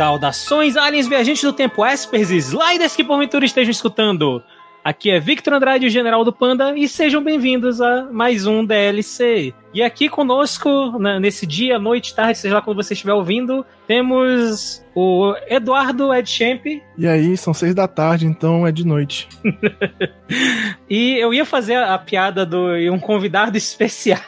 Saudações, 0.00 0.78
aliens 0.78 1.06
viajantes 1.06 1.42
do 1.42 1.52
tempo, 1.52 1.84
espers 1.84 2.30
e 2.30 2.38
sliders 2.38 2.96
que 2.96 3.04
porventura 3.04 3.44
estejam 3.44 3.70
escutando. 3.70 4.42
Aqui 4.82 5.10
é 5.10 5.20
Victor 5.20 5.52
Andrade, 5.52 5.84
o 5.84 5.90
General 5.90 6.24
do 6.24 6.32
Panda, 6.32 6.72
e 6.74 6.88
sejam 6.88 7.22
bem-vindos 7.22 7.82
a 7.82 8.04
mais 8.10 8.46
um 8.46 8.64
DLC. 8.64 9.52
E 9.72 9.82
aqui 9.82 10.08
conosco, 10.08 10.98
né, 10.98 11.20
nesse 11.20 11.46
dia, 11.46 11.78
noite, 11.78 12.14
tarde, 12.14 12.38
seja 12.38 12.56
lá 12.56 12.62
quando 12.62 12.82
você 12.82 12.92
estiver 12.92 13.12
ouvindo, 13.12 13.64
temos 13.86 14.84
o 14.94 15.34
Eduardo 15.48 16.12
Edchamp. 16.12 16.66
E 16.98 17.06
aí, 17.06 17.36
são 17.36 17.54
seis 17.54 17.74
da 17.74 17.86
tarde, 17.86 18.26
então 18.26 18.66
é 18.66 18.72
de 18.72 18.84
noite. 18.84 19.28
e 20.90 21.16
eu 21.18 21.32
ia 21.32 21.44
fazer 21.44 21.76
a, 21.76 21.96
piada 21.98 22.44
do 22.44 22.72
um 22.92 22.98
convidado 22.98 23.56
especial 23.58 24.20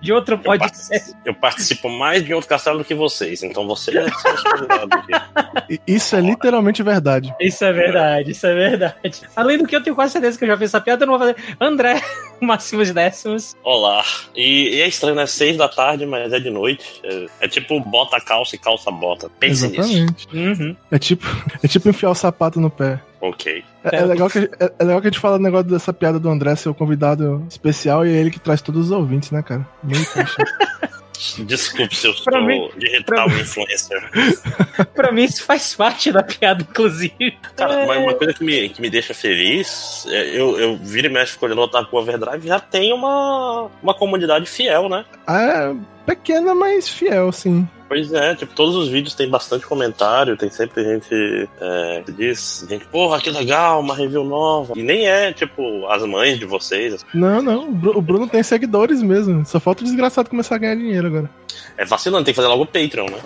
de 0.00 0.12
outro 0.12 0.38
podcast. 0.38 0.92
Eu 0.92 0.98
participo, 0.98 1.18
eu 1.24 1.34
participo 1.34 1.88
mais 1.88 2.24
de 2.24 2.34
outro 2.34 2.48
castelo 2.48 2.78
do 2.78 2.84
que 2.84 2.94
vocês, 2.94 3.42
então 3.42 3.66
você 3.66 3.96
é 3.98 4.06
convidado 4.10 4.88
aqui. 4.92 5.78
Isso 5.86 6.16
é 6.16 6.20
literalmente 6.20 6.82
verdade. 6.82 7.34
Isso 7.40 7.64
é 7.64 7.72
verdade, 7.72 8.30
isso 8.30 8.46
é 8.46 8.54
verdade. 8.54 9.20
Além 9.36 9.58
do 9.58 9.66
que 9.66 9.76
eu 9.76 9.82
tenho 9.82 9.94
quase 9.94 10.12
certeza 10.12 10.38
que 10.38 10.44
eu 10.44 10.48
já 10.48 10.56
fiz 10.56 10.70
essa 10.70 10.80
piada, 10.80 11.04
eu 11.04 11.06
não 11.06 11.18
vou 11.18 11.26
fazer. 11.26 11.36
André, 11.60 12.00
Máximos 12.40 12.90
Décimos. 12.90 13.54
Olá. 13.62 14.02
E, 14.34 14.76
e 14.76 14.80
é 14.80 14.87
estranho, 14.88 15.16
né? 15.16 15.26
Seis 15.26 15.56
da 15.56 15.68
tarde, 15.68 16.06
mas 16.06 16.32
é 16.32 16.40
de 16.40 16.50
noite. 16.50 17.00
É, 17.04 17.26
é 17.40 17.48
tipo 17.48 17.78
bota 17.80 18.20
calça 18.20 18.56
e 18.56 18.58
calça 18.58 18.90
bota. 18.90 19.30
Pense 19.38 19.66
Exatamente. 19.66 20.28
nisso. 20.32 20.62
Uhum. 20.62 20.76
É 20.90 20.98
tipo, 20.98 21.26
é 21.62 21.68
tipo 21.68 21.88
enfiar 21.88 22.10
o 22.10 22.14
sapato 22.14 22.60
no 22.60 22.70
pé. 22.70 23.00
Ok. 23.20 23.64
É, 23.84 23.96
é, 23.96 24.04
legal 24.04 24.30
que, 24.30 24.38
é, 24.38 24.72
é, 24.78 24.84
legal 24.84 25.00
que 25.00 25.08
a 25.08 25.10
gente 25.10 25.20
fala 25.20 25.36
o 25.36 25.40
negócio 25.40 25.68
dessa 25.68 25.92
piada 25.92 26.20
do 26.20 26.28
André 26.28 26.54
ser 26.54 26.68
o 26.68 26.74
convidado 26.74 27.44
especial 27.48 28.06
e 28.06 28.10
é 28.10 28.16
ele 28.16 28.30
que 28.30 28.38
traz 28.38 28.62
todos 28.62 28.86
os 28.86 28.90
ouvintes, 28.92 29.30
né, 29.30 29.42
cara? 29.42 29.66
Meio 29.82 30.04
Desculpe 31.38 31.96
se 31.96 32.06
eu 32.06 32.14
sou 32.14 32.40
mim, 32.42 32.70
digital 32.76 33.28
pra 33.28 33.40
influencer. 33.40 34.10
pra 34.94 35.12
mim, 35.12 35.24
isso 35.24 35.42
faz 35.42 35.74
parte 35.74 36.12
da 36.12 36.22
piada, 36.22 36.62
inclusive. 36.62 37.36
Cara, 37.56 37.74
é... 37.74 37.98
uma 37.98 38.14
coisa 38.14 38.32
que 38.32 38.44
me, 38.44 38.68
que 38.68 38.80
me 38.80 38.90
deixa 38.90 39.12
feliz, 39.14 40.06
é, 40.08 40.28
eu, 40.38 40.58
eu 40.58 40.76
viro 40.76 41.06
e 41.06 41.10
mexo 41.10 41.38
olhando 41.40 41.58
o 41.58 41.64
Otaku 41.64 41.96
Overdrive, 41.96 42.46
já 42.46 42.60
tem 42.60 42.92
uma, 42.92 43.70
uma 43.82 43.94
comunidade 43.94 44.46
fiel, 44.46 44.88
né? 44.88 45.04
É, 45.28 45.74
pequena, 46.06 46.54
mas 46.54 46.88
fiel, 46.88 47.32
sim. 47.32 47.68
Pois 47.88 48.12
é, 48.12 48.34
tipo, 48.34 48.54
todos 48.54 48.76
os 48.76 48.88
vídeos 48.88 49.14
tem 49.14 49.28
bastante 49.30 49.66
comentário, 49.66 50.36
tem 50.36 50.50
sempre 50.50 50.84
gente 50.84 51.48
é, 51.60 52.02
que 52.04 52.12
diz, 52.12 52.66
gente, 52.68 52.84
porra, 52.86 53.20
que 53.20 53.30
legal, 53.30 53.80
uma 53.80 53.94
review 53.94 54.24
nova. 54.24 54.74
E 54.76 54.82
nem 54.82 55.08
é, 55.08 55.32
tipo, 55.32 55.86
as 55.86 56.04
mães 56.04 56.38
de 56.38 56.44
vocês. 56.44 57.04
Não, 57.14 57.40
não, 57.40 57.68
o 57.68 58.02
Bruno 58.02 58.28
tem 58.28 58.42
seguidores 58.42 59.02
mesmo. 59.02 59.44
Só 59.46 59.58
falta 59.58 59.82
o 59.82 59.84
desgraçado 59.84 60.28
começar 60.28 60.56
a 60.56 60.58
ganhar 60.58 60.74
dinheiro 60.74 61.06
agora. 61.06 61.30
É 61.76 61.84
vacilando, 61.84 62.24
tem 62.24 62.34
que 62.34 62.36
fazer 62.36 62.48
logo 62.48 62.64
o 62.64 62.66
Patreon, 62.66 63.06
né? 63.06 63.18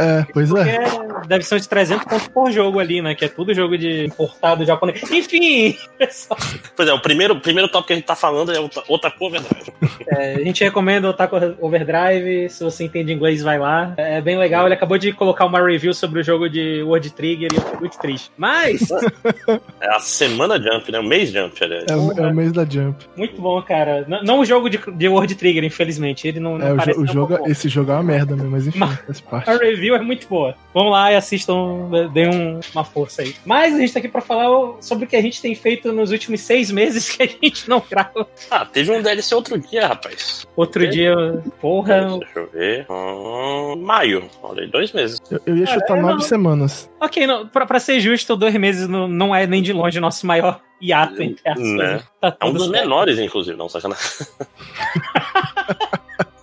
É, 0.00 0.26
pois 0.32 0.50
é. 0.54 0.80
Porque 0.80 1.28
deve 1.28 1.44
ser 1.44 1.56
uns 1.56 1.66
300 1.66 2.06
pontos 2.06 2.28
por 2.28 2.50
jogo 2.50 2.78
ali, 2.78 3.02
né? 3.02 3.14
Que 3.14 3.26
é 3.26 3.28
tudo 3.28 3.52
jogo 3.52 3.76
de 3.76 4.06
importado 4.06 4.64
japonês. 4.64 5.02
Enfim! 5.10 5.76
Pois 6.74 6.88
é, 6.88 6.92
o 6.94 7.00
primeiro, 7.00 7.38
primeiro 7.40 7.68
tópico 7.68 7.88
que 7.88 7.92
a 7.92 7.96
gente 7.96 8.06
tá 8.06 8.16
falando 8.16 8.52
é 8.52 8.58
o 8.58 8.70
Otaku 8.88 9.26
Overdrive. 9.26 9.72
É, 10.08 10.36
a 10.36 10.44
gente 10.44 10.64
recomenda 10.64 11.06
o 11.06 11.10
Otaku 11.10 11.36
Overdrive. 11.60 12.48
Se 12.48 12.64
você 12.64 12.84
entende 12.84 13.12
inglês, 13.12 13.42
vai 13.42 13.58
lá. 13.58 13.69
É 13.96 14.20
bem 14.20 14.38
legal. 14.38 14.66
Ele 14.66 14.74
acabou 14.74 14.98
de 14.98 15.12
colocar 15.12 15.46
uma 15.46 15.60
review 15.60 15.92
sobre 15.94 16.20
o 16.20 16.22
jogo 16.22 16.48
de 16.48 16.82
World 16.82 17.10
Trigger 17.10 17.48
e 17.52 17.56
eu 17.56 17.62
fico 17.62 17.80
muito 17.80 17.98
triste. 17.98 18.30
Mas. 18.36 18.88
É 19.80 19.88
a 19.94 20.00
semana 20.00 20.60
Jump, 20.60 20.90
né? 20.92 20.98
O 20.98 21.04
mês 21.04 21.30
Jump, 21.30 21.62
aliás. 21.62 21.84
É, 21.88 21.96
o, 21.96 22.12
é 22.12 22.30
o 22.30 22.34
mês 22.34 22.52
da 22.52 22.64
Jump. 22.64 23.04
Muito 23.16 23.40
bom, 23.40 23.60
cara. 23.62 24.04
Não, 24.08 24.22
não 24.22 24.40
o 24.40 24.44
jogo 24.44 24.68
de, 24.68 24.78
de 24.92 25.08
World 25.08 25.34
Trigger, 25.34 25.64
infelizmente. 25.64 26.26
Ele 26.26 26.40
não, 26.40 26.58
não 26.58 26.66
é, 26.66 26.92
o, 26.92 27.02
o 27.02 27.06
jogo, 27.06 27.38
esse 27.46 27.68
jogo 27.68 27.90
é 27.90 27.94
uma 27.94 28.02
merda 28.02 28.36
mesmo, 28.36 28.50
mas 28.50 28.66
enfim, 28.66 28.78
mas, 28.78 29.00
faz 29.00 29.20
parte. 29.20 29.50
A 29.50 29.56
review 29.56 29.94
é 29.94 30.02
muito 30.02 30.26
boa. 30.28 30.54
Vamos 30.72 30.92
lá 30.92 31.12
e 31.12 31.16
assistam, 31.16 31.88
deem 32.12 32.28
um, 32.28 32.60
uma 32.72 32.84
força 32.84 33.22
aí. 33.22 33.34
Mas 33.44 33.74
a 33.74 33.78
gente 33.78 33.92
tá 33.92 33.98
aqui 33.98 34.08
pra 34.08 34.20
falar 34.20 34.48
sobre 34.80 35.04
o 35.04 35.08
que 35.08 35.16
a 35.16 35.22
gente 35.22 35.40
tem 35.40 35.54
feito 35.54 35.92
nos 35.92 36.10
últimos 36.10 36.40
seis 36.40 36.70
meses 36.70 37.08
que 37.16 37.22
a 37.22 37.26
gente 37.26 37.68
não 37.68 37.82
grava. 37.88 38.26
Ah, 38.50 38.64
teve 38.64 38.90
um 38.90 39.02
DLC 39.02 39.34
outro 39.34 39.58
dia, 39.58 39.86
rapaz. 39.86 40.46
Outro 40.56 40.88
dia, 40.88 41.14
porra. 41.60 42.18
Deixa 42.18 42.38
eu 42.38 42.50
ver. 42.50 42.86
Hum, 42.90 43.59
maio. 43.76 44.28
Olha 44.42 44.66
dois 44.66 44.92
meses. 44.92 45.18
Eu, 45.30 45.40
eu 45.46 45.56
ia 45.56 45.66
chutar 45.66 45.96
é, 45.96 46.00
nove 46.00 46.14
não. 46.14 46.20
semanas. 46.20 46.90
Ok, 47.00 47.26
não, 47.26 47.46
pra, 47.46 47.66
pra 47.66 47.80
ser 47.80 48.00
justo, 48.00 48.36
dois 48.36 48.54
meses 48.56 48.88
não, 48.88 49.08
não 49.08 49.34
é 49.34 49.46
nem 49.46 49.62
de 49.62 49.72
longe 49.72 49.98
o 49.98 50.00
nosso 50.00 50.26
maior 50.26 50.60
hiato 50.80 51.22
entre 51.22 51.48
as 51.48 51.58
né? 51.58 52.02
Tá 52.20 52.36
é 52.40 52.44
um 52.44 52.52
dos 52.52 52.62
certo. 52.62 52.72
menores, 52.72 53.18
inclusive, 53.18 53.56
não, 53.56 53.68
sacanagem. 53.68 54.04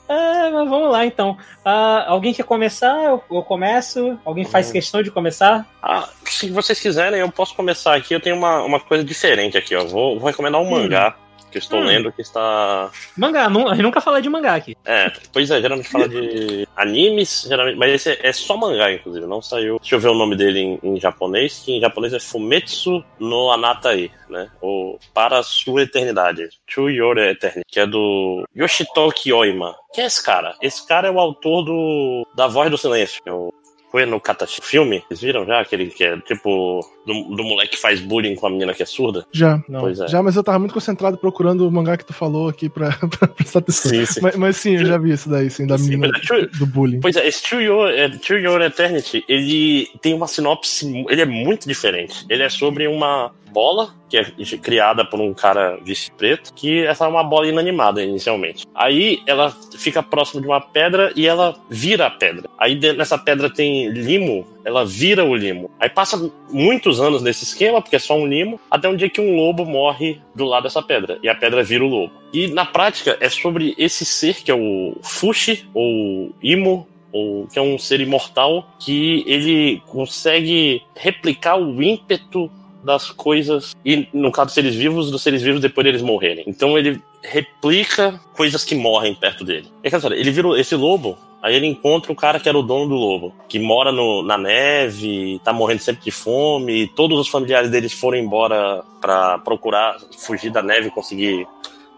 É, 0.08 0.50
mas 0.52 0.70
vamos 0.70 0.92
lá 0.92 1.06
então. 1.06 1.32
Uh, 1.66 2.06
alguém 2.08 2.34
quer 2.34 2.44
começar? 2.44 3.04
Eu, 3.04 3.24
eu 3.32 3.44
começo? 3.44 4.18
Alguém 4.24 4.46
faz 4.46 4.70
hum. 4.70 4.74
questão 4.74 5.02
de 5.02 5.12
começar? 5.12 5.68
Ah, 5.82 6.08
se 6.26 6.50
vocês 6.50 6.80
quiserem, 6.80 7.20
eu 7.20 7.32
posso 7.32 7.56
começar 7.56 7.96
aqui. 7.96 8.14
Eu 8.14 8.20
tenho 8.20 8.36
uma, 8.36 8.64
uma 8.64 8.80
coisa 8.80 9.04
diferente 9.04 9.58
aqui, 9.58 9.76
ó. 9.76 9.84
Vou, 9.84 10.20
vou 10.20 10.28
recomendar 10.28 10.62
um 10.62 10.68
hum. 10.68 10.72
mangá 10.72 11.16
que 11.52 11.58
eu 11.58 11.60
estou 11.60 11.80
hum. 11.80 11.86
lendo 11.86 12.12
que 12.12 12.22
está. 12.22 12.90
Mangá, 13.18 13.50
não, 13.50 13.68
a 13.68 13.74
gente 13.74 13.84
nunca 13.84 14.02
fala 14.02 14.22
de 14.22 14.30
mangá 14.30 14.56
aqui. 14.56 14.76
É, 14.86 15.12
pois 15.32 15.50
é, 15.50 15.62
geralmente 15.62 15.90
fala 15.90 16.08
de 16.08 16.68
animes, 16.76 17.46
geralmente, 17.48 17.78
mas 17.78 17.94
esse 17.94 18.12
é, 18.12 18.28
é, 18.28 18.34
só 18.34 18.58
mangá, 18.58 18.92
inclusive, 18.92 19.26
não 19.26 19.42
saiu. 19.42 19.80
Deixa 19.80 19.96
eu 19.96 20.00
ver 20.00 20.10
o 20.10 20.16
nome 20.16 20.36
dele 20.36 20.60
em, 20.60 20.80
em 20.84 21.00
japonês, 21.00 21.62
que 21.64 21.74
em 21.74 21.82
japonês 21.82 22.14
é 22.14 22.20
Fumetsu 22.20 23.04
no 23.20 23.52
Anatai, 23.52 24.12
né? 24.30 24.50
Ou 24.62 25.00
Para 25.14 25.40
a 25.40 25.44
Sua 25.44 25.84
Eternidade. 25.84 26.50
To 26.74 26.90
Your 26.90 27.18
Eternity, 27.18 27.66
que 27.68 27.80
é 27.80 27.88
do 27.88 28.46
Yoshitoki 28.56 29.32
Oima. 29.32 29.76
Quem 29.94 30.04
é 30.04 30.08
esse 30.08 30.24
cara? 30.24 30.56
Esse 30.62 30.86
cara 30.86 31.08
é 31.08 31.12
o 31.12 31.20
autor 31.20 31.64
do 31.64 32.28
da 32.36 32.48
Voz 32.48 32.70
do 32.70 32.78
Silêncio, 32.78 33.22
que 33.24 33.30
é 33.30 33.34
o 33.34 33.54
foi 33.92 34.06
no 34.06 34.20
Katashi 34.20 34.62
filme? 34.62 35.04
Vocês 35.08 35.22
viram 35.22 35.46
já? 35.46 35.62
Aquele 35.62 35.88
que 35.88 36.04
é 36.04 36.18
tipo 36.20 36.82
do, 37.06 37.36
do 37.36 37.44
moleque 37.44 37.72
que 37.72 37.82
faz 37.82 38.00
bullying 38.00 38.36
com 38.36 38.48
a 38.48 38.50
menina 38.50 38.74
que 38.74 38.84
é 38.84 38.86
surda? 38.86 39.26
Já. 39.32 39.62
Não. 39.68 39.82
Pois 39.82 40.00
é. 40.00 40.08
Já, 40.08 40.22
mas 40.22 40.36
eu 40.36 40.44
tava 40.44 40.60
muito 40.60 40.74
concentrado 40.74 41.18
procurando 41.18 41.68
o 41.68 41.72
mangá 41.72 41.98
que 41.98 42.06
tu 42.06 42.14
falou 42.14 42.50
aqui 42.50 42.70
pra, 42.70 42.92
pra 43.18 43.28
prestar 43.28 43.60
atenção. 43.60 43.92
Sim, 43.92 44.06
sim. 44.06 44.20
Mas, 44.22 44.36
mas, 44.36 44.58
sim, 44.58 44.76
eu 44.76 44.86
já 44.86 44.98
vi 44.98 45.12
isso 45.12 45.30
daí, 45.30 45.50
sim, 45.50 45.66
da 45.66 45.78
sim, 45.78 45.98
menina 45.98 46.08
é, 46.08 46.46
do 46.58 46.66
bullying. 46.66 47.00
Pois 47.00 47.16
é, 47.16 47.28
esse 47.28 47.42
True 47.44 47.64
Your, 47.64 47.90
é, 47.90 48.10
True 48.10 48.42
Your 48.42 48.62
Eternity, 48.62 49.24
ele 49.28 49.90
tem 50.02 50.14
uma 50.14 50.28
sinopse, 50.28 51.06
ele 51.10 51.22
é 51.22 51.26
muito 51.26 51.68
diferente. 51.68 52.26
Ele 52.30 52.44
é 52.44 52.50
sobre 52.50 52.88
uma 52.88 53.32
bola, 53.50 53.94
que 54.10 54.18
é 54.18 54.24
criada 54.62 55.04
por 55.04 55.20
um 55.20 55.34
cara 55.34 55.78
vice 55.84 56.12
preto, 56.12 56.54
que 56.54 56.86
essa 56.86 57.06
é 57.06 57.08
uma 57.08 57.24
bola 57.24 57.48
inanimada 57.48 58.02
inicialmente. 58.04 58.66
Aí 58.74 59.22
ela 59.26 59.52
fica 59.78 60.02
próximo 60.02 60.42
de 60.42 60.48
uma 60.48 60.62
pedra 60.62 61.12
e 61.16 61.28
ela 61.28 61.56
vira 61.70 62.08
a 62.08 62.10
pedra. 62.10 62.50
Aí 62.58 62.80
nessa 62.94 63.18
pedra 63.18 63.50
tem 63.50 63.90
limo, 63.90 64.48
ela 64.64 64.86
vira 64.86 65.24
o 65.24 65.36
limo. 65.36 65.70
Aí 65.80 65.90
passa 65.90 66.32
muitos 66.50 67.02
anos 67.02 67.22
nesse 67.22 67.44
esquema, 67.44 67.82
porque 67.82 67.96
é 67.96 68.00
só 68.00 68.18
um 68.18 68.28
limo, 68.28 68.60
até 68.70 68.88
um 68.88 68.96
dia 68.96 69.10
que 69.10 69.22
um 69.22 69.36
lobo 69.36 69.66
morre 69.66 70.22
do 70.34 70.46
lado 70.46 70.64
dessa 70.64 70.82
pedra, 70.82 71.20
e 71.22 71.30
a 71.30 71.36
pedra 71.36 71.64
vira 71.64 71.84
o 71.84 71.88
lobo. 71.88 72.14
E 72.34 72.48
na 72.48 72.66
prática 72.66 73.18
é 73.20 73.30
sobre 73.30 73.74
esse 73.78 74.06
ser 74.06 74.44
que 74.44 74.52
é 74.52 74.56
o 74.56 74.96
Fushi, 75.02 75.68
ou 75.74 76.34
Imo, 76.42 76.88
ou 77.12 77.48
que 77.48 77.58
é 77.58 77.62
um 77.62 77.78
ser 77.78 78.02
imortal 78.02 78.68
que 78.80 79.24
ele 79.26 79.82
consegue 79.88 80.84
replicar 80.96 81.58
o 81.58 81.82
ímpeto 81.82 82.52
das 82.88 83.12
coisas, 83.12 83.76
e 83.86 84.08
no 84.14 84.32
caso 84.32 84.52
seres 84.52 84.74
vivos, 84.74 85.12
dos 85.12 85.22
seres 85.22 85.42
vivos 85.44 85.62
depois 85.62 85.86
deles 85.86 86.02
morrerem. 86.02 86.46
Então 86.48 86.78
ele 86.78 87.02
replica 87.22 88.20
coisas 88.34 88.64
que 88.64 88.74
morrem 88.74 89.14
perto 89.14 89.44
dele. 89.44 89.68
E, 89.84 89.90
ele 90.16 90.32
vira 90.32 90.60
esse 90.60 90.76
lobo, 90.76 91.18
aí 91.44 91.56
ele 91.56 91.68
encontra 91.68 92.12
o 92.12 92.16
cara 92.16 92.40
que 92.40 92.48
era 92.48 92.58
o 92.58 92.64
dono 92.64 92.88
do 92.88 92.96
lobo, 92.96 93.36
que 93.50 93.60
mora 93.60 93.92
no, 93.92 94.24
na 94.24 94.38
neve, 94.38 95.40
tá 95.44 95.52
morrendo 95.52 95.82
sempre 95.82 96.06
de 96.06 96.12
fome, 96.12 96.84
e 96.84 96.88
todos 96.88 97.20
os 97.20 97.28
familiares 97.28 97.70
deles 97.70 97.92
foram 97.92 98.18
embora 98.18 98.84
para 99.02 99.38
procurar 99.40 99.98
fugir 100.18 100.50
da 100.50 100.64
neve 100.64 100.88
e 100.88 100.92
conseguir 100.92 101.46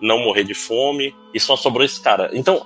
não 0.02 0.20
morrer 0.20 0.44
de 0.44 0.56
fome, 0.56 1.14
e 1.34 1.40
só 1.40 1.56
sobrou 1.56 1.86
esse 1.86 2.02
cara. 2.02 2.32
Então, 2.34 2.62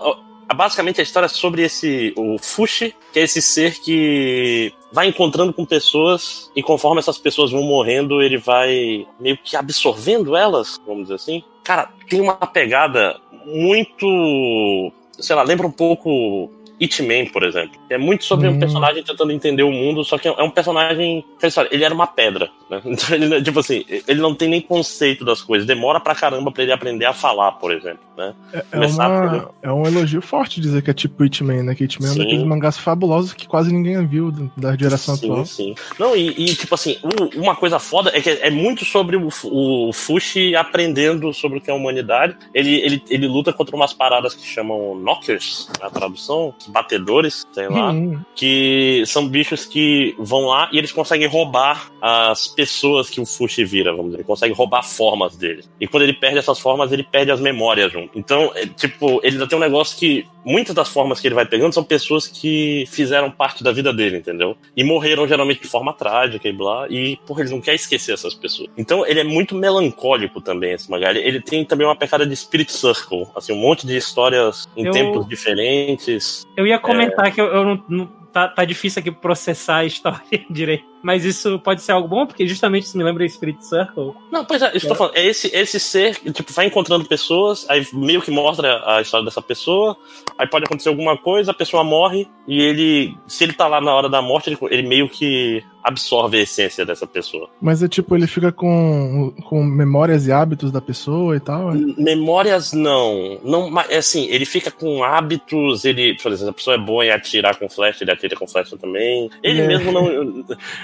basicamente 0.56 1.00
a 1.00 1.04
história 1.04 1.26
é 1.26 1.30
sobre 1.30 1.64
esse 1.64 2.14
o 2.16 2.38
Fushi, 2.38 2.96
que 3.12 3.20
é 3.20 3.24
esse 3.24 3.42
ser 3.42 3.80
que 3.80 4.74
vai 4.92 5.08
encontrando 5.08 5.54
com 5.54 5.66
pessoas 5.66 6.52
e 6.56 6.62
conforme 6.62 7.00
essas 7.00 7.18
pessoas 7.18 7.52
vão 7.52 7.64
morrendo, 7.64 8.22
ele 8.22 8.38
vai 8.38 9.08
meio 9.20 9.38
que 9.38 9.56
absorvendo 9.56 10.36
elas, 10.36 10.80
vamos 10.86 11.04
dizer 11.04 11.16
assim. 11.16 11.44
Cara, 11.64 11.90
tem 12.10 12.22
uma 12.22 12.36
pegada 12.36 13.20
muito, 13.46 14.92
sei 15.20 15.36
lá, 15.36 15.44
lembra 15.44 15.66
um 15.66 15.72
pouco 15.72 16.52
Hitman, 16.84 17.26
por 17.28 17.44
exemplo. 17.44 17.80
É 17.90 17.98
muito 17.98 18.26
sobre 18.26 18.48
hum. 18.48 18.54
um 18.54 18.60
personagem 18.60 19.04
tentando 19.04 19.32
entender 19.32 19.64
o 19.64 19.72
mundo, 19.72 20.04
só 20.04 20.18
que 20.18 20.28
é 20.28 20.44
um 20.44 20.50
personagem. 20.50 21.26
Ele 21.72 21.84
era 21.84 21.94
uma 21.94 22.08
pedra, 22.08 22.50
né? 22.70 22.82
Então, 22.94 23.16
ele, 23.16 23.42
tipo 23.42 23.60
assim, 23.60 23.84
ele 24.08 24.22
não 24.22 24.36
tem 24.36 24.48
nem 24.48 24.62
conceito 24.62 25.26
das 25.26 25.42
coisas. 25.42 25.68
Demora 25.68 26.00
pra 26.00 26.14
caramba 26.14 26.52
pra 26.52 26.62
ele 26.62 26.72
aprender 26.72 27.06
a 27.06 27.14
falar, 27.14 27.54
por 27.54 27.72
exemplo. 27.72 28.04
Né? 28.16 28.34
É, 28.54 28.64
é, 28.72 28.86
uma, 28.86 29.50
é 29.64 29.72
um 29.72 29.88
elogio 29.88 30.22
forte 30.22 30.62
dizer 30.62 30.84
que 30.84 30.92
é 30.92 30.94
tipo 30.94 31.24
Hitman, 31.26 31.64
né? 31.64 31.74
Que 31.76 31.86
Hitman 31.86 32.10
sim. 32.10 32.14
é 32.14 32.22
um 32.22 32.24
daqueles 32.24 32.44
mangás 32.46 32.78
fabulosos 32.78 33.34
que 33.34 33.48
quase 33.48 33.74
ninguém 33.74 34.06
viu 34.06 34.32
da 34.56 34.76
geração 34.78 35.16
sim, 35.16 35.26
atual. 35.26 35.46
Sim, 35.46 35.76
Não, 35.98 36.16
e, 36.16 36.30
e 36.30 36.56
tipo 36.56 36.76
assim, 36.76 36.98
uma 37.36 37.56
coisa 37.56 37.80
foda 37.80 38.12
é 38.14 38.22
que 38.22 38.30
é 38.30 38.52
muito 38.52 38.86
sobre 38.86 39.18
o, 39.18 39.30
o 39.46 39.92
Fushi 39.92 40.56
aprendendo 40.56 41.34
sobre 41.34 41.58
o 41.58 41.62
que 41.62 41.72
é 41.72 41.74
a 41.74 41.76
humanidade. 41.76 42.36
Ele, 42.54 42.76
ele, 42.76 43.04
ele 43.10 43.28
luta 43.28 43.52
contra 43.52 43.76
umas 43.76 43.94
paradas 43.94 44.36
que 44.36 44.46
chamam 44.46 44.96
knockers, 44.96 45.70
a 45.82 45.90
tradução, 45.90 46.54
batedores, 46.74 47.48
sei 47.54 47.70
lá, 47.70 47.92
hum. 47.92 48.20
que 48.36 49.04
são 49.06 49.28
bichos 49.28 49.66
que 49.66 50.16
vão 50.18 50.48
lá 50.48 50.70
e 50.72 50.78
eles 50.78 50.92
conseguem 50.92 51.28
roubar 51.28 51.92
as 52.02 52.48
pessoas 52.48 53.10
que 53.10 53.22
o 53.22 53.26
Fushi 53.26 53.64
vira, 53.64 53.92
vamos 53.92 54.08
dizer. 54.08 54.18
Ele 54.18 54.24
consegue 54.28 54.54
roubar 54.54 54.84
formas 54.84 55.38
dele. 55.38 55.64
E 55.80 55.88
quando 55.88 56.04
ele 56.04 56.14
perde 56.14 56.40
essas 56.40 56.60
formas, 56.60 56.92
ele 56.92 57.04
perde 57.04 57.32
as 57.32 57.40
memórias 57.40 57.92
junto. 57.92 58.18
Então, 58.18 58.52
é, 58.56 58.66
tipo, 58.66 59.20
ele 59.24 59.36
ainda 59.36 59.48
tem 59.48 59.58
um 59.58 59.62
negócio 59.62 59.98
que 59.98 60.26
muitas 60.44 60.76
das 60.76 60.90
formas 60.90 61.20
que 61.20 61.28
ele 61.28 61.36
vai 61.36 61.46
pegando 61.46 61.74
são 61.74 61.84
pessoas 61.84 62.28
que 62.28 62.86
fizeram 62.88 63.32
parte 63.32 63.64
da 63.64 63.72
vida 63.72 63.94
dele, 63.94 64.18
entendeu? 64.18 64.58
E 64.76 64.84
morreram 64.84 65.28
geralmente 65.28 65.62
de 65.62 65.68
forma 65.68 65.94
trágica 65.94 66.48
e 66.48 66.52
blá. 66.52 66.88
E, 66.90 67.18
porra, 67.26 67.42
ele 67.42 67.52
não 67.52 67.62
quer 67.62 67.76
esquecer 67.76 68.14
essas 68.14 68.34
pessoas. 68.34 68.70
Então, 68.78 69.06
ele 69.06 69.20
é 69.20 69.24
muito 69.24 69.56
melancólico 69.56 70.42
também, 70.42 70.74
esse 70.74 70.90
mangá. 70.90 71.12
Ele 71.12 71.42
tem 71.42 71.64
também 71.64 71.88
uma 71.88 71.96
pecada 71.96 72.26
de 72.26 72.36
Spirit 72.36 72.72
Circle. 72.72 73.28
Assim, 73.36 73.54
um 73.54 73.58
monte 73.58 73.86
de 73.86 73.96
histórias 73.96 74.68
em 74.76 74.86
eu... 74.86 74.92
tempos 74.92 75.28
diferentes. 75.28 76.46
Eu 76.56 76.68
ia 76.68 76.80
comentar 76.80 77.28
é... 77.28 77.32
que 77.32 77.42
eu, 77.42 77.46
eu 77.48 77.66
não, 77.66 77.84
não 77.88 78.06
tá, 78.32 78.48
tá 78.48 78.66
difícil 78.66 79.00
aqui 79.00 79.12
processar 79.12 79.78
a 79.78 79.86
história 79.86 80.22
direito. 80.50 80.93
Mas 81.04 81.26
isso 81.26 81.60
pode 81.60 81.82
ser 81.82 81.92
algo 81.92 82.08
bom, 82.08 82.26
porque 82.26 82.48
justamente 82.48 82.84
isso 82.84 82.98
me 82.98 83.04
lembra 83.04 83.28
Spirit 83.28 83.64
Circle. 83.64 84.14
Não, 84.32 84.46
pois 84.46 84.62
é, 84.62 84.72
eu 84.72 84.78
estou 84.78 84.94
é. 84.94 84.96
falando, 84.96 85.16
é 85.16 85.26
esse, 85.26 85.48
esse 85.54 85.80
ser 85.80 86.18
que, 86.18 86.32
tipo, 86.32 86.52
vai 86.54 86.66
encontrando 86.66 87.06
pessoas, 87.06 87.70
aí 87.70 87.86
meio 87.94 88.22
que 88.22 88.32
mostra 88.32 88.82
a 88.86 89.02
história 89.02 89.26
dessa 89.26 89.42
pessoa, 89.42 89.98
aí 90.38 90.48
pode 90.48 90.66
acontecer 90.66 90.90
alguma 90.90 91.18
coisa, 91.18 91.52
a 91.52 91.54
pessoa 91.54 91.84
morre, 91.84 92.28
e 92.48 92.62
ele, 92.62 93.18
se 93.28 93.44
ele 93.44 93.54
tá 93.54 93.68
lá 93.68 93.82
na 93.82 93.94
hora 93.94 94.10
da 94.10 94.22
morte, 94.22 94.50
ele, 94.50 94.58
ele 94.72 94.88
meio 94.88 95.10
que 95.10 95.62
absorve 95.84 96.38
a 96.38 96.42
essência 96.42 96.86
dessa 96.86 97.06
pessoa. 97.06 97.50
Mas 97.62 97.84
é 97.84 97.88
tipo, 97.90 98.16
ele 98.16 98.26
fica 98.26 98.52
com, 98.52 99.34
com 99.44 99.62
memórias 99.62 100.26
e 100.26 100.32
hábitos 100.32 100.72
da 100.72 100.80
pessoa 100.80 101.36
e 101.36 101.40
tal? 101.40 101.72
É? 101.72 101.76
Memórias 101.98 102.72
não. 102.72 103.38
não 103.44 103.70
mas, 103.70 103.90
é 103.90 103.98
assim, 103.98 104.26
ele 104.30 104.46
fica 104.46 104.72
com 104.72 105.04
hábitos, 105.04 105.84
ele, 105.84 106.16
por 106.16 106.32
exemplo, 106.32 106.52
a 106.52 106.54
pessoa 106.54 106.76
é 106.76 106.80
boa 106.80 107.06
em 107.06 107.10
atirar 107.10 107.58
com 107.58 107.68
flecha, 107.68 108.04
ele 108.04 108.12
atira 108.12 108.36
com 108.36 108.48
flecha 108.48 108.78
também. 108.78 109.30
Ele 109.44 109.62
é. 109.62 109.68
mesmo 109.68 109.92
não 109.92 110.04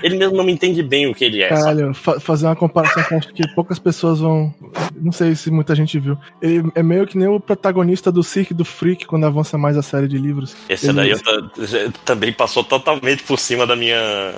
ele 0.04 0.09
mesmo 0.18 0.36
não 0.36 0.44
me 0.44 0.52
entende 0.52 0.82
bem 0.82 1.08
o 1.08 1.14
que 1.14 1.26
ele 1.26 1.42
é. 1.42 1.50
Caralho, 1.50 1.94
fa 1.94 2.20
fazer 2.20 2.46
uma 2.46 2.56
comparação 2.56 3.04
que 3.04 3.16
acho 3.16 3.34
que 3.34 3.48
poucas 3.56 3.80
pessoas 3.80 4.20
vão. 4.20 4.54
Não 4.96 5.12
sei 5.12 5.36
se 5.36 5.50
muita 5.52 5.76
gente 5.76 6.00
viu. 6.00 6.18
Ele 6.42 6.70
é 6.76 6.84
meio 6.84 7.08
que 7.08 7.18
nem 7.18 7.28
o 7.28 7.40
protagonista 7.40 8.12
do 8.12 8.24
Cirque 8.24 8.54
do 8.54 8.66
Freak 8.66 9.06
quando 9.06 9.26
avança 9.26 9.58
mais 9.58 9.78
a 9.78 9.82
série 9.82 10.08
de 10.08 10.18
livros. 10.18 10.56
Esse 10.68 10.90
ele... 10.90 10.94
daí 10.94 11.14
também 12.06 12.32
passou 12.32 12.64
totalmente 12.64 13.24
por 13.24 13.40
cima 13.40 13.66
da 13.66 13.76
minha. 13.76 13.96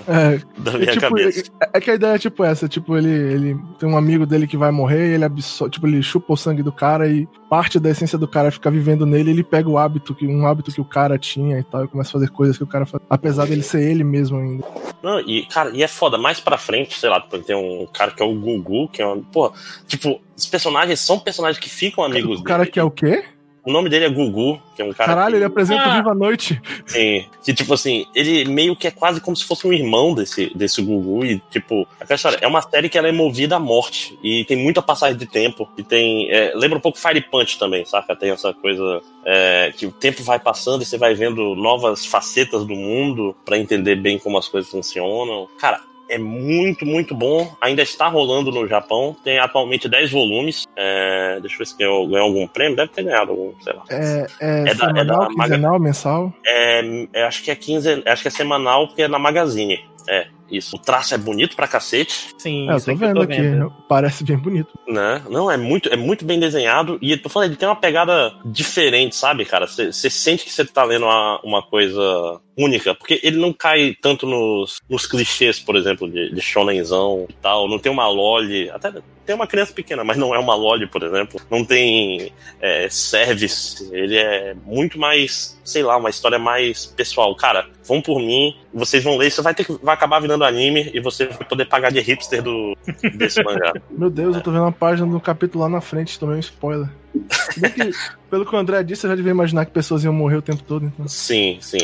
É, 0.07 0.39
da 0.57 0.71
minha 0.73 0.91
tipo, 0.91 1.01
cabeça. 1.01 1.43
É, 1.61 1.77
é, 1.77 1.81
que 1.81 1.91
a 1.91 1.95
ideia 1.95 2.15
é 2.15 2.19
tipo 2.19 2.43
essa: 2.43 2.67
tipo, 2.67 2.97
ele, 2.97 3.09
ele 3.09 3.59
tem 3.79 3.89
um 3.89 3.97
amigo 3.97 4.25
dele 4.25 4.47
que 4.47 4.57
vai 4.57 4.71
morrer, 4.71 5.13
ele 5.13 5.25
absorve, 5.25 5.71
tipo, 5.71 5.87
ele 5.87 6.01
chupa 6.01 6.33
o 6.33 6.37
sangue 6.37 6.63
do 6.63 6.71
cara 6.71 7.07
e 7.07 7.27
parte 7.51 7.81
da 7.81 7.89
essência 7.89 8.17
do 8.17 8.29
cara 8.29 8.49
fica 8.49 8.71
vivendo 8.71 9.05
nele, 9.05 9.31
ele 9.31 9.43
pega 9.43 9.69
o 9.69 9.77
hábito, 9.77 10.15
que, 10.15 10.25
um 10.25 10.47
hábito 10.47 10.71
que 10.71 10.79
o 10.79 10.85
cara 10.85 11.17
tinha 11.17 11.59
e 11.59 11.63
tal, 11.63 11.83
e 11.83 11.87
começa 11.89 12.09
a 12.09 12.13
fazer 12.13 12.29
coisas 12.29 12.57
que 12.57 12.63
o 12.63 12.67
cara 12.67 12.85
faz, 12.85 13.03
apesar 13.09 13.45
dele 13.45 13.61
ser 13.61 13.81
ele 13.81 14.05
mesmo 14.05 14.37
ainda. 14.37 14.65
Não, 15.03 15.19
e, 15.19 15.45
cara, 15.47 15.60
e 15.69 15.83
é 15.83 15.87
foda, 15.87 16.17
mais 16.17 16.39
pra 16.39 16.57
frente, 16.57 16.97
sei 16.99 17.09
lá, 17.09 17.19
tem 17.21 17.55
um 17.55 17.85
cara 17.87 18.11
que 18.11 18.21
é 18.21 18.25
o 18.25 18.33
Gugu, 18.33 18.87
que 18.89 19.01
é 19.01 19.07
um. 19.07 19.21
Pô, 19.23 19.53
tipo, 19.87 20.21
os 20.35 20.45
personagens 20.47 20.99
são 20.99 21.19
personagens 21.19 21.61
que 21.61 21.69
ficam 21.69 22.03
amigos 22.03 22.39
O 22.39 22.43
cara 22.43 22.59
dele. 22.63 22.71
que 22.71 22.79
é 22.79 22.83
o 22.83 22.91
quê? 22.91 23.23
O 23.63 23.71
nome 23.71 23.89
dele 23.89 24.05
é 24.05 24.09
Gugu, 24.09 24.59
que 24.75 24.81
é 24.81 24.85
um 24.85 24.91
cara. 24.91 25.09
Caralho, 25.09 25.31
que... 25.33 25.37
ele 25.37 25.45
apresenta 25.45 25.83
ah. 25.83 25.97
Viva 25.97 26.11
a 26.11 26.15
Noite. 26.15 26.59
Sim. 26.85 27.25
Que, 27.43 27.53
tipo 27.53 27.73
assim, 27.73 28.07
ele 28.15 28.45
meio 28.45 28.75
que 28.75 28.87
é 28.87 28.91
quase 28.91 29.21
como 29.21 29.37
se 29.37 29.45
fosse 29.45 29.67
um 29.67 29.73
irmão 29.73 30.15
desse, 30.15 30.51
desse 30.55 30.81
Gugu. 30.81 31.25
E, 31.25 31.39
tipo, 31.51 31.87
aquela 31.99 32.15
história, 32.15 32.39
é 32.41 32.47
uma 32.47 32.61
série 32.61 32.89
que 32.89 32.97
ela 32.97 33.07
é 33.07 33.11
movida 33.11 33.57
à 33.57 33.59
morte. 33.59 34.17
E 34.23 34.43
tem 34.45 34.57
muita 34.57 34.81
passagem 34.81 35.17
de 35.17 35.27
tempo. 35.27 35.69
E 35.77 35.83
tem. 35.83 36.29
É, 36.31 36.53
lembra 36.55 36.79
um 36.79 36.81
pouco 36.81 36.97
Fire 36.97 37.21
Punch 37.21 37.59
também, 37.59 37.85
saca? 37.85 38.15
Tem 38.15 38.31
essa 38.31 38.51
coisa 38.53 39.01
é, 39.25 39.71
que 39.77 39.85
o 39.85 39.91
tempo 39.91 40.23
vai 40.23 40.39
passando 40.39 40.81
e 40.81 40.85
você 40.85 40.97
vai 40.97 41.13
vendo 41.13 41.55
novas 41.55 42.05
facetas 42.05 42.65
do 42.65 42.75
mundo 42.75 43.35
para 43.45 43.59
entender 43.59 43.95
bem 43.95 44.17
como 44.17 44.39
as 44.39 44.47
coisas 44.47 44.71
funcionam. 44.71 45.47
Cara, 45.59 45.81
é 46.11 46.17
muito, 46.17 46.85
muito 46.85 47.15
bom. 47.15 47.55
Ainda 47.61 47.81
está 47.81 48.07
rolando 48.07 48.51
no 48.51 48.67
Japão. 48.67 49.15
Tem 49.23 49.39
atualmente 49.39 49.87
10 49.87 50.11
volumes. 50.11 50.65
É, 50.75 51.39
deixa 51.39 51.55
eu 51.55 51.59
ver 51.59 51.65
se 51.65 51.77
ganhou, 51.77 52.07
ganhou 52.07 52.27
algum 52.27 52.45
prêmio. 52.47 52.75
Deve 52.75 52.91
ter 52.91 53.03
ganhado 53.03 53.31
algum, 53.31 53.53
sei 53.61 53.73
lá. 53.73 53.83
É, 53.89 54.27
é, 54.41 54.69
é 54.69 54.75
semanal, 54.75 55.05
da, 55.05 55.13
é 55.13 55.27
da 55.27 55.43
quinzenal, 55.43 55.79
mensal? 55.79 56.33
É, 56.45 57.07
é, 57.13 57.23
acho 57.23 57.41
que 57.41 57.49
é 57.49 57.55
15, 57.55 58.03
acho 58.05 58.21
que 58.21 58.27
é 58.27 58.31
semanal 58.31 58.87
porque 58.87 59.03
é 59.03 59.07
na 59.07 59.17
Magazine. 59.17 59.79
É, 60.09 60.27
isso. 60.51 60.75
O 60.75 60.79
traço 60.79 61.13
é 61.13 61.17
bonito 61.17 61.55
pra 61.55 61.67
cacete. 61.67 62.29
Sim, 62.37 62.69
é, 62.69 62.73
eu 62.73 62.81
tô 62.81 62.95
vendo 62.95 63.09
eu 63.09 63.15
tô 63.15 63.21
aqui. 63.21 63.41
Vendo. 63.41 63.73
Parece 63.87 64.23
bem 64.23 64.37
bonito. 64.37 64.69
Né? 64.87 65.21
Não, 65.29 65.49
é 65.49 65.57
muito, 65.57 65.89
é 65.89 65.95
muito 65.95 66.25
bem 66.25 66.39
desenhado. 66.39 66.97
E 67.01 67.11
eu 67.11 67.21
tô 67.21 67.29
falando, 67.29 67.49
ele 67.49 67.57
tem 67.57 67.67
uma 67.67 67.75
pegada 67.75 68.33
diferente, 68.45 69.15
sabe, 69.15 69.45
cara? 69.45 69.67
Você 69.67 70.09
sente 70.09 70.43
que 70.45 70.51
você 70.51 70.65
tá 70.65 70.83
lendo 70.83 71.05
uma, 71.05 71.39
uma 71.43 71.61
coisa 71.61 72.39
única, 72.57 72.93
porque 72.93 73.19
ele 73.23 73.37
não 73.37 73.53
cai 73.53 73.95
tanto 73.99 74.27
nos, 74.27 74.79
nos 74.89 75.05
clichês, 75.05 75.59
por 75.59 75.75
exemplo, 75.75 76.09
de, 76.09 76.33
de 76.33 76.41
shonenzão 76.41 77.25
e 77.29 77.33
tal. 77.33 77.67
Não 77.67 77.79
tem 77.79 77.91
uma 77.91 78.07
loli, 78.07 78.69
até 78.69 78.91
tem 79.25 79.35
uma 79.35 79.47
criança 79.47 79.73
pequena, 79.73 80.03
mas 80.03 80.17
não 80.17 80.35
é 80.35 80.39
uma 80.39 80.55
loli, 80.55 80.87
por 80.87 81.03
exemplo. 81.03 81.39
Não 81.49 81.63
tem 81.63 82.31
é, 82.59 82.89
service. 82.89 83.89
Ele 83.91 84.17
é 84.17 84.53
muito 84.65 84.99
mais, 84.99 85.59
sei 85.63 85.83
lá, 85.83 85.97
uma 85.97 86.09
história 86.09 86.37
mais 86.39 86.85
pessoal. 86.85 87.35
Cara, 87.35 87.67
vão 87.87 88.01
por 88.01 88.19
mim, 88.19 88.55
vocês 88.73 89.03
vão 89.03 89.17
ler, 89.17 89.27
isso 89.27 89.43
vai 89.43 89.53
ter 89.53 89.65
que 89.65 89.73
vai 89.83 89.93
acabar 89.93 90.19
virando 90.19 90.40
anime 90.43 90.91
e 90.93 90.99
você 90.99 91.27
vai 91.27 91.47
poder 91.47 91.65
pagar 91.65 91.91
de 91.91 91.99
hipster 91.99 92.41
do 92.41 92.75
desse 93.15 93.43
mangá. 93.43 93.73
Meu 93.89 94.09
Deus, 94.09 94.35
eu 94.35 94.41
tô 94.41 94.51
vendo 94.51 94.63
uma 94.63 94.71
página 94.71 95.07
do 95.07 95.19
capítulo 95.19 95.63
lá 95.63 95.69
na 95.69 95.81
frente, 95.81 96.19
tomei 96.19 96.37
um 96.37 96.39
spoiler. 96.39 96.89
Que, 97.11 97.91
pelo 98.29 98.45
que 98.45 98.55
o 98.55 98.57
André 98.57 98.81
disse, 98.83 99.05
eu 99.05 99.09
já 99.09 99.15
devia 99.15 99.31
imaginar 99.31 99.65
que 99.65 99.71
pessoas 99.71 100.03
iam 100.03 100.13
morrer 100.13 100.37
o 100.37 100.41
tempo 100.41 100.63
todo. 100.63 100.85
Então. 100.85 101.07
Sim, 101.07 101.57
sim. 101.59 101.79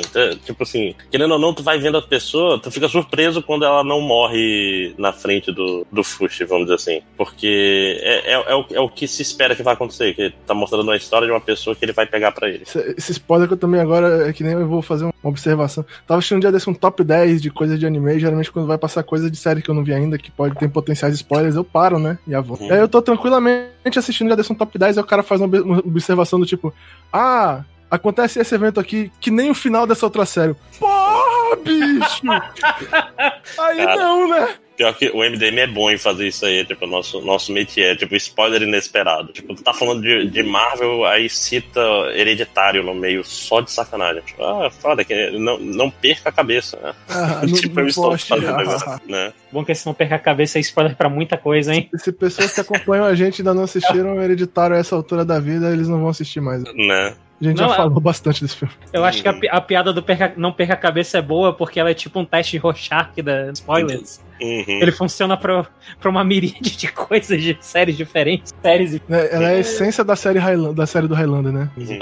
Tipo 0.46 0.64
assim, 0.64 0.96
querendo 1.12 1.32
ou 1.32 1.40
não, 1.40 1.54
tu 1.54 1.62
vai 1.62 1.78
vendo 1.78 1.98
a 1.98 2.02
pessoa, 2.02 2.60
tu 2.60 2.72
fica 2.72 2.88
surpreso 2.88 3.42
quando 3.44 3.66
ela 3.66 3.84
não 3.84 4.00
morre 4.00 4.94
na 4.98 5.12
frente 5.12 5.52
do, 5.52 5.86
do 5.92 6.04
Fushi, 6.04 6.46
vamos 6.46 6.66
dizer 6.66 6.76
assim. 6.76 7.02
Porque 7.18 8.00
é, 8.02 8.34
é, 8.34 8.34
é, 8.34 8.56
o, 8.56 8.66
é 8.72 8.80
o 8.80 8.90
que 8.90 9.08
se 9.08 9.22
espera 9.22 9.56
que 9.56 9.64
vai 9.64 9.74
acontecer, 9.74 10.14
que 10.14 10.34
tá 10.46 10.54
mostrando 10.54 10.84
uma 10.84 10.96
história 10.96 11.28
de 11.28 11.34
uma 11.34 11.42
pessoa 11.42 11.76
que 11.76 11.84
ele 11.84 11.94
vai 11.94 12.06
pegar 12.06 12.32
para 12.32 12.50
ele. 12.50 12.64
Esse, 12.64 12.96
esse, 12.98 13.12
spoiler 13.12 13.48
que 13.48 13.54
eu 13.54 13.58
tomei 13.58 13.82
agora 13.82 14.30
é 14.30 14.34
que 14.34 14.44
nem 14.44 14.54
eu 14.54 14.68
vou 14.68 14.82
fazer 14.82 15.04
uma 15.04 15.14
observação. 15.24 15.86
Tava 16.06 16.20
assistindo 16.20 16.38
um 16.38 16.42
dia 16.42 16.52
desse 16.52 16.70
um 16.70 16.74
top 16.74 17.04
10 17.04 17.42
de 17.42 17.52
coisas 17.52 17.78
de 17.78 17.86
anime, 17.86 18.20
geralmente 18.20 18.52
quando 18.52 18.68
vai 18.68 18.78
passar 18.78 19.04
coisa 19.04 19.30
de 19.30 19.38
série 19.38 19.62
que 19.62 19.70
eu 19.70 19.76
não 19.76 19.84
vi 19.84 19.94
ainda, 19.94 20.18
que 20.18 20.32
pode 20.32 20.56
ter 20.56 20.70
potenciais 20.70 21.14
spoilers, 21.16 21.56
eu 21.56 21.64
paro, 21.64 22.00
né? 22.00 22.18
E 22.26 22.34
avô. 22.34 22.58
Uhum. 22.60 22.72
Aí 22.72 22.80
eu 22.80 22.88
tô 22.88 23.02
tranquilamente 23.02 23.77
assistindo 23.96 24.26
um 24.26 24.30
dia 24.30 24.36
desse 24.36 24.52
um 24.52 24.56
top 24.56 24.78
10 24.78 24.98
e 24.98 25.00
o 25.00 25.04
cara 25.04 25.24
faz 25.24 25.40
uma 25.42 25.62
uma 25.62 25.80
observação 25.80 26.40
do 26.40 26.46
tipo: 26.46 26.74
Ah, 27.12 27.64
acontece 27.90 28.40
esse 28.40 28.54
evento 28.54 28.80
aqui 28.80 29.12
que 29.20 29.32
nem 29.32 29.50
o 29.50 29.56
final 29.56 29.88
dessa 29.88 30.06
outra 30.06 30.26
série. 30.26 30.56
Porra, 30.80 31.56
bicho! 31.64 32.22
Aí 33.60 33.86
não, 33.96 34.30
né? 34.30 34.56
Pior 34.78 34.94
que 34.94 35.10
o 35.10 35.18
MDM 35.18 35.58
é 35.58 35.68
bom 35.68 35.90
em 35.90 35.98
fazer 35.98 36.28
isso 36.28 36.46
aí, 36.46 36.64
tipo, 36.64 36.86
o 36.86 36.88
nosso, 36.88 37.20
nosso 37.22 37.52
métier, 37.52 37.98
tipo, 37.98 38.16
spoiler 38.16 38.62
inesperado. 38.62 39.34
Tipo, 39.34 39.56
tu 39.56 39.64
tá 39.64 39.74
falando 39.74 40.04
de, 40.04 40.30
de 40.30 40.44
Marvel, 40.44 41.04
aí 41.04 41.28
cita 41.28 41.82
hereditário 42.14 42.84
no 42.84 42.94
meio, 42.94 43.24
só 43.24 43.60
de 43.60 43.72
sacanagem. 43.72 44.22
Tipo, 44.22 44.44
ah, 44.44 44.70
foda, 44.70 45.04
que 45.04 45.32
não, 45.32 45.58
não 45.58 45.90
perca 45.90 46.30
a 46.30 46.32
cabeça, 46.32 46.78
né? 46.78 46.94
Ah, 47.10 47.42
tipo, 47.52 47.76
não, 47.76 47.82
eu 47.82 47.88
estou 47.88 48.18
fazendo, 48.20 48.70
ah, 48.70 49.02
né? 49.08 49.34
Bom 49.52 49.66
que 49.66 49.74
se 49.74 49.88
não 49.88 49.96
perca 49.96 50.14
a 50.14 50.20
cabeça 50.20 50.60
é 50.60 50.62
spoiler 50.62 50.96
pra 50.96 51.10
muita 51.10 51.38
coisa, 51.38 51.74
hein? 51.74 51.90
Se 51.96 52.12
pessoas 52.12 52.54
que 52.54 52.62
acompanham 52.62 53.06
a 53.06 53.16
gente 53.16 53.42
ainda 53.42 53.56
não 53.56 53.64
assistiram 53.64 54.22
Hereditário 54.22 54.76
a 54.76 54.80
essa 54.80 54.96
altura 54.96 55.26
da 55.26 55.40
vida, 55.40 55.74
eles 55.74 55.88
não 55.88 56.00
vão 56.02 56.10
assistir 56.10 56.40
mais. 56.40 56.64
Né? 56.64 57.16
A 57.40 57.44
gente 57.44 57.62
não, 57.62 57.70
já 57.70 57.76
falou 57.76 58.00
bastante 58.00 58.42
desse 58.42 58.56
filme. 58.56 58.74
Eu 58.92 59.06
acho 59.06 59.22
que 59.22 59.28
a, 59.28 59.38
a 59.52 59.62
piada 59.62 59.94
do 59.94 60.02
perca, 60.02 60.34
não 60.36 60.52
perca 60.52 60.74
a 60.74 60.78
cabeça 60.78 61.20
é 61.20 61.22
boa 61.22 61.54
porque 61.54 61.80
ela 61.80 61.92
é 61.92 61.94
tipo 61.94 62.20
um 62.20 62.26
teste 62.26 62.54
de 62.54 62.58
Rorschach 62.58 63.22
da 63.22 63.52
spoilers. 63.52 64.20
Uhum. 64.42 64.64
Ele 64.68 64.92
funciona 64.92 65.38
pra, 65.38 65.66
pra 66.00 66.10
uma 66.10 66.24
miríade 66.24 66.76
de 66.76 66.92
coisas, 66.92 67.42
de 67.42 67.56
séries 67.60 67.96
diferentes. 67.96 68.54
Séries 68.62 68.96
é, 69.10 69.36
Ela 69.36 69.52
é 69.52 69.56
a 69.56 69.60
essência 69.60 70.04
da 70.04 70.16
série, 70.16 70.40
Highland, 70.40 70.76
da 70.76 70.88
série 70.88 71.08
do 71.08 71.14
Highlander, 71.14 71.52
né? 71.52 71.70
Uhum. 71.78 71.98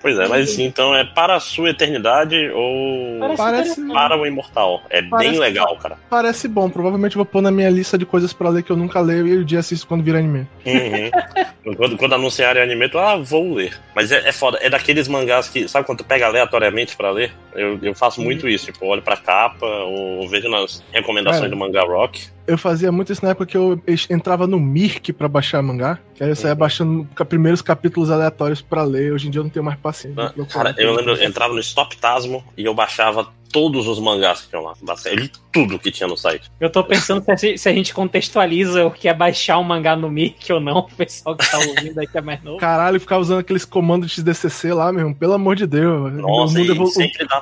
Pois 0.00 0.18
é, 0.18 0.26
mas 0.26 0.50
assim, 0.50 0.64
então 0.64 0.94
é 0.94 1.04
para 1.04 1.36
a 1.36 1.40
sua 1.40 1.70
eternidade 1.70 2.50
ou 2.50 3.36
parece, 3.36 3.86
para 3.86 4.16
o 4.18 4.26
imortal. 4.26 4.82
É 4.88 5.02
parece, 5.02 5.30
bem 5.30 5.38
legal, 5.38 5.76
cara. 5.76 5.98
Parece 6.08 6.48
bom. 6.48 6.70
Provavelmente 6.70 7.16
vou 7.16 7.26
pôr 7.26 7.42
na 7.42 7.50
minha 7.50 7.68
lista 7.68 7.98
de 7.98 8.06
coisas 8.06 8.32
para 8.32 8.48
ler 8.48 8.62
que 8.62 8.70
eu 8.72 8.76
nunca 8.76 9.00
leio 9.00 9.26
e 9.26 9.36
o 9.36 9.44
dia 9.44 9.58
assisto 9.58 9.86
quando 9.86 10.02
vir 10.02 10.16
anime. 10.16 10.48
Uhum. 10.64 11.74
quando, 11.76 11.96
quando 11.98 12.14
anunciarem 12.14 12.62
anime, 12.62 12.88
tu, 12.88 12.98
ah, 12.98 13.16
vou 13.16 13.54
ler. 13.54 13.78
Mas 13.94 14.10
é, 14.10 14.28
é 14.28 14.32
foda. 14.32 14.58
É 14.62 14.70
daqueles 14.70 15.06
mangás 15.06 15.48
que, 15.48 15.68
sabe 15.68 15.84
quando 15.84 15.98
tu 15.98 16.04
pega 16.04 16.26
aleatoriamente 16.26 16.96
para 16.96 17.10
ler? 17.10 17.32
Eu, 17.54 17.78
eu 17.82 17.94
faço 17.94 18.22
muito 18.22 18.44
uhum. 18.44 18.48
isso. 18.48 18.72
Tipo, 18.72 18.86
olho 18.86 19.02
pra 19.02 19.16
capa 19.16 19.66
ou 19.66 20.26
vejo 20.28 20.48
nas 20.48 20.82
recomendações 20.92 21.44
é. 21.44 21.48
do 21.48 21.56
Manga 21.56 21.82
Rock 21.82 22.30
eu 22.50 22.58
fazia 22.58 22.90
muito 22.90 23.12
isso 23.12 23.24
na 23.24 23.30
época 23.30 23.46
que 23.46 23.56
eu 23.56 23.80
entrava 24.10 24.46
no 24.46 24.58
Mirk 24.58 25.12
para 25.12 25.28
baixar 25.28 25.62
mangá. 25.62 25.98
Que 26.14 26.24
aí 26.24 26.30
eu 26.30 26.36
saía 26.36 26.52
uhum. 26.52 26.58
baixando 26.58 27.08
primeiros 27.28 27.62
capítulos 27.62 28.10
aleatórios 28.10 28.60
para 28.60 28.82
ler. 28.82 29.12
Hoje 29.12 29.28
em 29.28 29.30
dia 29.30 29.38
eu 29.38 29.44
não 29.44 29.50
tenho 29.50 29.64
mais 29.64 29.78
paciência. 29.78 30.34
Ah, 30.36 30.46
cara, 30.46 30.74
eu 30.76 30.94
lembro, 30.94 31.14
eu 31.14 31.22
entrava 31.22 31.54
no 31.54 31.60
Stop 31.60 31.96
Tasmo 31.96 32.44
e 32.56 32.64
eu 32.64 32.74
baixava 32.74 33.28
todos 33.52 33.86
os 33.86 33.98
mangás 33.98 34.42
que 34.42 34.48
tinham 34.48 34.62
lá. 34.62 34.74
Eu 35.04 35.14
li 35.14 35.30
tudo 35.52 35.78
que 35.78 35.90
tinha 35.90 36.06
no 36.06 36.16
site. 36.16 36.50
Eu 36.60 36.70
tô 36.70 36.84
pensando 36.84 37.22
se 37.24 37.30
a, 37.30 37.36
gente, 37.36 37.58
se 37.58 37.68
a 37.68 37.72
gente 37.72 37.92
contextualiza 37.92 38.86
o 38.86 38.90
que 38.90 39.08
é 39.08 39.14
baixar 39.14 39.58
um 39.58 39.64
mangá 39.64 39.96
no 39.96 40.10
Mic 40.10 40.52
ou 40.52 40.60
não, 40.60 40.78
o 40.90 40.90
pessoal 40.90 41.36
que 41.36 41.50
tá 41.50 41.58
ouvindo 41.58 41.98
aqui 41.98 42.16
é 42.16 42.20
mais 42.20 42.42
novo. 42.42 42.58
Caralho, 42.58 43.00
ficar 43.00 43.18
usando 43.18 43.40
aqueles 43.40 43.64
comandos 43.64 44.10
de 44.10 44.14
XDCC 44.14 44.72
lá 44.72 44.92
mesmo, 44.92 45.14
pelo 45.14 45.32
amor 45.32 45.56
de 45.56 45.66
Deus. 45.66 46.12
Nossa, 46.14 46.54
o 46.54 46.58
mundo, 46.58 46.72
evolu 46.72 46.90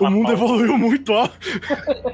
o 0.01 0.11
mundo 0.11 0.33
evoluiu 0.33 0.79
muito, 0.79 1.13
ó. 1.13 1.29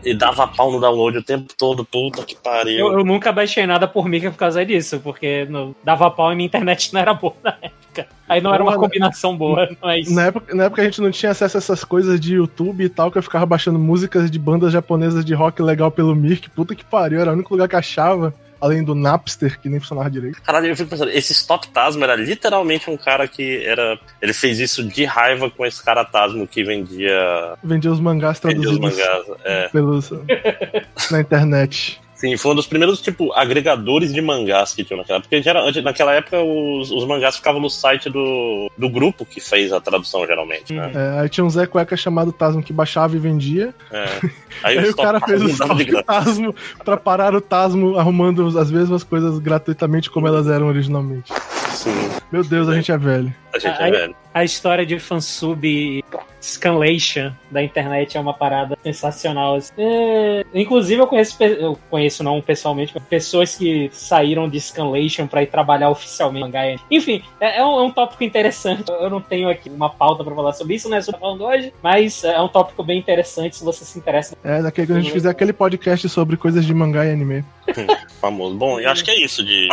E 0.04 0.14
dava 0.14 0.46
pau 0.48 0.72
no 0.72 0.80
download 0.80 1.18
o 1.18 1.22
tempo 1.22 1.52
todo, 1.56 1.84
puta 1.84 2.24
que 2.24 2.34
pariu. 2.34 2.78
Eu, 2.78 2.98
eu 2.98 3.04
nunca 3.04 3.32
baixei 3.32 3.66
nada 3.66 3.86
por 3.86 4.08
Mica 4.08 4.30
por 4.30 4.38
causa 4.38 4.64
disso, 4.64 5.00
porque 5.00 5.44
no, 5.46 5.74
dava 5.84 6.10
pau 6.10 6.32
e 6.32 6.36
minha 6.36 6.46
internet 6.46 6.92
não 6.92 7.00
era 7.00 7.14
boa 7.14 7.34
na 7.42 7.56
época. 7.62 7.83
Aí 8.28 8.40
não 8.40 8.54
era 8.54 8.62
uma 8.62 8.76
combinação 8.76 9.36
boa, 9.36 9.68
não 9.82 9.90
é 9.90 10.00
isso. 10.00 10.14
Na 10.14 10.26
época, 10.26 10.54
na 10.54 10.64
época 10.64 10.82
a 10.82 10.84
gente 10.84 11.00
não 11.00 11.10
tinha 11.10 11.32
acesso 11.32 11.56
a 11.56 11.58
essas 11.58 11.84
coisas 11.84 12.18
de 12.20 12.34
YouTube 12.34 12.84
e 12.84 12.88
tal, 12.88 13.10
que 13.10 13.18
eu 13.18 13.22
ficava 13.22 13.44
baixando 13.46 13.78
músicas 13.78 14.30
de 14.30 14.38
bandas 14.38 14.72
japonesas 14.72 15.24
de 15.24 15.34
rock 15.34 15.62
legal 15.62 15.90
pelo 15.90 16.14
Mirk. 16.14 16.50
Puta 16.50 16.74
que 16.74 16.84
pariu, 16.84 17.20
era 17.20 17.30
o 17.30 17.34
único 17.34 17.52
lugar 17.52 17.68
que 17.68 17.76
achava. 17.76 18.34
Além 18.60 18.82
do 18.82 18.94
Napster, 18.94 19.60
que 19.60 19.68
nem 19.68 19.78
funcionava 19.78 20.10
direito. 20.10 20.40
Caralho, 20.40 20.68
eu 20.68 20.76
fico 20.76 20.88
pensando, 20.88 21.10
esse 21.10 21.32
Stop 21.34 21.68
Tasmo 21.68 22.02
era 22.02 22.16
literalmente 22.16 22.88
um 22.88 22.96
cara 22.96 23.28
que 23.28 23.62
era. 23.62 23.98
Ele 24.22 24.32
fez 24.32 24.58
isso 24.58 24.82
de 24.82 25.04
raiva 25.04 25.50
com 25.50 25.66
esse 25.66 25.84
cara 25.84 26.02
Tasmo 26.02 26.46
que 26.46 26.64
vendia. 26.64 27.58
Vendia 27.62 27.92
os 27.92 28.00
mangás 28.00 28.40
traduzidos. 28.40 28.78
Vendia 28.78 29.20
os 29.20 29.26
mangás, 29.26 29.40
é. 29.44 29.68
Pelos, 29.68 30.10
na 31.10 31.20
internet. 31.20 32.00
Sim, 32.24 32.38
foi 32.38 32.52
um 32.52 32.54
dos 32.54 32.66
primeiros, 32.66 33.02
tipo, 33.02 33.34
agregadores 33.34 34.10
de 34.10 34.22
mangás 34.22 34.72
que 34.72 34.82
tinha 34.82 34.96
naquela 34.96 35.18
época. 35.18 35.28
Porque 35.28 35.82
naquela 35.82 36.14
época 36.14 36.40
os, 36.40 36.90
os 36.90 37.06
mangás 37.06 37.36
ficavam 37.36 37.60
no 37.60 37.68
site 37.68 38.08
do, 38.08 38.70
do 38.78 38.88
grupo 38.88 39.26
que 39.26 39.42
fez 39.42 39.70
a 39.74 39.78
tradução, 39.78 40.26
geralmente, 40.26 40.72
né? 40.72 40.90
É, 40.94 41.20
aí 41.20 41.28
tinha 41.28 41.44
um 41.44 41.50
Zé 41.50 41.66
Cueca 41.66 41.94
chamado 41.98 42.32
Tasmo 42.32 42.62
que 42.62 42.72
baixava 42.72 43.14
e 43.14 43.18
vendia. 43.18 43.74
É. 43.92 44.06
Aí, 44.62 44.78
aí 44.80 44.88
o 44.88 44.96
cara 44.96 45.20
fez 45.20 45.42
o 45.42 45.50
stop 45.50 46.02
Tasmo 46.02 46.54
pra 46.82 46.96
parar 46.96 47.34
o 47.34 47.42
Tasmo 47.42 47.98
arrumando 47.98 48.58
as 48.58 48.70
mesmas 48.70 49.04
coisas 49.04 49.38
gratuitamente 49.38 50.10
como 50.10 50.26
elas 50.26 50.48
eram 50.48 50.68
originalmente. 50.68 51.30
Sim. 51.74 52.10
Meu 52.30 52.44
Deus, 52.44 52.68
a 52.68 52.74
gente 52.74 52.90
é 52.90 52.96
velho. 52.96 53.34
A 53.52 53.58
gente 53.58 53.80
é 53.80 53.90
velho. 53.90 54.16
A 54.32 54.42
história 54.42 54.84
de 54.84 54.98
fansub 54.98 56.04
scanlation 56.42 57.32
da 57.50 57.62
internet 57.62 58.16
é 58.16 58.20
uma 58.20 58.34
parada 58.34 58.76
sensacional. 58.82 59.58
É, 59.78 60.44
inclusive, 60.52 61.00
eu 61.00 61.06
conheço, 61.06 61.42
eu 61.42 61.78
conheço 61.88 62.22
não 62.22 62.40
pessoalmente, 62.40 62.94
pessoas 63.08 63.54
que 63.54 63.88
saíram 63.92 64.48
de 64.48 64.60
scanlation 64.60 65.26
para 65.26 65.42
ir 65.42 65.46
trabalhar 65.46 65.90
oficialmente 65.90 66.44
mangá. 66.44 66.62
Enfim, 66.90 67.22
é, 67.40 67.58
é, 67.58 67.64
um, 67.64 67.78
é, 67.78 67.82
um, 67.82 67.90
tópico 67.90 68.24
interessante. 68.24 68.90
Eu 68.90 69.08
não 69.08 69.20
tenho 69.20 69.48
aqui 69.48 69.70
uma 69.70 69.88
pauta 69.88 70.24
para 70.24 70.34
falar 70.34 70.52
sobre 70.52 70.74
isso, 70.74 70.88
não 70.88 70.96
é 70.96 71.00
sobre 71.00 71.20
falando 71.20 71.44
hoje, 71.44 71.72
mas 71.82 72.24
é 72.24 72.40
um 72.40 72.48
tópico 72.48 72.82
bem 72.82 72.98
interessante 72.98 73.56
se 73.56 73.64
você 73.64 73.84
se 73.84 73.98
interessa. 73.98 74.36
É, 74.44 74.60
daqui 74.62 74.86
que 74.86 74.92
a 74.92 75.00
gente 75.00 75.12
fizer 75.12 75.30
aquele 75.30 75.52
podcast 75.52 76.08
sobre 76.08 76.36
coisas 76.36 76.64
de 76.64 76.74
mangá 76.74 77.06
e 77.06 77.12
anime. 77.12 77.44
Famoso. 78.20 78.56
Bom, 78.56 78.80
eu 78.80 78.90
acho 78.90 79.04
que 79.04 79.10
é 79.10 79.20
isso 79.20 79.44
de 79.44 79.68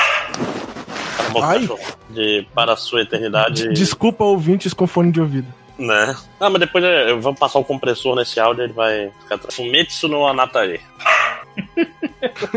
Ai. 1.42 1.70
de 2.10 2.48
Para 2.54 2.74
a 2.74 2.78
Sua 2.78 3.02
Eternidade. 3.02 3.70
Desculpa 3.74 4.24
ouvintes 4.24 4.74
com 4.74 4.88
fone 4.88 5.12
de 5.12 5.22
ouvido. 5.22 5.48
Né? 5.78 6.16
Ah, 6.40 6.50
mas 6.50 6.60
depois 6.60 6.84
eu 6.84 7.20
vou 7.20 7.34
passar 7.34 7.60
o 7.60 7.64
compressor 7.64 8.16
nesse 8.16 8.40
áudio 8.40 8.64
ele 8.64 8.74
vai 8.74 9.12
ficar. 9.22 9.40
Fumetsu 9.52 10.08
no 10.08 10.28
Anatae. 10.28 10.80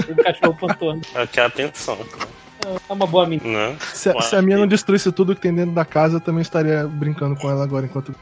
o 0.08 0.22
cachorro 0.22 0.56
pontuando. 0.58 1.02
Aqui 1.14 1.40
é 1.40 1.44
atenção. 1.44 1.98
É 2.66 2.92
uma 2.92 3.06
boa 3.06 3.26
menina. 3.26 3.70
Né? 3.70 3.76
Se, 3.92 4.12
se, 4.22 4.36
a 4.36 4.42
minha 4.42 4.58
não 4.58 4.66
destruísse 4.66 5.10
tudo 5.12 5.34
que 5.34 5.40
tem 5.40 5.54
dentro 5.54 5.72
da 5.72 5.84
casa, 5.84 6.16
eu 6.16 6.20
também 6.20 6.42
estaria 6.42 6.86
brincando 6.86 7.36
com 7.36 7.50
ela 7.50 7.62
agora 7.62 7.86
enquanto. 7.86 8.14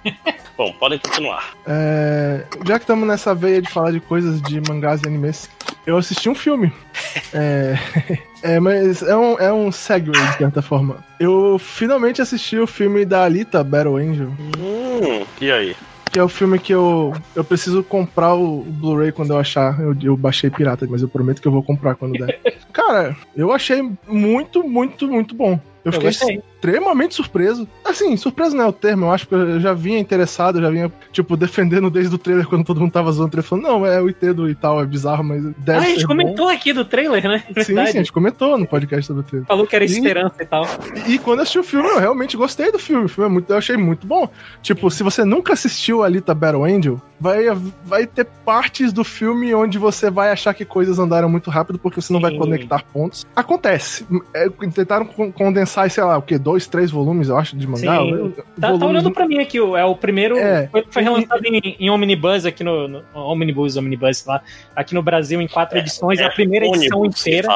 Bom, 0.62 0.72
podem 0.74 0.96
continuar. 0.96 1.56
É, 1.66 2.44
já 2.64 2.78
que 2.78 2.84
estamos 2.84 3.04
nessa 3.08 3.34
veia 3.34 3.60
de 3.60 3.68
falar 3.68 3.90
de 3.90 3.98
coisas 3.98 4.40
de 4.42 4.60
mangás 4.68 5.02
e 5.02 5.08
animes, 5.08 5.50
eu 5.84 5.96
assisti 5.96 6.28
um 6.28 6.36
filme. 6.36 6.72
é, 7.34 7.76
é, 8.44 8.60
mas 8.60 9.02
é 9.02 9.16
um, 9.16 9.36
é 9.40 9.52
um 9.52 9.72
segue, 9.72 10.12
de 10.12 10.38
certa 10.38 10.62
forma. 10.62 11.04
Eu 11.18 11.58
finalmente 11.58 12.22
assisti 12.22 12.56
o 12.60 12.66
filme 12.68 13.04
da 13.04 13.24
Alita, 13.24 13.64
Battle 13.64 13.96
Angel. 13.96 14.28
Hum, 14.56 15.26
e 15.40 15.50
aí? 15.50 15.76
que 16.12 16.18
é 16.18 16.22
o 16.22 16.28
filme 16.28 16.58
que 16.58 16.72
eu, 16.72 17.12
eu 17.34 17.42
preciso 17.42 17.82
comprar 17.82 18.34
o, 18.34 18.60
o 18.60 18.64
Blu-ray 18.64 19.10
quando 19.10 19.30
eu 19.30 19.38
achar. 19.38 19.80
Eu, 19.80 19.96
eu 20.00 20.16
baixei 20.16 20.48
pirata, 20.48 20.86
mas 20.88 21.02
eu 21.02 21.08
prometo 21.08 21.42
que 21.42 21.48
eu 21.48 21.52
vou 21.52 21.62
comprar 21.62 21.96
quando 21.96 22.24
der. 22.24 22.38
Cara, 22.72 23.16
eu 23.34 23.50
achei 23.50 23.82
muito, 24.06 24.62
muito, 24.62 25.08
muito 25.08 25.34
bom. 25.34 25.52
Eu, 25.84 25.86
eu 25.86 25.92
fiquei 25.92 26.08
gostei. 26.08 26.42
Extremamente 26.62 27.16
surpreso. 27.16 27.66
Assim, 27.84 28.16
surpreso 28.16 28.56
não 28.56 28.64
é 28.64 28.68
o 28.68 28.72
termo, 28.72 29.06
eu 29.06 29.10
acho 29.10 29.26
que 29.26 29.34
eu 29.34 29.58
já 29.58 29.74
vinha 29.74 29.98
interessado, 29.98 30.58
eu 30.58 30.62
já 30.62 30.70
vinha, 30.70 30.92
tipo, 31.10 31.36
defendendo 31.36 31.90
desde 31.90 32.14
o 32.14 32.18
trailer 32.18 32.46
quando 32.46 32.64
todo 32.64 32.80
mundo 32.80 32.92
tava 32.92 33.10
zoando 33.10 33.28
o 33.28 33.30
trailer, 33.30 33.48
falando, 33.48 33.64
não, 33.64 33.84
é 33.84 34.00
o 34.00 34.08
Itedo 34.08 34.48
e 34.48 34.54
tal, 34.54 34.80
é 34.80 34.86
bizarro, 34.86 35.24
mas 35.24 35.42
deve 35.58 35.78
Ah, 35.78 35.82
a 35.82 35.86
gente 35.86 36.06
comentou 36.06 36.46
bom. 36.46 36.52
aqui 36.52 36.72
do 36.72 36.84
trailer, 36.84 37.24
né? 37.24 37.42
Sim, 37.58 37.64
sim, 37.64 37.78
a 37.78 37.86
gente 37.86 38.12
comentou 38.12 38.56
no 38.56 38.66
podcast 38.66 39.06
sobre 39.06 39.22
o 39.22 39.24
trailer. 39.24 39.48
Falou 39.48 39.66
que 39.66 39.74
era 39.74 39.84
esperança 39.84 40.36
e, 40.40 40.46
tal. 40.46 40.64
E, 41.06 41.14
e, 41.14 41.18
quando 41.18 41.40
eu 41.40 41.42
assisti 41.42 41.58
o 41.58 41.64
filme, 41.64 41.88
eu 41.88 41.98
realmente 41.98 42.36
gostei 42.36 42.70
do 42.70 42.78
filme. 42.78 43.06
O 43.06 43.08
filme 43.08 43.28
é 43.28 43.32
muito, 43.32 43.50
eu 43.50 43.58
achei 43.58 43.76
muito 43.76 44.06
bom. 44.06 44.28
Tipo, 44.62 44.88
se 44.90 45.02
você 45.02 45.24
nunca 45.24 45.54
assistiu 45.54 46.04
Alita 46.04 46.32
Battle 46.32 46.64
Angel, 46.64 47.02
vai, 47.18 47.44
vai 47.84 48.06
ter 48.06 48.24
partes 48.44 48.92
do 48.92 49.02
filme 49.02 49.54
onde 49.54 49.78
você 49.78 50.10
vai 50.10 50.30
achar 50.30 50.54
que 50.54 50.64
coisas 50.64 50.98
andaram 50.98 51.28
muito 51.28 51.50
rápido 51.50 51.78
porque 51.78 52.00
você 52.00 52.12
não 52.12 52.20
vai 52.20 52.36
conectar 52.36 52.84
pontos. 52.92 53.26
Acontece. 53.34 54.06
É, 54.34 54.48
tentaram 54.74 55.06
condensar, 55.06 55.90
sei 55.90 56.04
lá, 56.04 56.18
o 56.18 56.22
que? 56.22 56.38
Dois, 56.52 56.66
três 56.66 56.90
volumes, 56.90 57.30
eu 57.30 57.38
acho, 57.38 57.56
de 57.56 57.66
mangá. 57.66 57.98
Sim. 58.02 58.34
Tá, 58.60 58.76
tá, 58.76 58.86
olhando 58.86 59.10
pra 59.10 59.26
mim 59.26 59.38
aqui, 59.38 59.56
é 59.56 59.84
o 59.86 59.96
primeiro. 59.96 60.36
É, 60.36 60.68
foi, 60.68 60.84
foi 60.90 61.02
relançado 61.02 61.40
e, 61.46 61.48
em, 61.48 61.76
em 61.86 61.88
Omnibus 61.88 62.44
aqui 62.44 62.62
no, 62.62 62.86
no. 62.86 63.02
Omnibus, 63.14 63.78
Omnibus 63.78 64.26
lá. 64.26 64.42
Aqui 64.76 64.94
no 64.94 65.02
Brasil 65.02 65.40
em 65.40 65.48
quatro 65.48 65.78
é, 65.78 65.80
edições. 65.80 66.20
É, 66.20 66.26
a 66.26 66.30
primeira 66.30 66.66
edição 66.66 67.06
inteira. 67.06 67.48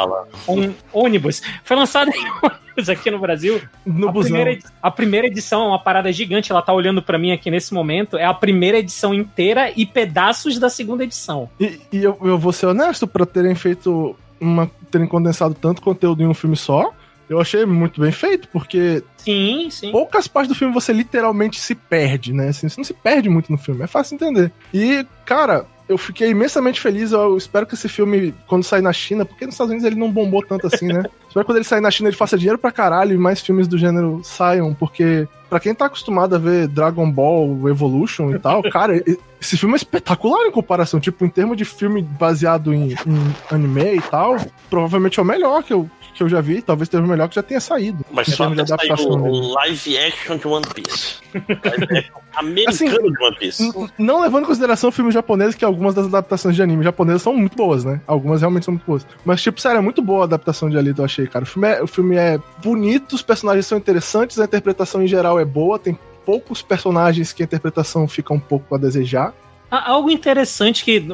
Um 0.48 0.72
ônibus. 0.94 1.42
Foi 1.62 1.76
lançado 1.76 2.10
em 2.10 2.88
aqui 2.90 3.10
no 3.10 3.18
Brasil. 3.18 3.60
No 3.84 4.08
a, 4.08 4.12
primeira, 4.12 4.58
a 4.82 4.90
primeira 4.90 5.26
edição 5.26 5.64
é 5.64 5.66
uma 5.66 5.78
parada 5.78 6.10
gigante, 6.10 6.50
ela 6.50 6.62
tá 6.62 6.72
olhando 6.72 7.02
para 7.02 7.18
mim 7.18 7.32
aqui 7.32 7.50
nesse 7.50 7.74
momento. 7.74 8.16
É 8.16 8.24
a 8.24 8.32
primeira 8.32 8.78
edição 8.78 9.12
inteira 9.12 9.70
e 9.76 9.84
pedaços 9.84 10.58
da 10.58 10.70
segunda 10.70 11.04
edição. 11.04 11.50
E, 11.60 11.78
e 11.92 12.02
eu, 12.02 12.16
eu 12.22 12.38
vou 12.38 12.52
ser 12.52 12.64
honesto, 12.64 13.06
para 13.06 13.26
terem 13.26 13.54
feito 13.54 14.16
uma. 14.40 14.70
terem 14.90 15.06
condensado 15.06 15.54
tanto 15.54 15.82
conteúdo 15.82 16.22
em 16.22 16.26
um 16.26 16.34
filme 16.34 16.56
só. 16.56 16.94
Eu 17.28 17.40
achei 17.40 17.66
muito 17.66 18.00
bem 18.00 18.12
feito, 18.12 18.48
porque. 18.48 19.02
Sim, 19.18 19.68
sim. 19.70 19.90
Poucas 19.90 20.28
partes 20.28 20.48
do 20.48 20.58
filme 20.58 20.72
você 20.72 20.92
literalmente 20.92 21.60
se 21.60 21.74
perde, 21.74 22.32
né? 22.32 22.48
Assim, 22.48 22.68
você 22.68 22.78
não 22.78 22.84
se 22.84 22.94
perde 22.94 23.28
muito 23.28 23.50
no 23.50 23.58
filme, 23.58 23.82
é 23.82 23.86
fácil 23.86 24.14
entender. 24.14 24.52
E, 24.72 25.04
cara, 25.24 25.66
eu 25.88 25.96
fiquei 25.96 26.30
imensamente 26.30 26.80
feliz. 26.80 27.12
Eu 27.12 27.36
espero 27.36 27.66
que 27.66 27.74
esse 27.74 27.88
filme, 27.88 28.34
quando 28.46 28.64
sair 28.64 28.82
na 28.82 28.92
China, 28.92 29.24
porque 29.24 29.44
nos 29.44 29.54
Estados 29.54 29.70
Unidos 29.70 29.86
ele 29.86 29.98
não 29.98 30.10
bombou 30.10 30.44
tanto 30.44 30.66
assim, 30.66 30.86
né? 30.86 31.04
espero 31.26 31.44
que 31.44 31.44
quando 31.44 31.56
ele 31.56 31.64
sair 31.64 31.80
na 31.80 31.90
China 31.90 32.08
ele 32.08 32.16
faça 32.16 32.36
dinheiro 32.36 32.58
pra 32.58 32.72
caralho 32.72 33.14
e 33.14 33.18
mais 33.18 33.40
filmes 33.40 33.68
do 33.68 33.78
gênero 33.78 34.20
saiam, 34.24 34.74
porque 34.74 35.28
para 35.48 35.60
quem 35.60 35.74
tá 35.74 35.86
acostumado 35.86 36.34
a 36.34 36.38
ver 36.38 36.66
Dragon 36.66 37.10
Ball 37.10 37.68
Evolution 37.68 38.32
e 38.32 38.38
tal, 38.38 38.62
cara, 38.64 39.00
esse 39.40 39.56
filme 39.56 39.74
é 39.74 39.76
espetacular 39.76 40.44
em 40.46 40.50
comparação. 40.50 40.98
Tipo, 40.98 41.24
em 41.24 41.28
termos 41.28 41.56
de 41.56 41.64
filme 41.64 42.02
baseado 42.02 42.74
em, 42.74 42.92
em 42.92 43.34
anime 43.50 43.96
e 43.96 44.02
tal, 44.02 44.36
provavelmente 44.68 45.20
é 45.20 45.22
o 45.22 45.26
melhor 45.26 45.62
que 45.62 45.72
eu, 45.72 45.88
que 46.16 46.22
eu 46.22 46.28
já 46.28 46.40
vi, 46.40 46.62
talvez 46.62 46.88
seja 46.88 47.02
o 47.02 47.06
melhor 47.06 47.28
que 47.28 47.34
já 47.34 47.42
tenha 47.42 47.60
saído. 47.60 48.04
Mas 48.10 48.28
só 48.28 48.46
de 48.48 48.60
adaptação 48.60 49.22
o 49.22 49.52
live 49.54 49.98
action 49.98 50.36
de 50.38 50.48
One 50.48 50.66
Piece. 50.74 51.16
live 51.34 51.98
action 51.98 52.20
americano 52.34 52.68
assim, 52.68 52.88
de 52.88 53.24
One 53.24 53.36
Piece. 53.38 53.90
Não 53.98 54.20
levando 54.20 54.44
em 54.44 54.46
consideração 54.46 54.88
o 54.88 54.92
filme 54.92 55.10
japonês, 55.10 55.54
que 55.54 55.64
algumas 55.64 55.94
das 55.94 56.06
adaptações 56.06 56.56
de 56.56 56.62
anime 56.62 56.84
japonesas 56.84 57.22
são 57.22 57.34
muito 57.34 57.56
boas, 57.56 57.84
né? 57.84 58.00
Algumas 58.06 58.40
realmente 58.40 58.64
são 58.64 58.74
muito 58.74 58.86
boas. 58.86 59.06
Mas, 59.24 59.42
tipo, 59.42 59.60
sério, 59.60 59.78
é 59.78 59.82
muito 59.82 60.02
boa 60.02 60.22
a 60.22 60.24
adaptação 60.24 60.70
de 60.70 60.78
Alita, 60.78 61.02
eu 61.02 61.04
achei, 61.04 61.26
cara. 61.26 61.44
O 61.44 61.46
filme 61.46 61.68
é, 61.68 61.82
o 61.82 61.86
filme 61.86 62.16
é 62.16 62.38
bonito, 62.62 63.14
os 63.14 63.22
personagens 63.22 63.66
são 63.66 63.76
interessantes, 63.78 64.38
a 64.38 64.44
interpretação 64.44 65.02
em 65.02 65.06
geral 65.06 65.38
é 65.38 65.44
boa, 65.44 65.78
tem 65.78 65.98
poucos 66.24 66.60
personagens 66.60 67.32
que 67.32 67.42
a 67.42 67.44
interpretação 67.44 68.08
fica 68.08 68.34
um 68.34 68.40
pouco 68.40 68.74
a 68.74 68.78
desejar. 68.78 69.32
Algo 69.70 70.10
interessante 70.10 70.84
que 70.84 71.04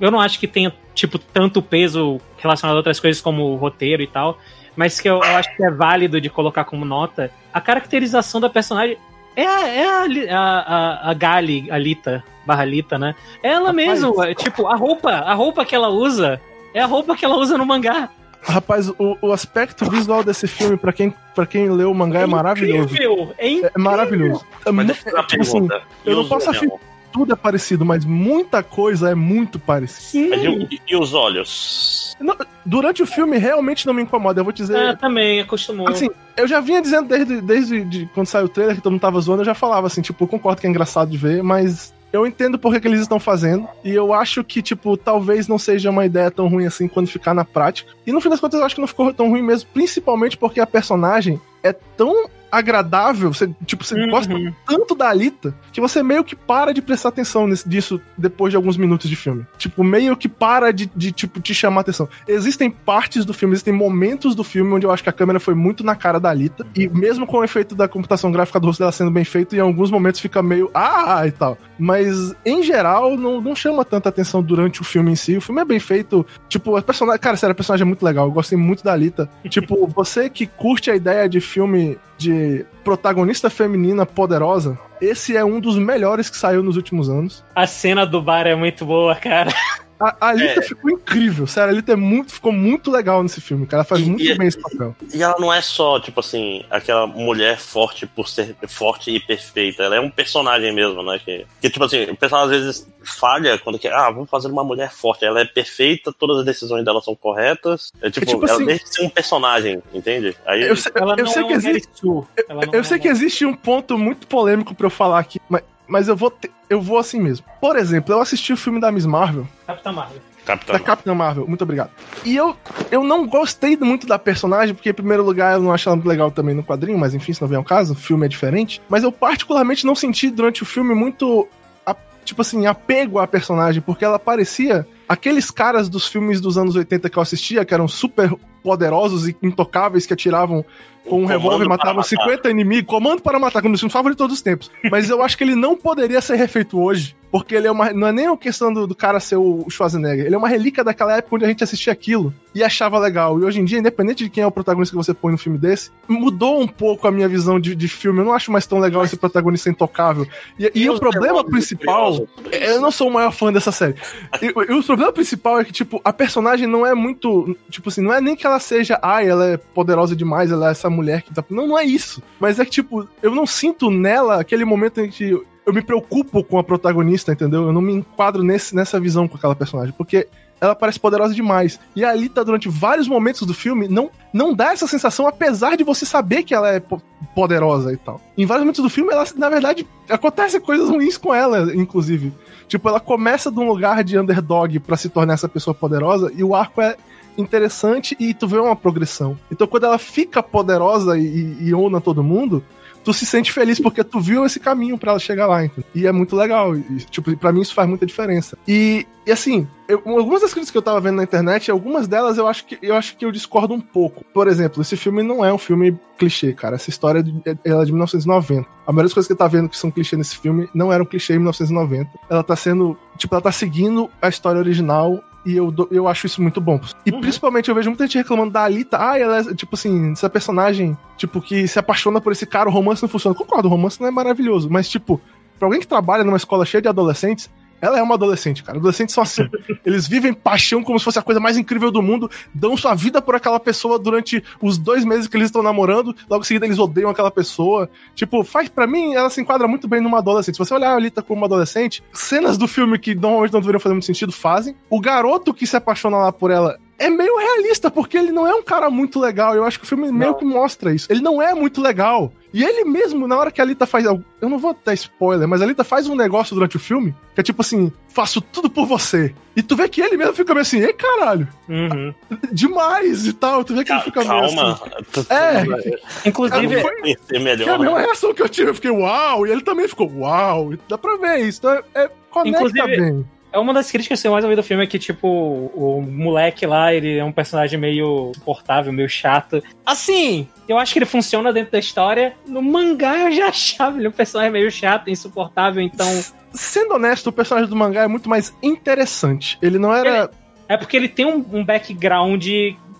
eu 0.00 0.10
não 0.10 0.20
acho 0.20 0.38
que 0.38 0.46
tenha, 0.46 0.72
tipo, 0.94 1.18
tanto 1.18 1.62
peso 1.62 2.20
relacionado 2.38 2.74
a 2.74 2.78
outras 2.78 3.00
coisas 3.00 3.22
como 3.22 3.44
o 3.44 3.56
roteiro 3.56 4.02
e 4.02 4.06
tal, 4.06 4.38
mas 4.76 5.00
que 5.00 5.08
eu, 5.08 5.16
eu 5.16 5.36
acho 5.36 5.54
que 5.56 5.64
é 5.64 5.70
válido 5.70 6.20
de 6.20 6.28
colocar 6.28 6.64
como 6.64 6.84
nota. 6.84 7.30
A 7.52 7.60
caracterização 7.60 8.40
da 8.40 8.50
personagem 8.50 8.98
é 9.34 9.46
a, 9.46 9.68
é 9.68 10.30
a, 10.30 10.38
a, 10.38 11.10
a 11.10 11.14
Gali, 11.14 11.70
a 11.70 11.78
Lita, 11.78 12.22
barra 12.44 12.64
Lita, 12.64 12.98
né? 12.98 13.14
É 13.42 13.48
ela 13.48 13.70
Rapaz, 13.70 13.76
mesmo, 13.76 14.22
é, 14.22 14.34
tipo, 14.34 14.66
a 14.66 14.76
roupa, 14.76 15.10
a 15.10 15.32
roupa 15.32 15.64
que 15.64 15.74
ela 15.74 15.88
usa 15.88 16.40
é 16.74 16.80
a 16.80 16.86
roupa 16.86 17.16
que 17.16 17.24
ela 17.24 17.36
usa 17.36 17.56
no 17.56 17.64
mangá. 17.64 18.10
Rapaz, 18.42 18.88
o, 18.88 19.16
o 19.22 19.32
aspecto 19.32 19.88
visual 19.88 20.24
desse 20.24 20.48
filme, 20.48 20.76
pra 20.76 20.92
quem, 20.92 21.14
pra 21.34 21.46
quem 21.46 21.70
leu 21.70 21.90
o 21.90 21.94
mangá, 21.94 22.20
é, 22.20 22.24
é 22.24 22.26
maravilhoso. 22.26 22.92
Incrível, 22.92 23.34
é, 23.38 23.48
incrível. 23.48 23.70
é 23.74 23.78
maravilhoso. 23.78 24.44
É, 24.66 24.70
Mas 24.72 24.86
deixa 24.86 25.08
eu, 25.08 25.26
tipo 25.26 25.42
assim, 25.42 25.68
eu 26.04 26.16
não 26.16 26.28
posso 26.28 26.50
afirmar 26.50 26.78
tudo 27.12 27.32
é 27.32 27.36
parecido, 27.36 27.84
mas 27.84 28.04
muita 28.04 28.62
coisa 28.62 29.10
é 29.10 29.14
muito 29.14 29.58
parecida. 29.58 30.36
E, 30.36 30.80
e, 30.88 30.96
os 30.96 31.14
olhos? 31.14 32.16
Não, 32.18 32.36
durante 32.64 33.02
o 33.02 33.06
filme 33.06 33.38
realmente 33.38 33.86
não 33.86 33.94
me 33.94 34.02
incomoda, 34.02 34.40
eu 34.40 34.44
vou 34.44 34.52
dizer. 34.52 34.76
Ah, 34.76 34.96
também, 34.96 35.40
acostumou. 35.40 35.88
Assim, 35.88 36.08
eu 36.36 36.48
já 36.48 36.60
vinha 36.60 36.80
dizendo 36.80 37.08
desde, 37.08 37.40
desde 37.40 37.84
de, 37.84 38.06
quando 38.14 38.26
saiu 38.26 38.46
o 38.46 38.48
trailer 38.48 38.76
que 38.76 38.82
todo 38.82 38.92
mundo 38.92 39.00
tava 39.00 39.20
zoando, 39.20 39.42
eu 39.42 39.46
já 39.46 39.54
falava 39.54 39.86
assim, 39.86 40.00
tipo, 40.00 40.24
eu 40.24 40.28
concordo 40.28 40.60
que 40.60 40.66
é 40.66 40.70
engraçado 40.70 41.10
de 41.10 41.16
ver, 41.16 41.42
mas 41.42 41.92
eu 42.12 42.26
entendo 42.26 42.58
por 42.58 42.72
que, 42.72 42.80
que 42.80 42.88
eles 42.88 43.00
estão 43.00 43.18
fazendo. 43.18 43.66
E 43.82 43.90
eu 43.90 44.12
acho 44.12 44.44
que, 44.44 44.60
tipo, 44.60 44.96
talvez 44.96 45.48
não 45.48 45.58
seja 45.58 45.90
uma 45.90 46.04
ideia 46.04 46.30
tão 46.30 46.46
ruim 46.48 46.66
assim 46.66 46.86
quando 46.86 47.06
ficar 47.06 47.34
na 47.34 47.44
prática. 47.44 47.92
E 48.06 48.12
no 48.12 48.20
fim 48.20 48.28
das 48.28 48.40
contas, 48.40 48.60
eu 48.60 48.66
acho 48.66 48.74
que 48.74 48.80
não 48.80 48.88
ficou 48.88 49.12
tão 49.14 49.30
ruim 49.30 49.42
mesmo, 49.42 49.68
principalmente 49.72 50.36
porque 50.36 50.60
a 50.60 50.66
personagem 50.66 51.40
é 51.62 51.72
tão 51.72 52.28
agradável, 52.52 53.32
você, 53.32 53.50
tipo, 53.66 53.82
você 53.82 53.94
Uhum. 53.94 54.10
gosta 54.10 54.34
tanto 54.66 54.94
da 54.94 55.08
Alita 55.08 55.54
que 55.72 55.80
você 55.80 56.02
meio 56.02 56.22
que 56.22 56.36
para 56.36 56.72
de 56.72 56.82
prestar 56.82 57.08
atenção 57.08 57.46
nisso, 57.46 57.68
disso 57.68 58.00
depois 58.16 58.50
de 58.52 58.56
alguns 58.56 58.76
minutos 58.76 59.08
de 59.08 59.16
filme. 59.16 59.46
Tipo, 59.56 59.82
meio 59.82 60.14
que 60.16 60.28
para 60.28 60.70
de, 60.72 60.90
de, 60.94 61.10
tipo, 61.10 61.40
te 61.40 61.54
chamar 61.54 61.80
atenção. 61.80 62.08
Existem 62.28 62.70
partes 62.70 63.24
do 63.24 63.32
filme, 63.32 63.54
existem 63.54 63.72
momentos 63.72 64.34
do 64.34 64.44
filme 64.44 64.72
onde 64.74 64.84
eu 64.86 64.90
acho 64.90 65.02
que 65.02 65.08
a 65.08 65.12
câmera 65.12 65.40
foi 65.40 65.54
muito 65.54 65.82
na 65.82 65.96
cara 65.96 66.20
da 66.20 66.28
Alita, 66.30 66.66
e 66.76 66.86
mesmo 66.88 67.26
com 67.26 67.38
o 67.38 67.44
efeito 67.44 67.74
da 67.74 67.88
computação 67.88 68.30
gráfica 68.30 68.60
do 68.60 68.66
rosto 68.66 68.80
dela 68.80 68.92
sendo 68.92 69.10
bem 69.10 69.24
feito, 69.24 69.56
em 69.56 69.60
alguns 69.60 69.90
momentos 69.90 70.20
fica 70.20 70.42
meio 70.42 70.70
ah 70.74 71.26
e 71.26 71.30
tal. 71.32 71.56
Mas, 71.78 72.34
em 72.44 72.62
geral, 72.62 73.16
não, 73.16 73.40
não 73.40 73.56
chama 73.56 73.84
tanta 73.84 74.08
atenção 74.08 74.42
durante 74.42 74.80
o 74.80 74.84
filme 74.84 75.10
em 75.10 75.16
si. 75.16 75.36
O 75.36 75.40
filme 75.40 75.60
é 75.62 75.64
bem 75.64 75.80
feito. 75.80 76.24
Tipo, 76.48 76.76
a 76.76 76.82
personagem. 76.82 77.20
Cara, 77.20 77.36
sério, 77.36 77.52
a 77.52 77.56
personagem 77.56 77.82
é 77.82 77.86
muito 77.86 78.04
legal. 78.04 78.26
Eu 78.26 78.30
gostei 78.30 78.56
muito 78.56 78.84
da 78.84 78.92
Alita. 78.92 79.28
tipo, 79.48 79.86
você 79.88 80.28
que 80.30 80.46
curte 80.46 80.90
a 80.90 80.94
ideia 80.96 81.28
de 81.28 81.40
filme 81.40 81.98
de 82.22 82.64
protagonista 82.84 83.50
feminina 83.50 84.06
poderosa, 84.06 84.78
esse 85.00 85.36
é 85.36 85.44
um 85.44 85.60
dos 85.60 85.76
melhores 85.76 86.30
que 86.30 86.36
saiu 86.36 86.62
nos 86.62 86.76
últimos 86.76 87.10
anos. 87.10 87.44
A 87.54 87.66
cena 87.66 88.06
do 88.06 88.22
bar 88.22 88.46
é 88.46 88.54
muito 88.54 88.86
boa, 88.86 89.14
cara. 89.14 89.52
A, 90.02 90.16
a 90.20 90.28
Alita 90.30 90.60
É. 90.60 90.62
ficou 90.62 90.90
incrível, 90.90 91.46
sério, 91.46 91.70
a 91.70 91.72
Alita 91.72 91.92
é 91.92 91.96
muito, 91.96 92.32
ficou 92.32 92.52
muito 92.52 92.90
legal 92.90 93.22
nesse 93.22 93.40
filme, 93.40 93.66
cara. 93.66 93.78
Ela 93.82 93.84
faz 93.84 94.00
E- 94.00 94.04
muito 94.04 94.22
e- 94.24 94.34
bem 94.36 94.48
esse 94.48 94.60
papel. 94.60 94.96
E 95.14 95.22
ela 95.22 95.36
não 95.38 95.52
é 95.52 95.60
só, 95.62 96.00
tipo 96.00 96.18
assim, 96.20 96.64
aquela 96.70 97.06
mulher 97.06 97.58
forte 97.58 98.06
por 98.06 98.28
ser 98.28 98.56
forte 98.68 99.10
e 99.10 99.20
perfeita. 99.20 99.84
Ela 99.84 99.96
é 99.96 100.00
um 100.00 100.10
personagem 100.10 100.72
mesmo, 100.74 101.02
né? 101.02 101.20
Que, 101.24 101.46
que 101.60 101.70
tipo 101.70 101.84
assim, 101.84 102.04
o 102.10 102.16
personagem 102.16 102.56
às 102.58 102.64
vezes 102.64 102.88
falha 103.04 103.58
quando 103.58 103.78
quer, 103.78 103.92
ah, 103.92 104.10
vamos 104.10 104.28
fazer 104.30 104.48
uma 104.48 104.64
mulher 104.64 104.90
forte. 104.90 105.24
Ela 105.24 105.40
é 105.40 105.44
perfeita, 105.44 106.12
todas 106.12 106.38
as 106.38 106.44
decisões 106.44 106.84
dela 106.84 107.00
são 107.00 107.14
corretas. 107.14 107.92
É 108.02 108.10
tipo, 108.10 108.26
tipo 108.26 108.44
ela 108.44 108.54
assim- 108.54 108.64
deixa 108.66 108.84
de 108.84 108.94
ser 108.94 109.02
um 109.04 109.08
personagem, 109.10 109.82
entende? 109.94 110.36
Aí 110.46 110.62
Eu 110.62 110.76
sei, 110.76 110.92
Ela 110.94 111.14
eu 111.18 111.24
não 111.24 111.32
sei 111.32 111.42
é 111.42 111.46
que 111.46 111.52
um 111.52 111.56
existe. 111.56 111.88
Não 112.04 112.26
Eu 112.72 112.80
é 112.80 112.82
sei 112.82 112.98
que 112.98 113.08
existe 113.08 113.44
um 113.46 113.54
ponto 113.54 113.98
muito 113.98 114.26
polêmico 114.26 114.74
pra 114.74 114.86
eu 114.86 114.90
falar 114.90 115.18
aqui, 115.18 115.40
mas, 115.48 115.62
mas 115.92 116.08
eu, 116.08 116.16
vou 116.16 116.30
te- 116.30 116.50
eu 116.70 116.80
vou 116.80 116.96
assim 116.98 117.20
mesmo. 117.20 117.44
Por 117.60 117.76
exemplo, 117.76 118.14
eu 118.14 118.20
assisti 118.20 118.52
o 118.52 118.56
filme 118.56 118.80
da 118.80 118.90
Miss 118.90 119.04
Marvel, 119.06 119.46
Capitã 119.66 119.92
Marvel. 119.92 120.20
Capitão. 120.44 120.72
da 120.72 120.80
Capitã 120.80 121.14
Marvel, 121.14 121.46
muito 121.46 121.62
obrigado. 121.62 121.90
E 122.24 122.34
eu, 122.34 122.56
eu 122.90 123.04
não 123.04 123.28
gostei 123.28 123.76
muito 123.76 124.08
da 124.08 124.18
personagem, 124.18 124.74
porque, 124.74 124.90
em 124.90 124.94
primeiro 124.94 125.22
lugar, 125.22 125.54
eu 125.54 125.60
não 125.62 125.72
acho 125.72 125.88
ela 125.88 125.94
muito 125.94 126.08
legal 126.08 126.32
também 126.32 126.52
no 126.54 126.64
quadrinho, 126.64 126.98
mas 126.98 127.14
enfim, 127.14 127.32
se 127.32 127.40
não 127.40 127.46
vier 127.46 127.60
o 127.60 127.64
caso, 127.64 127.92
o 127.92 127.96
filme 127.96 128.26
é 128.26 128.28
diferente. 128.28 128.82
Mas 128.88 129.04
eu, 129.04 129.12
particularmente, 129.12 129.86
não 129.86 129.94
senti 129.94 130.30
durante 130.30 130.62
o 130.64 130.66
filme 130.66 130.94
muito, 130.96 131.46
a- 131.86 131.94
tipo 132.24 132.40
assim, 132.42 132.66
apego 132.66 133.20
à 133.20 133.26
personagem, 133.28 133.80
porque 133.80 134.04
ela 134.04 134.18
parecia 134.18 134.84
aqueles 135.08 135.48
caras 135.48 135.88
dos 135.88 136.08
filmes 136.08 136.40
dos 136.40 136.58
anos 136.58 136.74
80 136.74 137.08
que 137.08 137.16
eu 137.18 137.22
assistia, 137.22 137.64
que 137.64 137.72
eram 137.74 137.86
super 137.86 138.34
poderosos 138.62 139.28
e 139.28 139.36
intocáveis, 139.42 140.06
que 140.06 140.12
atiravam 140.12 140.64
com 141.08 141.22
um 141.22 141.26
revólver 141.26 141.64
e 141.64 141.68
para 141.68 141.76
matavam 141.76 141.96
matar. 141.96 142.08
50 142.08 142.50
inimigos. 142.50 142.88
Comando 142.88 143.22
para 143.22 143.38
matar, 143.38 143.62
como 143.62 143.76
filme 143.76 143.92
favorito 143.92 144.16
de 144.16 144.24
todos 144.24 144.36
os 144.36 144.42
tempos. 144.42 144.70
Mas 144.90 145.10
eu 145.10 145.22
acho 145.22 145.36
que 145.36 145.44
ele 145.44 145.54
não 145.54 145.76
poderia 145.76 146.20
ser 146.20 146.36
refeito 146.36 146.80
hoje. 146.80 147.16
Porque 147.32 147.54
ele 147.54 147.66
é 147.66 147.70
uma. 147.70 147.90
Não 147.94 148.08
é 148.08 148.12
nem 148.12 148.26
a 148.26 148.36
questão 148.36 148.70
do, 148.70 148.86
do 148.86 148.94
cara 148.94 149.18
ser 149.18 149.36
o 149.36 149.64
Schwarzenegger. 149.70 150.26
Ele 150.26 150.34
é 150.34 150.38
uma 150.38 150.48
relíquia 150.48 150.84
daquela 150.84 151.16
época 151.16 151.36
onde 151.36 151.46
a 151.46 151.48
gente 151.48 151.64
assistia 151.64 151.90
aquilo 151.90 152.32
e 152.54 152.62
achava 152.62 152.98
legal. 152.98 153.40
E 153.40 153.44
hoje 153.44 153.58
em 153.58 153.64
dia, 153.64 153.78
independente 153.78 154.22
de 154.22 154.28
quem 154.28 154.44
é 154.44 154.46
o 154.46 154.50
protagonista 154.50 154.92
que 154.92 155.02
você 155.02 155.14
põe 155.14 155.32
no 155.32 155.38
filme 155.38 155.56
desse, 155.56 155.90
mudou 156.06 156.60
um 156.60 156.68
pouco 156.68 157.08
a 157.08 157.10
minha 157.10 157.26
visão 157.26 157.58
de, 157.58 157.74
de 157.74 157.88
filme. 157.88 158.20
Eu 158.20 158.26
não 158.26 158.34
acho 158.34 158.52
mais 158.52 158.66
tão 158.66 158.78
legal 158.78 159.02
esse 159.02 159.16
protagonista 159.16 159.70
intocável. 159.70 160.26
E, 160.58 160.70
e 160.74 160.90
o 160.90 160.92
os 160.92 161.00
problema 161.00 161.42
principal. 161.42 162.28
Eu 162.50 162.82
não 162.82 162.90
sou 162.90 163.08
o 163.08 163.10
maior 163.10 163.32
fã 163.32 163.50
dessa 163.50 163.72
série. 163.72 163.94
E, 164.42 164.48
e 164.48 164.74
o 164.74 164.82
problema 164.82 165.10
principal 165.10 165.58
é 165.58 165.64
que, 165.64 165.72
tipo, 165.72 166.02
a 166.04 166.12
personagem 166.12 166.66
não 166.66 166.84
é 166.84 166.94
muito. 166.94 167.56
Tipo 167.70 167.88
assim, 167.88 168.02
não 168.02 168.12
é 168.12 168.20
nem 168.20 168.36
que 168.36 168.46
ela 168.46 168.51
seja. 168.58 168.98
Ai, 169.02 169.28
ela 169.28 169.46
é 169.46 169.56
poderosa 169.56 170.14
demais, 170.16 170.50
ela 170.50 170.68
é 170.68 170.70
essa 170.72 170.88
mulher 170.90 171.22
que 171.22 171.32
tá. 171.34 171.44
Não, 171.50 171.66
não 171.66 171.78
é 171.78 171.84
isso. 171.84 172.22
Mas 172.40 172.58
é 172.58 172.64
que, 172.64 172.70
tipo, 172.70 173.08
eu 173.22 173.34
não 173.34 173.46
sinto 173.46 173.90
nela 173.90 174.40
aquele 174.40 174.64
momento 174.64 175.00
em 175.00 175.08
que 175.10 175.30
eu 175.64 175.72
me 175.72 175.82
preocupo 175.82 176.42
com 176.42 176.58
a 176.58 176.64
protagonista, 176.64 177.32
entendeu? 177.32 177.64
Eu 177.64 177.72
não 177.72 177.80
me 177.80 177.92
enquadro 177.92 178.42
nesse, 178.42 178.74
nessa 178.74 178.98
visão 178.98 179.28
com 179.28 179.36
aquela 179.36 179.54
personagem. 179.54 179.94
Porque 179.96 180.26
ela 180.60 180.74
parece 180.76 180.98
poderosa 181.00 181.34
demais. 181.34 181.78
E 181.94 182.04
a 182.04 182.10
Alita, 182.10 182.44
durante 182.44 182.68
vários 182.68 183.08
momentos 183.08 183.42
do 183.46 183.52
filme, 183.54 183.88
não, 183.88 184.10
não 184.32 184.54
dá 184.54 184.72
essa 184.72 184.86
sensação, 184.86 185.26
apesar 185.26 185.76
de 185.76 185.82
você 185.82 186.06
saber 186.06 186.44
que 186.44 186.54
ela 186.54 186.68
é 186.68 186.78
po- 186.78 187.02
poderosa 187.34 187.92
e 187.92 187.96
tal. 187.96 188.20
Em 188.38 188.46
vários 188.46 188.62
momentos 188.64 188.82
do 188.82 188.88
filme, 188.88 189.12
ela, 189.12 189.24
na 189.36 189.48
verdade, 189.48 189.86
acontecem 190.08 190.60
coisas 190.60 190.88
ruins 190.88 191.16
com 191.16 191.34
ela, 191.34 191.74
inclusive. 191.74 192.32
Tipo, 192.68 192.88
ela 192.88 193.00
começa 193.00 193.50
de 193.50 193.58
um 193.58 193.66
lugar 193.66 194.04
de 194.04 194.16
underdog 194.18 194.78
pra 194.78 194.96
se 194.96 195.08
tornar 195.08 195.34
essa 195.34 195.48
pessoa 195.48 195.74
poderosa, 195.74 196.30
e 196.34 196.44
o 196.44 196.54
arco 196.54 196.80
é 196.80 196.96
interessante 197.36 198.16
e 198.18 198.34
tu 198.34 198.46
vê 198.48 198.58
uma 198.58 198.76
progressão. 198.76 199.38
Então, 199.50 199.66
quando 199.66 199.84
ela 199.84 199.98
fica 199.98 200.42
poderosa 200.42 201.18
e, 201.18 201.56
e, 201.60 201.74
ona 201.74 202.00
todo 202.00 202.22
mundo, 202.22 202.62
tu 203.04 203.12
se 203.12 203.26
sente 203.26 203.52
feliz 203.52 203.80
porque 203.80 204.04
tu 204.04 204.20
viu 204.20 204.44
esse 204.46 204.60
caminho 204.60 204.96
pra 204.96 205.10
ela 205.12 205.18
chegar 205.18 205.46
lá, 205.46 205.64
entendeu? 205.64 205.84
E 205.94 206.06
é 206.06 206.12
muito 206.12 206.36
legal. 206.36 206.76
E, 206.76 206.98
tipo, 207.10 207.36
pra 207.36 207.52
mim 207.52 207.60
isso 207.60 207.74
faz 207.74 207.88
muita 207.88 208.06
diferença. 208.06 208.56
E, 208.66 209.06
e 209.26 209.32
assim, 209.32 209.66
eu- 209.88 210.02
algumas 210.06 210.40
das 210.42 210.52
críticas 210.52 210.70
que 210.70 210.78
eu 210.78 210.82
tava 210.82 211.00
vendo 211.00 211.16
na 211.16 211.24
internet, 211.24 211.68
algumas 211.70 212.06
delas 212.06 212.38
eu 212.38 212.46
acho 212.46 212.64
que 212.64 212.78
eu 212.80 212.94
acho 212.94 213.16
que 213.16 213.24
eu 213.24 213.32
discordo 213.32 213.74
um 213.74 213.80
pouco. 213.80 214.24
Por 214.32 214.46
exemplo, 214.46 214.80
esse 214.82 214.96
filme 214.96 215.22
não 215.22 215.44
é 215.44 215.52
um 215.52 215.58
filme 215.58 215.98
clichê, 216.16 216.52
cara. 216.52 216.76
Essa 216.76 216.90
história 216.90 217.18
é 217.18 217.22
de, 217.22 217.34
ela 217.64 217.82
é 217.82 217.84
de 217.84 217.90
1990. 217.92 218.68
A 218.86 218.92
maioria 218.92 219.06
das 219.08 219.14
coisas 219.14 219.26
que 219.28 219.34
tá 219.34 219.48
vendo 219.48 219.68
que 219.68 219.76
são 219.76 219.90
clichê 219.90 220.16
nesse 220.16 220.36
filme 220.38 220.68
não 220.72 220.92
eram 220.92 221.04
clichê 221.04 221.32
em 221.34 221.38
1990. 221.38 222.08
Ela 222.30 222.44
tá 222.44 222.54
sendo, 222.54 222.96
tipo, 223.18 223.34
ela 223.34 223.42
tá 223.42 223.50
seguindo 223.52 224.08
a 224.20 224.28
história 224.28 224.60
original 224.60 225.20
e 225.44 225.56
eu, 225.56 225.74
eu 225.90 226.06
acho 226.08 226.26
isso 226.26 226.40
muito 226.40 226.60
bom. 226.60 226.80
E 227.04 227.10
Uhum. 227.10 227.20
principalmente 227.20 227.68
eu 227.68 227.74
vejo 227.74 227.90
muita 227.90 228.06
gente 228.06 228.18
reclamando 228.18 228.50
da 228.52 228.62
Alita. 228.64 228.98
Ah, 229.00 229.18
ela 229.18 229.38
é, 229.38 229.54
tipo 229.54 229.74
assim, 229.74 230.12
essa 230.12 230.30
personagem, 230.30 230.96
tipo, 231.16 231.40
que 231.40 231.66
se 231.66 231.78
apaixona 231.78 232.20
por 232.20 232.32
esse 232.32 232.46
cara, 232.46 232.68
o 232.68 232.72
romance 232.72 233.02
não 233.02 233.08
funciona. 233.08 233.34
Concordo, 233.34 233.66
o 233.68 233.70
romance 233.70 234.00
não 234.00 234.08
é 234.08 234.10
maravilhoso. 234.10 234.68
Mas, 234.70 234.88
tipo, 234.88 235.20
pra 235.58 235.66
alguém 235.66 235.80
que 235.80 235.86
trabalha 235.86 236.22
numa 236.24 236.36
escola 236.36 236.64
cheia 236.64 236.80
de 236.82 236.88
adolescentes, 236.88 237.50
ela 237.82 237.98
é 237.98 238.02
uma 238.02 238.14
adolescente, 238.14 238.62
cara. 238.62 238.78
Adolescentes 238.78 239.12
são 239.12 239.24
assim. 239.24 239.42
Eles 239.84 240.06
vivem 240.06 240.32
paixão 240.32 240.84
como 240.84 240.98
se 241.00 241.04
fosse 241.04 241.18
a 241.18 241.22
coisa 241.22 241.40
mais 241.40 241.56
incrível 241.58 241.90
do 241.90 242.00
mundo, 242.00 242.30
dão 242.54 242.76
sua 242.76 242.94
vida 242.94 243.20
por 243.20 243.34
aquela 243.34 243.58
pessoa 243.58 243.98
durante 243.98 244.42
os 244.60 244.78
dois 244.78 245.04
meses 245.04 245.26
que 245.26 245.36
eles 245.36 245.48
estão 245.48 245.62
namorando, 245.62 246.14
logo 246.30 246.42
em 246.42 246.46
seguida 246.46 246.64
eles 246.64 246.78
odeiam 246.78 247.10
aquela 247.10 247.30
pessoa. 247.30 247.90
Tipo, 248.14 248.44
faz 248.44 248.68
para 248.68 248.86
mim, 248.86 249.14
ela 249.14 249.28
se 249.28 249.40
enquadra 249.40 249.66
muito 249.66 249.88
bem 249.88 250.00
numa 250.00 250.18
adolescente. 250.18 250.54
Se 250.54 250.58
você 250.60 250.72
olhar 250.72 250.92
a 250.92 250.94
Alita 250.94 251.22
como 251.22 251.40
uma 251.40 251.46
adolescente, 251.46 252.04
cenas 252.12 252.56
do 252.56 252.68
filme 252.68 252.98
que 252.98 253.14
normalmente 253.16 253.52
não 253.52 253.60
deveriam 253.60 253.80
fazer 253.80 253.94
muito 253.94 254.06
sentido 254.06 254.30
fazem. 254.30 254.76
O 254.88 255.00
garoto 255.00 255.52
que 255.52 255.66
se 255.66 255.76
apaixona 255.76 256.18
lá 256.18 256.32
por 256.32 256.52
ela 256.52 256.78
é 257.04 257.10
meio 257.10 257.36
realista, 257.38 257.90
porque 257.90 258.16
ele 258.16 258.32
não 258.32 258.46
é 258.46 258.54
um 258.54 258.62
cara 258.62 258.88
muito 258.90 259.18
legal. 259.20 259.54
Eu 259.54 259.64
acho 259.64 259.78
que 259.78 259.84
o 259.84 259.88
filme 259.88 260.10
meio 260.12 260.34
que 260.34 260.44
mostra 260.44 260.94
isso. 260.94 261.06
Ele 261.10 261.20
não 261.20 261.40
é 261.42 261.54
muito 261.54 261.80
legal. 261.80 262.32
E 262.54 262.62
ele 262.62 262.84
mesmo, 262.84 263.26
na 263.26 263.36
hora 263.38 263.50
que 263.50 263.60
a 263.60 263.64
Alita 263.64 263.86
faz. 263.86 264.04
Eu 264.04 264.22
não 264.42 264.58
vou 264.58 264.76
dar 264.84 264.92
spoiler, 264.94 265.48
mas 265.48 265.60
a 265.60 265.64
Alita 265.64 265.82
faz 265.84 266.06
um 266.06 266.14
negócio 266.14 266.54
durante 266.54 266.76
o 266.76 266.80
filme 266.80 267.14
que 267.34 267.40
é 267.40 267.42
tipo 267.42 267.62
assim: 267.62 267.90
faço 268.08 268.40
tudo 268.42 268.68
por 268.68 268.86
você. 268.86 269.34
E 269.56 269.62
tu 269.62 269.74
vê 269.74 269.88
que 269.88 270.00
ele 270.02 270.16
mesmo 270.18 270.34
fica 270.34 270.52
meio 270.52 270.62
assim, 270.62 270.80
ei 270.80 270.92
caralho, 270.92 271.48
Uhum. 271.68 272.12
demais 272.52 273.26
e 273.26 273.32
tal. 273.32 273.64
Tu 273.64 273.74
vê 273.74 273.84
que 273.84 273.92
ele 273.92 274.00
fica 274.02 274.20
meio 274.24 274.30
Calma. 274.54 274.72
assim. 274.72 275.04
Tu- 275.12 275.26
É. 275.30 276.28
Inclusive, 276.28 276.66
Vai 276.82 277.00
conhecer 277.00 277.20
Que 277.28 277.34
é 277.36 277.38
a 277.38 277.42
melhor. 277.42 277.78
mesma 277.78 277.98
né? 277.98 278.04
reação 278.04 278.34
que 278.34 278.42
eu 278.42 278.48
tive. 278.48 278.70
Eu 278.70 278.74
fiquei 278.74 278.90
uau, 278.90 279.46
e 279.46 279.50
ele 279.50 279.62
também 279.62 279.88
ficou 279.88 280.10
uau. 280.14 280.72
E 280.74 280.78
Dá 280.88 280.98
pra 280.98 281.16
ver 281.16 281.38
isso. 281.40 281.60
Então 281.60 281.72
é, 281.72 281.82
é- 282.04 282.10
conecta 282.30 282.58
Inclusive, 282.66 282.96
bem. 283.00 283.26
É 283.52 283.58
uma 283.58 283.74
das 283.74 283.90
críticas 283.90 284.20
que 284.20 284.26
eu 284.26 284.32
mais 284.32 284.44
ouvi 284.44 284.56
do 284.56 284.62
filme 284.62 284.82
é 284.82 284.86
que, 284.86 284.98
tipo, 284.98 285.28
o 285.28 286.00
moleque 286.00 286.64
lá, 286.64 286.92
ele 286.94 287.18
é 287.18 287.24
um 287.24 287.32
personagem 287.32 287.78
meio 287.78 288.32
suportável, 288.34 288.92
meio 288.92 289.08
chato. 289.08 289.62
Assim, 289.84 290.48
eu 290.66 290.78
acho 290.78 290.92
que 290.92 290.98
ele 290.98 291.06
funciona 291.06 291.52
dentro 291.52 291.72
da 291.72 291.78
história. 291.78 292.34
No 292.46 292.62
mangá 292.62 293.18
eu 293.18 293.32
já 293.32 293.48
achava 293.52 293.98
ele 293.98 294.08
um 294.08 294.12
personagem 294.12 294.52
meio 294.52 294.70
chato, 294.70 295.10
insuportável, 295.10 295.82
então. 295.82 296.08
Sendo 296.52 296.94
honesto, 296.94 297.26
o 297.26 297.32
personagem 297.32 297.68
do 297.68 297.76
mangá 297.76 298.04
é 298.04 298.08
muito 298.08 298.28
mais 298.28 298.54
interessante. 298.62 299.58
Ele 299.60 299.78
não 299.78 299.94
era. 299.94 300.30
É 300.68 300.76
porque 300.76 300.96
ele 300.96 301.08
tem 301.08 301.26
um, 301.26 301.44
um 301.52 301.64
background 301.64 302.46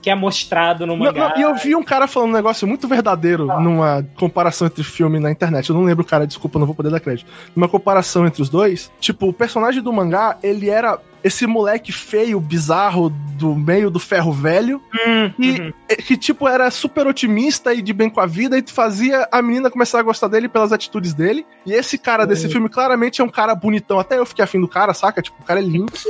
que 0.03 0.11
é 0.11 0.15
mostrado 0.15 0.85
no 0.85 0.97
mangá. 0.97 1.35
e 1.37 1.43
eu 1.43 1.55
vi 1.55 1.77
um 1.77 1.83
cara 1.83 2.09
falando 2.09 2.31
um 2.31 2.35
negócio 2.35 2.67
muito 2.67 2.89
verdadeiro 2.89 3.47
numa 3.47 4.05
comparação 4.17 4.67
entre 4.67 4.83
filme 4.83 5.21
na 5.21 5.31
internet. 5.31 5.71
Eu 5.71 5.77
não 5.77 5.85
lembro 5.85 6.03
o 6.03 6.07
cara, 6.07 6.27
desculpa, 6.27 6.59
não 6.59 6.67
vou 6.67 6.75
poder 6.75 6.91
dar 6.91 6.99
crédito. 6.99 7.31
Numa 7.55 7.69
comparação 7.69 8.27
entre 8.27 8.43
os 8.43 8.49
dois, 8.49 8.91
tipo, 8.99 9.29
o 9.29 9.33
personagem 9.33 9.81
do 9.81 9.93
mangá, 9.93 10.37
ele 10.43 10.69
era 10.69 10.99
esse 11.25 11.47
moleque 11.47 11.93
feio, 11.93 12.41
bizarro, 12.41 13.11
do 13.11 13.55
meio 13.55 13.91
do 13.91 13.99
ferro 13.99 14.33
velho, 14.33 14.81
Hum, 15.07 15.33
E- 15.39 15.51
uhum. 15.61 15.73
é, 15.89 15.97
que, 15.97 16.17
tipo, 16.17 16.47
era 16.49 16.71
super 16.71 17.07
otimista 17.07 17.73
e 17.75 17.81
de 17.83 17.93
bem 17.93 18.09
com 18.11 18.21
a 18.21 18.27
vida 18.27 18.57
e 18.59 18.65
fazia 18.67 19.29
a 19.33 19.41
menina 19.43 19.71
começar 19.71 19.99
a 20.01 20.03
gostar 20.03 20.29
dele 20.29 20.49
pelas 20.49 20.73
atitudes 20.73 21.13
dele. 21.15 21.45
E 21.67 21.73
esse 21.73 21.97
cara 21.99 22.27
desse 22.27 22.49
filme 22.49 22.69
claramente 22.69 23.21
é 23.21 23.25
um 23.25 23.29
cara 23.29 23.55
bonitão. 23.55 23.99
Até 23.99 24.19
eu 24.19 24.27
fiquei 24.27 24.45
afim 24.45 24.61
do 24.61 24.69
cara, 24.69 24.95
saca? 24.95 25.21
Tipo, 25.23 25.41
o 25.41 25.45
cara 25.45 25.61
é 25.61 25.63
lindo. 25.63 25.93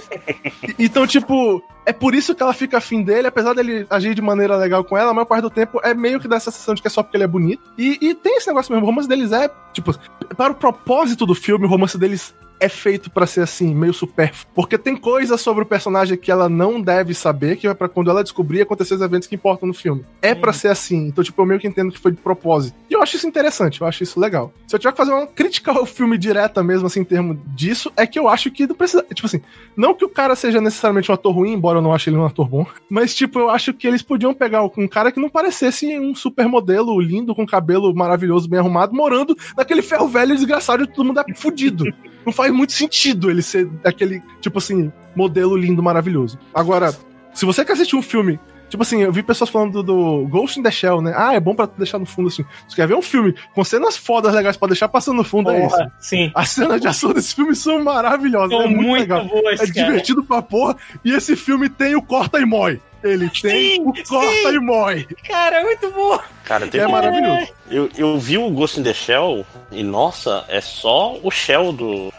E- 0.79 0.85
então, 0.85 1.07
tipo, 1.07 1.63
é 1.87 1.93
por 1.93 2.15
isso 2.15 2.35
que 2.35 2.43
ela 2.43 2.53
fica 2.53 2.79
afim 2.79 3.03
dele, 3.03 3.27
apesar 3.29 3.55
dele 3.55 3.87
agir 3.91 4.15
de 4.15 4.23
maneira 4.23 4.57
legal 4.57 4.85
com 4.85 4.97
ela, 4.97 5.11
a 5.11 5.15
maior 5.15 5.25
parte 5.27 5.43
do 5.43 5.51
tempo 5.51 5.81
é 5.83 5.93
meio 5.95 6.21
que 6.21 6.29
dá 6.29 6.37
essa 6.37 6.51
sensação 6.51 6.75
de 6.75 6.83
que 6.83 6.89
é 6.89 6.91
só 6.91 7.03
porque 7.03 7.17
ele 7.17 7.25
é 7.25 7.29
bonito. 7.29 7.63
E, 7.79 7.99
e 8.01 8.15
tem 8.15 8.37
esse 8.37 8.47
negócio 8.47 8.73
mesmo, 8.73 8.85
o 8.87 8.89
romance 8.89 9.09
deles 9.09 9.33
é, 9.33 9.51
tipo, 9.73 9.93
para 10.37 10.53
o 10.53 10.55
propósito 10.55 11.25
do 11.27 11.35
filme, 11.35 11.65
o 11.65 11.69
romance 11.69 11.97
deles 11.99 12.35
é 12.63 12.69
feito 12.69 13.11
pra 13.11 13.27
ser 13.27 13.41
assim, 13.41 13.75
meio 13.75 13.93
supérfluo. 13.93 14.53
Porque 14.55 14.79
tem 14.79 14.97
coisas 14.97 15.41
sobre 15.41 15.65
o 15.65 15.67
personagem 15.67 16.17
que 16.17 16.31
ela 16.31 16.49
não 16.49 16.81
deve 16.81 17.13
saber, 17.13 17.57
que 17.57 17.67
é 17.67 17.75
pra 17.75 17.89
quando 17.89 18.09
ela 18.09 18.23
descobrir 18.23 18.63
acontecer 18.63 18.95
os 18.95 19.01
eventos 19.01 19.27
que 19.27 19.35
importam 19.35 19.67
no 19.67 19.75
filme. 19.75 20.05
É 20.23 20.33
pra 20.33 20.53
ser 20.53 20.69
assim. 20.69 21.09
Então, 21.09 21.25
tipo, 21.25 21.43
eu 21.43 21.47
meio 21.47 21.61
que 21.61 21.67
entendo 21.67 21.91
que 21.91 21.99
foi 21.99 22.13
de 22.13 22.19
propósito. 22.19 22.77
E 22.89 22.95
eu 22.95 23.03
acho 23.03 23.17
isso 23.17 23.27
interessante, 23.27 23.81
eu 23.81 23.87
acho 23.87 24.05
isso 24.05 24.21
legal. 24.21 24.53
Se 24.69 24.77
eu 24.77 24.79
tiver 24.79 24.93
que 24.93 24.97
fazer 24.97 25.13
uma 25.13 25.27
crítica 25.27 25.73
ao 25.73 25.85
filme 25.85 26.17
direta 26.17 26.63
mesmo, 26.63 26.87
assim, 26.87 27.01
em 27.01 27.05
termos 27.05 27.37
disso, 27.49 27.93
é 27.97 28.07
que 28.07 28.19
eu 28.19 28.29
acho 28.29 28.49
que 28.51 28.65
não 28.65 28.77
precisa. 28.77 29.03
Tipo 29.13 29.27
assim, 29.27 29.41
não 29.77 29.93
que 29.93 30.05
o 30.05 30.09
cara 30.09 30.37
seja 30.37 30.61
necessariamente 30.61 31.11
um 31.11 31.15
ator 31.15 31.35
ruim, 31.35 31.53
embora 31.53 31.79
eu 31.79 31.83
não 31.83 31.93
ache 31.93 32.11
ele 32.11 32.17
um 32.17 32.25
ator 32.25 32.49
bom, 32.49 32.65
mas, 32.89 33.13
tipo, 33.13 33.41
eu 33.41 33.51
acho 33.51 33.75
que 33.75 33.89
eles 33.89 34.03
podiam 34.03 34.33
pegar 34.33 34.63
um 34.63 34.87
cara 34.87 35.11
que 35.11 35.19
não 35.19 35.29
parecesse 35.29 35.99
um 35.99 36.15
supermodelo 36.15 37.01
lindo, 37.01 37.35
com 37.35 37.45
cabelo 37.45 37.93
maravilhoso, 37.93 38.49
bem 38.49 38.61
arrumado, 38.61 38.95
morando 38.95 39.37
naquele 39.57 39.83
ferro 39.83 40.07
velho 40.07 40.37
desgraçado 40.37 40.85
e 40.85 40.87
todo 40.87 41.05
mundo 41.05 41.19
é 41.19 41.35
fudido. 41.35 41.87
Não 42.25 42.33
faz 42.33 42.53
muito 42.53 42.73
sentido 42.73 43.31
ele 43.31 43.43
ser 43.43 43.69
aquele, 43.85 44.23
tipo 44.41 44.59
assim, 44.59 44.93
modelo 45.15 45.57
lindo, 45.57 45.83
maravilhoso. 45.83 46.39
Agora, 46.55 46.95
se 47.35 47.45
você 47.45 47.65
quer 47.65 47.73
assistir 47.73 47.97
um 47.97 48.03
filme 48.03 48.39
Tipo 48.73 48.85
assim, 48.85 49.03
eu 49.03 49.13
vi 49.13 49.23
pessoas 49.23 49.51
falando 49.51 49.83
do, 49.83 50.23
do, 50.23 50.29
Ghost 50.29 50.59
in 50.59 50.63
the 50.63 50.71
Shell, 50.71 51.03
né? 51.03 51.13
Ah, 51.15 51.35
é 51.35 51.39
bom 51.39 51.55
pra 51.55 51.67
deixar 51.77 51.99
no 51.99 52.07
fundo 52.07 52.29
assim. 52.29 52.43
Você 52.67 52.75
quer 52.75 52.89
ver 52.89 52.95
um 52.95 53.03
filme 53.03 53.35
com 53.55 53.63
cenas 53.63 53.99
fodas 53.99 54.33
legais 54.33 54.57
pra 54.57 54.67
deixar 54.67 54.89
passando 54.89 55.19
no 55.19 55.25
fundo? 55.25 55.51
é 55.51 55.67
isso. 55.67 55.77
Sim. 56.01 56.33
As 56.35 56.49
cenas 56.49 56.81
de 56.81 56.89
ação 56.89 57.13
desse 57.13 57.35
filme 57.35 57.55
são 57.55 57.85
maravilhosas. 57.85 58.49
São 58.49 58.63
é 58.63 58.69
muito, 58.69 58.83
muito 58.89 59.01
legal. 59.03 59.27
boas, 59.27 59.61
É 59.61 59.67
cara. 59.67 59.73
divertido 59.73 60.25
pra 60.25 60.41
porra. 60.41 60.75
E 61.05 61.13
esse 61.13 61.37
filme 61.37 61.69
tem 61.69 61.95
o 61.95 62.01
corta 62.01 62.39
e 62.41 62.47
mói. 62.47 62.81
Ele 63.03 63.29
tem 63.31 63.77
Sim, 63.77 63.81
o 63.83 63.93
corta 64.09 64.31
sim. 64.33 64.55
e 64.55 64.59
mói. 64.61 65.07
Cara, 65.27 65.61
é 65.61 65.65
muito 65.65 65.91
bom. 65.91 66.19
Cara, 66.45 66.67
tem 66.69 66.81
É 66.81 66.87
maravilhoso. 66.87 67.49
Eu, 67.71 67.89
eu 67.97 68.19
vi 68.19 68.39
o 68.39 68.49
Ghost 68.51 68.79
in 68.79 68.83
the 68.83 68.93
Shell 68.95 69.45
e, 69.71 69.83
nossa, 69.83 70.45
é 70.49 70.61
só 70.61 71.17
o 71.23 71.31
Shell 71.31 71.73
do. 71.73 72.13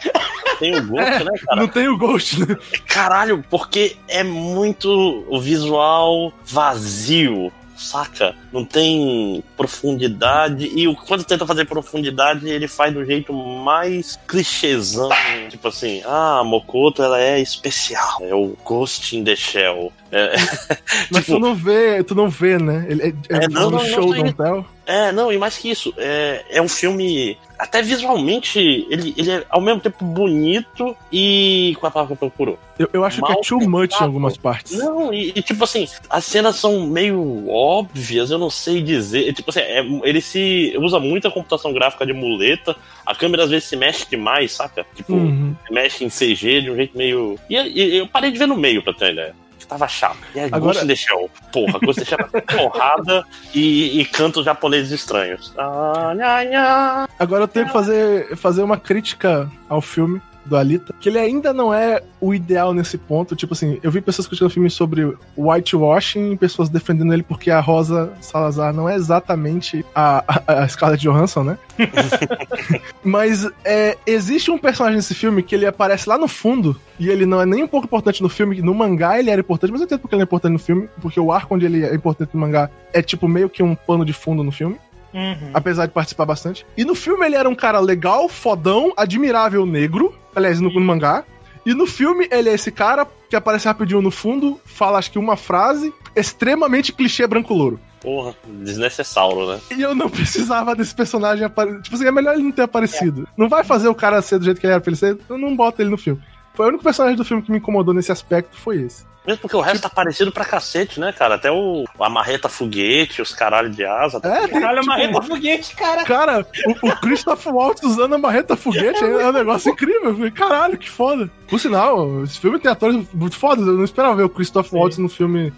Tem 0.60 0.76
o 0.76 0.88
Ghost, 0.88 1.24
né, 1.24 1.32
cara? 1.46 1.62
Não 1.62 1.67
tem 1.67 1.88
o 1.88 1.98
Ghost, 1.98 2.39
né? 2.39 2.58
Caralho, 2.88 3.43
porque 3.50 3.96
é 4.08 4.24
muito 4.24 5.26
o 5.28 5.39
visual 5.39 6.32
vazio, 6.46 7.52
saca? 7.76 8.36
Não 8.52 8.63
tem 8.65 9.43
profundidade. 9.58 10.72
E 10.76 10.88
o- 10.88 10.96
quando 10.96 11.24
tenta 11.24 11.46
fazer 11.46 11.65
profundidade, 11.65 12.48
ele 12.50 12.67
faz 12.67 12.93
do 12.93 13.04
jeito 13.06 13.34
mais 13.34 14.17
clichêzão. 14.28 15.10
Tipo 15.50 15.67
assim, 15.67 16.02
ah, 16.06 16.39
a 16.39 16.43
Mokoto 16.43 17.04
ela 17.04 17.19
é 17.22 17.39
especial. 17.39 18.19
É 18.22 18.34
o 18.34 18.56
Ghost 18.63 19.15
in 19.17 19.24
the 19.24 19.36
Shell. 19.36 19.91
É, 20.13 20.36
Mas 21.12 21.26
Tipo- 21.26 21.38
tu 21.38 21.39
não 21.39 21.56
vê, 21.56 22.04
tu 22.04 22.13
não 22.15 22.30
vê, 22.30 22.58
né? 22.60 22.86
Ele 22.88 23.02
é, 23.02 23.08
é, 23.08 23.43
É, 23.45 23.47
não, 23.49 23.71
no 23.71 23.78
não, 23.78 23.86
show 23.86 24.13
não, 24.13 24.28
hotel. 24.28 24.65
É, 24.86 25.12
não, 25.12 25.32
e 25.32 25.38
mais 25.38 25.58
que 25.58 25.71
isso, 25.71 25.93
é, 25.97 26.43
é 26.52 26.62
um 26.62 26.67
filme. 26.67 27.38
Até 27.58 27.82
visualmente, 27.82 28.60
ele, 28.89 29.13
ele 29.17 29.32
é 29.32 29.45
ao 29.49 29.62
mesmo 29.62 29.80
tempo 29.80 30.04
bonito 30.04 30.95
e. 31.12 31.76
Qual 31.80 31.88
é 31.88 31.89
a 31.89 31.93
palavra 31.93 32.15
que 32.15 32.23
eu 32.23 32.30
procuro? 32.30 32.60
Eu, 32.78 32.89
eu 32.93 33.06
acho 33.06 33.21
que 33.21 33.32
é 33.32 33.34
Mal 33.34 33.41
too 33.41 33.69
much 33.69 33.93
em 33.99 34.04
algumas 34.04 34.36
partes. 34.38 34.78
Não, 34.78 35.13
e, 35.13 35.32
e, 35.36 35.41
tipo 35.41 35.63
assim, 35.63 35.88
as 36.10 36.26
cenas 36.26 36.58
são 36.58 36.86
meio 36.86 37.47
óbvias, 37.49 38.30
eu 38.32 38.38
não 38.38 38.49
sei 38.49 38.82
dizer. 38.82 39.32
Tipo 39.34 39.49
assim, 39.52 39.62
é- 39.62 39.86
ele 40.04 40.19
se 40.21 40.76
usa 40.80 40.99
muita 40.99 41.32
computação 41.32 41.71
gráfica 41.73 42.06
de 42.06 42.12
muleta, 42.13 42.76
a 43.06 43.15
câmera 43.15 43.43
às 43.45 43.49
vezes 43.49 43.69
se 43.69 43.76
mexe 43.78 44.06
demais, 44.10 44.52
saca? 44.52 44.86
Tipo, 44.95 45.13
Uhum. 45.13 45.56
se 45.65 45.73
mexe 45.73 46.04
em 46.04 46.10
CG 46.10 46.62
de 46.62 46.69
um 46.71 46.76
jeito 46.76 46.97
meio. 46.97 47.39
E, 47.49 47.56
e 47.56 47.97
eu 47.99 48.08
parei 48.08 48.32
de 48.32 48.38
ver 48.38 48.47
no 48.47 48.58
meio, 48.58 48.84
pra 48.84 48.93
ter 48.93 49.06
uma 49.06 49.12
ideia. 49.12 49.36
Que 49.63 49.67
tava 49.69 49.88
chato. 49.88 50.17
E 50.36 50.39
é 50.39 50.45
Agora- 50.52 50.86
Ghost 50.86 50.95
Shell. 50.97 51.30
Porra, 51.52 51.80
Ghost 51.80 52.04
Shell 52.06 52.19
é 52.34 52.41
porrada 52.41 53.26
e, 53.56 54.02
e 54.02 54.06
cantos 54.06 54.43
japoneses 54.43 54.91
estranhos. 54.91 55.54
Ah, 55.58 56.13
nha, 56.15 56.43
nha. 56.43 57.10
Agora 57.17 57.43
eu 57.43 57.47
tenho 57.47 57.65
que 57.67 57.71
fazer, 57.71 58.36
fazer 58.36 58.62
uma 58.62 58.78
crítica 58.78 59.49
ao 59.69 59.80
filme 59.82 60.21
do 60.46 60.58
Alita, 60.58 60.94
que 61.00 61.10
ele 61.10 61.20
ainda 61.20 61.54
não 61.54 61.74
é 61.74 62.02
o 62.20 62.34
ideal 62.34 62.74
nesse 62.74 62.98
ponto. 62.98 63.36
Tipo 63.36 63.54
assim, 63.54 63.80
eu 63.82 63.92
vi 63.92 64.02
pessoas 64.02 64.28
criticando 64.28 64.50
o 64.50 64.54
filme 64.54 64.70
sobre 64.70 65.16
whitewashing 65.38 66.36
pessoas 66.38 66.70
defendendo 66.70 67.14
ele 67.14 67.24
porque 67.24 67.52
a 67.52 67.60
Rosa 67.60 68.12
Salazar 68.22 68.74
não 68.74 68.88
é 68.88 68.96
exatamente 68.96 69.86
a, 69.94 70.24
a, 70.28 70.64
a 70.64 70.68
Scarlett 70.68 71.04
Johansson, 71.04 71.44
né? 71.44 71.58
Mas 73.04 73.50
é, 73.64 73.98
existe 74.06 74.52
um 74.52 74.58
personagem 74.58 74.98
nesse 74.98 75.14
filme 75.14 75.44
que 75.44 75.56
ele 75.56 75.66
aparece 75.66 76.08
lá 76.08 76.18
no 76.18 76.28
fundo 76.28 76.80
e 77.00 77.10
ele 77.10 77.26
não 77.26 77.42
é 77.42 77.46
nem 77.46 77.64
um 77.64 77.68
pouco 77.68 77.86
importante 77.86 78.22
no 78.22 78.30
filme. 78.30 78.62
No 78.62 78.74
mangá 78.74 79.20
ele 79.20 79.30
era 79.30 79.42
importante, 79.42 79.72
mas 79.72 79.82
eu 79.82 79.86
entendo 79.86 80.00
porque 80.00 80.16
ele 80.16 80.22
é 80.22 80.26
importante 80.26 80.54
no 80.54 80.60
filme, 80.60 80.90
porque 81.02 81.20
o 81.20 81.32
arco 81.32 81.56
onde 81.56 81.66
ele 81.66 81.84
é 81.84 81.94
importante 81.94 82.32
no 82.34 82.42
mangá 82.42 82.70
é 82.94 83.02
tipo 83.02 83.28
meio 83.28 83.50
que 83.50 83.64
um 83.64 83.76
pano 83.76 84.06
de 84.06 84.14
fundo 84.14 84.44
no 84.44 84.52
filme 84.52 84.78
Uhum. 85.13 85.52
apesar 85.54 85.86
de 85.86 85.91
participar 85.91 86.26
bastante. 86.26 86.65
E 86.76 86.84
no 86.84 86.95
filme 86.95 87.26
ele 87.26 87.36
era 87.36 87.47
um 87.47 87.56
cara 87.56 87.80
legal, 87.80 88.28
fodão, 88.28 88.91
admirável 88.97 89.65
negro, 89.65 90.13
aliás, 90.36 90.60
no, 90.60 90.73
no 90.73 90.82
mangá. 90.82 91.23
E 91.65 91.73
no 91.73 91.86
filme 91.86 92.28
ele 92.32 92.49
é 92.49 92.54
esse 92.54 92.71
cara 92.71 93.08
que 93.30 93.36
aparece 93.36 93.67
rapidinho 93.67 94.02
no 94.02 94.12
fundo, 94.12 94.60
fala 94.65 94.97
acho 94.97 95.12
que 95.12 95.19
uma 95.19 95.38
frase, 95.38 95.93
extremamente 96.15 96.91
clichê 96.91 97.26
branco 97.26 97.54
louro. 97.54 97.80
Porra, 98.02 98.36
desnecessário, 98.45 99.47
né? 99.47 99.60
E 99.71 99.82
eu 99.82 99.95
não 99.95 100.10
precisava 100.12 100.76
desse 100.76 100.93
personagem 100.93 101.45
aparecer. 101.45 101.82
Tipo 101.82 101.95
assim, 101.95 102.06
é 102.06 102.12
melhor 102.12 102.34
ele 102.34 102.43
não 102.43 102.52
ter 102.52 102.63
aparecido. 102.63 103.28
Não 103.38 103.47
vai 103.47 103.63
fazer 103.63 103.88
o 103.88 103.95
cara 103.95 104.21
ser 104.21 104.39
do 104.39 104.45
jeito 104.45 104.60
que 104.60 104.65
ele 104.65 104.73
era 104.73 104.82
pra 104.82 104.89
ele 104.89 104.97
ser, 104.97 105.13
então 105.13 105.38
não 105.38 105.56
bota 105.56 105.82
ele 105.82 105.89
no 105.89 105.97
filme. 105.97 106.21
Foi 106.54 106.65
o 106.65 106.69
único 106.69 106.84
personagem 106.84 107.17
do 107.17 107.23
filme 107.23 107.41
que 107.41 107.52
me 107.52 107.58
incomodou 107.60 107.93
nesse 107.93 108.12
aspecto, 108.12 108.58
foi 108.58 108.82
esse. 108.82 109.06
Mesmo 109.26 109.42
porque 109.42 109.56
o 109.56 109.62
resto 109.62 109.82
tá 109.84 109.90
parecido 109.90 110.32
pra 110.32 110.44
cacete, 110.46 111.00
né, 111.00 111.12
cara? 111.14 111.36
Até 111.36 111.50
o 111.52 111.86
a 112.00 112.10
marreta 112.10 112.50
foguete, 112.50 113.22
os 113.22 113.34
caralho 113.34 113.70
de 113.70 113.86
asa. 113.86 114.20
tá- 114.20 114.44
É, 114.44 114.48
Caralho, 114.48 114.80
tipo, 114.82 114.88
marreta 114.88 115.22
foguete, 115.22 115.76
cara. 115.76 116.04
Cara, 116.04 116.48
o, 116.82 116.88
o 116.90 116.96
Christoph 117.00 117.46
Waltz 117.48 117.84
usando 117.84 118.16
a 118.16 118.18
marreta 118.18 118.56
foguete 118.58 119.04
é 119.04 119.28
um 119.30 119.32
negócio 119.32 119.72
incrível. 119.72 120.10
Eu 120.10 120.16
falei, 120.16 120.32
caralho, 120.32 120.78
que 120.78 120.90
foda. 120.90 121.30
Por 121.48 121.60
sinal, 121.60 122.24
esse 122.24 122.40
filme 122.40 122.60
tem 122.60 122.72
atores 122.72 123.06
muito 123.14 123.36
fodas. 123.38 123.66
Eu 123.68 123.74
não 123.74 123.84
esperava 123.84 124.16
ver 124.16 124.24
o 124.24 124.30
Christoph 124.30 124.68
Sim. 124.70 124.78
Waltz 124.78 124.98
no 124.98 125.08
filme, 125.08 125.54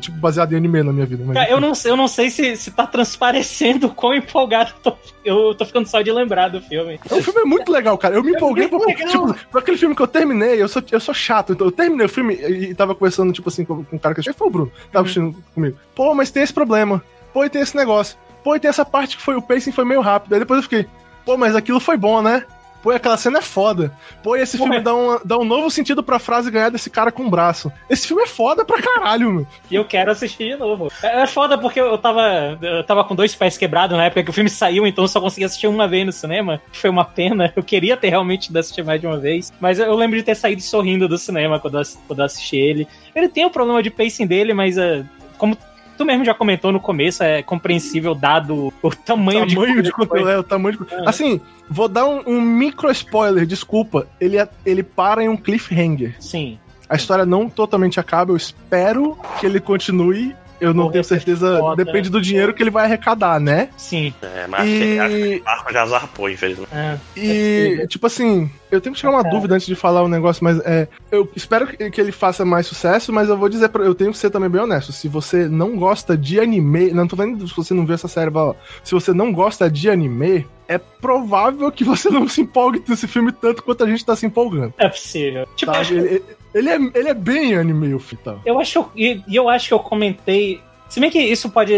tipo, 0.00 0.16
baseado 0.18 0.52
em 0.52 0.56
anime 0.56 0.82
na 0.82 0.92
minha 0.92 1.06
vida. 1.06 1.22
Mas, 1.26 1.34
Cara, 1.36 1.50
eu 1.50 1.60
não, 1.60 1.74
sei- 1.74 1.90
eu 1.90 1.96
não 1.96 2.08
sei 2.08 2.30
se, 2.30 2.56
se 2.56 2.70
tá 2.70 2.86
transparecendo 2.86 3.86
o 3.86 3.94
quão 3.94 4.14
empolgado 4.14 4.70
eu 4.84 4.92
tô, 4.92 4.98
eu 5.24 5.54
tô 5.54 5.64
ficando 5.64 5.86
só 5.86 6.00
de 6.02 6.10
lembrar 6.10 6.48
do 6.48 6.60
filme. 6.60 6.98
O 7.10 7.22
filme 7.22 7.40
é 7.42 7.44
muito 7.44 7.70
legal, 7.70 7.96
cara. 7.98 8.14
Eu 8.14 8.22
me 8.22 8.32
É 8.32 8.36
empolguei 8.36 8.68
por, 8.68 8.84
legal. 8.86 9.08
tipo, 9.08 9.34
por 9.50 9.58
aquele 9.60 9.76
filme 9.76 9.94
que 9.94 10.02
eu 10.02 10.06
terminei. 10.08 10.60
Eu 10.60 10.68
sou, 10.68 10.82
eu 10.90 11.00
sou 11.00 11.14
chato. 11.14 11.52
Então, 11.52 11.66
eu 11.66 11.72
terminei 11.72 12.06
o 12.06 12.08
filme 12.08 12.34
e, 12.34 12.70
e 12.70 12.74
tava 12.74 12.94
conversando, 13.04 13.32
tipo 13.32 13.48
assim, 13.48 13.64
com, 13.64 13.84
com 13.84 13.96
um 13.96 13.98
cara 13.98 14.14
que 14.14 14.20
eu 14.20 14.22
achei 14.22 14.32
foi 14.32 14.46
o 14.48 14.50
Bruno. 14.50 14.72
Tava 14.90 14.98
Uhum. 14.98 15.02
assistindo 15.02 15.44
comigo. 15.54 15.76
Pô, 15.94 16.14
mas 16.14 16.30
tem 16.30 16.42
esse 16.42 16.52
problema. 16.52 17.02
Pô, 17.32 17.44
e 17.44 17.50
tem 17.50 17.60
esse 17.62 17.76
negócio. 17.76 18.16
Pô, 18.42 18.54
e 18.56 18.60
tem 18.60 18.68
essa 18.68 18.84
parte 18.84 19.16
que 19.16 19.22
foi 19.22 19.36
o 19.36 19.42
pacing 19.42 19.72
foi 19.72 19.84
meio 19.84 20.00
rápido. 20.00 20.32
Aí 20.34 20.38
depois 20.40 20.58
eu 20.58 20.62
fiquei, 20.62 20.86
pô, 21.24 21.36
mas 21.36 21.54
aquilo 21.56 21.80
foi 21.80 21.96
bom, 21.96 22.22
né? 22.22 22.44
Pô, 22.84 22.90
aquela 22.90 23.16
cena 23.16 23.38
é 23.38 23.42
foda. 23.42 23.90
Pô, 24.22 24.36
e 24.36 24.42
esse 24.42 24.58
filme 24.58 24.76
é. 24.76 24.80
dá 24.80 24.94
um, 24.94 25.18
dá 25.24 25.38
um 25.38 25.44
novo 25.44 25.70
sentido 25.70 26.02
pra 26.02 26.18
frase 26.18 26.50
ganhar 26.50 26.68
desse 26.68 26.90
cara 26.90 27.10
com 27.10 27.24
o 27.24 27.30
braço. 27.30 27.72
Esse 27.88 28.06
filme 28.06 28.22
é 28.24 28.26
foda 28.26 28.62
pra 28.62 28.82
caralho, 28.82 29.32
meu. 29.32 29.46
E 29.70 29.74
eu 29.74 29.86
quero 29.86 30.10
assistir 30.10 30.52
de 30.52 30.56
novo. 30.56 30.92
É 31.02 31.22
é 31.22 31.26
foda 31.26 31.56
porque 31.56 31.80
eu 31.80 31.96
tava, 31.96 32.58
eu 32.60 32.84
tava 32.84 33.02
com 33.04 33.14
dois 33.14 33.34
pés 33.34 33.56
quebrados 33.56 33.96
na 33.96 34.04
época 34.04 34.22
que 34.22 34.28
o 34.28 34.32
filme 34.34 34.50
saiu, 34.50 34.86
então 34.86 35.04
eu 35.04 35.08
só 35.08 35.18
consegui 35.18 35.46
assistir 35.46 35.66
uma 35.66 35.88
vez 35.88 36.04
no 36.04 36.12
cinema. 36.12 36.60
Foi 36.72 36.90
uma 36.90 37.06
pena. 37.06 37.50
Eu 37.56 37.62
queria 37.62 37.96
ter 37.96 38.10
realmente 38.10 38.50
ido 38.50 38.58
assistir 38.58 38.84
mais 38.84 39.00
de 39.00 39.06
uma 39.06 39.18
vez. 39.18 39.50
Mas 39.58 39.78
eu 39.78 39.94
lembro 39.94 40.18
de 40.18 40.22
ter 40.22 40.34
saído 40.34 40.60
sorrindo 40.60 41.08
do 41.08 41.16
cinema 41.16 41.58
quando 41.58 41.78
eu, 41.78 41.82
quando 42.06 42.18
eu 42.18 42.26
assisti 42.26 42.56
ele. 42.56 42.86
Ele 43.14 43.30
tem 43.30 43.46
o 43.46 43.50
problema 43.50 43.82
de 43.82 43.90
pacing 43.90 44.26
dele, 44.26 44.52
mas 44.52 44.76
é, 44.76 45.02
como 45.38 45.56
tu 45.96 46.04
mesmo 46.04 46.24
já 46.24 46.34
comentou 46.34 46.72
no 46.72 46.80
começo, 46.80 47.22
é 47.22 47.42
compreensível 47.42 48.14
dado 48.14 48.72
o 48.82 48.90
tamanho, 48.90 49.46
de, 49.46 49.54
tamanho 49.54 49.82
de 49.82 49.90
que 49.90 49.96
conteúdo, 49.96 50.28
é, 50.28 50.38
o 50.38 50.42
tamanho 50.42 50.78
de... 50.78 50.94
É. 50.94 51.08
Assim, 51.08 51.40
vou 51.68 51.88
dar 51.88 52.06
um, 52.06 52.22
um 52.26 52.40
micro 52.40 52.90
spoiler, 52.90 53.46
desculpa. 53.46 54.06
Ele, 54.20 54.38
é- 54.38 54.48
ele 54.64 54.82
para 54.82 55.22
em 55.22 55.28
um 55.28 55.36
cliffhanger. 55.36 56.16
Sim. 56.20 56.58
A 56.88 56.96
história 56.96 57.24
não 57.24 57.48
totalmente 57.48 57.98
acaba, 57.98 58.32
eu 58.32 58.36
espero 58.36 59.18
que 59.40 59.46
ele 59.46 59.58
continue. 59.58 60.34
Eu 60.64 60.74
não 60.74 60.90
tenho 60.90 61.04
certeza, 61.04 61.58
foda. 61.58 61.84
depende 61.84 62.08
do 62.10 62.20
dinheiro 62.20 62.52
que 62.54 62.62
ele 62.62 62.70
vai 62.70 62.84
arrecadar, 62.84 63.38
né? 63.40 63.68
Sim. 63.76 64.12
É, 64.22 64.46
mas 64.46 64.60
acho 64.60 64.70
que 64.70 65.42
acho 65.44 65.64
que 65.64 65.70
E, 65.70 65.74
já 65.74 65.86
zarpou, 65.86 66.30
infelizmente. 66.30 66.70
É. 66.72 66.98
e 67.16 67.86
tipo 67.88 68.06
assim, 68.06 68.50
eu 68.70 68.80
tenho 68.80 68.94
que 68.94 69.00
tirar 69.00 69.12
uma 69.12 69.26
É. 69.26 69.30
dúvida 69.30 69.54
antes 69.54 69.66
de 69.66 69.74
falar 69.74 70.02
o 70.02 70.08
negócio, 70.08 70.42
mas 70.42 70.58
é, 70.64 70.88
eu 71.10 71.30
espero 71.36 71.66
que 71.66 71.90
que 71.90 72.00
ele 72.00 72.12
faça 72.12 72.44
mais 72.44 72.66
sucesso, 72.66 73.12
mas 73.12 73.28
eu 73.28 73.36
vou 73.36 73.48
dizer, 73.48 73.68
pra, 73.68 73.84
eu 73.84 73.94
tenho 73.94 74.10
que 74.12 74.18
ser 74.18 74.30
também 74.30 74.48
bem 74.48 74.60
honesto. 74.62 74.92
Se 74.92 75.06
você 75.08 75.46
não 75.48 75.76
gosta 75.76 76.16
de 76.16 76.40
anime, 76.40 76.90
não 76.92 77.06
tô 77.06 77.14
vendo 77.16 77.46
se 77.46 77.54
você 77.56 77.74
não 77.74 77.84
viu 77.84 77.94
essa 77.94 78.08
série, 78.08 78.30
lá. 78.30 78.54
se 78.82 78.92
você 78.94 79.12
não 79.12 79.32
gosta 79.32 79.70
de 79.70 79.90
anime, 79.90 80.46
é 80.66 80.78
provável 80.78 81.70
que 81.70 81.84
você 81.84 82.08
não 82.10 82.26
se 82.28 82.40
empolgue 82.40 82.80
com 82.80 82.92
esse 82.92 83.06
filme 83.06 83.30
tanto 83.32 83.62
quanto 83.62 83.84
a 83.84 83.86
gente 83.86 84.04
tá 84.04 84.16
se 84.16 84.24
empolgando. 84.26 84.72
É 84.78 84.88
possível. 84.88 85.46
Tipo, 85.56 85.72
Tá? 85.72 85.78
acho- 85.80 85.94
Ele, 85.94 86.22
ele, 86.54 86.70
é, 86.70 86.76
ele 86.76 87.08
é 87.08 87.14
bem 87.14 87.54
anime, 87.54 87.92
o 87.94 87.98
Fital. 87.98 88.40
Eu 88.46 88.60
acho 88.60 88.72
que 88.72 88.78
eu, 88.78 88.90
e 88.94 89.24
e 89.26 89.36
eu 89.36 89.48
acho 89.48 89.68
que 89.68 89.74
eu 89.74 89.80
comentei. 89.80 90.62
Se 90.88 91.00
bem 91.00 91.10
que 91.10 91.18
isso 91.18 91.50
pode, 91.50 91.72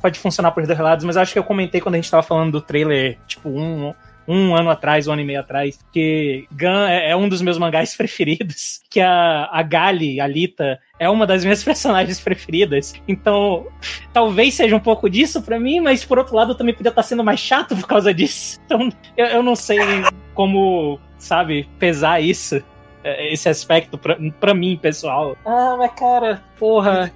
pode 0.00 0.18
funcionar 0.18 0.52
por 0.52 0.66
dois 0.66 0.78
lados, 0.78 1.04
mas 1.04 1.16
eu 1.16 1.22
acho 1.22 1.32
que 1.32 1.38
eu 1.38 1.44
comentei 1.44 1.80
quando 1.80 1.96
a 1.96 1.98
gente 1.98 2.10
tava 2.10 2.22
falando 2.22 2.52
do 2.52 2.60
trailer, 2.60 3.18
tipo, 3.26 3.50
um, 3.50 3.92
um 4.26 4.54
ano 4.54 4.70
atrás, 4.70 5.06
um 5.06 5.12
ano 5.12 5.20
e 5.20 5.24
meio 5.24 5.40
atrás, 5.40 5.78
que 5.92 6.46
Gun 6.52 6.86
é, 6.86 7.10
é 7.10 7.16
um 7.16 7.28
dos 7.28 7.42
meus 7.42 7.58
mangás 7.58 7.94
preferidos, 7.96 8.80
que 8.88 9.00
a, 9.00 9.48
a 9.52 9.62
Gali, 9.62 10.20
a 10.20 10.26
Lita, 10.26 10.80
é 10.98 11.10
uma 11.10 11.26
das 11.26 11.44
minhas 11.44 11.62
personagens 11.64 12.18
preferidas. 12.20 12.94
Então, 13.06 13.66
talvez 14.12 14.54
seja 14.54 14.74
um 14.74 14.80
pouco 14.80 15.10
disso 15.10 15.42
para 15.42 15.60
mim, 15.60 15.80
mas 15.80 16.04
por 16.04 16.18
outro 16.18 16.34
lado, 16.34 16.54
também 16.54 16.74
podia 16.74 16.90
estar 16.90 17.02
sendo 17.02 17.24
mais 17.24 17.40
chato 17.40 17.76
por 17.76 17.86
causa 17.86 18.14
disso. 18.14 18.58
Então, 18.64 18.88
eu, 19.16 19.26
eu 19.26 19.42
não 19.42 19.56
sei 19.56 19.78
como, 20.34 20.98
sabe, 21.18 21.68
pesar 21.78 22.20
isso 22.20 22.62
esse 23.04 23.48
aspecto 23.48 23.98
pra, 23.98 24.16
pra 24.40 24.54
mim, 24.54 24.78
pessoal. 24.80 25.36
Ah, 25.44 25.76
mas 25.78 25.92
cara, 25.92 26.42
porra. 26.58 27.12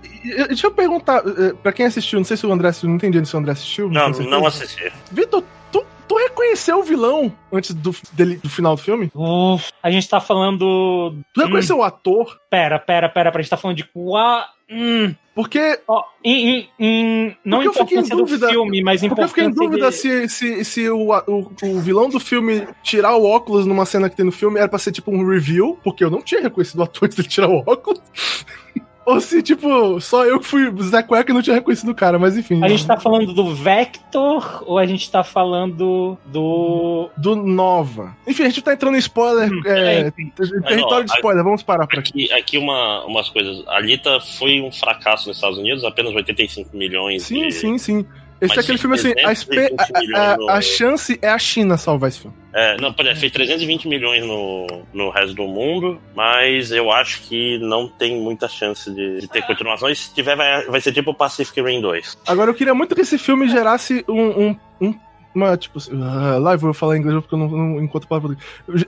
Deixa 0.49 0.67
eu 0.67 0.71
perguntar, 0.71 1.23
é, 1.27 1.53
pra 1.55 1.73
quem 1.73 1.87
assistiu, 1.87 2.19
não 2.19 2.25
sei 2.25 2.37
se 2.37 2.47
o 2.47 2.53
André 2.53 2.69
assistiu, 2.69 2.89
não 2.89 2.97
entendi 2.97 3.25
se 3.27 3.35
o 3.35 3.39
André 3.39 3.53
assistiu. 3.53 3.89
Não, 3.91 4.09
não, 4.11 4.21
não 4.21 4.47
assisti. 4.47 4.93
Vitor, 5.13 5.43
tu, 5.71 5.85
tu 6.09 6.17
reconheceu 6.17 6.81
o 6.81 6.83
vilão 6.83 7.33
antes 7.53 7.73
do, 7.75 7.95
dele, 8.13 8.37
do 8.37 8.49
final 8.49 8.77
do 8.77 8.83
filme? 8.83 9.11
Uf, 9.15 9.71
a 9.83 9.91
gente 9.91 10.09
tá 10.09 10.21
falando. 10.21 11.17
Tu 11.33 11.43
reconheceu 11.43 11.77
hum. 11.77 11.81
o 11.81 11.85
ator? 11.85 12.39
Pera, 12.51 12.79
pera, 12.79 13.09
pera, 13.09 13.31
pra 13.31 13.41
gente 13.41 13.51
tá 13.51 13.57
falando 13.57 13.77
de 13.77 13.85
qual. 13.85 14.45
Hum. 14.71 15.15
Porque. 15.35 15.79
Oh, 15.87 16.03
em, 16.25 16.49
em, 16.49 16.71
em, 16.79 17.37
não 17.45 17.63
porque 17.63 17.99
importância 17.99 18.17
do 18.17 18.27
filme, 18.27 18.83
mas 18.83 19.03
Porque 19.03 19.21
eu 19.21 19.29
fiquei 19.29 19.45
em 19.45 19.51
dúvida 19.51 19.91
de... 19.91 19.95
se, 19.95 20.29
se, 20.29 20.65
se 20.65 20.89
o, 20.89 21.11
o, 21.11 21.53
o, 21.63 21.81
vilão 21.81 22.09
do 22.09 22.19
filme 22.19 22.67
tirar 22.83 23.15
o 23.17 23.25
óculos 23.25 23.67
numa 23.67 23.85
cena 23.85 24.09
que 24.09 24.17
tem 24.17 24.25
no 24.25 24.33
filme 24.33 24.59
era 24.59 24.69
pra 24.69 24.79
ser 24.79 24.93
tipo 24.93 25.11
um 25.11 25.29
review, 25.29 25.79
porque 25.85 26.03
eu 26.03 26.11
não 26.11 26.23
tinha 26.23 26.41
reconhecido 26.41 26.81
o 26.81 26.85
ator 26.85 27.09
de 27.09 27.23
tirar 27.23 27.51
o 27.51 27.63
óculos. 27.67 28.03
Ou 29.07 29.21
se, 29.21 29.41
tipo, 29.41 30.01
só 30.01 30.27
eu 30.27 30.41
que 30.41 30.47
fui 30.47 30.69
Zé 30.83 31.01
Cueca 31.01 31.31
e 31.31 31.35
não 31.35 31.41
tinha 31.41 31.55
reconhecido 31.55 31.91
o 31.91 31.95
cara, 31.95 32.19
mas 32.19 32.37
enfim. 32.37 32.63
A 32.65 32.69
gente 32.69 32.85
tá 32.85 32.97
falando 32.97 33.33
do 33.33 33.55
Vector 33.55 34.65
ou 34.67 34.79
a 34.79 34.85
gente 34.85 35.09
tá 35.09 35.23
falando 35.23 36.19
do. 36.27 37.09
Do 37.17 37.37
Nova. 37.37 38.17
Enfim, 38.27 38.43
a 38.43 38.47
gente 38.47 38.63
tá 38.63 38.73
entrando 38.73 38.97
em 38.97 38.99
spoiler. 38.99 39.49
Hum, 39.49 39.63
é, 39.65 40.09
é, 40.09 40.11
território 40.11 41.05
de 41.05 41.13
spoiler, 41.13 41.45
vamos 41.45 41.63
parar 41.63 41.87
por 41.87 42.01
aqui. 42.01 42.25
Aqui, 42.25 42.33
aqui 42.33 42.59
uma, 42.59 43.05
umas 43.05 43.29
coisas. 43.29 43.63
A 43.69 43.79
Lita 43.79 44.19
foi 44.19 44.61
um 44.61 44.73
fracasso 44.73 45.29
nos 45.29 45.37
Estados 45.37 45.57
Unidos, 45.57 45.85
apenas 45.85 46.13
85 46.13 46.77
milhões. 46.77 47.23
Sim, 47.23 47.47
de... 47.47 47.53
sim, 47.53 47.79
sim. 47.79 48.07
Esse 48.41 48.55
Mas 48.55 48.59
é 48.59 48.61
aquele 48.61 48.79
filme 48.79 48.97
assim, 48.97 49.13
a, 49.25 50.19
a, 50.19 50.35
a, 50.35 50.59
a, 50.59 50.61
chance 50.61 51.19
é 51.23 51.29
a 51.29 51.39
China 51.39 51.79
salvar 51.79 52.11
esse 52.11 52.21
filme. 52.21 52.37
É, 52.53 52.77
não, 52.79 52.95
é, 52.99 53.15
fez 53.15 53.33
320 53.33 53.89
milhões 53.89 54.25
no, 54.25 54.67
no 54.93 55.11
resto 55.11 55.35
do 55.35 55.45
mundo, 55.45 55.99
mas 56.15 56.71
eu 56.71 56.91
acho 56.91 57.23
que 57.23 57.59
não 57.59 57.89
tem 57.89 58.21
muita 58.21 58.47
chance 58.47 58.91
de, 58.91 59.21
de 59.21 59.29
ter 59.29 59.43
continuação. 59.43 59.89
E 59.89 59.97
se 59.97 60.15
tiver, 60.15 60.37
vai, 60.37 60.67
vai 60.67 60.81
ser 60.81 60.93
tipo 60.93 61.15
Pacific 61.15 61.63
Rim 61.63 61.81
2. 61.81 62.19
Agora, 62.27 62.51
eu 62.51 62.55
queria 62.55 62.75
muito 62.75 62.95
que 62.95 63.01
esse 63.01 63.17
filme 63.17 63.49
gerasse 63.49 64.05
um, 64.09 64.49
um, 64.49 64.57
um 64.81 64.95
uma, 65.35 65.55
tipo, 65.55 65.79
uh, 65.79 66.39
lá 66.39 66.55
eu 66.55 66.59
vou 66.59 66.73
falar 66.73 66.97
inglês 66.97 67.21
porque 67.21 67.35
eu 67.35 67.39
não, 67.39 67.49
não 67.49 67.83
encontro 67.83 68.09
palavra. 68.09 68.39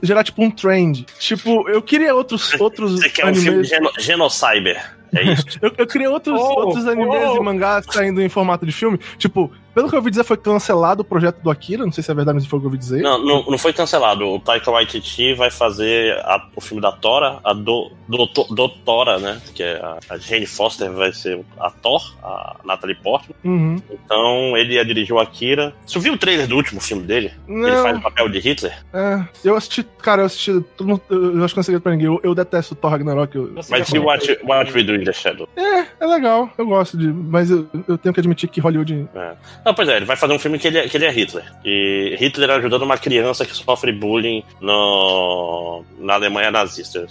Gerar, 0.01 0.23
tipo, 0.23 0.43
um 0.43 0.49
trend. 0.49 1.05
Tipo, 1.19 1.69
eu 1.69 1.79
queria 1.79 2.15
outros, 2.15 2.59
outros 2.59 2.93
Você 2.93 3.09
quer 3.09 3.21
animes... 3.21 3.41
um 3.41 3.43
filme 3.43 3.61
de 3.61 3.69
geno, 3.69 3.91
Genocyber. 3.99 4.98
É 5.13 5.23
isso. 5.23 5.45
eu, 5.61 5.71
eu 5.77 5.87
queria 5.87 6.09
outros, 6.09 6.39
oh, 6.39 6.65
outros 6.65 6.87
animes 6.87 7.15
oh. 7.31 7.37
e 7.37 7.39
mangás 7.41 7.85
saindo 7.89 8.21
em 8.21 8.29
formato 8.29 8.65
de 8.65 8.71
filme. 8.71 8.99
Tipo, 9.17 9.51
pelo 9.73 9.87
que 9.87 9.95
eu 9.95 9.99
ouvi 9.99 10.09
dizer, 10.09 10.23
foi 10.23 10.35
cancelado 10.35 11.01
o 11.03 11.05
projeto 11.05 11.41
do 11.41 11.49
Akira. 11.49 11.85
Não 11.85 11.91
sei 11.91 12.03
se 12.03 12.11
é 12.11 12.13
verdade, 12.13 12.35
mas 12.35 12.45
foi 12.45 12.57
o 12.57 12.61
que 12.61 12.65
eu 12.65 12.69
ouvi 12.69 12.77
dizer. 12.77 13.01
Não, 13.01 13.23
não, 13.23 13.45
não 13.45 13.57
foi 13.57 13.71
cancelado. 13.71 14.27
O 14.27 14.39
Taika 14.39 14.69
Waititi 14.69 15.33
vai 15.33 15.49
fazer 15.51 16.17
a, 16.19 16.49
o 16.55 16.59
filme 16.59 16.81
da 16.81 16.91
Tora, 16.91 17.39
a 17.43 17.53
do, 17.53 17.91
do, 18.07 18.25
do 18.25 18.69
Tora, 18.69 19.19
né? 19.19 19.41
Que 19.53 19.63
é 19.63 19.77
a, 19.77 19.97
a, 20.09 20.17
Jane 20.17 20.45
Foster 20.45 20.91
vai 20.91 21.13
ser 21.13 21.39
a 21.59 21.69
Thor, 21.69 22.13
a 22.23 22.57
Natalie 22.65 22.95
Portman. 22.95 23.35
Uhum. 23.43 23.81
Então 23.89 24.57
ele 24.57 24.73
ia 24.73 24.83
dirigir 24.83 25.15
o 25.15 25.19
Akira. 25.19 25.73
Você 25.85 25.99
viu 25.99 26.13
o 26.13 26.17
trailer 26.17 26.47
do 26.47 26.55
último 26.55 26.81
filme 26.81 27.03
dele? 27.03 27.31
Não. 27.47 27.67
Ele 27.67 27.77
faz 27.77 27.97
o 27.97 28.01
papel 28.01 28.27
de 28.27 28.39
Hitler? 28.39 28.77
É, 28.91 29.23
eu 29.45 29.55
assisti, 29.55 29.83
cara, 30.01 30.23
eu 30.23 30.25
assisti. 30.25 30.49
Eu 30.51 31.43
acho 31.43 31.53
que 31.53 31.57
não 31.57 31.63
sei 31.63 31.79
pra 31.79 31.91
ninguém. 31.91 32.07
Eu, 32.07 32.19
eu 32.23 32.35
detesto 32.35 32.73
o 32.73 32.77
Thor 32.77 32.91
Ragnarok. 32.91 33.35
Eu, 33.35 33.53
mas 33.69 33.89
e 33.89 33.99
What, 33.99 34.39
What 34.43 34.73
We 34.73 34.83
Do 34.83 34.95
in 34.99 35.05
the 35.05 35.13
Shadow? 35.13 35.47
É, 35.55 35.85
é 35.99 36.05
legal. 36.05 36.49
Eu 36.57 36.65
gosto 36.65 36.97
de. 36.97 37.07
Mas 37.07 37.49
eu, 37.49 37.67
eu 37.87 37.97
tenho 37.97 38.13
que 38.13 38.19
admitir 38.19 38.49
que 38.49 38.59
Hollywood. 38.59 39.07
É. 39.15 39.31
Não, 39.65 39.73
pois 39.73 39.87
é, 39.87 39.97
ele 39.97 40.05
vai 40.05 40.15
fazer 40.15 40.33
um 40.33 40.39
filme 40.39 40.59
que 40.59 40.67
ele, 40.67 40.79
é, 40.79 40.87
que 40.87 40.97
ele 40.97 41.05
é 41.05 41.11
Hitler. 41.11 41.45
E 41.63 42.15
Hitler 42.19 42.49
ajudando 42.51 42.83
uma 42.83 42.97
criança 42.97 43.45
que 43.45 43.55
sofre 43.55 43.91
bullying 43.91 44.43
no, 44.61 45.83
na 45.99 46.15
Alemanha 46.15 46.51
nazista. 46.51 47.05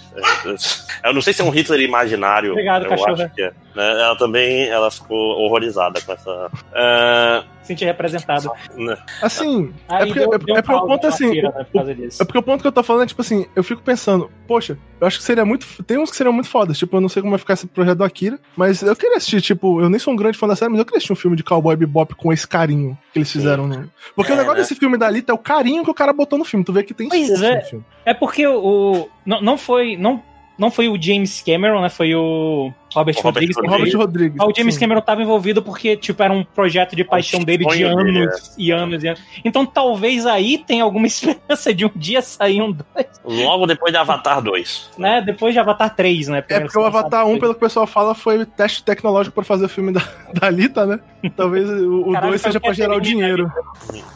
Eu 1.03 1.13
não 1.13 1.21
sei 1.21 1.33
se 1.33 1.41
é 1.41 1.45
um 1.45 1.49
Hitler 1.49 1.81
imaginário. 1.81 2.51
Obrigado, 2.51 2.83
eu 2.83 2.89
cachorro. 2.89 3.13
Acho 3.13 3.33
que 3.33 3.43
é. 3.43 3.51
Né? 3.75 3.91
Ela 3.91 4.17
também 4.17 4.67
ela 4.67 4.89
ficou 4.89 5.39
horrorizada 5.39 6.01
com 6.01 6.13
essa. 6.13 6.47
Uh... 6.47 7.59
Sentir 7.63 7.85
representado. 7.85 8.51
Né? 8.75 8.97
Assim, 9.21 9.71
é 9.87 10.05
porque, 10.05 10.19
é, 10.19 10.23
é 10.23 10.61
porque 10.61 10.73
o 10.73 10.87
ponto 10.87 11.07
assim. 11.07 11.39
é 11.39 12.25
porque 12.25 12.37
o 12.37 12.41
ponto 12.41 12.61
que 12.61 12.67
eu 12.67 12.71
tô 12.71 12.81
falando 12.81 13.03
é 13.03 13.05
tipo 13.05 13.21
assim, 13.21 13.45
eu 13.55 13.63
fico 13.63 13.81
pensando, 13.81 14.29
poxa, 14.47 14.75
eu 14.99 15.05
acho 15.05 15.19
que 15.19 15.23
seria 15.23 15.45
muito. 15.45 15.67
Tem 15.83 15.97
uns 15.97 16.09
que 16.09 16.17
seriam 16.17 16.33
muito 16.33 16.49
fodas. 16.49 16.77
Tipo, 16.77 16.97
eu 16.97 17.01
não 17.01 17.09
sei 17.09 17.21
como 17.21 17.31
vai 17.31 17.39
ficar 17.39 17.53
esse 17.53 17.67
projeto 17.79 17.97
do 17.97 18.03
Akira, 18.03 18.39
mas 18.55 18.81
eu 18.81 18.95
queria 18.95 19.17
assistir, 19.17 19.41
tipo, 19.41 19.81
eu 19.81 19.89
nem 19.89 19.99
sou 19.99 20.13
um 20.13 20.17
grande 20.17 20.37
fã 20.37 20.47
da 20.47 20.55
série, 20.55 20.69
mas 20.69 20.79
eu 20.79 20.85
queria 20.85 20.97
assistir 20.97 21.13
um 21.13 21.15
filme 21.15 21.35
de 21.35 21.43
Cowboy 21.43 21.75
Bebop 21.75 22.15
com 22.15 22.31
esse 22.31 22.47
carinho 22.47 22.97
que 23.11 23.19
eles 23.19 23.31
fizeram. 23.31 23.67
No... 23.67 23.89
Porque 24.15 24.31
é, 24.31 24.35
o 24.35 24.37
negócio 24.37 24.57
né? 24.57 24.61
desse 24.63 24.75
filme 24.75 24.97
da 24.97 25.07
Alita 25.07 25.31
é 25.31 25.35
o 25.35 25.37
carinho 25.37 25.83
que 25.83 25.91
o 25.91 25.93
cara 25.93 26.13
botou 26.13 26.37
no 26.37 26.45
filme. 26.45 26.65
Tu 26.65 26.73
vê 26.73 26.83
que 26.83 26.93
tem 26.93 27.09
pois 27.09 27.41
é. 27.41 27.55
no 27.55 27.61
filme. 27.61 27.85
É 28.05 28.13
porque 28.13 28.45
o. 28.45 29.07
Não, 29.25 29.41
não 29.41 29.57
foi. 29.57 29.97
Não 29.97 30.21
não 30.59 30.69
foi 30.69 30.89
o 30.89 31.01
James 31.01 31.41
Cameron, 31.41 31.81
né? 31.81 31.89
Foi 31.89 32.13
o 32.13 32.71
Robert, 32.93 33.15
Rodrigues. 33.21 33.55
Robert 33.55 33.71
Rodrigues. 33.71 33.93
Rodrigues. 33.95 34.37
Ah, 34.39 34.45
o 34.45 34.53
James 34.55 34.75
sim. 34.75 34.79
Cameron 34.79 34.99
estava 34.99 35.21
envolvido 35.21 35.61
porque, 35.61 35.95
tipo, 35.95 36.21
era 36.21 36.33
um 36.33 36.43
projeto 36.43 36.95
de 36.95 37.03
paixão 37.03 37.43
dele 37.43 37.65
de 37.65 37.83
anos 37.83 38.49
é. 38.57 38.61
e 38.61 38.71
anos 38.71 39.03
e 39.03 39.07
anos. 39.07 39.21
Então 39.43 39.65
talvez 39.65 40.25
aí 40.25 40.57
tenha 40.57 40.83
alguma 40.83 41.05
esperança 41.07 41.73
de 41.73 41.85
um 41.85 41.91
dia 41.95 42.21
sair 42.21 42.61
um 42.61 42.71
2. 42.71 42.85
Logo 43.23 43.65
depois 43.65 43.91
de 43.91 43.97
Avatar 43.97 44.41
2. 44.41 44.91
Né? 44.97 45.21
Depois 45.21 45.53
de 45.53 45.59
Avatar 45.59 45.95
3, 45.95 46.27
né? 46.29 46.41
Porque 46.41 46.53
é 46.53 46.59
porque 46.59 46.77
o 46.77 46.85
Avatar 46.85 47.25
1, 47.27 47.39
pelo 47.39 47.53
que 47.53 47.57
o 47.57 47.61
pessoal 47.61 47.85
fala, 47.85 48.15
foi 48.15 48.45
teste 48.45 48.83
tecnológico 48.83 49.35
para 49.35 49.43
fazer 49.43 49.65
o 49.65 49.69
filme 49.69 49.91
da, 49.91 50.01
da 50.33 50.47
Alita, 50.47 50.85
né? 50.85 50.99
Talvez 51.35 51.69
o 51.69 52.13
2 52.19 52.41
seja 52.41 52.59
para 52.59 52.73
gerar 52.73 52.95
o 52.95 53.01
dinheiro. 53.01 53.51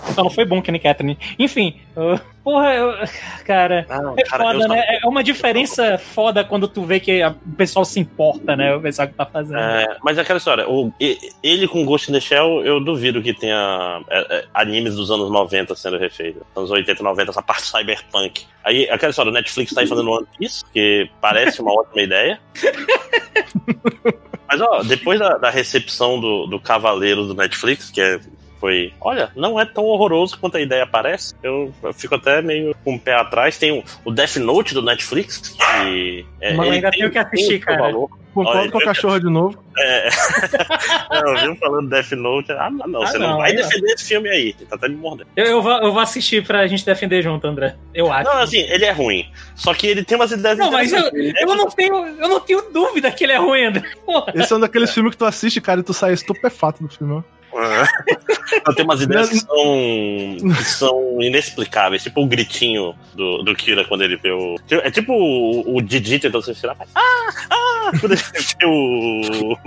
Então 0.09 0.23
não 0.23 0.31
foi 0.31 0.45
bom 0.45 0.61
Kenny 0.61 0.79
Catherine. 0.79 1.17
Enfim, 1.37 1.79
uh, 1.97 2.19
porra, 2.43 2.73
eu, 2.73 2.93
cara, 3.45 3.85
não, 3.89 4.13
é 4.17 4.23
cara, 4.23 4.43
foda, 4.43 4.67
né? 4.67 4.83
É 5.01 5.07
uma 5.07 5.23
diferença 5.23 5.97
foda 5.97 6.43
quando 6.43 6.67
tu 6.67 6.83
vê 6.83 6.99
que 6.99 7.23
o 7.23 7.55
pessoal 7.57 7.83
se 7.83 7.99
importa, 7.99 8.55
né? 8.55 8.62
O 8.71 8.81
pessoal 8.81 9.07
que 9.07 9.13
tá 9.13 9.25
fazendo. 9.25 9.59
É, 9.59 9.97
mas 10.03 10.17
é 10.17 10.21
aquela 10.21 10.37
história, 10.37 10.69
o, 10.69 10.91
ele 11.41 11.67
com 11.67 11.85
Ghost 11.85 12.09
in 12.09 12.13
the 12.13 12.19
Shell, 12.19 12.63
eu 12.63 12.79
duvido 12.79 13.21
que 13.21 13.33
tenha 13.33 14.01
é, 14.09 14.37
é, 14.37 14.45
animes 14.53 14.95
dos 14.95 15.11
anos 15.11 15.29
90 15.29 15.75
sendo 15.75 15.97
refeitos. 15.97 16.41
Anos 16.55 16.71
80, 16.71 17.03
90, 17.03 17.31
essa 17.31 17.41
parte 17.41 17.63
cyberpunk. 17.63 18.45
Aí, 18.63 18.89
aquela 18.89 19.09
história, 19.09 19.29
o 19.29 19.33
Netflix 19.33 19.73
tá 19.73 19.81
aí 19.81 19.87
fazendo 19.87 20.11
One 20.11 20.27
Piece, 20.37 20.63
que 20.71 21.09
parece 21.19 21.61
uma 21.61 21.73
ótima 21.73 22.01
ideia. 22.01 22.39
Mas, 24.47 24.61
ó, 24.61 24.83
depois 24.83 25.19
da, 25.19 25.37
da 25.37 25.49
recepção 25.49 26.19
do, 26.19 26.45
do 26.45 26.59
Cavaleiro 26.59 27.25
do 27.25 27.33
Netflix, 27.33 27.89
que 27.89 27.99
é 27.99 28.19
foi, 28.63 28.93
olha, 29.01 29.29
não 29.35 29.59
é 29.59 29.65
tão 29.65 29.83
horroroso 29.83 30.39
quanto 30.39 30.55
a 30.55 30.61
ideia 30.61 30.87
parece. 30.87 31.35
Eu, 31.43 31.73
eu 31.83 31.93
fico 31.93 32.15
até 32.15 32.41
meio 32.41 32.73
com 32.81 32.95
o 32.95 32.99
pé 32.99 33.13
atrás. 33.13 33.57
Tem 33.57 33.77
o, 33.77 33.83
o 34.05 34.09
Death 34.09 34.37
Note 34.37 34.73
do 34.73 34.81
Netflix, 34.81 35.53
É, 36.41 36.53
Mas 36.53 36.71
ainda 36.71 36.91
tenho 36.91 37.11
que 37.11 37.17
assistir, 37.17 37.59
cara. 37.59 37.83
Valor. 37.83 38.09
Concordo 38.33 38.71
com 38.71 38.77
a 38.79 38.83
cachorra 38.83 39.19
de 39.19 39.29
novo. 39.29 39.63
É. 39.77 40.09
não, 41.21 41.41
viu 41.41 41.55
falando 41.57 41.89
Death 41.89 42.11
Note. 42.13 42.51
Ah, 42.51 42.69
não, 42.71 43.03
ah, 43.03 43.07
você 43.07 43.19
não, 43.19 43.29
não 43.29 43.37
vai 43.37 43.53
defender 43.53 43.93
esse 43.93 44.07
filme 44.07 44.27
aí. 44.27 44.53
Tá 44.53 44.75
até 44.75 44.89
me 44.89 44.95
mordendo. 44.95 45.27
Eu, 45.35 45.45
eu, 45.45 45.61
vou, 45.61 45.71
eu 45.71 45.91
vou 45.91 46.01
assistir 46.01 46.43
pra 46.43 46.65
gente 46.65 46.83
defender 46.83 47.21
junto, 47.21 47.45
André. 47.45 47.75
Eu 47.93 48.11
acho. 48.11 48.29
Não, 48.29 48.39
assim, 48.39 48.57
ele 48.57 48.85
é 48.85 48.91
ruim. 48.91 49.29
Só 49.55 49.73
que 49.73 49.85
ele 49.85 50.03
tem 50.03 50.17
umas 50.17 50.31
ideias 50.31 50.57
Não, 50.57 50.71
mas 50.71 50.91
eu, 50.91 51.11
eu, 51.13 51.55
não 51.55 51.69
tenho, 51.69 52.07
eu 52.07 52.27
não 52.27 52.39
tenho 52.39 52.61
dúvida 52.71 53.11
que 53.11 53.23
ele 53.23 53.33
é 53.33 53.37
ruim, 53.37 53.65
André. 53.65 53.83
Porra. 54.03 54.33
Esse 54.35 54.51
é 54.51 54.55
um 54.55 54.59
daqueles 54.59 54.91
filmes 54.91 55.11
que 55.11 55.17
tu 55.17 55.25
assiste, 55.25 55.61
cara, 55.61 55.81
e 55.81 55.83
tu 55.83 55.93
sai 55.93 56.13
estupefato 56.13 56.81
do 56.81 56.89
filme. 56.89 57.23
Não, 58.65 58.75
tem 58.75 58.85
umas 58.85 59.01
ideias 59.01 59.29
que 59.29 59.39
são, 59.39 60.53
que 60.57 60.63
são 60.63 61.21
inexplicáveis, 61.21 62.03
tipo 62.03 62.21
o 62.21 62.27
gritinho 62.27 62.95
do, 63.13 63.43
do 63.43 63.55
Kira 63.55 63.85
quando 63.85 64.03
ele 64.03 64.17
vê 64.17 64.31
o. 64.31 64.55
É 64.69 64.91
tipo 64.91 65.13
o, 65.13 65.77
o 65.77 65.81
Didi 65.81 66.19
tentando 66.19 66.43
se 66.43 66.55
tirar. 66.55 66.75
Ah! 66.95 67.01
Ah! 67.49 67.73
Quando 67.99 68.13
ele 68.13 68.21
vê 68.23 68.65
o. 68.65 69.57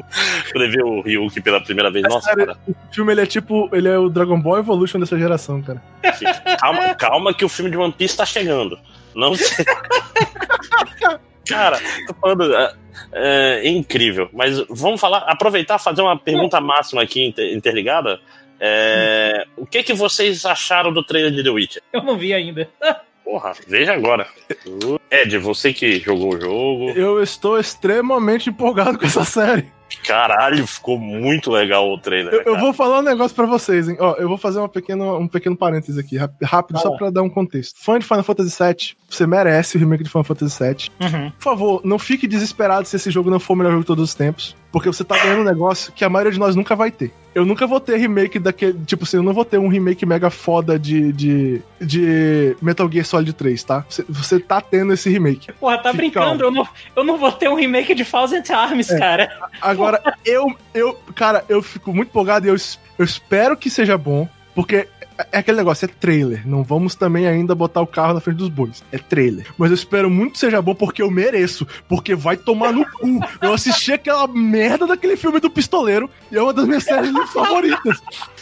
Quando 0.53 0.65
ele 0.65 0.77
vê 0.77 0.83
o 0.83 1.01
Ryuki 1.01 1.41
pela 1.41 1.61
primeira 1.61 1.91
vez. 1.91 2.05
Nossa, 2.09 2.31
cara, 2.31 2.47
cara. 2.47 2.59
O 2.67 2.95
filme 2.95 3.13
ele 3.13 3.21
é 3.21 3.27
tipo. 3.27 3.69
Ele 3.73 3.89
é 3.89 3.99
o 3.99 4.09
Dragon 4.09 4.41
Ball 4.41 4.59
Evolution 4.59 4.99
dessa 4.99 5.19
geração, 5.19 5.63
cara. 5.63 5.83
Calma, 6.59 6.95
calma 6.95 7.35
que 7.35 7.45
o 7.45 7.49
filme 7.49 7.71
de 7.71 7.77
One 7.77 7.93
Piece 7.93 8.17
tá 8.17 8.25
chegando. 8.25 8.79
Não 9.15 9.35
sei. 9.35 9.65
Cara, 11.47 11.79
tô 12.07 12.15
falando. 12.15 12.55
É, 12.55 12.75
é, 13.13 13.69
incrível. 13.69 14.29
Mas 14.33 14.59
vamos 14.69 15.01
falar, 15.01 15.19
aproveitar 15.19 15.79
fazer 15.79 16.03
uma 16.03 16.19
pergunta 16.19 16.61
máxima 16.61 17.03
aqui 17.03 17.35
interligada. 17.53 18.21
É, 18.59 19.47
o 19.57 19.67
que 19.67 19.83
que 19.83 19.93
vocês 19.93 20.45
acharam 20.45 20.93
do 20.93 21.05
trailer 21.05 21.31
de 21.31 21.43
The 21.43 21.51
Witcher? 21.51 21.83
Eu 21.93 22.03
não 22.03 22.17
vi 22.17 22.33
ainda. 22.33 22.69
Porra, 23.25 23.53
veja 23.67 23.93
agora. 23.93 24.27
Ed, 25.11 25.37
você 25.39 25.73
que 25.73 25.99
jogou 25.99 26.35
o 26.35 26.41
jogo. 26.41 26.91
Eu 26.91 27.23
estou 27.23 27.59
extremamente 27.59 28.51
empolgado 28.51 28.99
com 28.99 29.05
essa 29.05 29.25
série. 29.25 29.76
Caralho, 30.05 30.67
ficou 30.67 30.99
muito 30.99 31.51
legal 31.51 31.91
o 31.91 31.99
trailer. 31.99 32.33
Eu, 32.33 32.43
eu 32.43 32.59
vou 32.59 32.73
falar 32.73 33.01
um 33.01 33.03
negócio 33.03 33.35
pra 33.35 33.47
vocês, 33.47 33.89
hein? 33.89 33.97
Ó, 34.01 34.15
eu 34.15 34.29
vou 34.29 34.39
fazer 34.39 34.59
uma 34.59 34.69
pequena, 34.69 35.05
um 35.15 35.29
pequeno 35.29 35.57
parêntese 35.57 35.99
aqui, 35.99 36.17
rápido, 36.43 36.79
só 36.81 36.97
pra 36.97 37.11
dar 37.11 37.23
um 37.23 37.31
contexto. 37.31 37.83
Fã 37.83 37.99
de 37.99 38.05
Final 38.05 38.23
Fantasy 38.23 38.57
VII, 38.63 38.97
você 39.09 39.27
merece 39.27 39.77
o 39.77 39.81
remake 39.81 40.05
de 40.05 40.11
Final 40.11 40.25
Fantasy 40.25 40.63
VII. 40.63 40.91
Uhum. 41.01 41.31
Por 41.31 41.43
favor, 41.43 41.81
não 41.85 41.99
fique 41.99 42.27
desesperado 42.27 42.87
se 42.87 42.97
esse 42.97 43.11
jogo 43.11 43.31
não 43.31 43.41
for 43.41 43.55
o 43.55 43.57
melhor 43.57 43.71
jogo 43.71 43.83
de 43.83 43.87
todos 43.87 44.05
os 44.05 44.15
tempos. 44.15 44.57
Porque 44.77 44.93
você 44.93 45.03
tá 45.03 45.17
ganhando 45.17 45.41
um 45.41 45.45
negócio 45.45 45.91
que 45.91 46.05
a 46.05 46.09
maioria 46.11 46.31
de 46.31 46.39
nós 46.39 46.55
nunca 46.55 46.77
vai 46.77 46.91
ter. 46.91 47.11
Eu 47.35 47.47
nunca 47.47 47.67
vou 47.67 47.81
ter 47.81 47.97
remake 47.97 48.39
daquele. 48.39 48.79
Tipo 48.85 49.05
assim, 49.05 49.17
eu 49.17 49.23
não 49.23 49.33
vou 49.33 49.43
ter 49.43 49.57
um 49.57 49.69
remake 49.69 50.05
mega 50.05 50.29
foda 50.29 50.79
de, 50.79 51.15
de, 51.15 51.63
de 51.81 52.55
Metal 52.61 52.87
Gear 52.93 53.07
Solid 53.07 53.33
3, 53.33 53.65
tá? 53.65 53.87
Você, 53.89 54.05
você 54.07 54.39
tá 54.39 54.61
tendo 54.61 54.93
esse 54.93 55.09
remake. 55.09 55.51
Porra, 55.53 55.79
tá 55.79 55.93
Fica 55.93 55.97
brincando. 55.97 56.45
Eu 56.45 56.51
não, 56.51 56.69
eu 56.95 57.05
não 57.05 57.17
vou 57.17 57.33
ter 57.33 57.49
um 57.49 57.55
remake 57.55 57.95
de 57.95 58.05
Thousand 58.05 58.43
Arms, 58.51 58.91
É. 58.91 58.99
cara. 58.99 59.49
Agora, 59.63 60.03
eu, 60.23 60.55
eu, 60.75 60.95
cara, 61.15 61.43
eu 61.49 61.63
fico 61.63 61.95
muito 61.95 62.11
empolgado 62.11 62.45
e 62.47 62.51
eu, 62.51 62.57
eu 62.99 63.05
espero 63.07 63.57
que 63.57 63.71
seja 63.71 63.97
bom, 63.97 64.29
porque 64.55 64.89
é- 65.19 65.27
é 65.33 65.39
aquele 65.39 65.57
negócio, 65.59 65.85
é 65.85 65.89
trailer. 65.89 66.47
Não 66.47 66.63
vamos 66.63 66.95
também 66.95 67.27
ainda 67.27 67.55
botar 67.55 67.81
o 67.81 67.87
carro 67.87 68.15
na 68.15 68.21
frente 68.21 68.37
dos 68.39 68.49
bois. 68.49 68.83
É 68.93 68.99
trailer. 68.99 69.47
Mas 69.59 69.71
eu 69.71 69.75
espero 69.75 70.11
muito 70.11 70.33
que 70.35 70.39
seja 70.39 70.61
bom 70.63 70.75
porque 70.75 71.03
eu 71.03 71.11
mereço. 71.11 71.67
Porque 71.89 72.15
vai 72.15 72.37
tomar 72.37 72.73
no 72.73 72.85
cu. 72.91 73.21
Eu 73.41 73.53
assisti 73.55 73.93
aquela 73.93 74.27
merda 74.27 74.87
daquele 74.87 75.17
filme 75.17 75.41
do 75.41 75.51
pistoleiro 75.51 76.09
e 76.31 76.37
é 76.37 76.43
uma 76.43 76.53
das 76.53 76.67
minhas 76.67 76.85
séries 76.85 77.13
favoritas. 77.33 78.01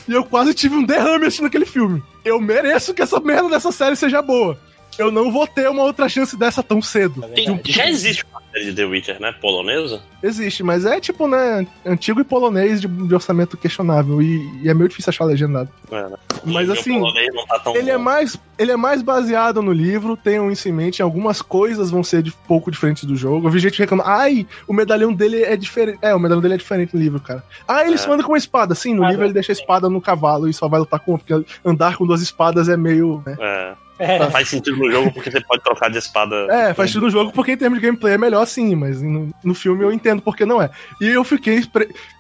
E 0.09 0.13
eu 0.13 0.25
quase 0.25 0.53
tive 0.55 0.75
um 0.77 0.85
derrame 0.85 1.27
assistindo 1.27 1.47
aquele 1.47 1.67
filme. 1.67 2.03
Eu 2.25 2.41
mereço 2.41 2.93
que 2.95 3.03
essa 3.03 3.19
merda 3.21 3.49
dessa 3.49 3.73
série 3.73 3.97
seja 3.97 4.21
boa. 4.23 4.59
Eu 4.99 5.11
não 5.11 5.33
vou 5.33 5.47
ter 5.47 5.69
uma 5.69 5.83
outra 5.83 6.09
chance 6.09 6.37
dessa 6.37 6.63
tão 6.63 6.81
cedo. 6.81 7.21
Tem- 7.35 7.51
um- 7.51 7.61
já 7.65 7.89
existe 7.89 8.25
uma 8.31 8.41
série 8.55 8.65
de 8.67 8.75
The 8.75 8.85
Witcher, 8.85 9.21
né? 9.21 9.33
Polonesa? 9.41 10.01
Existe, 10.23 10.63
mas 10.63 10.87
é 10.87 10.99
tipo, 11.01 11.27
né, 11.29 11.67
antigo 11.85 12.21
e 12.21 12.25
polonês 12.25 12.81
de, 12.81 12.89
de 12.89 13.15
orçamento 13.15 13.57
questionável. 13.59 14.23
E, 14.23 14.63
e 14.63 14.69
é 14.71 14.75
meio 14.75 14.89
difícil 14.89 15.11
achar 15.11 15.25
legendado. 15.25 15.69
É, 15.91 16.09
né? 16.09 16.17
Mas 16.47 16.69
E 16.69 16.73
assim, 16.73 17.01
tá 17.49 17.59
tão 17.59 17.77
Ele 17.77 17.91
é, 17.91 17.99
mais, 17.99 18.39
ele 18.59 18.73
é 18.73 18.77
mais 18.77 19.03
baseado 19.03 19.61
no 19.61 19.73
livro, 19.73 20.17
tenham 20.17 20.51
isso 20.51 20.69
em 20.69 20.73
mente. 20.73 21.03
Algumas 21.03 21.43
coisas 21.43 21.91
vão 21.91 22.03
ser 22.03 22.23
de 22.23 22.31
pouco 22.47 22.71
diferentes 22.71 23.05
do 23.05 23.17
jogo. 23.17 23.47
Eu 23.49 23.51
vi 23.51 23.59
gente 23.59 23.79
reclamando, 23.79 24.09
ai, 24.09 24.47
o 24.67 24.73
medalhão 24.73 25.13
dele 25.13 25.43
é 25.43 25.57
diferente. 25.57 25.99
É, 26.01 26.15
o 26.15 26.19
medalhão 26.21 26.41
dele 26.41 26.55
é 26.55 26.59
diferente 26.59 26.95
no 26.95 27.01
livro, 27.03 27.21
cara. 27.21 27.43
Ah, 27.69 27.85
ele 27.85 27.95
É. 27.95 27.99
só 27.99 28.13
anda 28.13 28.23
com 28.23 28.31
uma 28.33 28.39
espada. 28.39 28.75
Sim, 28.75 28.95
no 28.95 29.05
Ah, 29.05 29.11
livro 29.11 29.25
ele 29.25 29.33
deixa 29.35 29.53
a 29.53 29.55
espada 29.55 29.91
no 29.91 30.01
cavalo 30.01 30.49
e 30.49 30.55
só 30.55 30.69
vai 30.69 30.81
lutar 30.81 31.01
com 31.01 31.13
uma, 31.13 31.19
porque 31.19 31.45
andar 31.65 31.97
com 31.97 32.07
duas 32.07 32.23
espadas 32.23 32.69
é 32.69 32.77
meio. 32.77 33.23
né? 33.27 33.37
É, 33.41 33.75
É. 33.99 34.29
faz 34.31 34.49
sentido 34.49 34.77
no 34.77 34.91
jogo 34.91 35.13
porque 35.13 35.31
você 35.31 35.41
pode 35.41 35.63
trocar 35.63 35.89
de 35.91 35.99
espada. 35.99 36.35
É, 36.51 36.75
faz 36.75 36.91
sentido 36.91 37.05
no 37.07 37.11
jogo 37.11 37.33
porque 37.33 37.53
em 37.53 37.57
termos 37.57 37.79
de 37.81 37.87
gameplay 37.87 38.15
é 38.15 38.19
melhor 38.19 38.45
sim, 38.47 38.75
mas 38.75 39.01
no, 39.01 39.31
no 39.43 39.55
filme 39.55 39.85
eu 39.85 39.93
entendo 39.93 40.21
porque 40.21 40.45
não 40.45 40.61
é. 40.61 40.71
E 41.01 41.09
eu 41.09 41.23
fiquei, 41.25 41.63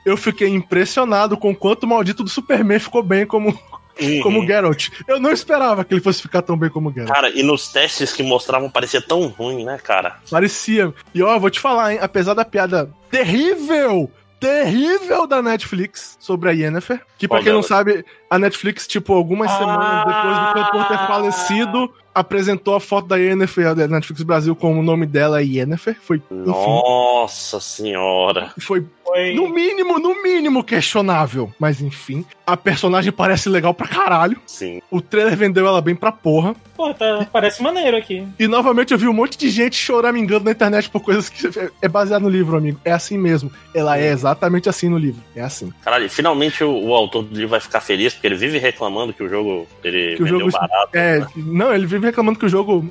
eu 0.04 0.16
fiquei 0.16 0.48
impressionado 0.48 1.36
com 1.36 1.50
o 1.50 1.56
quanto 1.56 1.84
o 1.84 1.88
maldito 1.88 2.22
do 2.22 2.30
Superman 2.30 2.78
ficou 2.78 3.02
bem 3.02 3.26
como, 3.26 3.58
Uhum. 4.00 4.20
como 4.22 4.46
Geralt. 4.46 4.88
Eu 5.06 5.20
não 5.20 5.30
esperava 5.30 5.84
que 5.84 5.94
ele 5.94 6.00
fosse 6.00 6.20
ficar 6.20 6.42
tão 6.42 6.56
bem 6.56 6.68
como 6.68 6.92
Geralt. 6.92 7.12
Cara, 7.12 7.28
e 7.30 7.42
nos 7.42 7.68
testes 7.68 8.12
que 8.12 8.22
mostravam 8.22 8.68
parecia 8.70 9.00
tão 9.00 9.26
ruim, 9.28 9.64
né, 9.64 9.78
cara? 9.82 10.16
Parecia. 10.30 10.92
E 11.14 11.22
ó, 11.22 11.38
vou 11.38 11.50
te 11.50 11.60
falar, 11.60 11.92
hein? 11.92 11.98
Apesar 12.02 12.34
da 12.34 12.44
piada 12.44 12.90
terrível, 13.10 14.10
terrível 14.40 15.26
da 15.26 15.40
Netflix 15.40 16.16
sobre 16.20 16.50
a 16.50 16.52
Yennefer, 16.52 17.00
que 17.16 17.26
pra 17.28 17.38
Qual 17.38 17.44
quem 17.44 17.52
não 17.52 17.62
sabe, 17.62 18.04
a 18.34 18.38
Netflix, 18.38 18.86
tipo, 18.86 19.12
algumas 19.14 19.50
Ah. 19.50 19.58
semanas 19.58 20.04
depois 20.06 20.38
do 20.38 20.54
cantor 20.54 20.88
ter 20.88 21.06
falecido, 21.06 21.90
apresentou 22.14 22.74
a 22.76 22.80
foto 22.80 23.08
da 23.08 23.16
Yennefer, 23.16 23.74
da 23.74 23.88
Netflix 23.88 24.22
Brasil, 24.22 24.54
com 24.54 24.78
o 24.78 24.82
nome 24.82 25.04
dela 25.06 25.40
é 25.40 25.44
Yennefer. 25.44 25.96
Foi, 26.00 26.16
enfim, 26.30 26.50
Nossa 26.50 27.60
senhora. 27.60 28.52
foi 28.60 28.84
Foi. 29.04 29.34
no 29.34 29.48
mínimo, 29.48 29.98
no 29.98 30.22
mínimo 30.22 30.62
questionável. 30.62 31.52
Mas 31.58 31.80
enfim, 31.80 32.24
a 32.46 32.56
personagem 32.56 33.10
parece 33.12 33.48
legal 33.48 33.74
pra 33.74 33.88
caralho. 33.88 34.38
Sim. 34.46 34.80
O 34.90 35.00
trailer 35.00 35.36
vendeu 35.36 35.66
ela 35.66 35.80
bem 35.80 35.94
pra 35.96 36.12
porra. 36.12 36.54
Pô, 36.76 36.92
tá, 36.94 37.26
parece 37.32 37.62
maneiro 37.62 37.96
aqui. 37.96 38.26
E 38.38 38.46
novamente 38.48 38.92
eu 38.92 38.98
vi 38.98 39.06
um 39.08 39.12
monte 39.12 39.36
de 39.36 39.48
gente 39.50 39.76
choramingando 39.76 40.44
na 40.44 40.50
internet 40.52 40.88
por 40.90 41.00
coisas 41.00 41.28
que 41.28 41.48
é 41.82 41.88
baseado 41.88 42.22
no 42.22 42.28
livro, 42.28 42.56
amigo. 42.56 42.80
É 42.84 42.92
assim 42.92 43.18
mesmo. 43.18 43.50
Ela 43.74 43.98
é 43.98 44.06
exatamente 44.08 44.68
assim 44.68 44.88
no 44.88 44.98
livro. 44.98 45.22
É 45.34 45.40
assim. 45.42 45.72
Caralho, 45.82 46.08
finalmente 46.08 46.62
o, 46.64 46.70
o 46.88 46.94
autor 46.94 47.22
do 47.24 47.34
livro 47.34 47.48
vai 47.50 47.60
ficar 47.60 47.80
feliz, 47.80 48.14
porque 48.24 48.28
ele 48.28 48.36
vive 48.36 48.56
reclamando 48.58 49.12
que 49.12 49.22
o 49.22 49.28
jogo 49.28 49.66
ele 49.82 50.16
Que 50.16 50.22
o 50.22 50.26
jogo- 50.26 50.50
barato. 50.50 50.88
É, 50.94 51.18
né? 51.20 51.26
não, 51.36 51.74
ele 51.74 51.84
vive 51.84 52.06
reclamando 52.06 52.38
que 52.38 52.46
o 52.46 52.48
jogo 52.48 52.90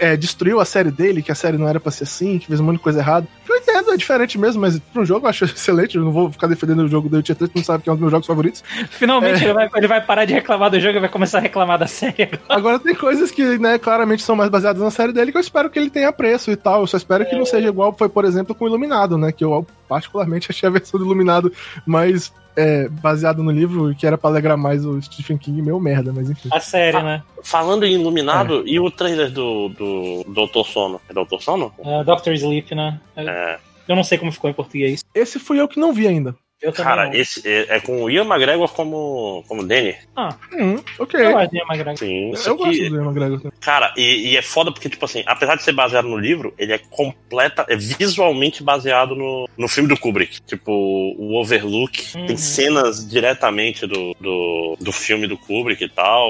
é, 0.00 0.16
destruiu 0.16 0.58
a 0.58 0.64
série 0.64 0.90
dele, 0.90 1.22
que 1.22 1.30
a 1.30 1.34
série 1.34 1.58
não 1.58 1.68
era 1.68 1.78
pra 1.78 1.92
ser 1.92 2.04
assim, 2.04 2.38
que 2.38 2.46
fez 2.46 2.60
um 2.60 2.64
monte 2.64 2.76
de 2.78 2.82
coisa 2.82 2.98
errada. 3.00 3.26
Eu 3.46 3.56
entendo, 3.58 3.92
é 3.92 3.96
diferente 3.98 4.38
mesmo, 4.38 4.62
mas 4.62 4.78
pra 4.78 5.02
um 5.02 5.04
jogo 5.04 5.26
eu 5.26 5.30
acho 5.30 5.44
excelente. 5.44 5.96
Eu 5.98 6.04
não 6.04 6.10
vou 6.12 6.32
ficar 6.32 6.46
defendendo 6.46 6.78
o 6.80 6.88
jogo 6.88 7.10
do 7.10 7.18
Witcher 7.18 7.36
3, 7.36 7.50
que 7.50 7.58
não 7.58 7.64
sabe 7.64 7.84
que 7.84 7.90
é 7.90 7.92
um 7.92 7.96
dos 7.96 8.00
meus 8.00 8.10
jogos 8.10 8.26
favoritos. 8.26 8.64
Finalmente 8.88 9.42
É. 9.42 9.44
ele, 9.44 9.52
vai, 9.52 9.68
ele 9.76 9.86
vai 9.86 10.00
parar 10.00 10.24
de 10.24 10.32
reclamar 10.32 10.70
do 10.70 10.80
jogo 10.80 10.96
e 10.96 11.00
vai 11.00 11.10
começar 11.10 11.38
a 11.38 11.40
reclamar 11.42 11.78
da 11.78 11.86
série. 11.86 12.30
Agora 12.48 12.78
tem 12.78 12.94
coisas 12.94 13.30
que, 13.30 13.58
né, 13.58 13.78
claramente 13.78 14.22
são 14.22 14.34
mais 14.34 14.48
baseadas 14.48 14.80
na 14.82 14.90
série 14.90 15.12
dele 15.12 15.30
que 15.30 15.36
eu 15.36 15.42
espero 15.42 15.68
que 15.68 15.78
ele 15.78 15.90
tenha 15.90 16.10
preço 16.10 16.50
e 16.50 16.56
tal. 16.56 16.80
Eu 16.80 16.86
só 16.86 16.96
espero 16.96 17.26
que 17.28 17.36
não 17.36 17.44
seja 17.44 17.68
igual 17.68 17.92
foi, 17.92 18.08
por 18.08 18.24
exemplo, 18.24 18.54
com 18.54 18.64
o 18.64 18.68
Iluminado, 18.68 19.18
né? 19.18 19.30
Que 19.30 19.44
eu 19.44 19.66
particularmente 19.86 20.46
achei 20.50 20.66
a 20.66 20.72
versão 20.72 20.98
do 20.98 21.04
Iluminado 21.04 21.52
mais 21.84 22.32
é, 22.60 22.88
baseada 22.88 23.42
no 23.42 23.50
livro, 23.50 23.94
que 23.94 24.06
era 24.06 24.18
pra 24.18 24.28
alegrar 24.30 24.56
mais 24.56 24.84
o 24.84 25.00
Stephen 25.00 25.38
King, 25.38 25.62
meio 25.62 25.80
merda, 25.80 26.12
mas 26.12 26.28
enfim. 26.28 26.48
A 26.52 26.60
série, 26.60 27.02
né? 27.02 27.22
Falando 27.42 27.84
em 27.84 27.94
É. 27.94 27.98
Iluminado, 28.00 28.62
e 28.66 28.78
o 28.78 28.90
trailer 28.90 29.30
do, 29.30 29.68
do 29.68 30.24
Doutor 30.28 30.66
Sono? 30.66 31.00
É 31.08 31.12
Doutor 31.12 31.42
Sono? 31.42 31.72
Uh, 31.78 32.04
Doctor 32.04 32.32
Sleep, 32.34 32.74
né? 32.74 33.00
É. 33.16 33.58
Eu 33.88 33.96
não 33.96 34.04
sei 34.04 34.18
como 34.18 34.30
ficou 34.30 34.48
em 34.48 34.54
português. 34.54 35.02
Esse 35.14 35.38
fui 35.38 35.60
eu 35.60 35.66
que 35.66 35.80
não 35.80 35.92
vi 35.92 36.06
ainda. 36.06 36.34
Eu 36.62 36.72
Cara, 36.72 37.06
não. 37.06 37.14
esse 37.14 37.46
é, 37.48 37.76
é 37.76 37.80
com 37.80 38.02
o 38.02 38.10
Ian 38.10 38.24
McGregor 38.26 38.68
como, 38.72 39.42
como 39.48 39.66
Danny. 39.66 39.96
Ah, 40.14 40.34
Hum, 40.52 40.76
ok. 40.98 41.18
eu 41.20 41.38
acho 41.38 41.50
que 41.50 41.58
é 41.58 41.64
uma 41.64 41.96
Sim. 41.96 42.32
Eu, 42.46 42.56
gosto 42.56 42.64
aqui, 42.68 42.88
do 42.90 42.96
Ian 42.96 43.04
McGregor. 43.06 43.38
também. 43.40 43.58
cara, 43.60 43.94
e, 43.96 44.30
e 44.32 44.36
é 44.36 44.42
foda 44.42 44.70
porque, 44.70 44.88
tipo 44.90 45.04
assim, 45.04 45.22
apesar 45.26 45.56
de 45.56 45.62
ser 45.62 45.72
baseado 45.72 46.06
no 46.08 46.18
livro, 46.18 46.52
ele 46.58 46.72
é 46.72 46.78
completa, 46.78 47.64
é 47.68 47.76
visualmente 47.76 48.62
baseado 48.62 49.14
no, 49.16 49.48
no 49.56 49.68
filme 49.68 49.88
do 49.88 49.96
Kubrick. 49.96 50.40
Tipo, 50.42 50.70
o 50.72 51.34
Overlook 51.40 51.90
Uhum. 52.14 52.26
tem 52.26 52.36
cenas 52.36 53.08
diretamente 53.08 53.86
do, 53.86 54.14
do, 54.20 54.76
do 54.80 54.92
filme 54.92 55.26
do 55.26 55.36
Kubrick 55.38 55.82
e 55.84 55.88
tal. 55.88 56.28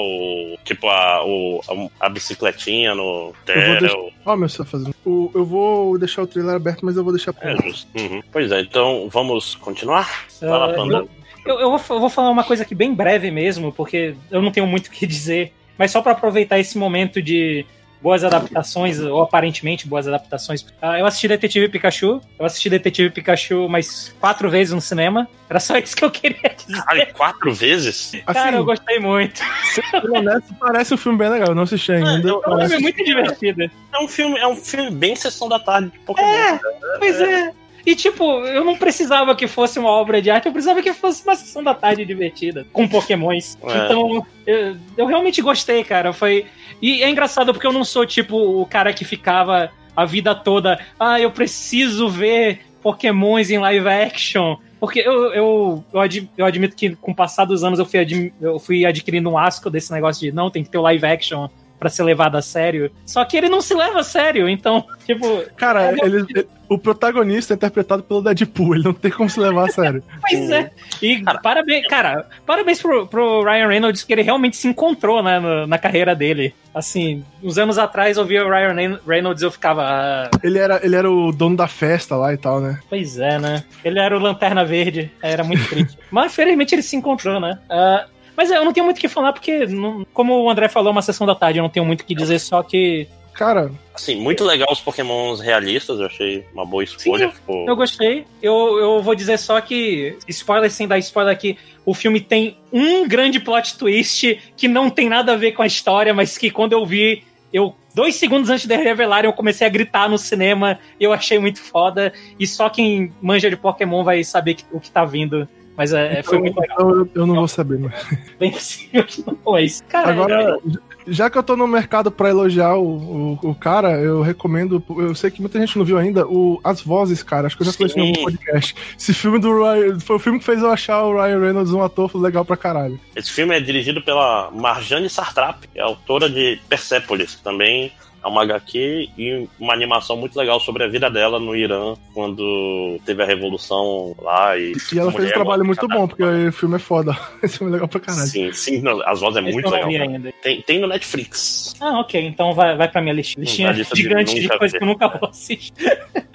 Tipo, 0.64 0.88
a, 0.88 1.24
o, 1.24 1.60
a, 2.00 2.06
a 2.06 2.08
bicicletinha 2.08 2.94
no 2.94 3.32
Terra. 3.44 3.78
Ó, 4.24 4.36
meu 4.36 4.48
só 4.48 4.64
fazendo. 4.64 4.94
O, 5.04 5.30
eu 5.34 5.44
vou 5.44 5.98
deixar 5.98 6.22
o 6.22 6.26
trailer 6.26 6.54
aberto, 6.54 6.84
mas 6.84 6.96
eu 6.96 7.02
vou 7.04 7.12
deixar 7.12 7.34
É 7.40 7.56
justo. 7.56 7.88
Uhum. 7.98 8.22
Pois 8.30 8.50
é, 8.52 8.60
então 8.60 9.08
vamos 9.10 9.54
continuar? 9.54 10.19
Vai 10.40 10.50
lá, 10.50 10.68
Uh, 10.70 10.74
Panda. 10.74 11.06
Eu, 11.46 11.58
eu 11.58 11.70
vou, 11.70 11.80
eu 11.96 12.00
vou 12.00 12.10
falar 12.10 12.30
uma 12.30 12.44
coisa 12.44 12.62
aqui 12.62 12.74
bem 12.74 12.92
breve 12.94 13.30
mesmo, 13.30 13.72
porque 13.72 14.14
eu 14.30 14.42
não 14.42 14.50
tenho 14.52 14.66
muito 14.66 14.88
o 14.88 14.90
que 14.90 15.06
dizer, 15.06 15.52
mas 15.78 15.90
só 15.90 16.02
pra 16.02 16.12
aproveitar 16.12 16.58
esse 16.58 16.76
momento 16.76 17.22
de 17.22 17.64
boas 18.02 18.24
adaptações, 18.24 18.98
ou 18.98 19.20
aparentemente 19.22 19.86
boas 19.86 20.08
adaptações. 20.08 20.64
Ah, 20.80 20.98
eu 20.98 21.04
assisti 21.04 21.28
Detetive 21.28 21.68
Pikachu, 21.68 22.20
eu 22.38 22.46
assisti 22.46 22.70
Detetive 22.70 23.10
Pikachu 23.10 23.68
mais 23.68 24.14
quatro 24.20 24.48
vezes 24.50 24.72
no 24.72 24.80
cinema, 24.80 25.28
era 25.50 25.60
só 25.60 25.76
isso 25.78 25.94
que 25.96 26.04
eu 26.04 26.10
queria 26.10 26.54
dizer. 26.56 26.82
Caralho, 26.82 27.12
quatro 27.14 27.52
vezes? 27.54 28.12
Cara, 28.26 28.50
eu 28.52 28.56
Assim, 28.56 28.64
gostei 28.64 28.98
muito. 28.98 29.42
sendo 29.74 30.14
honesto, 30.14 30.54
parece 30.58 30.94
um 30.94 30.96
filme 30.96 31.18
bem 31.18 31.28
legal. 31.30 31.48
Eu 31.48 31.54
não 31.54 31.62
assisti 31.64 31.92
ainda. 31.92 32.26
eu- 32.28 32.38
O 32.38 32.58
filme 32.58 32.74
é 32.74 32.78
muito 32.78 33.04
divertido. 33.04 33.62
É 33.64 33.98
um 34.02 34.08
filme, 34.08 34.38
é 34.38 34.46
um 34.46 34.56
filme 34.56 34.90
bem 34.90 35.14
sessão 35.16 35.46
da 35.48 35.58
tarde 35.58 35.90
de 35.90 35.98
Pokémon. 36.00 36.26
É. 36.28 36.60
Pois 36.98 37.20
é. 37.20 37.52
E 37.86 37.94
tipo, 37.96 38.24
eu 38.46 38.64
não 38.64 38.76
precisava 38.76 39.34
que 39.34 39.46
fosse 39.46 39.78
uma 39.78 39.90
obra 39.90 40.20
de 40.20 40.30
arte, 40.30 40.46
eu 40.46 40.52
precisava 40.52 40.82
que 40.82 40.92
fosse 40.92 41.22
uma 41.24 41.34
sessão 41.34 41.62
da 41.62 41.74
tarde 41.74 42.04
divertida, 42.04 42.66
com 42.72 42.86
pokémons. 42.86 43.56
É. 43.62 43.84
Então, 43.84 44.26
eu, 44.46 44.76
eu 44.96 45.06
realmente 45.06 45.40
gostei, 45.40 45.82
cara. 45.84 46.12
Foi. 46.12 46.46
E 46.82 47.02
é 47.02 47.08
engraçado 47.08 47.52
porque 47.52 47.66
eu 47.66 47.72
não 47.72 47.84
sou 47.84 48.04
tipo 48.06 48.36
o 48.36 48.66
cara 48.66 48.92
que 48.92 49.04
ficava 49.04 49.70
a 49.96 50.04
vida 50.04 50.34
toda, 50.34 50.78
ah, 50.98 51.20
eu 51.20 51.30
preciso 51.30 52.08
ver 52.08 52.60
pokémons 52.82 53.50
em 53.50 53.58
live 53.58 53.88
action. 53.88 54.56
Porque 54.78 55.00
eu, 55.00 55.34
eu, 55.34 55.84
eu, 55.92 56.00
ad- 56.00 56.30
eu 56.38 56.46
admito 56.46 56.74
que 56.74 56.96
com 56.96 57.10
o 57.12 57.14
passar 57.14 57.44
dos 57.44 57.62
anos 57.62 57.78
eu 57.78 57.84
fui, 57.84 57.98
admi- 57.98 58.32
eu 58.40 58.58
fui 58.58 58.86
adquirindo 58.86 59.28
um 59.28 59.36
asco 59.36 59.68
desse 59.68 59.92
negócio 59.92 60.22
de 60.22 60.32
não, 60.32 60.48
tem 60.50 60.64
que 60.64 60.70
ter 60.70 60.78
o 60.78 60.82
live 60.82 61.04
action 61.04 61.48
pra 61.80 61.88
ser 61.88 62.04
levado 62.04 62.36
a 62.36 62.42
sério. 62.42 62.92
Só 63.06 63.24
que 63.24 63.36
ele 63.36 63.48
não 63.48 63.60
se 63.62 63.74
leva 63.74 64.00
a 64.00 64.04
sério, 64.04 64.48
então, 64.48 64.84
tipo, 65.06 65.42
Cara, 65.56 65.90
ele, 66.04 66.26
ele- 66.28 66.46
o 66.68 66.78
protagonista 66.78 67.52
é 67.54 67.56
interpretado 67.56 68.04
pelo 68.04 68.22
Deadpool. 68.22 68.76
Ele 68.76 68.84
não 68.84 68.92
tem 68.92 69.10
como 69.10 69.28
se 69.28 69.40
levar 69.40 69.64
a 69.64 69.72
sério. 69.72 70.04
Pois 70.20 70.50
é. 70.50 70.70
E 71.02 71.20
parabéns, 71.42 71.84
cara, 71.88 72.28
parabéns 72.46 72.80
pro, 72.80 73.08
pro 73.08 73.42
Ryan 73.42 73.66
Reynolds 73.66 74.04
que 74.04 74.12
ele 74.12 74.22
realmente 74.22 74.56
se 74.56 74.68
encontrou 74.68 75.20
né, 75.20 75.40
no- 75.40 75.66
na 75.66 75.78
carreira 75.78 76.14
dele. 76.14 76.54
Assim, 76.72 77.24
uns 77.42 77.58
anos 77.58 77.76
atrás 77.78 78.16
eu 78.18 78.24
via 78.24 78.46
o 78.46 78.48
Ryan 78.48 78.72
Reyn- 78.74 78.98
Reynolds 79.04 79.42
e 79.42 79.46
eu 79.46 79.50
ficava. 79.50 79.82
ah, 79.84 80.30
Ele 80.44 80.58
era, 80.58 80.78
ele 80.84 80.94
era 80.94 81.10
o 81.10 81.32
dono 81.32 81.56
da 81.56 81.66
festa 81.66 82.14
lá 82.14 82.32
e 82.32 82.36
tal, 82.36 82.60
né? 82.60 82.78
pois 82.88 83.18
é, 83.18 83.38
né? 83.40 83.64
Ele 83.84 83.98
era 83.98 84.16
o 84.16 84.20
Lanterna 84.20 84.64
Verde, 84.64 85.10
era 85.20 85.42
muito 85.42 85.68
triste. 85.68 85.98
Mas 86.12 86.32
felizmente 86.34 86.72
ele 86.74 86.82
se 86.82 86.94
encontrou, 86.94 87.40
né? 87.40 87.58
Ah, 87.68 88.06
mas 88.40 88.50
eu 88.50 88.64
não 88.64 88.72
tenho 88.72 88.86
muito 88.86 88.96
o 88.96 89.00
que 89.02 89.06
falar 89.08 89.34
porque, 89.34 89.66
não- 89.66 90.06
como 90.14 90.40
o 90.44 90.48
André 90.48 90.66
falou, 90.66 90.88
é 90.88 90.92
uma 90.92 91.02
sessão 91.02 91.26
da 91.26 91.34
tarde, 91.34 91.58
eu 91.58 91.62
não 91.62 91.68
tenho 91.68 91.84
muito 91.84 92.00
o 92.00 92.04
que 92.06 92.14
dizer, 92.14 92.38
só 92.38 92.62
que. 92.62 93.06
cara. 93.34 93.70
Assim, 93.94 94.16
muito 94.16 94.42
legal 94.44 94.68
os 94.72 94.80
pokémons 94.80 95.40
realistas, 95.40 96.00
eu 96.00 96.06
achei 96.06 96.46
uma 96.54 96.64
boa 96.64 96.82
escolha. 96.82 97.28
Sim, 97.28 97.34
ficou... 97.34 97.66
Eu 97.68 97.76
gostei. 97.76 98.24
Eu, 98.40 98.78
eu 98.78 99.02
vou 99.02 99.14
dizer 99.14 99.38
só 99.38 99.60
que, 99.60 100.16
spoiler 100.26 100.70
sem 100.70 100.88
dar 100.88 100.98
spoiler 100.98 101.30
aqui, 101.34 101.58
o 101.84 101.92
filme 101.92 102.18
tem 102.18 102.56
um 102.72 103.06
grande 103.06 103.38
plot 103.38 103.76
twist 103.76 104.40
que 104.56 104.66
não 104.66 104.88
tem 104.88 105.10
nada 105.10 105.32
a 105.34 105.36
ver 105.36 105.52
com 105.52 105.60
a 105.60 105.66
história, 105.66 106.14
mas 106.14 106.38
que 106.38 106.50
quando 106.50 106.72
eu 106.72 106.86
vi, 106.86 107.22
eu 107.52 107.74
dois 107.94 108.14
segundos 108.14 108.48
antes 108.48 108.64
de 108.66 108.76
revelarem, 108.76 109.28
eu 109.28 109.34
comecei 109.34 109.66
a 109.66 109.70
gritar 109.70 110.08
no 110.08 110.16
cinema. 110.16 110.78
Eu 110.98 111.12
achei 111.12 111.38
muito 111.38 111.60
foda. 111.60 112.12
E 112.38 112.46
só 112.46 112.70
quem 112.70 113.12
manja 113.20 113.50
de 113.50 113.56
Pokémon 113.56 114.02
vai 114.02 114.24
saber 114.24 114.56
o 114.72 114.80
que 114.80 114.90
tá 114.90 115.04
vindo. 115.04 115.46
Mas 115.80 115.94
é, 115.94 116.18
então, 116.18 116.24
foi 116.24 116.38
muito 116.40 116.60
legal. 116.60 116.90
Eu, 116.90 117.08
eu 117.14 117.26
não 117.26 117.36
vou 117.36 117.48
saber, 117.48 117.78
mas. 117.78 117.94
Bem 118.38 118.50
possível 118.50 119.02
que 119.02 119.24
não, 119.26 119.38
mas. 119.46 119.82
Cara, 119.88 120.10
Agora, 120.10 120.58
já 121.06 121.30
que 121.30 121.38
eu 121.38 121.42
tô 121.42 121.56
no 121.56 121.66
mercado 121.66 122.10
pra 122.10 122.28
elogiar 122.28 122.76
o, 122.76 123.38
o, 123.42 123.48
o, 123.48 123.54
cara, 123.54 123.98
eu 123.98 124.20
recomendo. 124.20 124.84
Eu 124.90 125.14
sei 125.14 125.30
que 125.30 125.40
muita 125.40 125.58
gente 125.58 125.78
não 125.78 125.84
viu 125.86 125.96
ainda, 125.96 126.26
o 126.26 126.60
As 126.62 126.82
Vozes, 126.82 127.22
cara. 127.22 127.46
Acho 127.46 127.56
que 127.56 127.62
eu 127.62 127.66
já 127.66 127.72
falei 127.72 127.86
isso 127.86 127.98
no 127.98 128.12
podcast. 128.12 128.76
Esse 128.98 129.14
filme 129.14 129.38
do 129.38 129.58
Ryan. 129.58 129.98
Foi 130.00 130.16
o 130.16 130.18
filme 130.18 130.38
que 130.38 130.44
fez 130.44 130.60
eu 130.60 130.70
achar 130.70 131.02
o 131.02 131.14
Ryan 131.14 131.40
Reynolds 131.40 131.72
um 131.72 131.82
ator 131.82 132.14
legal 132.14 132.44
pra 132.44 132.58
caralho. 132.58 133.00
Esse 133.16 133.32
filme 133.32 133.56
é 133.56 133.60
dirigido 133.60 134.02
pela 134.02 134.50
Marjane 134.50 135.08
Sartrap, 135.08 135.62
que 135.62 135.78
é 135.78 135.82
autora 135.82 136.28
de 136.28 136.60
Persepolis, 136.68 137.36
também 137.36 137.90
é 138.22 138.28
uma 138.28 138.42
HQ 138.42 139.08
e 139.16 139.48
uma 139.58 139.72
animação 139.72 140.16
muito 140.16 140.36
legal 140.38 140.60
sobre 140.60 140.84
a 140.84 140.88
vida 140.88 141.10
dela 141.10 141.38
no 141.38 141.56
Irã, 141.56 141.94
quando 142.12 143.00
teve 143.04 143.22
a 143.22 143.26
revolução 143.26 144.14
lá. 144.20 144.56
E, 144.58 144.72
e 144.92 144.98
ela 144.98 145.10
fez 145.12 145.30
um 145.30 145.32
trabalho 145.32 145.64
muito 145.64 145.86
bom, 145.88 146.06
porque 146.06 146.22
o 146.22 146.52
filme 146.52 146.76
é 146.76 146.78
foda. 146.78 147.16
Esse 147.42 147.58
filme 147.58 147.72
é 147.72 147.74
legal 147.74 147.88
pra 147.88 148.00
caralho. 148.00 148.26
Sim, 148.26 148.52
sim, 148.52 148.82
as 149.06 149.20
vozes 149.20 149.36
é 149.36 149.40
Esse 149.40 149.52
muito 149.52 149.70
legal. 149.70 150.32
Tem, 150.42 150.62
tem 150.62 150.80
no 150.80 150.86
Netflix. 150.86 151.74
Ah, 151.80 152.00
ok. 152.00 152.20
Então 152.26 152.52
vai, 152.52 152.76
vai 152.76 152.88
pra 152.88 153.00
minha 153.00 153.14
listinha. 153.14 153.44
Listinha 153.44 153.72
lista 153.72 153.96
gigante 153.96 154.34
de, 154.34 154.42
de 154.42 154.48
coisas 154.48 154.76
que 154.76 154.84
eu 154.84 154.88
nunca 154.88 155.08
vou 155.08 155.28
assistir. 155.28 155.72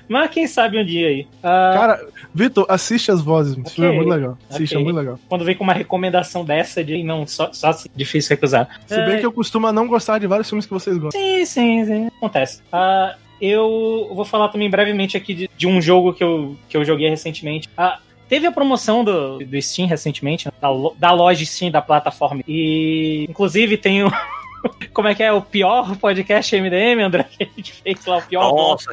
Mas 0.07 0.29
quem 0.31 0.47
sabe 0.47 0.79
um 0.79 0.85
dia 0.85 1.07
aí. 1.07 1.21
Uh... 1.39 1.41
Cara, 1.41 2.07
Vitor, 2.33 2.65
assiste 2.69 3.11
as 3.11 3.21
vozes. 3.21 3.53
Okay. 3.53 3.63
Esse 3.65 3.75
filme 3.75 3.91
é 3.91 3.95
muito 3.95 4.09
legal. 4.09 4.37
Assiste, 4.49 4.73
okay. 4.73 4.81
é 4.81 4.83
muito 4.83 4.97
legal. 4.97 5.19
Quando 5.27 5.45
vem 5.45 5.55
com 5.55 5.63
uma 5.63 5.73
recomendação 5.73 6.45
dessa 6.45 6.83
de 6.83 7.03
não, 7.03 7.25
só, 7.25 7.51
só 7.53 7.71
difícil 7.95 8.35
recusar. 8.35 8.67
Se 8.85 8.95
bem 9.05 9.15
é... 9.15 9.19
que 9.19 9.25
eu 9.25 9.31
costumo 9.31 9.71
não 9.71 9.87
gostar 9.87 10.19
de 10.19 10.27
vários 10.27 10.49
filmes 10.49 10.65
que 10.65 10.73
vocês 10.73 10.97
gostam. 10.97 11.19
Sim, 11.19 11.45
sim, 11.45 11.85
sim. 11.85 12.07
Acontece. 12.17 12.61
Uh, 12.71 13.15
eu 13.41 14.11
vou 14.13 14.25
falar 14.25 14.49
também 14.49 14.69
brevemente 14.69 15.17
aqui 15.17 15.33
de, 15.33 15.49
de, 15.55 15.67
um 15.67 15.81
jogo 15.81 16.13
que 16.13 16.23
eu, 16.23 16.55
que 16.69 16.77
eu 16.77 16.85
joguei 16.85 17.09
recentemente. 17.09 17.67
Uh, 17.77 18.05
Teve 18.27 18.47
a 18.47 18.51
promoção 18.51 19.03
do, 19.03 19.37
do 19.39 19.61
Steam 19.61 19.87
recentemente, 19.87 20.49
da, 20.59 20.69
da 20.97 21.11
loja 21.11 21.45
Steam 21.45 21.69
da 21.69 21.81
plataforma. 21.81 22.41
E, 22.47 23.25
inclusive, 23.29 23.77
tem 23.77 24.03
o, 24.03 24.11
Como 24.93 25.07
é 25.07 25.15
que 25.15 25.23
é 25.23 25.31
o 25.31 25.41
pior 25.41 25.95
podcast 25.97 26.55
MDM, 26.55 27.01
André? 27.03 27.25
Que 27.35 27.43
a 27.43 27.47
gente 27.57 27.73
fez 27.73 28.05
lá, 28.05 28.17
o 28.17 28.21
pior. 28.21 28.51
Nossa, 28.51 28.91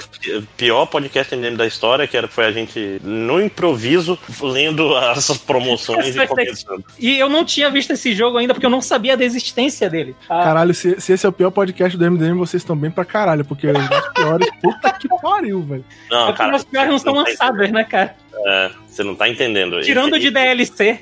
pior 0.56 0.86
podcast 0.86 1.34
MDM 1.34 1.56
da 1.56 1.66
história, 1.66 2.06
que 2.06 2.16
era, 2.16 2.26
foi 2.26 2.44
a 2.44 2.52
gente, 2.52 3.00
no 3.02 3.40
improviso, 3.40 4.18
lendo 4.40 4.96
as 4.96 5.36
promoções 5.38 6.16
e 6.16 6.26
comentando. 6.26 6.84
E 6.98 7.18
eu 7.18 7.28
não 7.28 7.44
tinha 7.44 7.70
visto 7.70 7.92
esse 7.92 8.14
jogo 8.14 8.38
ainda, 8.38 8.52
porque 8.52 8.66
eu 8.66 8.70
não 8.70 8.80
sabia 8.80 9.16
da 9.16 9.24
existência 9.24 9.88
dele. 9.88 10.14
Ah. 10.28 10.42
Caralho, 10.42 10.74
se, 10.74 11.00
se, 11.00 11.12
esse 11.12 11.24
é 11.24 11.28
o 11.28 11.32
pior 11.32 11.50
podcast 11.50 11.96
do 11.96 12.10
MDM, 12.10 12.36
vocês 12.36 12.62
estão 12.62 12.76
bem 12.76 12.90
pra 12.90 13.04
caralho, 13.04 13.44
porque 13.44 13.68
os 13.68 14.08
piores, 14.14 14.48
puta 14.60 14.92
que 14.92 15.08
pariu, 15.20 15.62
velho. 15.62 15.84
Não, 16.10 16.28
é 16.28 16.32
cara, 16.32 16.56
os 16.56 16.64
piores 16.64 16.88
não 16.90 16.96
estão 16.96 17.14
lançados, 17.14 17.70
né, 17.70 17.84
cara? 17.84 18.16
É, 18.46 18.70
você 18.86 19.04
não 19.04 19.14
tá 19.14 19.28
entendendo. 19.28 19.80
Tirando 19.82 20.16
esse, 20.16 20.26
de 20.26 20.30
DLC. 20.30 21.00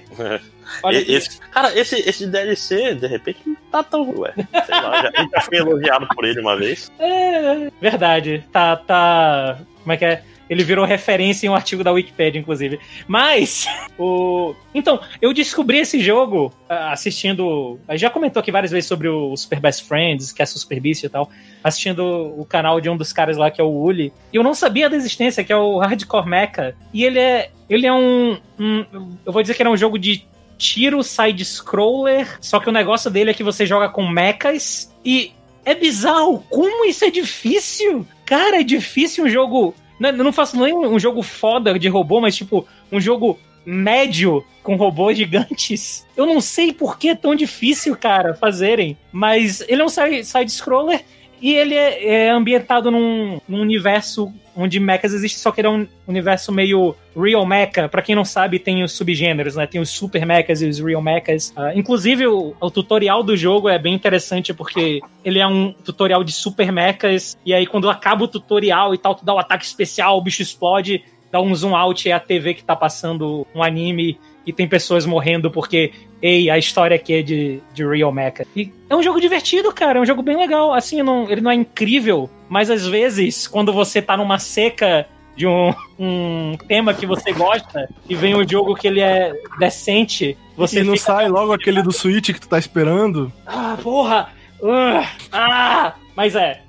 Esse, 0.93 1.39
cara, 1.51 1.79
esse, 1.79 1.97
esse 1.97 2.27
DLC, 2.27 2.95
de 2.95 3.07
repente, 3.07 3.41
não 3.47 3.57
tá 3.71 3.83
tão. 3.83 4.09
Ué, 4.19 4.33
sei 4.35 4.75
lá, 4.75 5.03
já, 5.03 5.29
já 5.33 5.41
fui 5.43 5.59
elogiado 5.59 6.07
por 6.15 6.25
ele 6.25 6.41
uma 6.41 6.57
vez. 6.57 6.91
É, 6.99 7.71
verdade. 7.81 8.45
Tá, 8.53 8.77
tá. 8.77 9.59
Como 9.83 9.93
é 9.93 9.97
que 9.97 10.05
é? 10.05 10.23
Ele 10.51 10.65
virou 10.65 10.85
referência 10.85 11.47
em 11.47 11.51
um 11.51 11.55
artigo 11.55 11.85
da 11.85 11.93
Wikipedia, 11.93 12.41
inclusive. 12.41 12.81
Mas, 13.07 13.69
o. 13.97 14.53
Então, 14.75 15.01
eu 15.23 15.33
descobri 15.33 15.79
esse 15.79 16.01
jogo 16.01 16.53
ah, 16.69 16.91
assistindo. 16.91 17.79
Já 17.91 18.11
comentou 18.11 18.41
aqui 18.41 18.51
várias 18.51 18.73
vezes 18.73 18.89
sobre 18.89 19.09
o 19.09 19.37
Super 19.37 19.61
Best 19.61 19.85
Friends, 19.85 20.33
que 20.33 20.43
é 20.43 20.47
Super 20.47 20.81
Beast 20.81 21.05
e 21.05 21.09
tal. 21.09 21.31
Assistindo 21.63 22.05
o 22.37 22.45
canal 22.45 22.81
de 22.81 22.91
um 22.91 22.97
dos 22.97 23.13
caras 23.13 23.37
lá, 23.37 23.49
que 23.49 23.61
é 23.61 23.65
o 23.65 23.71
Uli. 23.71 24.13
E 24.33 24.37
eu 24.37 24.43
não 24.43 24.53
sabia 24.53 24.91
da 24.91 24.97
existência, 24.97 25.45
que 25.45 25.53
é 25.53 25.57
o 25.57 25.79
Hardcore 25.79 26.27
Mecha. 26.27 26.75
E 26.93 27.05
ele 27.05 27.21
é. 27.21 27.51
Ele 27.69 27.87
é 27.87 27.93
um, 27.93 28.37
um. 28.59 28.85
Eu 29.25 29.33
vou 29.33 29.43
dizer 29.43 29.55
que 29.55 29.63
ele 29.63 29.69
é 29.69 29.73
um 29.73 29.77
jogo 29.77 30.01
de 30.01 30.27
tiro 30.61 31.03
side-scroller, 31.03 32.39
só 32.39 32.61
que 32.61 32.69
o 32.69 32.73
negócio 32.73 33.11
dele 33.11 33.31
é 33.31 33.35
que 33.35 33.43
você 33.43 33.65
joga 33.65 33.89
com 33.89 34.07
mechas 34.07 34.95
e 35.03 35.33
é 35.65 35.75
bizarro 35.75 36.45
como 36.51 36.85
isso 36.85 37.03
é 37.05 37.11
difícil. 37.11 38.07
Cara, 38.27 38.61
é 38.61 38.63
difícil 38.63 39.25
um 39.25 39.29
jogo. 39.29 39.75
Não, 39.99 40.13
não 40.13 40.33
faço 40.33 40.61
nem 40.61 40.75
um 40.75 40.99
jogo 40.99 41.23
foda 41.23 41.79
de 41.79 41.89
robô, 41.89 42.21
mas 42.21 42.37
tipo, 42.37 42.69
um 42.93 43.01
jogo 43.01 43.39
médio 43.65 44.45
com 44.63 44.77
robôs 44.77 45.17
gigantes. 45.19 46.07
Eu 46.15 46.27
não 46.27 46.41
sei 46.43 46.73
por 46.73 46.99
que 46.99 47.09
é 47.09 47.15
tão 47.15 47.35
difícil, 47.35 47.97
cara, 47.97 48.35
fazerem. 48.35 48.99
Mas 49.11 49.63
ele 49.67 49.81
é 49.81 49.85
um 49.85 49.89
side-scroller 49.89 51.03
e 51.41 51.55
ele 51.55 51.75
é, 51.75 52.27
é 52.27 52.31
ambientado 52.31 52.91
num, 52.91 53.41
num, 53.49 53.63
universo 53.63 54.33
onde 54.57 54.79
mechas 54.81 55.13
existem, 55.13 55.41
só 55.41 55.51
que 55.51 55.61
ele 55.61 55.69
é 55.69 55.71
um 55.71 55.87
universo 56.07 56.53
meio 56.53 56.95
real 57.17 57.45
mecha. 57.47 57.89
Pra 57.89 58.03
quem 58.03 58.15
não 58.15 58.25
sabe, 58.25 58.59
tem 58.59 58.83
os 58.83 58.93
subgêneros, 58.93 59.57
né? 59.57 59.67
Tem 59.67 59.81
os 59.81 59.91
super 59.91 60.25
mechas 60.27 60.63
e 60.63 60.69
os 60.69 60.79
real 60.79 61.03
mechas. 61.03 61.51
Uh, 61.57 61.77
inclusive, 61.79 62.27
o, 62.27 62.55
o, 62.61 62.71
tutorial 62.71 63.23
do 63.23 63.37
jogo 63.37 63.69
é 63.69 63.79
bem 63.79 63.95
interessante 63.95 64.53
porque 64.53 65.01
ele 65.25 65.39
é 65.39 65.47
um 65.47 65.73
tutorial 65.73 66.25
de 66.25 66.33
super 66.33 66.71
mechas. 66.73 67.39
E 67.45 67.55
aí, 67.55 67.67
quando 67.67 67.89
acaba 67.89 68.25
o 68.25 68.29
tutorial 68.29 68.95
e 68.95 68.99
tal, 68.99 69.15
tu 69.15 69.25
dá 69.25 69.33
o 69.33 69.37
um 69.37 69.41
ataque 69.41 69.65
especial, 69.65 70.19
o 70.19 70.23
bicho 70.23 70.43
explode, 70.43 71.03
dá 71.31 71.41
um 71.41 71.55
zoom 71.55 71.77
out 71.77 72.09
é 72.09 72.13
a 72.13 72.21
TV 72.21 72.55
que 72.55 72.65
tá 72.65 72.75
passando 72.75 73.47
um 73.55 73.63
anime 73.63 74.19
e 74.51 74.53
tem 74.53 74.67
pessoas 74.67 75.07
morrendo 75.07 75.49
porque, 75.49 75.93
ei, 76.21 76.51
a 76.51 76.59
história 76.59 76.97
aqui 76.97 77.15
é 77.15 77.23
de, 77.23 77.61
de 77.73 77.87
Real 77.87 78.11
Mecha. 78.11 78.45
E 78.57 78.73
é 78.89 78.97
um 78.97 79.03
jogo 79.03 79.21
divertido, 79.21 79.73
cara, 79.73 80.01
é 80.01 80.03
um 80.03 80.07
jogo 80.07 80.23
bem 80.23 80.37
legal. 80.37 80.75
Assim, 80.75 81.03
não, 81.05 81.31
ele 81.31 81.41
não 81.41 81.53
é 81.53 81.55
incrível, 81.55 82.29
mas 82.49 82.69
às 82.69 82.85
vezes, 82.85 83.47
quando 83.47 83.73
você 83.73 84.03
tá 84.03 84.17
numa 84.17 84.41
seca 84.41 85.07
de 85.37 85.47
um, 85.47 85.73
um 85.97 86.59
tema 86.67 86.93
que 86.93 87.07
você 87.07 87.33
gosta 87.33 87.89
e 88.09 88.17
vem 88.17 88.35
um 88.35 88.47
jogo 88.47 88.75
que 88.75 88.89
ele 88.89 89.01
é 89.01 89.33
decente, 89.61 90.37
você 90.57 90.81
e 90.81 90.83
não 90.83 90.97
sai 90.97 91.29
logo 91.29 91.53
aquele 91.53 91.81
do 91.81 91.93
Switch 91.93 92.33
que 92.33 92.41
tu 92.41 92.49
tá 92.49 92.59
esperando. 92.59 93.33
Ah, 93.47 93.79
porra! 93.81 94.31
Uh, 94.61 95.07
ah! 95.31 95.95
Mas 96.17 96.35
é. 96.35 96.61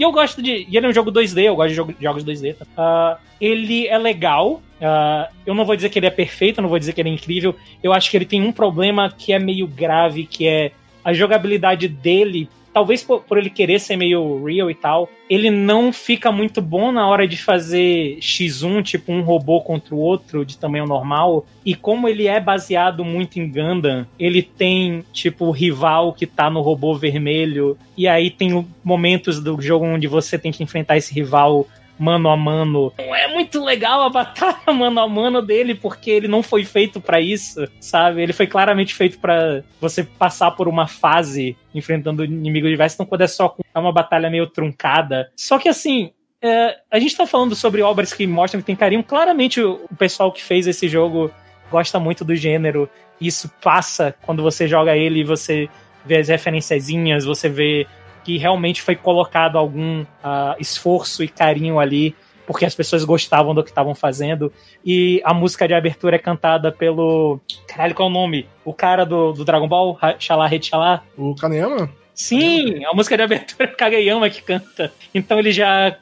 E 0.00 0.02
eu 0.02 0.10
gosto 0.10 0.40
de. 0.40 0.66
E 0.66 0.78
ele 0.78 0.86
é 0.86 0.88
um 0.88 0.94
jogo 0.94 1.12
2D, 1.12 1.42
eu 1.42 1.54
gosto 1.54 1.68
de 1.68 2.02
jogos 2.02 2.24
2D. 2.24 2.56
Tá? 2.56 2.64
Uh, 2.64 3.22
ele 3.38 3.86
é 3.86 3.98
legal. 3.98 4.62
Uh, 4.80 5.30
eu 5.44 5.52
não 5.52 5.66
vou 5.66 5.76
dizer 5.76 5.90
que 5.90 5.98
ele 5.98 6.06
é 6.06 6.10
perfeito, 6.10 6.62
não 6.62 6.70
vou 6.70 6.78
dizer 6.78 6.94
que 6.94 7.02
ele 7.02 7.10
é 7.10 7.12
incrível. 7.12 7.54
Eu 7.82 7.92
acho 7.92 8.10
que 8.10 8.16
ele 8.16 8.24
tem 8.24 8.42
um 8.42 8.50
problema 8.50 9.12
que 9.12 9.30
é 9.30 9.38
meio 9.38 9.66
grave, 9.66 10.24
que 10.24 10.48
é 10.48 10.72
a 11.04 11.12
jogabilidade 11.12 11.86
dele 11.86 12.48
talvez 12.72 13.02
por, 13.02 13.22
por, 13.22 13.38
ele 13.38 13.50
querer 13.50 13.80
ser 13.80 13.96
meio 13.96 14.44
real 14.44 14.70
e 14.70 14.74
tal, 14.74 15.08
ele 15.28 15.50
não 15.50 15.92
fica 15.92 16.30
muito 16.30 16.60
bom 16.60 16.92
na 16.92 17.06
hora 17.06 17.26
de 17.26 17.36
fazer 17.36 18.18
X1, 18.20 18.82
tipo 18.82 19.12
um 19.12 19.22
robô 19.22 19.60
contra 19.60 19.94
o 19.94 19.98
outro 19.98 20.44
de 20.44 20.58
tamanho 20.58 20.86
normal. 20.86 21.46
E 21.64 21.74
como 21.74 22.08
ele 22.08 22.26
é 22.26 22.40
baseado 22.40 23.04
muito 23.04 23.38
em 23.38 23.48
Gundam, 23.48 24.06
ele 24.18 24.42
tem, 24.42 25.04
tipo, 25.12 25.46
o 25.46 25.50
rival 25.50 26.12
que 26.12 26.26
tá 26.26 26.50
no 26.50 26.60
robô 26.60 26.94
vermelho. 26.94 27.76
E 27.96 28.08
aí 28.08 28.30
tem 28.30 28.66
momentos 28.82 29.40
do 29.40 29.60
jogo 29.60 29.84
onde 29.84 30.06
você 30.06 30.38
tem 30.38 30.52
que 30.52 30.62
enfrentar 30.62 30.96
esse 30.96 31.12
rival 31.12 31.66
mano 32.00 32.30
a 32.30 32.36
mano. 32.36 32.92
Não 32.98 33.14
é 33.14 33.28
muito 33.28 33.62
legal 33.62 34.02
a 34.02 34.08
batalha 34.08 34.56
mano 34.72 34.98
a 35.00 35.06
mano 35.06 35.42
dele, 35.42 35.74
porque 35.74 36.10
ele 36.10 36.26
não 36.26 36.42
foi 36.42 36.64
feito 36.64 36.98
para 36.98 37.20
isso, 37.20 37.68
sabe? 37.78 38.22
Ele 38.22 38.32
foi 38.32 38.46
claramente 38.46 38.94
feito 38.94 39.18
para 39.18 39.62
você 39.78 40.02
passar 40.02 40.52
por 40.52 40.66
uma 40.66 40.86
fase 40.86 41.56
enfrentando 41.74 42.24
inimigos 42.24 42.70
diversos, 42.70 42.94
então 42.94 43.06
quando 43.06 43.20
é 43.20 43.26
só 43.26 43.54
é 43.74 43.78
uma 43.78 43.92
batalha 43.92 44.30
meio 44.30 44.46
truncada. 44.46 45.30
Só 45.36 45.58
que 45.58 45.68
assim, 45.68 46.10
é, 46.42 46.78
a 46.90 46.98
gente 46.98 47.14
tá 47.14 47.26
falando 47.26 47.54
sobre 47.54 47.82
obras 47.82 48.14
que 48.14 48.26
mostram 48.26 48.62
que 48.62 48.66
tem 48.66 48.76
carinho. 48.76 49.04
Claramente 49.04 49.60
o 49.60 49.86
pessoal 49.98 50.32
que 50.32 50.42
fez 50.42 50.66
esse 50.66 50.88
jogo 50.88 51.30
gosta 51.70 52.00
muito 52.00 52.24
do 52.24 52.34
gênero. 52.34 52.88
Isso 53.20 53.52
passa 53.62 54.14
quando 54.22 54.42
você 54.42 54.66
joga 54.66 54.96
ele 54.96 55.20
e 55.20 55.24
você 55.24 55.68
vê 56.04 56.16
as 56.16 56.28
referenciazinhas, 56.28 57.26
você 57.26 57.48
vê 57.48 57.86
que 58.24 58.38
realmente 58.38 58.82
foi 58.82 58.96
colocado 58.96 59.56
algum 59.56 60.02
uh, 60.02 60.56
esforço 60.58 61.22
e 61.22 61.28
carinho 61.28 61.78
ali, 61.78 62.14
porque 62.46 62.64
as 62.64 62.74
pessoas 62.74 63.04
gostavam 63.04 63.54
do 63.54 63.62
que 63.62 63.70
estavam 63.70 63.94
fazendo. 63.94 64.52
E 64.84 65.20
a 65.24 65.32
música 65.32 65.68
de 65.68 65.74
abertura 65.74 66.16
é 66.16 66.18
cantada 66.18 66.72
pelo. 66.72 67.40
Caralho, 67.66 67.94
qual 67.94 68.08
é 68.08 68.10
o 68.10 68.14
nome? 68.14 68.48
O 68.64 68.74
cara 68.74 69.04
do, 69.04 69.32
do 69.32 69.44
Dragon 69.44 69.68
Ball, 69.68 69.98
Xalá 70.18 70.46
Rechalá. 70.46 71.02
O 71.16 71.34
Kaneyama? 71.34 71.90
Sim, 72.14 72.84
a 72.84 72.94
música 72.94 73.16
de 73.16 73.22
abertura 73.22 73.70
é 73.70 73.72
o 73.72 73.76
Kageyama 73.76 74.28
que 74.28 74.42
canta. 74.42 74.92
Então 75.14 75.38
ele 75.38 75.52
já 75.52 75.96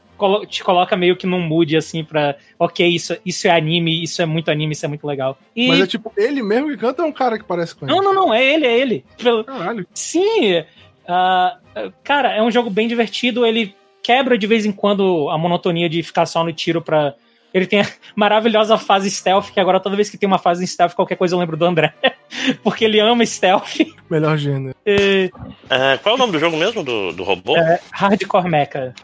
te 0.49 0.65
coloca 0.65 0.97
meio 0.97 1.17
que 1.17 1.27
num 1.27 1.41
mood 1.41 1.77
assim 1.77 2.03
pra. 2.03 2.37
Ok, 2.59 2.87
isso, 2.87 3.17
isso 3.25 3.47
é 3.47 3.51
anime, 3.51 4.03
isso 4.03 4.21
é 4.21 4.27
muito 4.27 4.51
anime, 4.51 4.73
isso 4.73 4.85
é 4.85 4.89
muito 4.89 5.07
legal. 5.07 5.39
E... 5.55 5.69
Mas 5.69 5.81
é 5.81 5.87
tipo, 5.87 6.13
ele 6.17 6.43
mesmo 6.43 6.69
que 6.71 6.77
canta 6.77 7.03
é 7.03 7.05
um 7.05 7.13
cara 7.13 7.39
que 7.39 7.45
parece 7.45 7.75
com 7.75 7.87
ele? 7.87 7.95
Não, 7.95 8.03
não, 8.03 8.13
não, 8.13 8.35
é 8.35 8.45
ele, 8.45 8.67
é 8.67 8.79
ele. 8.79 9.05
Caralho. 9.47 9.87
Sim, 9.95 10.65
Uh, 11.09 11.93
cara, 12.05 12.33
é 12.33 12.43
um 12.43 12.51
jogo 12.51 12.69
bem 12.69 12.87
divertido. 12.87 13.47
Ele 13.47 13.75
quebra 14.03 14.37
de 14.37 14.47
vez 14.47 14.67
em 14.67 14.73
quando 14.73 15.29
a 15.31 15.39
monotonia 15.39 15.89
de 15.89 16.03
ficar 16.03 16.27
só 16.27 16.45
no 16.45 16.53
tiro 16.53 16.83
pra. 16.83 17.15
Ele 17.53 17.67
tem 17.67 17.81
a 17.81 17.87
maravilhosa 18.15 18.77
fase 18.77 19.11
stealth, 19.11 19.51
que 19.53 19.59
agora 19.59 19.81
toda 19.81 19.97
vez 19.97 20.11
que 20.11 20.19
tem 20.19 20.27
uma 20.27 20.39
fase 20.39 20.63
em 20.63 20.67
stealth, 20.67 20.93
qualquer 20.95 21.17
coisa 21.17 21.35
eu 21.35 21.39
lembro 21.39 21.57
do 21.57 21.65
André. 21.65 21.95
Porque 22.63 22.85
ele 22.85 23.01
ama 23.01 23.25
stealth. 23.25 23.79
Melhor 24.11 24.37
gênero. 24.37 24.75
E, 24.87 25.31
É, 25.71 25.97
qual 25.99 26.15
é 26.15 26.17
o 26.17 26.19
nome 26.19 26.33
do 26.33 26.39
jogo 26.39 26.57
mesmo, 26.57 26.85
do, 26.85 27.13
do 27.13 27.25
robô? 27.25 27.57
é, 27.57 27.81
hardcore 27.91 28.49
Mecha. 28.49 28.95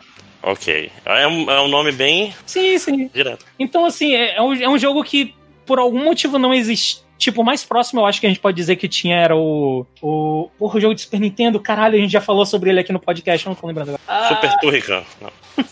Ok. 0.42 0.92
É 1.07 1.26
um, 1.26 1.50
é 1.50 1.61
um 1.62 1.68
nome 1.68 1.90
bem 1.90 2.34
Sim, 2.44 2.76
sim. 2.76 3.09
direto. 3.14 3.46
Então, 3.59 3.86
assim, 3.86 4.14
é, 4.14 4.36
é 4.36 4.42
um, 4.42 4.52
é 4.55 4.68
um 4.68 4.78
jogo 4.78 5.02
que 5.02 5.34
por 5.64 5.78
algum 5.78 6.05
motivo 6.05 6.38
não 6.38 6.52
existe. 6.52 7.02
Tipo, 7.17 7.43
o 7.43 7.45
mais 7.45 7.65
próximo 7.65 8.01
eu 8.01 8.07
acho 8.07 8.21
que 8.21 8.27
a 8.27 8.29
gente 8.29 8.41
pode 8.41 8.57
dizer 8.57 8.77
que 8.77 8.89
tinha 8.89 9.17
era 9.17 9.37
o. 9.37 9.87
O. 10.03 10.51
Porra, 10.59 10.77
o 10.77 10.81
jogo 10.81 10.95
de 10.95 11.03
Super 11.03 11.21
Nintendo, 11.21 11.61
caralho, 11.61 11.97
a 11.97 12.01
gente 12.01 12.12
já 12.12 12.21
falou 12.21 12.45
sobre 12.45 12.71
ele 12.71 12.81
aqui 12.81 12.93
no 12.93 12.99
podcast, 12.99 13.47
eu 13.47 13.51
não 13.51 13.57
tô 13.57 13.67
lembrando 13.67 13.91
agora. 13.91 14.03
Ah, 14.07 14.29
Super 14.29 14.59
Turrican. 14.59 15.03
Não. 15.21 15.31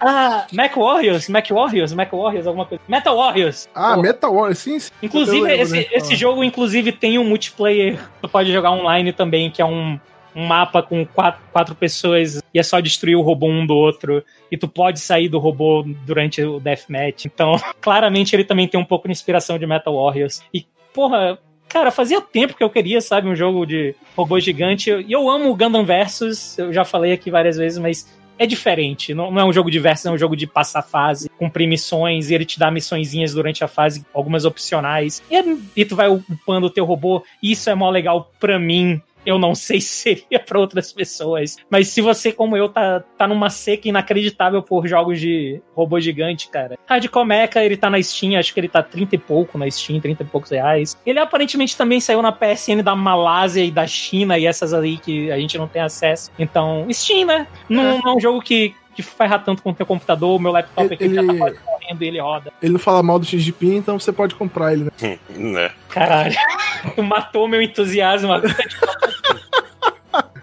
ah, 0.00 0.46
Mac 0.52 0.76
Warriors, 0.76 1.28
Mac 1.28 1.50
Warriors, 1.50 1.92
Mac 1.92 2.12
Warriors, 2.12 2.46
alguma 2.46 2.64
coisa. 2.64 2.82
Metal 2.86 3.16
Warriors. 3.16 3.68
Ah. 3.74 3.96
Metal 3.96 4.32
War, 4.32 4.54
sim, 4.54 4.78
sim. 4.78 4.92
Inclusive, 5.02 5.52
esse, 5.52 5.72
né? 5.72 5.86
esse 5.90 6.14
jogo, 6.14 6.44
inclusive, 6.44 6.92
tem 6.92 7.18
um 7.18 7.24
multiplayer. 7.24 7.98
Tu 8.22 8.28
pode 8.28 8.52
jogar 8.52 8.70
online 8.70 9.12
também, 9.12 9.50
que 9.50 9.60
é 9.60 9.64
um, 9.64 9.98
um 10.38 10.46
mapa 10.46 10.82
com 10.82 11.04
quatro, 11.04 11.42
quatro 11.52 11.74
pessoas 11.74 12.40
e 12.54 12.58
é 12.58 12.62
só 12.62 12.78
destruir 12.78 13.16
o 13.16 13.22
robô 13.22 13.48
um 13.48 13.66
do 13.66 13.74
outro. 13.74 14.24
E 14.50 14.56
tu 14.56 14.68
pode 14.68 15.00
sair 15.00 15.28
do 15.28 15.38
robô 15.38 15.84
durante 16.06 16.42
o 16.42 16.60
deathmatch. 16.60 17.24
Então, 17.24 17.56
claramente, 17.80 18.34
ele 18.36 18.44
também 18.44 18.68
tem 18.68 18.78
um 18.78 18.84
pouco 18.84 19.08
de 19.08 19.12
inspiração 19.12 19.58
de 19.58 19.66
Metal 19.66 19.94
Warriors. 19.94 20.40
E, 20.54 20.64
porra. 20.94 21.38
Cara, 21.68 21.90
fazia 21.90 22.18
tempo 22.22 22.56
que 22.56 22.64
eu 22.64 22.70
queria, 22.70 22.98
sabe, 22.98 23.28
um 23.28 23.36
jogo 23.36 23.66
de 23.66 23.94
robô 24.16 24.40
gigante. 24.40 24.90
E 24.90 25.12
eu 25.12 25.28
amo 25.28 25.50
o 25.50 25.54
Gundam 25.54 25.84
Versus, 25.84 26.56
eu 26.56 26.72
já 26.72 26.82
falei 26.82 27.12
aqui 27.12 27.30
várias 27.30 27.58
vezes, 27.58 27.76
mas 27.76 28.06
é 28.38 28.46
diferente. 28.46 29.12
Não, 29.12 29.38
é 29.38 29.44
um 29.44 29.52
jogo 29.52 29.70
de 29.70 29.78
versus, 29.78 30.06
é 30.06 30.10
um 30.10 30.16
jogo 30.16 30.36
de 30.36 30.46
passar 30.46 30.82
fase, 30.82 31.28
cumprir 31.36 31.66
missões, 31.66 32.30
e 32.30 32.34
ele 32.34 32.44
te 32.44 32.58
dá 32.58 32.70
missõezinhas 32.70 33.34
durante 33.34 33.64
a 33.64 33.68
fase, 33.68 34.06
algumas 34.14 34.44
opcionais. 34.44 35.22
E, 35.30 35.58
e 35.76 35.84
tu 35.84 35.96
vai 35.96 36.08
upando 36.08 36.68
o 36.68 36.70
teu 36.70 36.84
robô, 36.84 37.22
isso 37.42 37.68
é 37.68 37.74
mó 37.74 37.90
legal 37.90 38.30
pra 38.38 38.58
mim. 38.58 39.02
Eu 39.28 39.38
não 39.38 39.54
sei 39.54 39.78
se 39.82 39.88
seria 39.88 40.40
pra 40.40 40.58
outras 40.58 40.90
pessoas. 40.90 41.56
Mas 41.70 41.88
se 41.88 42.00
você, 42.00 42.32
como 42.32 42.56
eu, 42.56 42.68
tá, 42.68 43.00
tá 43.16 43.28
numa 43.28 43.50
seca 43.50 43.88
inacreditável 43.88 44.62
por 44.62 44.88
jogos 44.88 45.20
de 45.20 45.60
robô 45.74 46.00
gigante, 46.00 46.48
cara. 46.48 46.78
Hardcore 46.86 47.26
Mecha, 47.26 47.62
ele 47.62 47.76
tá 47.76 47.90
na 47.90 48.02
Steam, 48.02 48.38
acho 48.38 48.54
que 48.54 48.60
ele 48.60 48.68
tá 48.68 48.82
30 48.82 49.16
e 49.16 49.18
pouco 49.18 49.58
na 49.58 49.70
Steam, 49.70 50.00
30 50.00 50.22
e 50.22 50.26
poucos 50.26 50.50
reais. 50.50 50.96
Ele 51.04 51.18
aparentemente 51.18 51.76
também 51.76 52.00
saiu 52.00 52.22
na 52.22 52.32
PSN 52.32 52.82
da 52.82 52.96
Malásia 52.96 53.62
e 53.62 53.70
da 53.70 53.86
China 53.86 54.38
e 54.38 54.46
essas 54.46 54.72
aí 54.72 54.96
que 54.96 55.30
a 55.30 55.38
gente 55.38 55.58
não 55.58 55.68
tem 55.68 55.82
acesso. 55.82 56.30
Então, 56.38 56.86
Steam, 56.90 57.26
né? 57.26 57.46
Não, 57.68 57.98
não 57.98 58.12
é 58.12 58.16
um 58.16 58.20
jogo 58.20 58.40
que, 58.40 58.74
que 58.98 59.02
ferra 59.02 59.38
tanto 59.38 59.62
com 59.62 59.70
o 59.70 59.74
teu 59.74 59.86
computador, 59.86 60.34
o 60.34 60.40
meu 60.40 60.50
laptop 60.50 60.86
Ele- 60.86 60.94
aqui 60.94 61.14
já 61.14 61.22
tá 61.24 61.28
ele- 61.32 61.38
quase 61.38 61.58
correndo 61.60 62.02
e 62.02 62.06
ele 62.08 62.20
roda. 62.20 62.52
Ele 62.60 62.72
não 62.72 62.80
fala 62.80 63.00
mal 63.00 63.16
do 63.20 63.24
Jinping, 63.24 63.76
então 63.76 63.96
você 63.96 64.10
pode 64.12 64.34
comprar 64.34 64.72
ele, 64.72 64.84
né? 65.00 65.18
né? 65.30 65.70
Caralho, 65.88 66.34
tu 66.96 67.02
matou 67.04 67.46
meu 67.46 67.62
entusiasmo 67.62 68.32
agora. 68.32 68.52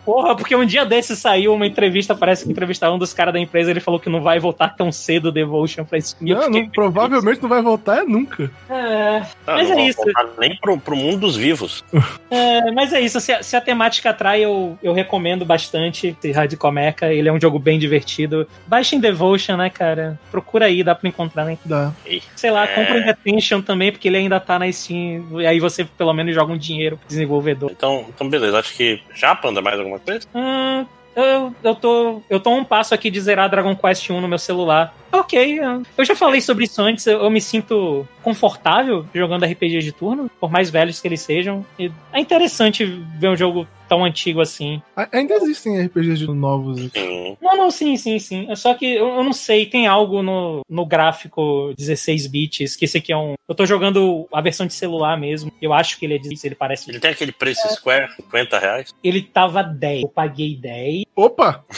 Porra, 0.06 0.36
porque 0.36 0.56
um 0.56 0.66
dia 0.66 0.86
desse 0.86 1.16
saiu 1.16 1.54
uma 1.54 1.66
entrevista, 1.66 2.14
parece 2.16 2.46
que 2.46 2.52
entrevistaram 2.52 2.96
um 2.96 3.00
dos 3.00 3.14
caras 3.14 3.34
da 3.34 3.40
empresa, 3.40 3.72
ele 3.72 3.80
falou 3.80 4.00
que 4.00 4.10
não 4.10 4.22
vai 4.22 4.40
voltar 4.40 4.70
tão 4.70 4.92
cedo 4.92 5.28
o 5.28 5.32
Devotion 5.32 5.84
pra 5.84 6.00
Steam. 6.00 6.30
Eu 6.30 6.38
Não, 6.42 6.50
não, 6.50 6.70
provavelmente 6.70 7.42
não 7.42 7.50
vai 7.50 7.62
voltar 7.62 8.00
é 8.00 8.04
nunca. 8.04 8.50
É, 8.70 9.24
Ah, 9.48 9.56
Mas 9.56 9.70
não 9.70 9.80
é 9.80 9.88
isso. 9.88 10.02
Nem 10.40 10.56
pro, 10.58 10.78
pro 10.80 10.96
mundo 10.96 11.22
dos 11.22 11.36
vivos. 11.36 11.84
é, 12.30 12.72
mas 12.72 12.94
é 12.94 13.02
isso, 13.02 13.20
se 13.20 13.32
a, 13.34 13.42
se 13.42 13.56
a 13.56 13.62
temática 13.62 14.10
atrai, 14.12 14.42
eu, 14.42 14.78
eu 14.84 14.94
recomendo 14.94 15.44
bastante 15.46 16.16
esse 16.20 16.32
Hardcore 16.32 16.74
Mecha, 16.74 17.12
ele 17.14 17.28
é 17.30 17.34
um 17.34 17.40
jogo 17.40 17.58
bem 17.58 17.80
divertido. 17.80 18.48
Baixem 18.68 19.00
Devotion, 19.00 19.58
né, 19.58 19.70
cara? 19.70 20.20
Procura 20.32 20.66
aí, 20.66 20.84
dá 20.84 20.94
pra 20.94 21.10
encontrar, 21.10 21.46
né? 21.46 21.58
Dá. 21.66 21.92
Sei 22.36 22.52
lá, 22.52 22.66
É. 22.66 22.68
compra 22.68 22.98
em 23.00 23.04
Retention 23.04 23.62
também, 23.62 23.92
porque 23.92 24.08
ele 24.08 24.18
ainda 24.18 24.40
tá 24.40 24.60
na 24.60 24.72
Steam, 24.72 25.42
e 25.42 25.48
aí 25.48 25.60
você 25.60 25.84
pelo 25.84 26.14
menos 26.14 26.34
joga 26.36 26.52
um 26.54 26.58
dinheiro 26.58 26.98
pro 26.98 27.08
desenvolvedor. 27.08 27.72
Então, 27.72 28.06
então 28.14 28.30
beleza. 28.30 28.60
Acho 28.60 28.76
que 28.76 29.02
já, 29.14 29.34
Panda, 29.36 29.62
mais 29.62 29.80
alguma 29.80 29.95
coisa? 30.00 30.28
Hum, 30.34 30.86
eu, 31.16 31.56
eu, 31.64 31.76
tô, 31.76 32.22
eu 32.30 32.40
tô 32.40 32.52
um 32.52 32.64
passo 32.64 32.94
aqui 32.94 33.10
de 33.10 33.20
zerar 33.22 33.50
Dragon 33.50 33.76
Quest 33.76 34.10
1 34.10 34.22
no 34.22 34.28
meu 34.28 34.40
celular. 34.40 34.94
Ok, 35.20 35.60
eu- 35.60 35.84
eu 35.98 36.06
já 36.06 36.16
falei 36.16 36.42
sobre 36.42 36.66
isso 36.66 36.82
antes, 36.82 37.06
eu, 37.08 37.30
me 37.30 37.40
sinto 37.42 38.08
confortável 38.24 39.06
jogando 39.14 39.44
RPGs 39.46 39.84
de 39.86 39.92
turno, 39.92 40.30
por 40.40 40.52
mais 40.52 40.70
velhos 40.70 41.00
que 41.00 41.08
eles 41.08 41.22
sejam. 41.22 41.66
E 41.78 41.92
é 42.12 42.20
interessante 42.20 42.84
ver 42.86 43.30
um 43.30 43.36
jogo 43.38 43.68
tão 43.88 44.04
antigo 44.04 44.42
assim. 44.42 44.82
Ainda 45.12 45.36
existem 45.36 45.80
RPGs 45.86 46.26
de 46.26 46.28
novos. 46.34 46.80
aqui. 46.88 47.00
Sim. 47.00 47.38
Não, 47.40 47.56
não, 47.56 47.70
sim, 47.72 47.96
sim, 47.98 48.18
sim. 48.18 48.48
É 48.50 48.56
só 48.56 48.74
que 48.74 48.84
eu, 48.86 49.08
eu 49.10 49.24
não 49.24 49.32
sei, 49.34 49.68
tem 49.68 49.86
algo 49.86 50.24
no, 50.24 50.62
no 50.68 50.86
gráfico 50.88 51.72
16 51.78 52.26
bits, 52.26 52.76
que 52.76 52.86
esse 52.86 52.98
aqui 52.98 53.14
é 53.14 53.18
um. 53.18 53.36
Eu 53.48 53.54
tô 53.54 53.64
jogando 53.66 54.28
a 54.34 54.42
versão 54.42 54.66
de 54.66 54.74
celular 54.74 55.16
mesmo. 55.20 55.52
Eu 55.62 55.72
acho 55.72 56.00
que 56.00 56.06
ele 56.06 56.16
é 56.16 56.18
16, 56.18 56.46
ele 56.46 56.56
parece. 56.56 56.90
Ele 56.90 57.00
tem 57.00 57.12
aquele 57.12 57.32
preço 57.32 57.62
Square, 57.76 58.12
50 58.16 58.58
reais. 58.58 58.94
Ele 59.04 59.22
tava 59.22 59.62
10. 59.62 60.02
Eu 60.02 60.10
paguei 60.10 60.56
10. 60.56 61.04
Opa! 61.16 61.64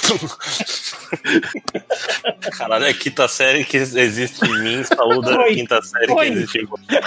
Caralho, 2.58 2.86
é 2.86 2.90
a 2.90 2.94
série 3.28 3.64
que 3.64 3.78
existe 3.78 4.46
em 4.46 4.60
mim, 4.64 4.84
saúda 4.84 5.32
a 5.32 5.36
Foi. 5.36 5.56
quinta 5.56 5.82
série 5.82 6.08
Foi. 6.08 6.26
que 6.28 6.34
existe 6.34 6.58
em 6.60 6.66
você. 6.66 7.00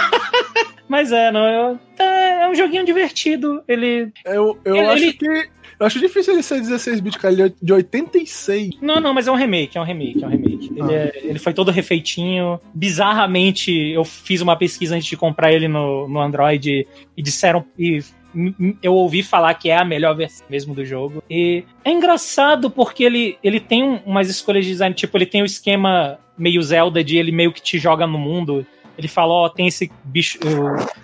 Mas 0.87 1.11
é, 1.11 1.31
não, 1.31 1.45
eu- 1.45 1.79
é, 1.99 2.43
é 2.43 2.49
um 2.49 2.55
joguinho 2.55 2.85
divertido. 2.85 3.63
Ele. 3.67 4.11
Eu, 4.25 4.59
eu 4.65 4.75
Ele- 4.75 4.85
acho 4.87 5.03
ele- 5.03 5.13
que. 5.13 5.49
Eu 5.79 5.87
acho 5.87 5.99
difícil 5.99 6.33
ele 6.33 6.43
ser 6.43 6.59
16 6.61 6.99
bits, 6.99 7.19
cara. 7.19 7.33
Ele 7.33 7.41
é 7.43 7.51
de 7.59 7.73
86. 7.73 8.69
Não, 8.79 8.99
não, 8.99 9.15
mas 9.15 9.27
é 9.27 9.31
um 9.31 9.35
remake, 9.35 9.75
é 9.79 9.81
um 9.81 9.83
remake, 9.83 10.23
é 10.23 10.27
um 10.27 10.29
remake. 10.29 10.69
Ele, 10.75 10.81
Ah. 10.81 10.91
é- 10.93 11.21
ele 11.23 11.39
foi 11.39 11.53
todo 11.55 11.71
refeitinho. 11.71 12.59
Bizarramente, 12.71 13.71
eu 13.71 14.03
fiz 14.05 14.41
uma 14.41 14.55
pesquisa 14.55 14.95
antes 14.95 15.07
de 15.07 15.17
comprar 15.17 15.51
ele 15.51 15.67
no, 15.67 16.07
no 16.07 16.19
Android 16.21 16.87
e 17.17 17.21
disseram. 17.23 17.65
E 17.79 18.03
eu 18.81 18.93
ouvi 18.93 19.21
falar 19.23 19.53
que 19.55 19.69
é 19.69 19.77
a 19.77 19.85
melhor 19.85 20.15
versão 20.15 20.45
mesmo 20.49 20.73
do 20.73 20.85
jogo. 20.85 21.23
E 21.29 21.63
é 21.83 21.91
engraçado 21.91 22.69
porque 22.69 23.03
ele, 23.03 23.37
ele 23.43 23.59
tem 23.59 23.83
um- 23.83 23.99
umas 24.05 24.29
escolhas 24.29 24.65
de 24.65 24.71
design, 24.71 24.95
tipo, 24.95 25.17
ele 25.17 25.25
tem 25.25 25.41
o 25.41 25.45
esquema 25.45 26.17
meio 26.37 26.61
Zelda 26.61 27.03
de 27.03 27.17
ele 27.17 27.31
meio 27.31 27.51
que 27.51 27.61
te 27.61 27.77
joga 27.77 28.07
no 28.07 28.17
mundo. 28.17 28.65
Ele 28.97 29.07
fala, 29.07 29.33
ó, 29.33 29.49
tem 29.49 29.67
esse 29.67 29.91
bicho. 30.03 30.39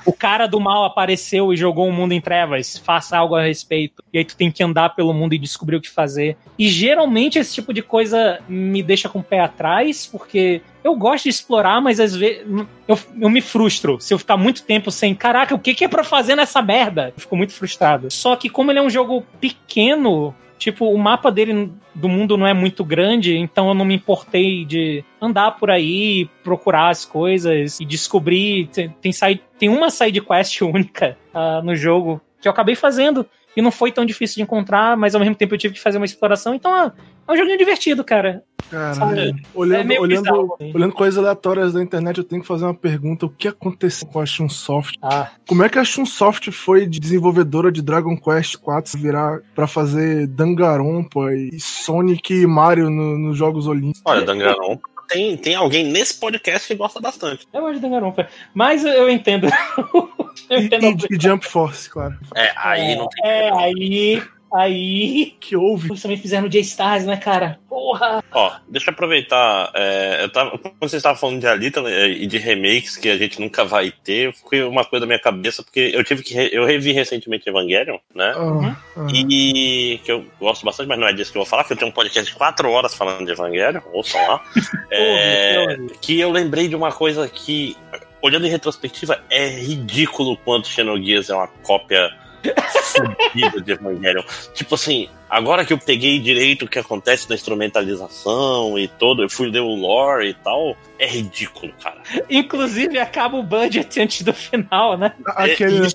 O, 0.05 0.11
o 0.11 0.13
cara 0.13 0.47
do 0.47 0.59
mal 0.59 0.85
apareceu 0.85 1.53
e 1.53 1.57
jogou 1.57 1.87
o 1.87 1.91
mundo 1.91 2.11
em 2.11 2.21
trevas. 2.21 2.77
Faça 2.77 3.17
algo 3.17 3.35
a 3.35 3.43
respeito. 3.43 4.03
E 4.13 4.17
aí 4.17 4.25
tu 4.25 4.35
tem 4.35 4.51
que 4.51 4.63
andar 4.63 4.95
pelo 4.95 5.13
mundo 5.13 5.33
e 5.33 5.37
descobrir 5.37 5.75
o 5.75 5.81
que 5.81 5.89
fazer. 5.89 6.37
E 6.57 6.67
geralmente 6.67 7.39
esse 7.39 7.53
tipo 7.53 7.73
de 7.73 7.81
coisa 7.81 8.39
me 8.47 8.83
deixa 8.83 9.09
com 9.09 9.19
o 9.19 9.23
pé 9.23 9.39
atrás, 9.39 10.05
porque 10.05 10.61
eu 10.83 10.95
gosto 10.95 11.23
de 11.23 11.29
explorar, 11.29 11.81
mas 11.81 11.99
às 11.99 12.15
vezes 12.15 12.45
eu, 12.87 12.99
eu 13.19 13.29
me 13.29 13.41
frustro 13.41 13.99
se 13.99 14.13
eu 14.13 14.19
ficar 14.19 14.37
muito 14.37 14.63
tempo 14.63 14.91
sem. 14.91 15.13
Caraca, 15.13 15.55
o 15.55 15.59
que, 15.59 15.73
que 15.73 15.83
é 15.83 15.87
pra 15.87 16.03
fazer 16.03 16.35
nessa 16.35 16.61
merda? 16.61 17.13
Eu 17.15 17.21
fico 17.21 17.35
muito 17.35 17.53
frustrado. 17.53 18.09
Só 18.11 18.35
que, 18.35 18.49
como 18.49 18.71
ele 18.71 18.79
é 18.79 18.81
um 18.81 18.89
jogo 18.89 19.25
pequeno. 19.39 20.33
Tipo, 20.57 20.89
o 20.91 20.97
mapa 20.97 21.31
dele 21.31 21.71
do 21.93 22.09
mundo 22.09 22.35
não 22.37 22.47
é 22.47 22.53
muito 22.53 22.83
grande, 22.83 23.37
então 23.37 23.67
eu 23.69 23.73
não 23.73 23.85
me 23.85 23.95
importei 23.95 24.65
de 24.65 25.03
andar 25.21 25.51
por 25.51 25.69
aí, 25.69 26.29
procurar 26.43 26.89
as 26.89 27.05
coisas 27.05 27.79
e 27.79 27.85
descobrir. 27.85 28.67
Tem, 28.67 28.89
tem, 29.01 29.11
side- 29.11 29.41
tem 29.59 29.69
uma 29.69 29.89
side 29.89 30.19
quest 30.21 30.61
única 30.65 31.17
ah, 31.33 31.61
no 31.63 31.75
jogo 31.75 32.19
que 32.41 32.47
eu 32.47 32.51
acabei 32.51 32.75
fazendo 32.75 33.25
e 33.55 33.61
não 33.61 33.71
foi 33.71 33.91
tão 33.91 34.05
difícil 34.05 34.35
de 34.35 34.41
encontrar, 34.43 34.95
mas 34.97 35.15
ao 35.15 35.19
mesmo 35.21 35.35
tempo 35.35 35.53
eu 35.53 35.57
tive 35.57 35.73
que 35.73 35.79
fazer 35.79 35.97
uma 35.97 36.05
exploração, 36.05 36.53
então 36.53 36.71
ah, 36.73 36.91
é 37.27 37.31
um 37.31 37.37
joguinho 37.37 37.57
divertido, 37.57 38.03
cara. 38.03 38.43
Caralho. 38.69 38.95
Sabe? 38.95 39.19
É 39.29 39.33
Olhando, 39.53 39.93
olhando, 39.99 40.23
bizarro, 40.23 40.55
assim. 40.59 40.71
olhando 40.75 40.93
coisas 40.93 41.17
aleatórias 41.17 41.73
da 41.73 41.81
internet, 41.81 42.17
eu 42.17 42.23
tenho 42.23 42.41
que 42.41 42.47
fazer 42.47 42.65
uma 42.65 42.73
pergunta. 42.73 43.25
O 43.25 43.29
que 43.29 43.47
aconteceu 43.47 44.07
com 44.07 44.19
a 44.19 44.25
Shunsoft? 44.25 44.97
Ah, 45.01 45.29
Como 45.47 45.63
é 45.63 45.69
que 45.69 45.79
a 45.79 45.83
Shunsoft 45.85 46.51
foi 46.51 46.85
de 46.85 46.99
desenvolvedora 46.99 47.71
de 47.71 47.81
Dragon 47.81 48.17
Quest 48.17 48.57
4 48.57 48.99
virar 48.99 49.39
pra 49.55 49.67
fazer 49.67 50.27
Danganronpa 50.27 51.33
e 51.33 51.59
Sonic 51.59 52.33
e 52.33 52.47
Mario 52.47 52.89
no- 52.89 53.17
nos 53.17 53.37
Jogos 53.37 53.67
Olímpicos? 53.67 54.01
Olha, 54.03 54.21
Danganronpa, 54.23 54.81
tem, 55.07 55.37
tem 55.37 55.55
alguém 55.55 55.85
nesse 55.85 56.19
podcast 56.19 56.67
que 56.67 56.75
gosta 56.75 56.99
bastante. 56.99 57.47
eu 57.53 57.61
gosto 57.61 57.75
de 57.75 57.81
Danganronpa, 57.81 58.27
mas 58.53 58.83
eu, 58.83 58.91
eu 58.91 59.09
entendo. 59.09 59.47
eu 60.49 60.59
E, 60.59 60.65
entendo. 60.65 61.05
e- 61.09 61.15
e 61.15 61.21
Jump 61.21 61.45
Force, 61.45 61.89
claro. 61.89 62.17
É, 62.35 62.51
aí 62.57 62.95
não 62.95 63.07
tem. 63.07 63.31
É, 63.31 63.51
aí. 63.53 64.21
Aí. 64.53 65.35
Que 65.47 65.55
houve? 65.55 65.89
Eles 65.89 66.01
também 66.01 66.17
fizeram 66.17 66.49
J-Stars, 66.49 67.05
né, 67.05 67.15
cara? 67.15 67.57
Porra! 67.69 68.21
Ó, 68.33 68.51
deixa 68.67 68.89
eu 68.89 68.93
aproveitar. 68.93 69.71
é, 69.73 70.23
eu 70.23 70.29
tava, 70.29 70.57
quando 70.57 70.73
você 70.81 70.97
estava 70.97 71.17
falando 71.17 71.39
de 71.39 71.47
Alita 71.47 71.81
né, 71.81 72.09
e 72.09 72.25
de 72.27 72.37
remakes 72.37 72.97
que 72.97 73.07
a 73.07 73.17
gente 73.17 73.39
nunca 73.39 73.63
vai 73.63 73.91
ter, 74.03 74.33
foi 74.33 74.61
uma 74.63 74.83
coisa 74.83 75.01
da 75.01 75.07
minha 75.07 75.19
cabeça, 75.19 75.63
porque 75.63 75.91
eu 75.93 76.03
tive 76.03 76.21
que. 76.21 76.33
re- 76.33 76.49
eu 76.51 76.65
revi 76.65 76.91
recentemente 76.91 77.47
Evangelion, 77.47 77.97
né? 78.13 78.33
Ah, 78.35 78.75
ah. 78.97 79.07
E 79.13 80.01
que 80.03 80.11
eu 80.11 80.25
gosto 80.37 80.65
bastante, 80.65 80.87
mas 80.89 80.99
não 80.99 81.07
é 81.07 81.13
disso 81.13 81.31
que 81.31 81.37
eu 81.37 81.43
vou 81.43 81.49
falar, 81.49 81.63
que 81.63 81.71
eu 81.71 81.77
tenho 81.77 81.89
um 81.91 81.93
podcast 81.93 82.29
de 82.29 82.37
4 82.37 82.69
horas 82.69 82.93
falando 82.93 83.25
de 83.25 83.31
Evangelion, 83.31 83.81
ouçam 83.93 84.19
lá. 84.27 84.43
É, 84.91 85.77
que 86.01 86.19
eu 86.19 86.31
lembrei 86.31 86.67
de 86.67 86.75
uma 86.75 86.91
coisa 86.91 87.27
que, 87.27 87.75
olhando 88.21 88.47
em 88.47 88.49
retrospectiva, 88.49 89.21
é 89.29 89.47
ridículo 89.47 90.35
quanto 90.37 90.67
Xenogears 90.67 91.29
é 91.29 91.35
uma 91.35 91.47
cópia 91.47 92.09
fudido 92.43 93.61
de 93.61 93.71
Evangelion. 93.71 94.23
Tipo 94.53 94.75
assim, 94.75 95.09
agora 95.29 95.65
que 95.65 95.73
eu 95.73 95.77
peguei 95.77 96.19
direito 96.19 96.65
o 96.65 96.67
que 96.67 96.79
acontece 96.79 97.29
na 97.29 97.35
instrumentalização 97.35 98.77
e 98.77 98.87
todo, 98.87 99.23
eu 99.23 99.29
fui 99.29 99.49
ler 99.49 99.59
o 99.61 99.75
lore 99.75 100.29
e 100.29 100.33
tal, 100.33 100.75
é 100.99 101.07
ridículo, 101.07 101.73
cara. 101.81 102.01
Inclusive, 102.29 102.97
acaba 102.99 103.37
o 103.37 103.43
budget 103.43 103.99
antes 103.99 104.21
do 104.21 104.33
final, 104.33 104.97
né? 104.97 105.13
Aquele. 105.27 105.85
É 105.85 105.89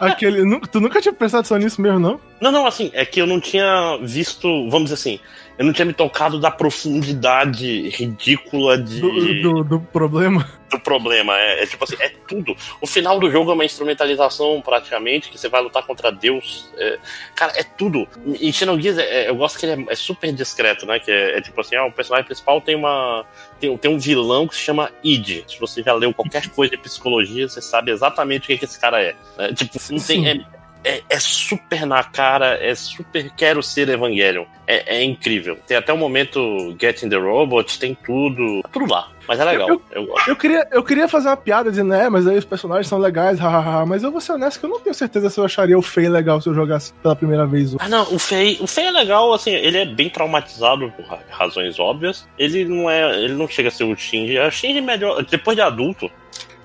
a- 0.00 0.06
aquele 0.08 0.60
tu 0.70 0.80
nunca 0.80 1.00
tinha 1.00 1.12
prestado 1.12 1.40
atenção 1.40 1.58
nisso 1.58 1.80
mesmo, 1.80 1.98
não? 1.98 2.20
Não, 2.40 2.50
não, 2.50 2.66
assim, 2.66 2.90
é 2.94 3.04
que 3.04 3.20
eu 3.20 3.26
não 3.26 3.40
tinha 3.40 3.98
visto, 4.02 4.48
vamos 4.68 4.84
dizer 4.90 4.94
assim, 4.94 5.20
eu 5.62 5.66
não 5.66 5.72
tinha 5.72 5.86
me 5.86 5.92
tocado 5.92 6.40
da 6.40 6.50
profundidade 6.50 7.88
ridícula 7.90 8.76
de, 8.76 9.00
Do, 9.00 9.40
do, 9.40 9.64
do 9.64 9.80
problema. 9.80 10.50
do 10.68 10.80
problema. 10.80 11.38
É, 11.38 11.62
é 11.62 11.66
tipo 11.66 11.84
assim, 11.84 11.94
é 12.00 12.08
tudo. 12.26 12.56
O 12.80 12.86
final 12.86 13.20
do 13.20 13.30
jogo 13.30 13.52
é 13.52 13.54
uma 13.54 13.64
instrumentalização, 13.64 14.60
praticamente, 14.60 15.30
que 15.30 15.38
você 15.38 15.48
vai 15.48 15.62
lutar 15.62 15.86
contra 15.86 16.10
Deus. 16.10 16.68
É, 16.76 16.98
cara, 17.36 17.52
é 17.54 17.62
tudo. 17.62 18.08
E 18.40 18.52
Xenogears, 18.52 18.98
é, 18.98 19.26
é, 19.26 19.30
eu 19.30 19.36
gosto 19.36 19.56
que 19.56 19.66
ele 19.66 19.84
é, 19.84 19.92
é 19.92 19.94
super 19.94 20.32
discreto, 20.32 20.84
né? 20.84 20.98
Que 20.98 21.12
é, 21.12 21.38
é 21.38 21.40
tipo 21.40 21.60
assim, 21.60 21.76
ah, 21.76 21.84
o 21.84 21.92
personagem 21.92 22.26
principal 22.26 22.60
tem 22.60 22.74
uma. 22.74 23.24
Tem, 23.60 23.76
tem 23.78 23.88
um 23.88 24.00
vilão 24.00 24.48
que 24.48 24.56
se 24.56 24.62
chama 24.62 24.90
Id. 25.04 25.44
Se 25.46 25.60
você 25.60 25.80
já 25.80 25.94
leu 25.94 26.12
qualquer 26.12 26.48
coisa 26.50 26.72
de 26.72 26.82
psicologia, 26.82 27.48
você 27.48 27.62
sabe 27.62 27.92
exatamente 27.92 28.44
o 28.44 28.46
que, 28.48 28.58
que 28.58 28.64
esse 28.64 28.80
cara 28.80 29.00
é. 29.00 29.14
É, 29.38 29.52
tipo, 29.52 29.78
não 29.92 30.00
tem. 30.00 30.44
É, 30.84 31.00
é, 31.08 31.18
super 31.20 31.86
na 31.86 32.02
cara, 32.02 32.58
é 32.60 32.74
super 32.74 33.30
quero 33.36 33.62
ser 33.62 33.88
Evangelion. 33.88 34.44
É, 34.66 34.96
é 34.98 35.04
incrível. 35.04 35.56
Tem 35.66 35.76
até 35.76 35.92
o 35.92 35.96
momento 35.96 36.74
Getting 36.80 37.08
the 37.08 37.16
Robot, 37.16 37.78
tem 37.78 37.94
tudo. 37.94 38.62
Tudo 38.72 38.90
lá. 38.90 39.08
Mas 39.28 39.38
é 39.38 39.44
legal. 39.44 39.68
Eu- 39.68 39.82
Eu. 39.92 40.14
Eu 40.26 40.36
queria, 40.36 40.66
eu 40.72 40.82
queria 40.82 41.06
fazer 41.06 41.28
uma 41.28 41.36
piada 41.36 41.70
dizendo, 41.70 41.94
é, 41.94 42.08
mas 42.08 42.26
aí 42.26 42.36
os 42.36 42.44
personagens 42.44 42.88
são 42.88 42.98
legais, 42.98 43.38
hahaha. 43.38 43.86
mas 43.86 44.02
eu 44.02 44.10
vou 44.10 44.20
ser 44.20 44.32
honesto 44.32 44.58
que 44.58 44.66
eu 44.66 44.70
não 44.70 44.80
tenho 44.80 44.94
certeza 44.94 45.30
se 45.30 45.38
eu 45.38 45.44
acharia 45.44 45.78
o 45.78 45.82
Fei 45.82 46.08
legal 46.08 46.40
se 46.40 46.48
eu 46.48 46.54
jogasse 46.54 46.92
pela 46.94 47.14
primeira 47.14 47.46
vez. 47.46 47.76
Ah, 47.78 47.88
não, 47.88 48.02
o 48.12 48.18
Fei, 48.18 48.58
o 48.60 48.66
Fei 48.66 48.86
é 48.86 48.90
legal, 48.90 49.32
assim, 49.32 49.52
ele 49.52 49.78
é 49.78 49.84
bem 49.86 50.10
traumatizado 50.10 50.90
por 50.96 51.04
ra- 51.04 51.20
razões 51.30 51.78
óbvias. 51.78 52.26
Ele 52.38 52.64
não 52.64 52.90
é, 52.90 53.22
ele 53.22 53.34
não 53.34 53.46
chega 53.46 53.68
a 53.68 53.72
ser 53.72 53.84
o 53.84 53.96
Shinji. 53.96 54.36
O 54.38 54.50
Shinji 54.50 54.78
é 54.78 54.80
melhor, 54.80 55.22
depois 55.24 55.54
de 55.56 55.62
adulto, 55.62 56.10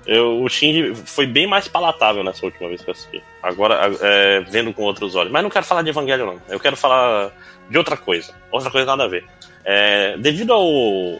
eu, 0.08 0.42
o 0.42 0.48
Shinji 0.48 0.94
foi 0.94 1.26
bem 1.26 1.46
mais 1.46 1.68
palatável 1.68 2.24
nessa 2.24 2.46
última 2.46 2.66
vez 2.66 2.80
que 2.80 2.88
eu 2.88 2.92
assisti. 2.92 3.22
Agora, 3.42 3.78
é, 4.00 4.40
vendo 4.40 4.72
com 4.72 4.82
outros 4.82 5.14
olhos. 5.14 5.30
Mas 5.30 5.42
não 5.42 5.50
quero 5.50 5.66
falar 5.66 5.82
de 5.82 5.90
Evangelho, 5.90 6.24
não. 6.24 6.40
Eu 6.48 6.58
quero 6.58 6.76
falar 6.76 7.30
de 7.68 7.76
outra 7.76 7.94
coisa. 7.94 8.34
Outra 8.50 8.70
coisa 8.70 8.86
nada 8.86 9.04
a 9.04 9.08
ver. 9.08 9.26
É, 9.66 10.16
devido 10.16 10.54
ao, 10.54 10.66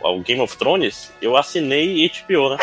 ao 0.07 0.21
Game 0.21 0.41
of 0.41 0.57
Thrones, 0.57 1.13
eu 1.21 1.37
assinei 1.37 2.11
HBO, 2.27 2.49
né? 2.49 2.57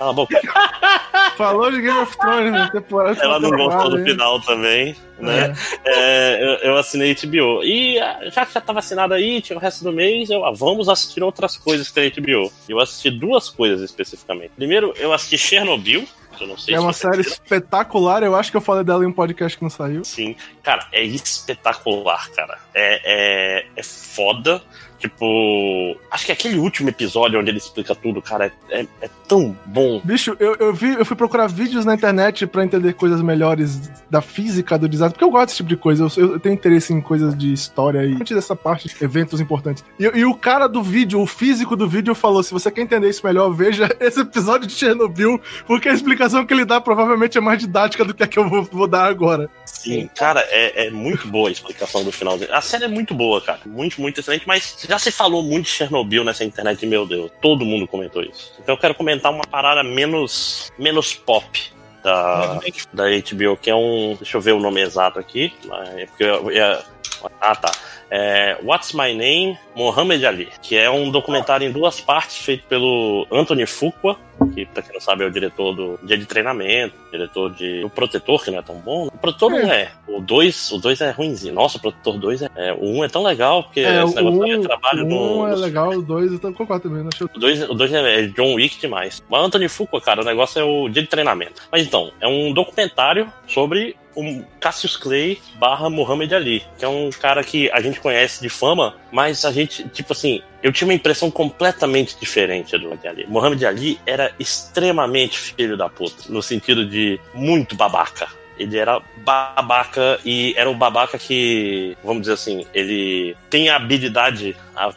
Cala 0.00 0.12
a 0.12 0.14
boca. 0.14 0.40
Falou 1.36 1.70
de 1.70 1.82
Game 1.82 1.98
of 1.98 2.16
Thrones 2.16 2.52
na 2.52 2.70
temporada. 2.70 3.22
Ela 3.22 3.38
não 3.38 3.50
gostou 3.50 3.90
do 3.90 4.02
final 4.02 4.40
também, 4.40 4.96
né? 5.18 5.54
É, 5.84 6.42
eu, 6.42 6.70
eu 6.70 6.76
assinei 6.78 7.14
HBO. 7.14 7.62
E 7.62 7.98
ah, 7.98 8.18
já 8.30 8.46
que 8.46 8.54
já 8.54 8.62
tava 8.62 8.78
assinado 8.78 9.12
aí, 9.12 9.42
tinha 9.42 9.58
o 9.58 9.60
resto 9.60 9.84
do 9.84 9.92
mês, 9.92 10.30
eu, 10.30 10.42
ah, 10.46 10.52
vamos 10.52 10.88
assistir 10.88 11.22
outras 11.22 11.58
coisas 11.58 11.88
que 11.88 11.94
tem 11.94 12.10
HBO. 12.10 12.50
Eu 12.66 12.80
assisti 12.80 13.10
duas 13.10 13.50
coisas 13.50 13.82
especificamente. 13.82 14.52
Primeiro, 14.56 14.94
eu 14.96 15.12
assisti 15.12 15.36
Chernobyl, 15.36 16.08
que 16.34 16.44
eu 16.44 16.48
não 16.48 16.56
sei 16.56 16.76
É 16.76 16.80
uma 16.80 16.94
série 16.94 17.20
espetacular, 17.20 18.22
eu 18.22 18.34
acho 18.34 18.50
que 18.50 18.56
eu 18.56 18.62
falei 18.62 18.82
dela 18.82 19.04
em 19.04 19.06
um 19.06 19.12
podcast 19.12 19.58
que 19.58 19.62
não 19.62 19.70
saiu. 19.70 20.02
Sim, 20.02 20.34
cara, 20.62 20.86
é 20.92 21.04
espetacular, 21.04 22.30
cara. 22.30 22.58
É, 22.72 23.00
é, 23.04 23.66
é 23.76 23.82
foda. 23.82 24.62
Tipo, 25.00 25.96
acho 26.10 26.26
que 26.26 26.32
aquele 26.32 26.58
último 26.58 26.90
episódio 26.90 27.40
onde 27.40 27.48
ele 27.48 27.56
explica 27.56 27.94
tudo, 27.94 28.20
cara, 28.20 28.52
é, 28.68 28.80
é, 28.80 28.86
é 29.00 29.10
tão 29.26 29.56
bom. 29.64 29.98
Bicho, 30.04 30.36
eu, 30.38 30.54
eu, 30.56 30.74
vi, 30.74 30.92
eu 30.92 31.06
fui 31.06 31.16
procurar 31.16 31.46
vídeos 31.46 31.86
na 31.86 31.94
internet 31.94 32.46
pra 32.46 32.62
entender 32.62 32.92
coisas 32.92 33.22
melhores 33.22 33.90
da 34.10 34.20
física 34.20 34.76
do 34.76 34.86
desastre, 34.86 35.14
porque 35.14 35.24
eu 35.24 35.30
gosto 35.30 35.46
desse 35.46 35.56
tipo 35.56 35.70
de 35.70 35.76
coisa, 35.76 36.06
eu, 36.18 36.32
eu 36.32 36.38
tenho 36.38 36.54
interesse 36.54 36.92
em 36.92 37.00
coisas 37.00 37.34
de 37.34 37.50
história 37.50 38.04
e 38.04 38.14
dessa 38.34 38.54
parte, 38.54 38.94
eventos 39.02 39.40
importantes. 39.40 39.82
E, 39.98 40.04
e 40.04 40.24
o 40.24 40.34
cara 40.34 40.66
do 40.66 40.82
vídeo, 40.82 41.18
o 41.18 41.26
físico 41.26 41.74
do 41.74 41.88
vídeo, 41.88 42.14
falou: 42.14 42.42
se 42.42 42.52
você 42.52 42.70
quer 42.70 42.82
entender 42.82 43.08
isso 43.08 43.24
melhor, 43.24 43.50
veja 43.50 43.88
esse 43.98 44.20
episódio 44.20 44.66
de 44.66 44.74
Chernobyl, 44.74 45.40
porque 45.66 45.88
a 45.88 45.94
explicação 45.94 46.44
que 46.44 46.52
ele 46.52 46.66
dá 46.66 46.78
provavelmente 46.78 47.38
é 47.38 47.40
mais 47.40 47.58
didática 47.58 48.04
do 48.04 48.12
que 48.12 48.22
a 48.22 48.26
que 48.26 48.38
eu 48.38 48.48
vou, 48.48 48.64
vou 48.64 48.86
dar 48.86 49.06
agora. 49.06 49.48
Sim, 49.82 50.08
cara, 50.14 50.40
é, 50.50 50.86
é 50.86 50.90
muito 50.90 51.26
boa 51.28 51.48
a 51.48 51.52
explicação 51.52 52.04
do 52.04 52.12
final 52.12 52.36
dele. 52.38 52.52
A 52.52 52.60
série 52.60 52.84
é 52.84 52.88
muito 52.88 53.14
boa, 53.14 53.40
cara. 53.40 53.60
Muito, 53.64 54.00
muito 54.00 54.20
excelente, 54.20 54.46
mas 54.46 54.76
já 54.88 54.98
se 54.98 55.10
falou 55.10 55.42
muito 55.42 55.64
de 55.66 55.70
Chernobyl 55.72 56.22
nessa 56.24 56.44
internet, 56.44 56.84
meu 56.86 57.06
Deus. 57.06 57.30
Todo 57.40 57.64
mundo 57.64 57.86
comentou 57.88 58.22
isso. 58.22 58.52
Então 58.60 58.74
eu 58.74 58.78
quero 58.78 58.94
comentar 58.94 59.32
uma 59.32 59.44
parada 59.44 59.82
menos, 59.82 60.70
menos 60.78 61.14
pop. 61.14 61.46
Da, 62.02 62.58
da 62.94 63.04
HBO, 63.10 63.58
que 63.60 63.68
é 63.68 63.74
um. 63.74 64.16
Deixa 64.18 64.34
eu 64.36 64.40
ver 64.40 64.52
o 64.52 64.58
nome 64.58 64.80
exato 64.80 65.18
aqui. 65.18 65.52
É 65.98 66.06
porque 66.06 66.24
eu 66.24 66.50
ia- 66.50 66.82
ah, 67.38 67.54
tá. 67.54 67.70
É 68.10 68.58
What's 68.62 68.92
My 68.92 69.14
Name? 69.14 69.58
Mohamed 69.74 70.26
Ali, 70.26 70.48
que 70.60 70.76
é 70.76 70.90
um 70.90 71.10
documentário 71.10 71.66
em 71.66 71.72
duas 71.72 72.00
partes 72.00 72.38
feito 72.38 72.66
pelo 72.66 73.26
Anthony 73.30 73.66
Fuqua, 73.66 74.16
que 74.54 74.66
pra 74.66 74.82
quem 74.82 74.92
não 74.92 75.00
sabe 75.00 75.22
é 75.22 75.26
o 75.26 75.30
diretor 75.30 75.74
do 75.74 75.98
Dia 76.02 76.18
de 76.18 76.26
Treinamento, 76.26 76.94
diretor 77.10 77.52
de 77.54 77.84
O 77.84 77.90
Protetor, 77.90 78.42
que 78.42 78.50
não 78.50 78.58
é 78.58 78.62
tão 78.62 78.76
bom. 78.76 79.06
O 79.06 79.18
Protetor 79.18 79.50
não 79.50 79.72
é. 79.72 79.92
O 80.08 80.20
2 80.20 80.72
o 80.72 80.78
dois 80.78 81.00
é 81.00 81.10
ruimzinho. 81.10 81.54
Nossa, 81.54 81.78
o 81.78 81.80
Protetor 81.80 82.18
2 82.18 82.42
é. 82.42 82.50
é, 82.56 82.72
o 82.72 82.84
1 82.84 82.96
um 82.96 83.04
é 83.04 83.08
tão 83.08 83.22
legal, 83.22 83.64
porque 83.64 83.80
É, 83.80 84.02
esse 84.02 84.16
negócio 84.16 84.42
aí 84.42 84.50
é 84.50 84.58
um, 84.58 84.62
trabalho 84.62 85.04
o 85.04 85.08
no. 85.08 85.38
um 85.40 85.48
é 85.48 85.54
legal, 85.54 85.90
o 85.90 86.02
dois 86.02 86.32
eu 86.32 86.38
tô 86.38 86.52
concordo 86.52 86.88
também, 86.88 87.02
não 87.02 87.10
achei 87.12 87.26
o 87.26 87.38
2 87.38 87.70
o 87.70 87.74
dois 87.74 87.92
é 87.92 88.00
é 88.00 88.26
John 88.28 88.54
Wick 88.54 88.80
demais. 88.80 89.22
Mas 89.28 89.44
Anthony 89.44 89.68
Fuqua, 89.68 90.00
cara, 90.00 90.22
o 90.22 90.24
negócio 90.24 90.60
é 90.60 90.64
o 90.64 90.88
dia 90.88 91.02
de 91.02 91.08
treinamento. 91.08 91.62
Mas 91.70 91.86
então, 91.86 92.12
é 92.20 92.26
um 92.26 92.52
documentário 92.52 93.30
sobre 93.46 93.96
o 94.14 94.44
Cassius 94.60 94.96
Clay 94.96 95.40
barra 95.56 95.88
Muhammad 95.88 96.32
Ali, 96.32 96.64
que 96.78 96.84
é 96.84 96.88
um 96.88 97.10
cara 97.10 97.42
que 97.44 97.70
a 97.70 97.80
gente 97.80 98.00
conhece 98.00 98.40
de 98.40 98.48
fama, 98.48 98.96
mas 99.12 99.44
a 99.44 99.52
gente, 99.52 99.88
tipo 99.88 100.12
assim, 100.12 100.42
eu 100.62 100.72
tinha 100.72 100.86
uma 100.86 100.94
impressão 100.94 101.30
completamente 101.30 102.16
diferente 102.18 102.76
do 102.76 102.84
Muhammad 102.84 103.06
Ali. 103.06 103.26
Muhammad 103.28 103.64
Ali 103.64 104.00
era 104.04 104.32
extremamente 104.38 105.38
filho 105.38 105.76
da 105.76 105.88
puta, 105.88 106.24
no 106.28 106.42
sentido 106.42 106.84
de 106.84 107.20
muito 107.34 107.74
babaca. 107.74 108.28
Ele 108.58 108.76
era 108.76 109.00
babaca 109.24 110.20
e 110.22 110.52
era 110.54 110.68
um 110.68 110.76
babaca 110.76 111.18
que, 111.18 111.96
vamos 112.04 112.22
dizer 112.22 112.34
assim, 112.34 112.66
ele 112.74 113.34
tem 113.48 113.70
a 113.70 113.76
habilidade 113.76 114.54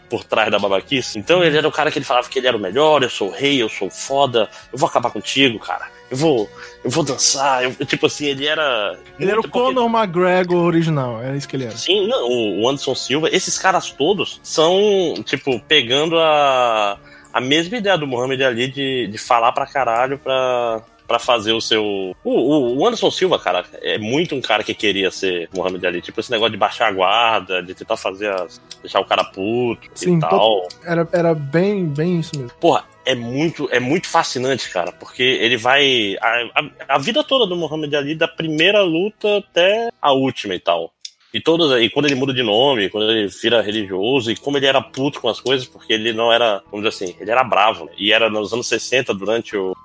por 0.09 0.25
trás 0.25 0.51
da 0.51 0.59
babaquice. 0.59 1.17
Então 1.17 1.41
ele 1.41 1.57
era 1.57 1.65
o 1.65 1.71
cara 1.71 1.89
que 1.89 1.97
ele 1.97 2.03
falava 2.03 2.27
que 2.27 2.39
ele 2.39 2.47
era 2.47 2.57
o 2.57 2.59
melhor, 2.59 3.03
eu 3.03 3.09
sou 3.09 3.29
o 3.29 3.31
rei, 3.31 3.61
eu 3.61 3.69
sou 3.69 3.89
foda, 3.89 4.49
eu 4.69 4.77
vou 4.77 4.89
acabar 4.89 5.11
contigo, 5.11 5.59
cara. 5.59 5.89
Eu 6.13 6.17
vou, 6.17 6.47
eu 6.83 6.91
vou 6.91 7.03
dançar. 7.03 7.63
Eu, 7.63 7.73
tipo 7.87 8.05
assim, 8.05 8.27
ele 8.27 8.45
era. 8.45 8.99
Ele 9.19 9.31
era 9.31 9.39
o 9.39 9.41
porque- 9.41 9.57
Conor 9.57 9.89
McGregor 9.89 10.63
original, 10.63 11.19
é 11.23 11.35
isso 11.35 11.49
que 11.49 11.55
ele 11.55 11.63
era. 11.65 11.75
Sim, 11.75 12.07
não, 12.07 12.29
o 12.61 12.69
Anderson 12.69 12.93
Silva, 12.93 13.29
esses 13.31 13.57
caras 13.57 13.89
todos 13.89 14.39
são, 14.43 15.15
tipo, 15.25 15.59
pegando 15.61 16.19
a, 16.19 16.99
a 17.33 17.41
mesma 17.41 17.77
ideia 17.77 17.97
do 17.97 18.05
Muhammad 18.05 18.39
Ali 18.41 18.67
de, 18.67 19.07
de 19.07 19.17
falar 19.17 19.51
pra 19.53 19.65
caralho 19.65 20.19
pra, 20.19 20.83
pra 21.07 21.17
fazer 21.17 21.53
o 21.53 21.59
seu. 21.59 21.83
O, 21.83 22.15
o, 22.31 22.77
o 22.77 22.85
Anderson 22.87 23.09
Silva, 23.09 23.39
cara, 23.39 23.65
é 23.81 23.97
muito 23.97 24.35
um 24.35 24.41
cara 24.41 24.63
que 24.63 24.75
queria 24.75 25.09
ser 25.09 25.49
Muhammad 25.55 25.83
Ali. 25.83 25.99
Tipo, 25.99 26.19
esse 26.19 26.29
negócio 26.29 26.51
de 26.51 26.57
baixar 26.57 26.89
a 26.89 26.91
guarda, 26.91 27.63
de 27.63 27.73
tentar 27.73 27.97
fazer 27.97 28.29
as. 28.39 28.61
deixar 28.83 28.99
o 28.99 29.05
cara 29.05 29.23
puto 29.23 29.89
Sim, 29.95 30.17
e 30.17 30.19
tal. 30.19 30.67
Era, 30.85 31.07
era 31.11 31.33
bem, 31.33 31.85
bem 31.85 32.19
isso 32.19 32.37
mesmo. 32.37 32.51
Porra, 32.59 32.85
é 33.05 33.15
muito, 33.15 33.67
é 33.71 33.79
muito 33.79 34.07
fascinante, 34.07 34.69
cara, 34.69 34.91
porque 34.91 35.23
ele 35.23 35.57
vai. 35.57 36.15
A, 36.21 36.27
a, 36.55 36.95
a 36.95 36.97
vida 36.97 37.23
toda 37.23 37.45
do 37.45 37.55
Muhammad 37.55 37.93
Ali, 37.93 38.15
da 38.15 38.27
primeira 38.27 38.81
luta 38.81 39.37
até 39.37 39.89
a 40.01 40.11
última 40.11 40.55
e 40.55 40.59
tal. 40.59 40.93
E 41.33 41.41
todas 41.41 41.81
e 41.81 41.89
quando 41.89 42.05
ele 42.05 42.15
muda 42.15 42.31
de 42.31 42.43
nome, 42.43 42.89
quando 42.89 43.09
ele 43.09 43.27
vira 43.27 43.61
religioso, 43.61 44.31
e 44.31 44.35
como 44.35 44.57
ele 44.57 44.67
era 44.67 44.79
puto 44.79 45.19
com 45.19 45.27
as 45.27 45.39
coisas, 45.39 45.67
porque 45.67 45.91
ele 45.91 46.13
não 46.13 46.31
era, 46.31 46.61
vamos 46.71 46.87
dizer 46.87 47.05
assim, 47.05 47.15
ele 47.19 47.31
era 47.31 47.43
bravo, 47.43 47.85
né? 47.85 47.91
E 47.97 48.13
era 48.13 48.29
nos 48.29 48.53
anos 48.53 48.67
60, 48.67 49.13
durante 49.15 49.57
o, 49.57 49.71
o 49.71 49.75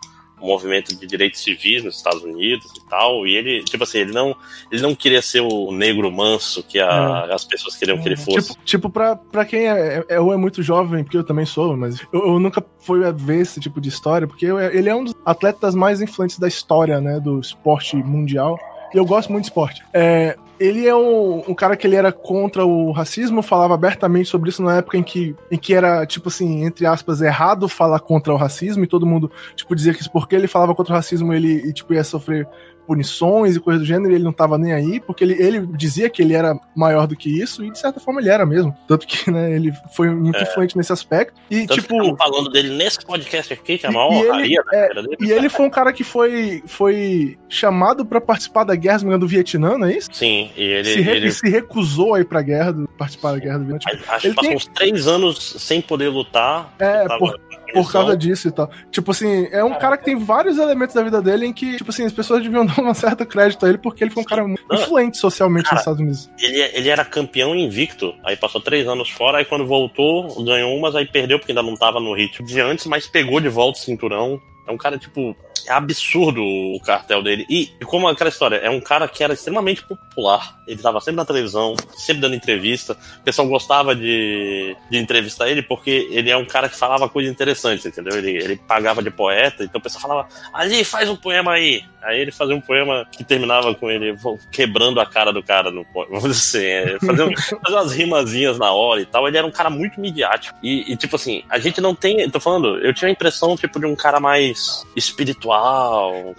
movimento 0.41 0.95
de 0.95 1.07
direitos 1.07 1.41
civis 1.43 1.83
nos 1.85 1.97
Estados 1.97 2.23
Unidos 2.23 2.71
e 2.77 2.89
tal, 2.89 3.27
e 3.27 3.37
ele, 3.37 3.63
tipo 3.65 3.83
assim, 3.85 3.99
ele 3.99 4.13
não, 4.13 4.35
ele 4.71 4.81
não 4.83 4.95
queria 4.95 5.21
ser 5.23 5.41
o 5.41 5.71
negro 5.73 6.11
manso 6.11 6.63
que 6.63 6.79
a- 6.79 7.25
as 7.35 7.45
pessoas 7.45 7.77
queriam 7.77 7.99
que 8.01 8.09
ele 8.09 8.17
fosse. 8.17 8.49
Tipo, 8.53 8.65
tipo 8.65 8.91
pra, 8.91 9.17
pra 9.17 9.45
quem 9.45 9.67
é, 9.69 10.05
é, 10.09 10.21
ou 10.21 10.33
é 10.33 10.37
muito 10.37 10.63
jovem, 10.63 11.03
porque 11.03 11.17
eu 11.17 11.25
também 11.25 11.45
sou, 11.47 11.77
mas 11.77 12.01
eu, 12.13 12.21
eu 12.27 12.39
nunca 12.39 12.65
fui 12.79 13.05
a 13.05 13.11
ver 13.11 13.41
esse 13.41 13.61
tipo 13.61 13.81
de 13.81 13.89
história, 13.89 14.27
porque 14.27 14.47
eu- 14.47 14.59
ele 14.61 14.89
é 14.89 14.95
um 14.95 15.05
dos 15.05 15.15
atletas 15.25 15.75
mais 15.75 16.01
influentes 16.01 16.39
da 16.39 16.49
história, 16.49 17.01
né, 17.01 17.19
do 17.21 17.41
esporte 17.41 17.97
mundial. 17.97 18.59
E 18.95 18.97
eu 18.97 19.05
gosto 19.05 19.31
muito 19.31 19.45
de 19.45 19.51
esporte. 19.51 19.83
É, 19.93 20.37
ele 20.59 20.87
é 20.87 20.95
um, 20.95 21.39
um 21.49 21.55
cara 21.55 21.77
que 21.77 21.87
ele 21.87 21.97
era 21.97 22.13
contra 22.13 22.65
o 22.65 22.91
racismo, 22.91 23.43
falava 23.43 23.75
abertamente 23.75 24.29
sobre 24.29 24.51
isso 24.51 24.63
na 24.63 24.79
época 24.79 24.97
em 24.97 25.03
que, 25.03 25.35
em 25.51 25.59
que 25.59 25.75
era, 25.75 26.05
tipo 26.07 26.29
assim, 26.29 26.65
entre 26.65 26.87
aspas, 26.87 27.21
errado 27.21 27.69
falar 27.69 28.01
contra 28.01 28.33
o 28.33 28.37
racismo, 28.37 28.85
e 28.85 28.87
todo 28.87 29.07
mundo, 29.07 29.31
tipo, 29.55 29.75
dizia 29.75 29.95
que 29.95 30.09
porque 30.11 30.35
ele 30.35 30.49
falava 30.49 30.75
contra 30.75 30.93
o 30.93 30.97
racismo, 30.97 31.33
ele, 31.33 31.69
e, 31.69 31.73
tipo, 31.73 31.95
ia 31.95 32.05
sofrer 32.05 32.49
punições 32.89 33.55
e 33.55 33.61
coisas 33.61 33.83
do 33.83 33.87
gênero, 33.87 34.11
e 34.11 34.15
ele 34.15 34.25
não 34.25 34.33
tava 34.33 34.57
nem 34.57 34.73
aí, 34.73 34.99
porque 34.99 35.23
ele, 35.23 35.35
ele 35.43 35.67
dizia 35.77 36.09
que 36.09 36.23
ele 36.23 36.33
era 36.35 36.59
maior 36.75 37.07
do 37.07 37.15
que 37.15 37.29
isso, 37.29 37.63
e 37.63 37.71
de 37.71 37.79
certa 37.79 38.01
forma 38.01 38.21
ele 38.21 38.31
era 38.31 38.47
mesmo. 38.47 38.75
Tanto 38.89 39.07
que, 39.07 39.31
né, 39.31 39.55
ele 39.55 39.73
foi 39.95 40.09
muito 40.11 40.39
É. 40.39 40.43
influente 40.43 40.77
nesse 40.77 40.93
aspecto. 40.93 41.35
E, 41.51 41.67
Tanto 41.67 41.83
tipo. 41.83 42.17
falando 42.17 42.49
dele 42.51 42.71
nesse 42.71 43.05
podcast 43.05 43.53
aqui, 43.53 43.77
que 43.77 43.85
é 43.87 43.91
a 43.91 43.93
maior 43.93 44.11
ele- 44.13 44.29
honraria 44.31 44.63
é, 44.73 44.95
dele. 44.95 45.17
E 45.21 45.31
ele 45.31 45.49
foi 45.51 45.67
um 45.67 45.71
cara 45.71 45.93
que 45.93 46.03
foi, 46.03 46.63
foi 46.67 47.37
chamado 47.49 48.07
pra 48.07 48.21
participar 48.21 48.65
da 48.65 48.75
guerra 48.75 49.19
do 49.19 49.29
Vietnã, 49.29 49.77
não 49.77 49.87
é 49.87 49.93
isso? 49.97 50.09
Sim, 50.13 50.51
e 50.57 50.63
ele, 50.63 50.85
se, 50.89 51.01
re- 51.03 51.17
ele 51.17 51.31
se 51.31 51.49
recusou 51.49 52.15
a 52.15 52.21
ir 52.21 52.25
pra 52.25 52.41
guerra, 52.41 52.73
do- 52.73 52.89
participar 52.99 53.33
da 53.33 53.39
guerra 53.39 53.59
do 53.59 53.67
Vietnã. 53.67 53.91
Tipo, 53.99 54.11
acho 54.13 54.29
que 54.29 54.35
passou 54.35 54.49
tem- 54.49 54.57
uns 54.57 54.67
três 54.67 55.07
anos 55.07 55.55
sem 55.59 55.81
poder 55.83 56.09
lutar. 56.09 56.73
É, 56.79 57.07
tava 57.07 57.19
por- 57.19 57.41
Por 57.73 57.93
causa 57.93 58.17
disso 58.17 58.49
e 58.49 58.51
tal. 58.51 58.71
Tipo 58.91 59.11
assim, 59.11 59.49
é 59.51 59.63
um 59.63 59.79
cara 59.79 59.97
que 59.97 60.05
tem 60.05 60.17
vários 60.17 60.59
elementos 60.59 60.95
da 60.95 61.03
vida 61.03 61.21
dele 61.21 61.47
em 61.47 61.53
que, 61.53 61.77
tipo 61.77 61.91
assim, 61.91 62.05
as 62.05 62.13
pessoas 62.13 62.43
deviam 62.43 62.65
dar 62.67 62.81
um 62.81 62.95
certo 62.95 63.25
crédito 63.27 63.65
a 63.67 63.69
ele 63.69 63.79
porque 63.79 64.05
ele 64.05 64.11
foi 64.11 64.23
um 64.23 64.27
cara 64.27 64.47
muito 64.47 64.63
Não. 64.69 64.81
influente 64.81 65.19
socialmente 65.19 65.65
Cara, 65.65 65.75
nos 65.75 65.81
Estados 65.83 66.01
Unidos. 66.01 66.31
Ele, 66.41 66.61
ele 66.75 66.89
era 66.89 67.05
campeão 67.05 67.55
invicto, 67.55 68.15
aí 68.25 68.37
passou 68.37 68.61
três 68.61 68.87
anos 68.87 69.11
fora, 69.11 69.39
aí 69.39 69.45
quando 69.45 69.67
voltou, 69.67 70.45
ganhou 70.45 70.77
umas, 70.77 70.95
aí 70.95 71.07
perdeu 71.07 71.39
porque 71.39 71.53
ainda 71.53 71.63
não 71.63 71.77
tava 71.77 72.01
no 72.01 72.15
ritmo 72.15 72.47
de 72.47 72.61
antes, 72.61 72.87
mas 72.87 73.07
pegou 73.07 73.41
de 73.41 73.49
volta 73.49 73.79
o 73.79 73.83
cinturão. 73.83 74.41
É 74.67 74.71
um 74.71 74.77
cara, 74.77 74.99
tipo, 74.99 75.35
é 75.67 75.73
absurdo 75.73 76.43
o 76.43 76.81
cartel 76.81 77.23
dele. 77.23 77.47
E, 77.49 77.71
e 77.81 77.85
como 77.85 78.09
aquela 78.09 78.31
história, 78.31 78.57
é 78.57 78.71
um 78.71 78.81
cara 78.81 79.09
que 79.09 79.23
era 79.23 79.35
extremamente 79.35 79.83
popular. 79.83 80.59
Ele 80.67 80.81
tava 80.81 81.01
sempre 81.01 81.17
na 81.17 81.25
televisão, 81.25 81.75
sempre 81.97 82.21
dando 82.21 82.35
entrevista. 82.35 82.97
O 83.21 83.23
pessoal 83.25 83.49
gostava 83.49 83.95
de, 83.95 84.77
de 84.91 84.99
entrevistar 84.99 85.49
ele 85.49 85.63
porque 85.63 86.09
ele 86.11 86.31
é 86.31 86.37
um 86.37 86.45
cara 86.45 86.69
que 86.69 86.77
falava 86.77 87.09
coisas 87.09 87.33
interessantes, 87.33 87.87
entendeu? 87.87 88.17
Ele, 88.17 88.31
ele 88.31 88.57
pagava 88.57 89.03
de 89.03 89.11
poeta, 89.11 89.65
então 89.65 89.79
o 89.79 89.83
pessoal 89.83 90.03
falava, 90.03 90.29
ali, 90.53 90.85
faz 90.85 91.09
um 91.09 91.17
poema 91.17 91.53
aí. 91.53 91.83
Aí 92.03 92.21
ele 92.21 92.31
fazia 92.31 92.55
um 92.55 92.61
poema 92.61 93.07
que 93.11 93.25
terminava 93.25 93.75
com 93.75 93.91
ele 93.91 94.17
quebrando 94.53 95.01
a 95.01 95.07
cara 95.07 95.33
do 95.33 95.43
cara 95.43 95.71
no 95.71 95.85
poema. 95.85 96.09
Vamos 96.21 96.37
dizer 96.37 96.97
assim, 96.97 97.09
é, 97.09 97.71
umas 97.71 97.93
rimazinhas 97.93 98.59
na 98.59 98.73
hora 98.73 99.01
e 99.01 99.07
tal. 99.07 99.27
Ele 99.27 99.37
era 99.37 99.47
um 99.47 99.51
cara 99.51 99.69
muito 99.69 100.01
midiático. 100.01 100.57
E, 100.63 100.93
e, 100.93 100.97
tipo 100.97 101.17
assim, 101.17 101.43
a 101.49 101.59
gente 101.59 101.81
não 101.81 101.95
tem. 101.95 102.29
Tô 102.31 102.41
falando, 102.41 102.79
eu 102.79 102.95
tinha 102.95 103.09
a 103.09 103.13
impressão, 103.13 103.57
tipo, 103.57 103.81
de 103.81 103.87
um 103.87 103.97
cara 103.97 104.21
mais 104.21 104.87
espiritual. 104.97 105.48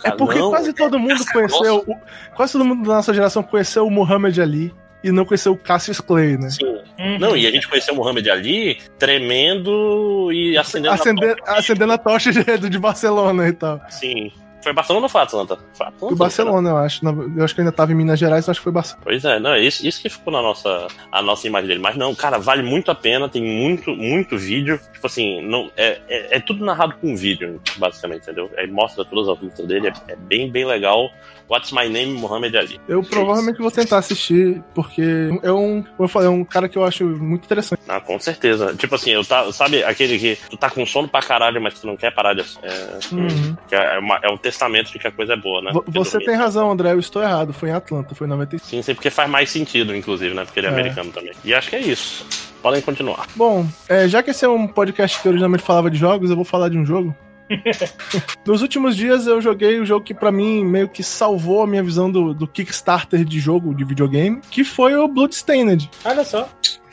É 0.03 0.11
porque 0.11 0.39
não, 0.39 0.49
quase 0.49 0.73
todo 0.73 0.99
mundo 0.99 1.13
essa- 1.13 1.31
conheceu. 1.31 1.83
o- 1.87 2.35
quase 2.35 2.53
todo 2.53 2.65
mundo 2.65 2.87
da 2.87 2.95
nossa 2.95 3.13
geração 3.13 3.41
conheceu 3.43 3.85
o 3.85 3.91
Muhammad 3.91 4.37
Ali 4.39 4.73
e 5.03 5.11
não 5.11 5.23
conheceu 5.25 5.53
o 5.53 5.57
Cassius 5.57 5.99
Clay, 6.01 6.37
né? 6.37 6.49
Sim. 6.49 6.65
Uhum. 6.99 7.17
Não, 7.19 7.37
e 7.37 7.47
a 7.47 7.51
gente 7.51 7.67
conheceu 7.67 7.93
o 7.93 7.97
Muhammad 7.97 8.27
Ali 8.27 8.77
tremendo 8.97 10.31
e 10.31 10.57
acendendo 10.57 10.93
Acender, 10.93 11.31
a 11.31 11.35
tocha. 11.35 11.59
acendendo 11.59 11.93
a 11.93 11.97
tocha 11.97 12.31
de, 12.31 12.69
de 12.69 12.79
Barcelona 12.79 13.47
e 13.47 13.53
tal. 13.53 13.81
Sim. 13.89 14.31
Foi 14.61 14.73
Barcelona 14.73 15.05
ou 15.05 15.09
foi 15.09 15.21
Atlanta? 15.21 15.57
Foi 15.73 15.87
Atlanta. 15.87 16.07
Foi 16.07 16.15
Barcelona, 16.15 16.69
eu 16.69 16.77
acho. 16.77 17.01
Eu 17.05 17.43
acho 17.43 17.55
que 17.55 17.61
ainda 17.61 17.71
tava 17.71 17.91
em 17.91 17.95
Minas 17.95 18.19
Gerais, 18.19 18.47
eu 18.47 18.51
acho 18.51 18.59
que 18.59 18.63
foi 18.63 18.73
Barcelona. 18.73 19.03
Pois 19.03 19.23
é, 19.23 19.39
não, 19.39 19.53
é 19.53 19.61
isso, 19.61 19.85
isso 19.87 20.01
que 20.01 20.09
ficou 20.09 20.33
na 20.33 20.41
nossa, 20.41 20.87
a 21.11 21.21
nossa 21.21 21.47
imagem 21.47 21.67
dele. 21.67 21.79
Mas 21.79 21.95
não, 21.95 22.13
cara, 22.13 22.37
vale 22.37 22.61
muito 22.61 22.91
a 22.91 22.95
pena, 22.95 23.29
tem 23.29 23.41
muito, 23.41 23.91
muito 23.91 24.37
vídeo. 24.37 24.79
Tipo 24.93 25.07
assim, 25.07 25.41
não, 25.41 25.71
é, 25.77 25.99
é, 26.07 26.37
é 26.37 26.39
tudo 26.39 26.65
narrado 26.65 26.95
com 26.95 27.15
vídeo, 27.15 27.61
basicamente, 27.77 28.23
entendeu? 28.23 28.51
Aí 28.57 28.67
mostra 28.67 29.05
todas 29.05 29.29
as 29.29 29.41
lutas 29.41 29.65
dele, 29.65 29.87
é, 29.87 30.11
é 30.11 30.15
bem, 30.15 30.51
bem 30.51 30.65
legal. 30.65 31.09
What's 31.49 31.71
My 31.71 31.89
Name, 31.89 32.13
Muhammad 32.13 32.53
Ali. 32.55 32.79
Eu 32.87 33.01
provavelmente 33.01 33.57
vou 33.59 33.71
tentar 33.71 33.97
assistir, 33.97 34.61
porque 34.75 35.01
é 35.41 35.51
um, 35.51 35.81
como 35.81 36.03
eu 36.03 36.07
falei, 36.07 36.27
é 36.27 36.31
um 36.31 36.43
cara 36.45 36.69
que 36.69 36.77
eu 36.77 36.85
acho 36.85 37.03
muito 37.05 37.45
interessante. 37.45 37.81
Ah, 37.87 37.99
com 37.99 38.19
certeza. 38.19 38.75
Tipo 38.75 38.95
assim, 38.95 39.09
eu 39.11 39.25
tá, 39.25 39.51
sabe 39.51 39.83
aquele 39.83 40.19
que 40.19 40.37
tu 40.49 40.55
tá 40.57 40.69
com 40.69 40.85
sono 40.85 41.07
pra 41.07 41.21
caralho, 41.21 41.59
mas 41.61 41.79
tu 41.79 41.87
não 41.87 41.97
quer 41.97 42.13
parar 42.13 42.33
de. 42.35 42.41
É, 42.61 42.99
Uhum. 43.15 43.55
é, 43.71 43.97
uma- 43.99 44.19
é 44.21 44.29
um 44.29 44.37
testamento 44.37 44.91
de 44.91 44.99
que 44.99 45.07
a 45.07 45.11
coisa 45.11 45.33
é 45.33 45.37
boa, 45.37 45.61
né? 45.61 45.71
Porque 45.73 45.91
Você 45.91 46.19
tem 46.19 46.35
razão, 46.35 46.69
André, 46.71 46.91
eu 46.93 46.99
estou 46.99 47.21
errado. 47.23 47.51
Foi 47.53 47.69
em 47.69 47.73
Atlanta, 47.73 48.13
foi 48.13 48.27
em 48.27 48.29
95. 48.29 48.69
Sim, 48.69 48.81
sim, 48.81 48.93
porque 48.93 49.09
faz 49.09 49.29
mais 49.29 49.49
sentido, 49.49 49.95
inclusive, 49.95 50.35
né? 50.35 50.45
Porque 50.45 50.59
ele 50.59 50.67
é, 50.67 50.69
É. 50.69 50.73
americano 50.73 51.11
também. 51.11 51.31
E 51.43 51.53
acho 51.53 51.69
que 51.69 51.75
é 51.75 51.81
isso. 51.81 52.25
Podem 52.61 52.81
continuar. 52.81 53.25
Bom, 53.35 53.65
é, 53.87 54.07
já 54.07 54.21
que 54.21 54.31
esse 54.31 54.43
é 54.45 54.49
um 54.49 54.67
podcast 54.67 55.21
que 55.21 55.27
originalmente 55.27 55.63
falava 55.63 55.89
de 55.89 55.97
jogos, 55.97 56.29
eu 56.29 56.35
vou 56.35 56.45
falar 56.45 56.69
de 56.69 56.77
um 56.77 56.85
jogo. 56.85 57.15
Nos 58.45 58.61
últimos 58.61 58.95
dias 58.95 59.27
eu 59.27 59.41
joguei 59.41 59.79
o 59.79 59.85
jogo 59.85 60.05
que 60.05 60.13
pra 60.13 60.31
mim 60.31 60.63
meio 60.63 60.87
que 60.87 61.03
salvou 61.03 61.63
a 61.63 61.67
minha 61.67 61.83
visão 61.83 62.11
do, 62.11 62.33
do 62.33 62.47
Kickstarter 62.47 63.23
de 63.23 63.39
jogo 63.39 63.73
de 63.73 63.83
videogame, 63.83 64.41
que 64.49 64.63
foi 64.63 64.95
o 64.95 65.07
Bloodstained. 65.07 65.89
Olha 66.05 66.23
só. 66.23 66.47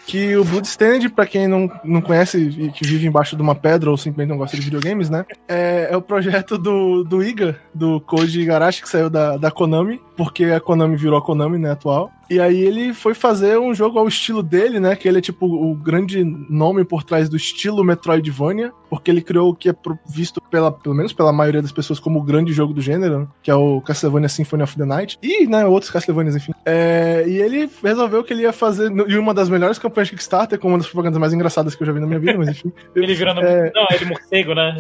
Que 0.07 0.37
o 0.37 0.45
Bloodstained, 0.45 1.09
pra 1.09 1.27
quem 1.27 1.49
não, 1.49 1.69
não 1.83 2.01
conhece 2.01 2.39
e 2.39 2.71
que 2.71 2.87
vive 2.87 3.09
embaixo 3.09 3.35
de 3.35 3.43
uma 3.43 3.57
pedra 3.57 3.91
ou 3.91 3.97
simplesmente 3.97 4.29
não 4.29 4.39
gosta 4.39 4.57
de 4.57 4.63
videogames, 4.63 5.11
né? 5.11 5.27
É, 5.49 5.89
é 5.91 5.97
o 5.97 6.03
projeto 6.03 6.57
do, 6.57 7.03
do 7.03 7.25
Iga, 7.25 7.59
do 7.75 8.01
Koji 8.01 8.41
Igarashi, 8.41 8.83
que 8.83 8.89
saiu 8.89 9.11
da, 9.11 9.37
da 9.37 9.51
Konami, 9.51 10.01
porque 10.17 10.45
a 10.45 10.61
Konami 10.61 10.97
virou 10.97 11.19
a 11.19 11.23
Konami, 11.23 11.59
né, 11.59 11.73
atual. 11.73 12.13
E 12.29 12.41
aí 12.41 12.61
ele 12.61 12.93
foi 12.93 13.15
fazer 13.15 13.59
um 13.59 13.75
jogo 13.75 13.99
ao 13.99 14.09
estilo 14.09 14.43
dele, 14.43 14.81
né? 14.81 14.97
Que 14.97 15.09
ele 15.09 15.19
é 15.19 15.21
tipo 15.21 15.47
o 15.47 15.75
grande 15.75 16.25
nome 16.25 16.85
por 16.85 17.03
trás 17.05 17.29
do 17.29 17.37
estilo 17.37 17.85
Metroidvania, 17.85 18.73
porque 18.91 19.11
ele 19.11 19.23
criou 19.23 19.51
o 19.51 19.55
que 19.55 19.69
é 19.71 19.75
visto 20.09 20.41
pela, 20.41 20.71
pelo 20.73 20.95
menos 20.95 21.13
pela 21.13 21.33
maioria 21.33 21.63
das 21.63 21.73
pessoas 21.73 22.01
como 22.01 22.19
o 22.19 22.23
grande 22.23 22.53
jogo 22.53 22.73
do 22.73 22.81
gênero, 22.81 23.21
né, 23.21 23.27
que 23.43 23.51
é 23.51 23.55
o 23.55 23.81
Castlevania 23.81 24.29
Symphony 24.29 24.63
of 24.63 24.77
the 24.77 24.85
Night, 24.85 25.19
e 25.23 25.47
né, 25.47 25.65
outros 25.67 25.91
Castlevanias, 25.91 26.37
enfim. 26.37 26.53
É, 26.65 27.25
e 27.27 27.37
ele 27.37 27.71
resolveu 27.83 28.25
que 28.25 28.33
ele 28.33 28.43
ia 28.43 28.53
fazer 28.53 28.91
em 28.91 29.19
uma 29.19 29.33
das 29.33 29.49
melhores 29.49 29.79
campanhas 29.79 30.09
de 30.09 30.15
Kickstarter, 30.15 30.59
com 30.59 30.69
uma 30.69 30.79
das 30.79 30.87
propagandas 30.87 31.19
mais 31.21 31.33
engraçadas 31.33 31.75
que 31.75 31.83
eu 31.83 31.87
já 31.87 31.93
vi 31.93 32.01
na 32.01 32.07
minha 32.07 32.19
vida, 32.19 32.35
mas 32.37 32.49
enfim. 32.49 32.73
Ele 32.95 33.15
virando. 33.15 33.41
É. 33.41 33.71
Não, 33.75 33.87
ele 33.91 34.05
morcego, 34.07 34.55
né? 34.55 34.77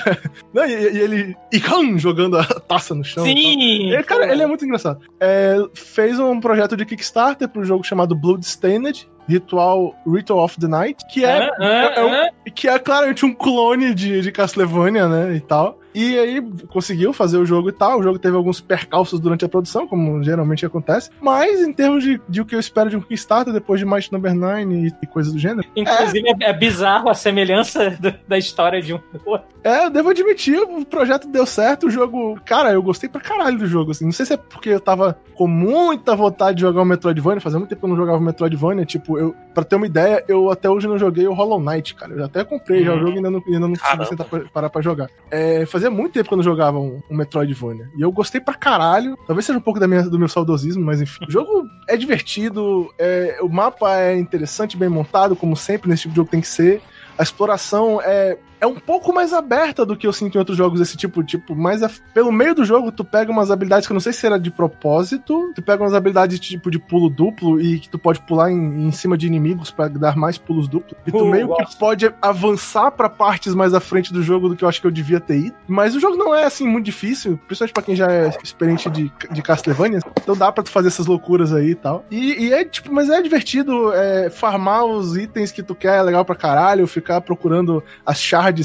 Não, 0.52 0.64
e, 0.64 0.72
e 0.72 0.98
ele 0.98 1.36
Icam, 1.52 1.98
jogando 1.98 2.38
a 2.38 2.44
taça 2.44 2.94
no 2.94 3.04
chão. 3.04 3.26
e. 3.26 3.32
Sim! 3.32 3.92
Ele, 3.92 4.02
cara, 4.02 4.30
ele 4.30 4.42
é 4.42 4.46
muito 4.46 4.64
engraçado. 4.64 5.00
É, 5.20 5.56
fez 5.74 6.18
um 6.18 6.40
projeto 6.40 6.76
de 6.80 6.86
Kickstarter 6.86 7.48
para 7.48 7.60
um 7.62 7.64
jogo 7.64 7.84
chamado 7.84 8.14
Bloodstained, 8.14 9.08
Ritual, 9.28 9.94
Ritual 10.06 10.44
of 10.44 10.58
the 10.58 10.66
Night, 10.68 11.04
que 11.08 11.24
é, 11.24 11.48
Ah, 11.48 11.50
ah, 11.58 11.64
é 11.96 12.04
um- 12.04 12.12
ah. 12.12 12.30
que 12.54 12.68
é 12.68 12.78
claramente 12.78 13.24
um 13.24 13.32
clone 13.34 13.94
de, 13.94 14.20
de 14.20 14.32
Castlevania, 14.32 15.08
né, 15.08 15.34
e 15.36 15.40
tal. 15.40 15.78
E 15.94 16.18
aí 16.18 16.42
conseguiu 16.68 17.12
fazer 17.12 17.36
o 17.38 17.44
jogo 17.46 17.68
e 17.68 17.72
tal. 17.72 17.98
O 17.98 18.02
jogo 18.02 18.18
teve 18.18 18.36
alguns 18.36 18.60
percalços 18.60 19.18
durante 19.20 19.44
a 19.44 19.48
produção, 19.48 19.86
como 19.86 20.22
geralmente 20.22 20.64
acontece. 20.64 21.10
Mas 21.20 21.60
em 21.60 21.72
termos 21.72 22.02
de, 22.04 22.20
de 22.28 22.40
o 22.40 22.44
que 22.44 22.54
eu 22.54 22.60
espero 22.60 22.88
de 22.90 22.96
um 22.96 23.00
Kickstarter, 23.00 23.52
depois 23.52 23.80
de 23.80 23.86
Might 23.86 24.12
Number 24.12 24.34
9 24.34 24.62
e, 24.72 24.92
e 25.02 25.06
coisas 25.06 25.32
do 25.32 25.38
gênero, 25.38 25.66
Inclusive, 25.76 26.28
é, 26.42 26.50
é 26.50 26.52
bizarro 26.52 27.08
a 27.08 27.14
semelhança 27.14 27.90
do- 28.00 28.14
da 28.28 28.38
história 28.38 28.80
de 28.80 28.94
um 28.94 28.98
do 28.98 29.20
outro. 29.26 29.48
É, 29.62 29.84
eu 29.86 29.90
devo 29.90 30.08
admitir, 30.10 30.58
o 30.58 30.84
projeto 30.86 31.28
deu 31.28 31.44
certo, 31.44 31.86
o 31.86 31.90
jogo. 31.90 32.38
Cara, 32.46 32.72
eu 32.72 32.82
gostei 32.82 33.08
pra 33.10 33.20
caralho 33.20 33.58
do 33.58 33.66
jogo, 33.66 33.90
assim. 33.90 34.04
Não 34.06 34.12
sei 34.12 34.24
se 34.24 34.32
é 34.32 34.36
porque 34.36 34.70
eu 34.70 34.80
tava 34.80 35.18
com 35.34 35.46
muita 35.46 36.16
vontade 36.16 36.56
de 36.56 36.62
jogar 36.62 36.80
o 36.80 36.84
Metroidvania, 36.84 37.40
fazia 37.40 37.58
muito 37.58 37.68
tempo 37.68 37.80
que 37.80 37.84
eu 37.86 37.90
não 37.90 37.96
jogava 37.96 38.18
o 38.18 38.22
Metroidvania. 38.22 38.84
Tipo, 38.86 39.18
eu, 39.18 39.34
pra 39.54 39.62
ter 39.64 39.76
uma 39.76 39.86
ideia, 39.86 40.24
eu 40.28 40.50
até 40.50 40.68
hoje 40.70 40.88
não 40.88 40.98
joguei 40.98 41.26
o 41.26 41.34
Hollow 41.34 41.60
Knight, 41.60 41.94
cara. 41.94 42.12
Eu 42.14 42.24
até 42.24 42.42
comprei 42.44 42.84
já 42.84 42.92
o 42.92 42.96
Hum. 42.96 43.00
jogo 43.00 43.10
e 43.12 43.16
ainda 43.16 43.30
não, 43.30 43.42
ainda 43.46 43.60
não 43.60 43.74
consegui 43.74 44.06
sentar 44.06 44.26
pra, 44.26 44.40
parar 44.52 44.70
pra 44.70 44.80
jogar. 44.80 45.08
É, 45.30 45.64
fazia 45.80 45.90
muito 45.90 46.12
tempo 46.12 46.28
que 46.28 46.34
eu 46.34 46.36
não 46.36 46.44
jogava 46.44 46.78
um, 46.78 47.00
um 47.10 47.16
Metroidvania. 47.16 47.90
E 47.96 48.02
eu 48.02 48.12
gostei 48.12 48.40
pra 48.40 48.54
caralho. 48.54 49.16
Talvez 49.26 49.46
seja 49.46 49.58
um 49.58 49.62
pouco 49.62 49.80
da 49.80 49.88
minha, 49.88 50.02
do 50.02 50.18
meu 50.18 50.28
saudosismo, 50.28 50.84
mas 50.84 51.00
enfim. 51.00 51.24
O 51.26 51.30
jogo 51.30 51.66
é 51.88 51.96
divertido, 51.96 52.92
é, 52.98 53.38
o 53.40 53.48
mapa 53.48 53.98
é 53.98 54.18
interessante, 54.18 54.76
bem 54.76 54.88
montado, 54.88 55.34
como 55.34 55.56
sempre 55.56 55.88
nesse 55.88 56.02
tipo 56.02 56.12
de 56.12 56.16
jogo 56.16 56.30
tem 56.30 56.40
que 56.40 56.48
ser. 56.48 56.82
A 57.16 57.22
exploração 57.22 58.00
é, 58.02 58.36
é 58.60 58.66
um 58.66 58.74
pouco 58.74 59.12
mais 59.12 59.32
aberta 59.32 59.84
do 59.86 59.96
que 59.96 60.06
eu 60.06 60.12
sinto 60.12 60.34
em 60.34 60.38
outros 60.38 60.56
jogos 60.56 60.78
desse 60.78 60.96
tipo. 60.96 61.22
Tipo, 61.22 61.54
mas 61.56 61.82
é- 61.82 61.90
pelo 62.12 62.30
meio 62.30 62.54
do 62.54 62.64
jogo, 62.64 62.92
tu 62.92 63.04
pega 63.04 63.30
umas 63.32 63.50
habilidades 63.50 63.86
que 63.86 63.92
eu 63.92 63.94
não 63.94 64.00
sei 64.00 64.12
se 64.12 64.26
era 64.26 64.38
de 64.38 64.50
propósito. 64.50 65.52
Tu 65.54 65.62
pega 65.62 65.82
umas 65.82 65.94
habilidades 65.94 66.38
tipo 66.38 66.70
de 66.70 66.78
pulo 66.78 67.08
duplo 67.08 67.60
e 67.60 67.78
que 67.80 67.88
tu 67.88 67.98
pode 67.98 68.20
pular 68.22 68.50
em, 68.50 68.86
em 68.86 68.92
cima 68.92 69.16
de 69.16 69.26
inimigos 69.26 69.70
pra 69.70 69.88
dar 69.88 70.16
mais 70.16 70.38
pulos 70.38 70.68
duplos. 70.68 70.96
E 71.06 71.10
tu 71.10 71.20
Uh, 71.20 71.30
meio 71.30 71.54
que 71.54 71.76
pode 71.76 72.12
avançar 72.20 72.90
pra 72.90 73.08
partes 73.08 73.54
mais 73.54 73.74
à 73.74 73.80
frente 73.80 74.12
do 74.12 74.22
jogo 74.22 74.48
do 74.48 74.56
que 74.56 74.64
eu 74.64 74.68
acho 74.68 74.80
que 74.80 74.86
eu 74.86 74.90
devia 74.90 75.20
ter 75.20 75.38
ido. 75.38 75.54
Mas 75.68 75.94
o 75.94 76.00
jogo 76.00 76.16
não 76.16 76.34
é 76.34 76.44
assim 76.44 76.66
muito 76.66 76.84
difícil, 76.86 77.38
principalmente 77.46 77.72
pra 77.74 77.82
quem 77.82 77.94
já 77.96 78.10
é 78.10 78.30
experiente 78.42 78.88
de, 78.90 79.12
de 79.30 79.42
Castlevania. 79.42 80.00
Então 80.20 80.36
dá 80.36 80.50
pra 80.50 80.64
tu 80.64 80.70
fazer 80.70 80.88
essas 80.88 81.06
loucuras 81.06 81.52
aí 81.52 81.70
e 81.70 81.74
tal. 81.74 82.04
E, 82.10 82.46
e 82.46 82.52
é 82.52 82.64
tipo, 82.64 82.92
mas 82.92 83.08
é 83.08 83.20
divertido 83.22 83.92
é, 83.92 84.28
farmar 84.30 84.84
os 84.84 85.16
itens 85.16 85.52
que 85.52 85.62
tu 85.62 85.74
quer, 85.74 85.98
é 85.98 86.02
legal 86.02 86.24
pra 86.24 86.34
caralho, 86.34 86.86
ficar 86.86 87.20
procurando 87.20 87.82
as 88.04 88.18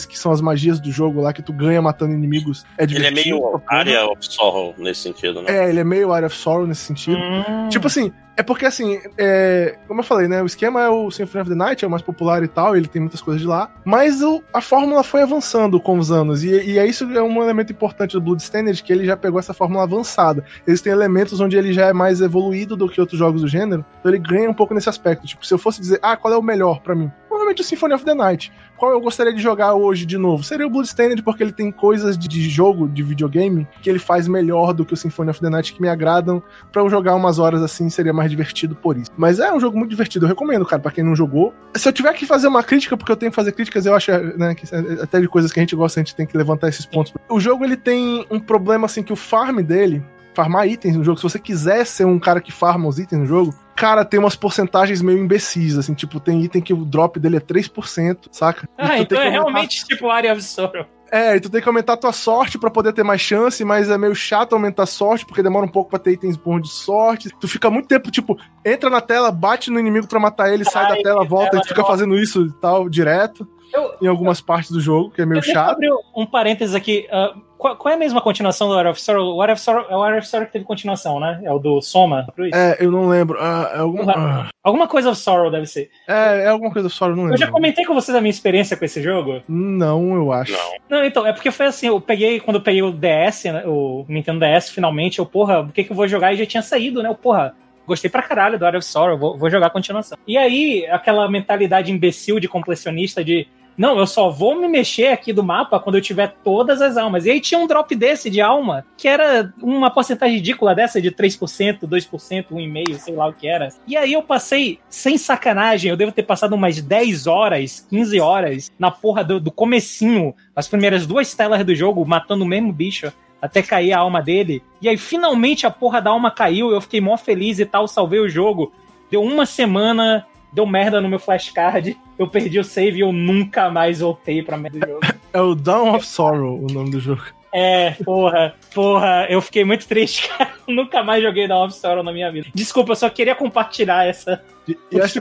que 0.05 0.17
são 0.17 0.31
as 0.31 0.41
magias 0.41 0.79
do 0.79 0.91
jogo 0.91 1.21
lá 1.21 1.31
que 1.33 1.41
tu 1.41 1.53
ganha 1.53 1.81
matando 1.81 2.13
inimigos. 2.13 2.65
É 2.77 2.83
Ele 2.83 3.05
é 3.05 3.11
meio 3.11 3.61
área 3.67 4.05
of 4.07 4.17
Sorrow 4.25 4.73
nesse 4.77 5.01
sentido, 5.01 5.41
né? 5.41 5.51
É, 5.65 5.69
ele 5.69 5.79
é 5.79 5.83
meio 5.83 6.11
Area 6.11 6.27
of 6.27 6.35
Sorrow 6.35 6.65
nesse 6.65 6.81
sentido. 6.81 7.17
Hum. 7.17 7.69
Tipo 7.69 7.87
assim, 7.87 8.11
é 8.37 8.43
porque 8.43 8.65
assim, 8.65 8.99
é, 9.17 9.77
como 9.87 10.01
eu 10.01 10.03
falei, 10.03 10.27
né? 10.27 10.41
O 10.41 10.45
esquema 10.45 10.81
é 10.81 10.89
o 10.89 11.09
Symphony 11.09 11.41
of 11.41 11.49
the 11.51 11.55
Night, 11.55 11.83
é 11.85 11.87
o 11.87 11.91
mais 11.91 12.01
popular 12.01 12.43
e 12.43 12.47
tal, 12.47 12.75
ele 12.75 12.87
tem 12.87 12.99
muitas 13.01 13.21
coisas 13.21 13.41
de 13.41 13.47
lá. 13.47 13.69
Mas 13.85 14.21
o- 14.21 14.43
a 14.53 14.59
fórmula 14.61 15.03
foi 15.03 15.21
avançando 15.21 15.79
com 15.79 15.97
os 15.97 16.11
anos. 16.11 16.43
E, 16.43 16.49
e 16.71 16.77
é 16.79 16.85
isso 16.85 17.07
que 17.07 17.17
é 17.17 17.21
um 17.21 17.41
elemento 17.41 17.71
importante 17.71 18.13
do 18.13 18.21
Bloodstained, 18.21 18.81
que 18.83 18.91
ele 18.91 19.05
já 19.05 19.15
pegou 19.15 19.39
essa 19.39 19.53
fórmula 19.53 19.83
avançada. 19.83 20.43
Existem 20.67 20.91
elementos 20.91 21.39
onde 21.39 21.55
ele 21.57 21.71
já 21.71 21.87
é 21.87 21.93
mais 21.93 22.19
evoluído 22.21 22.75
do 22.75 22.89
que 22.89 22.99
outros 22.99 23.17
jogos 23.17 23.41
do 23.41 23.47
gênero, 23.47 23.85
então 23.99 24.11
ele 24.11 24.19
ganha 24.19 24.49
um 24.49 24.53
pouco 24.53 24.73
nesse 24.73 24.89
aspecto. 24.89 25.25
Tipo, 25.25 25.45
se 25.45 25.53
eu 25.53 25.57
fosse 25.57 25.79
dizer, 25.79 25.99
ah, 26.01 26.17
qual 26.17 26.33
é 26.33 26.37
o 26.37 26.41
melhor 26.43 26.81
pra 26.81 26.93
mim? 26.95 27.09
Provavelmente 27.45 27.61
o 27.61 27.63
Symphony 27.63 27.93
of 27.93 28.03
the 28.03 28.13
Night. 28.13 28.51
Qual 28.77 28.91
eu 28.91 28.99
gostaria 28.99 29.33
de 29.33 29.41
jogar 29.41 29.73
hoje 29.73 30.05
de 30.05 30.17
novo? 30.17 30.43
Seria 30.43 30.67
o 30.67 30.69
Bloodstained, 30.69 31.21
porque 31.23 31.43
ele 31.43 31.51
tem 31.51 31.71
coisas 31.71 32.17
de, 32.17 32.49
jogo, 32.49 32.89
de 32.89 33.03
videogame, 33.03 33.67
que 33.81 33.89
ele 33.89 33.99
faz 33.99 34.27
melhor 34.27 34.73
do 34.73 34.85
que 34.85 34.93
o 34.93 34.97
Symphony 34.97 35.29
of 35.29 35.39
the 35.39 35.49
Night, 35.49 35.73
que 35.73 35.81
me 35.81 35.87
agradam. 35.87 36.43
Para 36.71 36.81
eu 36.81 36.89
jogar 36.89 37.15
umas 37.15 37.39
horas 37.39 37.61
assim, 37.61 37.89
seria 37.89 38.11
mais 38.11 38.29
divertido 38.29 38.75
por 38.75 38.97
isso. 38.97 39.11
Mas 39.15 39.39
é 39.39 39.53
um 39.53 39.59
jogo 39.59 39.77
muito 39.77 39.91
divertido, 39.91 40.25
eu 40.25 40.29
recomendo, 40.29 40.65
cara, 40.65 40.81
pra 40.81 40.91
quem 40.91 41.03
não 41.03 41.15
jogou. 41.15 41.53
Se 41.75 41.87
eu 41.87 41.93
tiver 41.93 42.13
que 42.13 42.25
fazer 42.25 42.47
uma 42.47 42.63
crítica, 42.63 42.97
porque 42.97 43.11
eu 43.11 43.15
tenho 43.15 43.31
que 43.31 43.35
fazer 43.35 43.51
críticas, 43.51 43.85
eu 43.85 43.95
acho, 43.95 44.11
né, 44.37 44.55
que 44.55 44.65
até 45.01 45.21
de 45.21 45.27
coisas 45.27 45.51
que 45.51 45.59
a 45.59 45.63
gente 45.63 45.75
gosta, 45.75 45.99
a 45.99 46.03
gente 46.03 46.15
tem 46.15 46.25
que 46.25 46.37
levantar 46.37 46.67
esses 46.67 46.85
pontos. 46.85 47.13
O 47.29 47.39
jogo, 47.39 47.63
ele 47.63 47.77
tem 47.77 48.25
um 48.29 48.39
problema, 48.39 48.85
assim, 48.85 49.03
que 49.03 49.13
o 49.13 49.15
farm 49.15 49.61
dele, 49.61 50.03
farmar 50.35 50.67
itens 50.67 50.95
no 50.95 51.03
jogo, 51.03 51.17
se 51.17 51.23
você 51.23 51.39
quiser 51.39 51.85
ser 51.85 52.05
um 52.05 52.19
cara 52.19 52.41
que 52.41 52.51
farma 52.51 52.87
os 52.87 52.99
itens 52.99 53.21
no 53.21 53.25
jogo, 53.25 53.55
cara, 53.75 54.05
tem 54.05 54.19
umas 54.19 54.35
porcentagens 54.35 55.01
meio 55.01 55.17
imbecis, 55.17 55.77
assim, 55.77 55.93
tipo, 55.93 56.19
tem 56.19 56.43
item 56.43 56.61
que 56.61 56.73
o 56.73 56.85
drop 56.85 57.19
dele 57.19 57.37
é 57.37 57.39
3%, 57.39 58.27
saca? 58.31 58.67
Ah, 58.77 58.99
então 58.99 59.21
é 59.21 59.29
realmente 59.29 59.85
tipo 59.85 60.09
área 60.09 60.33
of 60.33 60.41
Sorrow. 60.43 60.85
É, 61.11 61.35
e 61.35 61.39
tu 61.39 61.49
tem 61.49 61.61
que 61.61 61.69
aumentar 61.69 61.93
a 61.93 61.97
tua 61.97 62.11
sorte 62.11 62.57
para 62.57 62.69
poder 62.69 62.91
ter 62.91 63.03
mais 63.03 63.21
chance, 63.21 63.63
mas 63.63 63.89
é 63.89 63.97
meio 63.97 64.15
chato 64.15 64.53
aumentar 64.53 64.83
a 64.83 64.87
sorte, 64.87 65.25
porque 65.25 65.43
demora 65.43 65.65
um 65.65 65.69
pouco 65.69 65.89
pra 65.89 65.99
ter 65.99 66.13
itens 66.13 66.35
bons 66.35 66.61
de 66.63 66.69
sorte. 66.69 67.29
Tu 67.39 67.47
fica 67.47 67.69
muito 67.69 67.87
tempo, 67.87 68.09
tipo, 68.09 68.37
entra 68.65 68.89
na 68.89 68.99
tela, 68.99 69.31
bate 69.31 69.69
no 69.69 69.79
inimigo 69.79 70.07
para 70.07 70.19
matar 70.19 70.51
ele, 70.51 70.65
sai 70.65 70.87
da 70.87 71.01
tela, 71.01 71.23
volta, 71.23 71.57
e 71.57 71.61
tu 71.61 71.67
fica 71.67 71.83
fazendo 71.85 72.17
isso 72.17 72.47
e 72.47 72.51
tal, 72.53 72.89
direto. 72.89 73.47
Eu, 73.73 73.95
em 74.01 74.07
algumas 74.07 74.39
eu, 74.39 74.45
partes 74.45 74.71
do 74.71 74.79
jogo, 74.79 75.11
que 75.11 75.21
é 75.21 75.25
meio 75.25 75.41
chato. 75.43 75.71
abrir 75.71 75.91
um 76.15 76.25
parênteses 76.25 76.75
aqui. 76.75 77.07
Uh, 77.11 77.41
qual, 77.57 77.75
qual, 77.77 77.91
é 77.91 77.95
a 77.95 77.99
mesma 77.99 78.21
continuação 78.21 78.67
do 78.67 78.75
War 78.75 78.87
of 78.87 79.01
Sorrow? 79.01 79.33
O 79.33 79.37
War 79.37 79.49
of 79.51 79.61
Sorrow, 79.61 79.85
é 79.89 79.95
o 79.95 79.99
War 79.99 80.17
of 80.17 80.27
Sorrow 80.27 80.45
que 80.45 80.53
teve 80.53 80.65
continuação, 80.65 81.19
né? 81.19 81.41
É 81.43 81.51
o 81.51 81.57
do 81.57 81.81
Soma 81.81 82.27
Cruz? 82.35 82.51
É, 82.53 82.77
eu 82.79 82.91
não 82.91 83.07
lembro. 83.07 83.39
Uh, 83.39 83.67
é 83.73 83.79
alguma... 83.79 84.43
Uh. 84.43 84.49
alguma 84.63 84.87
coisa 84.87 85.11
of 85.11 85.19
Sorrow 85.19 85.49
deve 85.49 85.65
ser. 85.65 85.89
É, 86.07 86.43
é 86.43 86.47
alguma 86.47 86.71
coisa 86.71 86.87
of 86.87 86.95
Sorrow, 86.95 87.15
não 87.15 87.23
lembro. 87.23 87.35
Eu 87.35 87.45
já 87.45 87.51
comentei 87.51 87.85
com 87.85 87.93
vocês 87.93 88.15
a 88.15 88.21
minha 88.21 88.29
experiência 88.29 88.75
com 88.75 88.85
esse 88.85 89.01
jogo? 89.01 89.41
Não, 89.47 90.15
eu 90.15 90.31
acho. 90.31 90.51
Não, 90.51 90.99
não 90.99 91.05
então, 91.05 91.25
é 91.25 91.33
porque 91.33 91.49
foi 91.49 91.67
assim, 91.67 91.87
eu 91.87 91.99
peguei, 92.01 92.39
quando 92.39 92.57
eu 92.57 92.63
peguei 92.63 92.83
o 92.83 92.91
DS, 92.91 93.45
né, 93.45 93.63
o 93.65 94.05
Nintendo 94.07 94.39
DS, 94.39 94.69
finalmente, 94.69 95.19
eu, 95.19 95.25
porra, 95.25 95.61
o 95.61 95.71
que 95.71 95.83
que 95.83 95.91
eu 95.91 95.95
vou 95.95 96.07
jogar? 96.07 96.33
E 96.33 96.37
já 96.37 96.45
tinha 96.45 96.61
saído, 96.61 97.01
né? 97.01 97.09
Eu, 97.09 97.15
porra, 97.15 97.55
gostei 97.85 98.09
pra 98.09 98.21
caralho 98.21 98.57
do 98.57 98.65
War 98.65 98.75
of 98.75 98.85
Sorrow, 98.85 99.17
vou, 99.17 99.37
vou 99.37 99.49
jogar 99.49 99.67
a 99.67 99.69
continuação. 99.69 100.17
E 100.27 100.37
aí, 100.37 100.85
aquela 100.87 101.29
mentalidade 101.29 101.91
imbecil 101.91 102.39
de 102.39 102.47
completionista 102.47 103.23
de 103.23 103.47
não, 103.77 103.99
eu 103.99 104.07
só 104.07 104.29
vou 104.29 104.55
me 104.55 104.67
mexer 104.69 105.07
aqui 105.07 105.33
do 105.33 105.43
mapa 105.43 105.79
quando 105.79 105.95
eu 105.95 106.01
tiver 106.01 106.33
todas 106.43 106.81
as 106.81 106.95
almas. 106.95 107.25
E 107.25 107.31
aí 107.31 107.41
tinha 107.41 107.59
um 107.59 107.67
drop 107.67 107.93
desse 107.93 108.29
de 108.29 108.39
alma, 108.39 108.85
que 108.97 109.07
era 109.07 109.53
uma 109.61 109.91
porcentagem 109.91 110.37
ridícula 110.37 110.73
dessa, 110.73 111.01
de 111.01 111.11
3%, 111.11 111.81
2%, 111.81 112.45
1,5%, 112.51 112.97
sei 112.97 113.15
lá 113.15 113.27
o 113.27 113.33
que 113.33 113.47
era. 113.47 113.69
E 113.85 113.97
aí 113.97 114.13
eu 114.13 114.23
passei, 114.23 114.79
sem 114.89 115.17
sacanagem, 115.17 115.89
eu 115.89 115.97
devo 115.97 116.11
ter 116.11 116.23
passado 116.23 116.53
umas 116.53 116.81
10 116.81 117.27
horas, 117.27 117.85
15 117.89 118.19
horas 118.19 118.71
na 118.79 118.89
porra 118.89 119.23
do, 119.23 119.39
do 119.41 119.51
comecinho, 119.51 120.33
as 120.55 120.67
primeiras 120.67 121.05
duas 121.05 121.33
telas 121.33 121.63
do 121.65 121.75
jogo, 121.75 122.05
matando 122.05 122.45
o 122.45 122.47
mesmo 122.47 122.71
bicho 122.71 123.11
até 123.45 123.61
cair 123.61 123.93
a 123.93 123.99
alma 123.99 124.21
dele. 124.21 124.63
E 124.81 124.89
aí 124.89 124.97
finalmente 124.97 125.65
a 125.65 125.71
porra 125.71 126.01
da 126.01 126.09
alma 126.09 126.31
caiu, 126.31 126.71
eu 126.71 126.81
fiquei 126.81 127.01
mó 127.01 127.17
feliz 127.17 127.59
e 127.59 127.65
tal, 127.65 127.87
salvei 127.87 128.19
o 128.19 128.29
jogo. 128.29 128.71
Deu 129.09 129.21
uma 129.23 129.45
semana, 129.45 130.25
deu 130.51 130.65
merda 130.65 130.99
no 130.99 131.09
meu 131.09 131.19
flashcard, 131.19 131.97
eu 132.17 132.27
perdi 132.27 132.59
o 132.59 132.63
save 132.63 132.97
e 132.97 133.01
eu 133.01 133.11
nunca 133.11 133.69
mais 133.69 133.99
voltei 133.99 134.41
pra 134.41 134.57
merda 134.57 134.79
do 134.79 134.87
jogo. 134.87 135.01
É 135.33 135.41
o 135.41 135.53
Dawn 135.53 135.95
of 135.95 136.05
Sorrow 136.05 136.63
o 136.63 136.71
nome 136.71 136.91
do 136.91 136.99
jogo. 136.99 137.23
É, 137.53 137.91
porra, 138.03 138.53
porra, 138.73 139.27
eu 139.29 139.39
fiquei 139.41 139.63
muito 139.63 139.87
triste, 139.87 140.27
cara. 140.37 140.51
nunca 140.67 141.01
mais 141.01 141.23
joguei 141.23 141.47
Dawn 141.47 141.67
of 141.67 141.73
Sorrow 141.73 142.03
na 142.03 142.11
minha 142.11 142.29
vida. 142.31 142.47
Desculpa, 142.53 142.91
eu 142.91 142.95
só 142.97 143.09
queria 143.09 143.35
compartilhar 143.35 144.05
essa 144.05 144.43
e, 144.67 144.77
e 144.91 145.01
acho, 145.01 145.19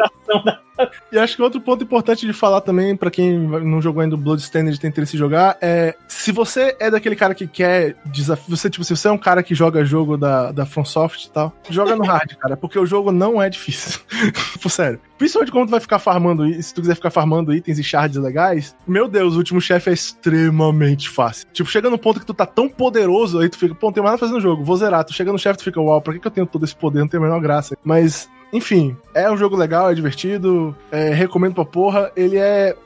e 1.13 1.19
acho 1.19 1.37
que 1.37 1.43
outro 1.43 1.61
ponto 1.61 1.85
importante 1.85 2.27
de 2.27 2.33
falar 2.33 2.61
também, 2.61 2.97
para 2.97 3.11
quem 3.11 3.39
não 3.39 3.81
jogou 3.81 4.03
ainda 4.03 4.15
o 4.15 4.19
Bloodstained 4.19 4.75
e 4.75 4.79
tem 4.79 4.91
interesse 4.91 5.17
em 5.17 5.19
jogar, 5.19 5.57
é 5.61 5.95
se 6.09 6.33
você 6.33 6.77
é 6.81 6.91
daquele 6.91 7.15
cara 7.15 7.35
que 7.35 7.47
quer 7.47 7.97
desafio, 8.07 8.57
você, 8.57 8.71
tipo, 8.71 8.85
se 8.85 8.97
você 8.97 9.09
é 9.09 9.11
um 9.11 9.19
cara 9.19 9.43
que 9.43 9.55
joga 9.55 9.85
jogo 9.85 10.17
da, 10.17 10.51
da 10.51 10.67
FromSoft 10.67 11.27
e 11.27 11.31
tal, 11.31 11.53
joga 11.69 11.95
no 11.95 12.05
hard, 12.05 12.35
cara, 12.37 12.57
porque 12.57 12.79
o 12.79 12.87
jogo 12.87 13.13
não 13.13 13.41
é 13.41 13.49
difícil. 13.49 14.01
Por 14.61 14.71
sério. 14.71 15.01
Principalmente 15.19 15.53
quando 15.53 15.69
tu 15.69 15.71
vai 15.71 15.81
ficar 15.81 15.99
farmando, 15.99 16.45
se 16.61 16.75
tu 16.75 16.81
quiser 16.81 16.97
ficar 16.97 17.11
farmando 17.11 17.55
itens 17.55 17.79
e 17.79 17.85
shards 17.85 18.17
legais, 18.17 18.75
meu 18.87 19.07
Deus, 19.07 19.35
o 19.35 19.39
último 19.39 19.61
chefe 19.61 19.91
é 19.91 19.93
extremamente 19.93 21.09
fácil. 21.09 21.47
Tipo, 21.53 21.71
chega 21.71 21.89
no 21.89 21.99
ponto 21.99 22.19
que 22.19 22.27
tu 22.27 22.35
tá 22.35 22.47
tão 22.47 22.69
poderoso, 22.69 23.39
aí 23.39 23.49
tu 23.49 23.57
fica, 23.57 23.75
pô, 23.75 23.87
não 23.87 23.93
tem 23.93 24.03
mais 24.03 24.13
nada 24.13 24.19
pra 24.19 24.27
fazer 24.27 24.35
no 24.35 24.41
jogo, 24.41 24.65
vou 24.65 24.77
zerar. 24.77 25.05
Tu 25.05 25.13
chega 25.13 25.31
no 25.31 25.39
chefe, 25.39 25.59
tu 25.59 25.65
fica, 25.65 25.81
uau, 25.81 26.01
pra 26.01 26.15
que, 26.15 26.19
que 26.19 26.27
eu 26.27 26.33
tenho 26.33 26.47
todo 26.47 26.65
esse 26.65 26.75
poder? 26.75 27.01
Não 27.01 27.09
tem 27.09 27.19
a 27.19 27.23
menor 27.23 27.41
graça. 27.41 27.77
Mas 27.85 28.29
enfim, 28.55 28.97
é 29.13 29.29
um 29.29 29.37
jogo 29.37 29.57
legal, 29.57 29.91
é 29.91 29.95
divertido, 29.95 30.77
é, 30.93 31.11
recomendo 31.11 31.57
pra 31.57 31.65
porra. 31.65 32.13
Ele 32.15 32.37
é 32.37 32.77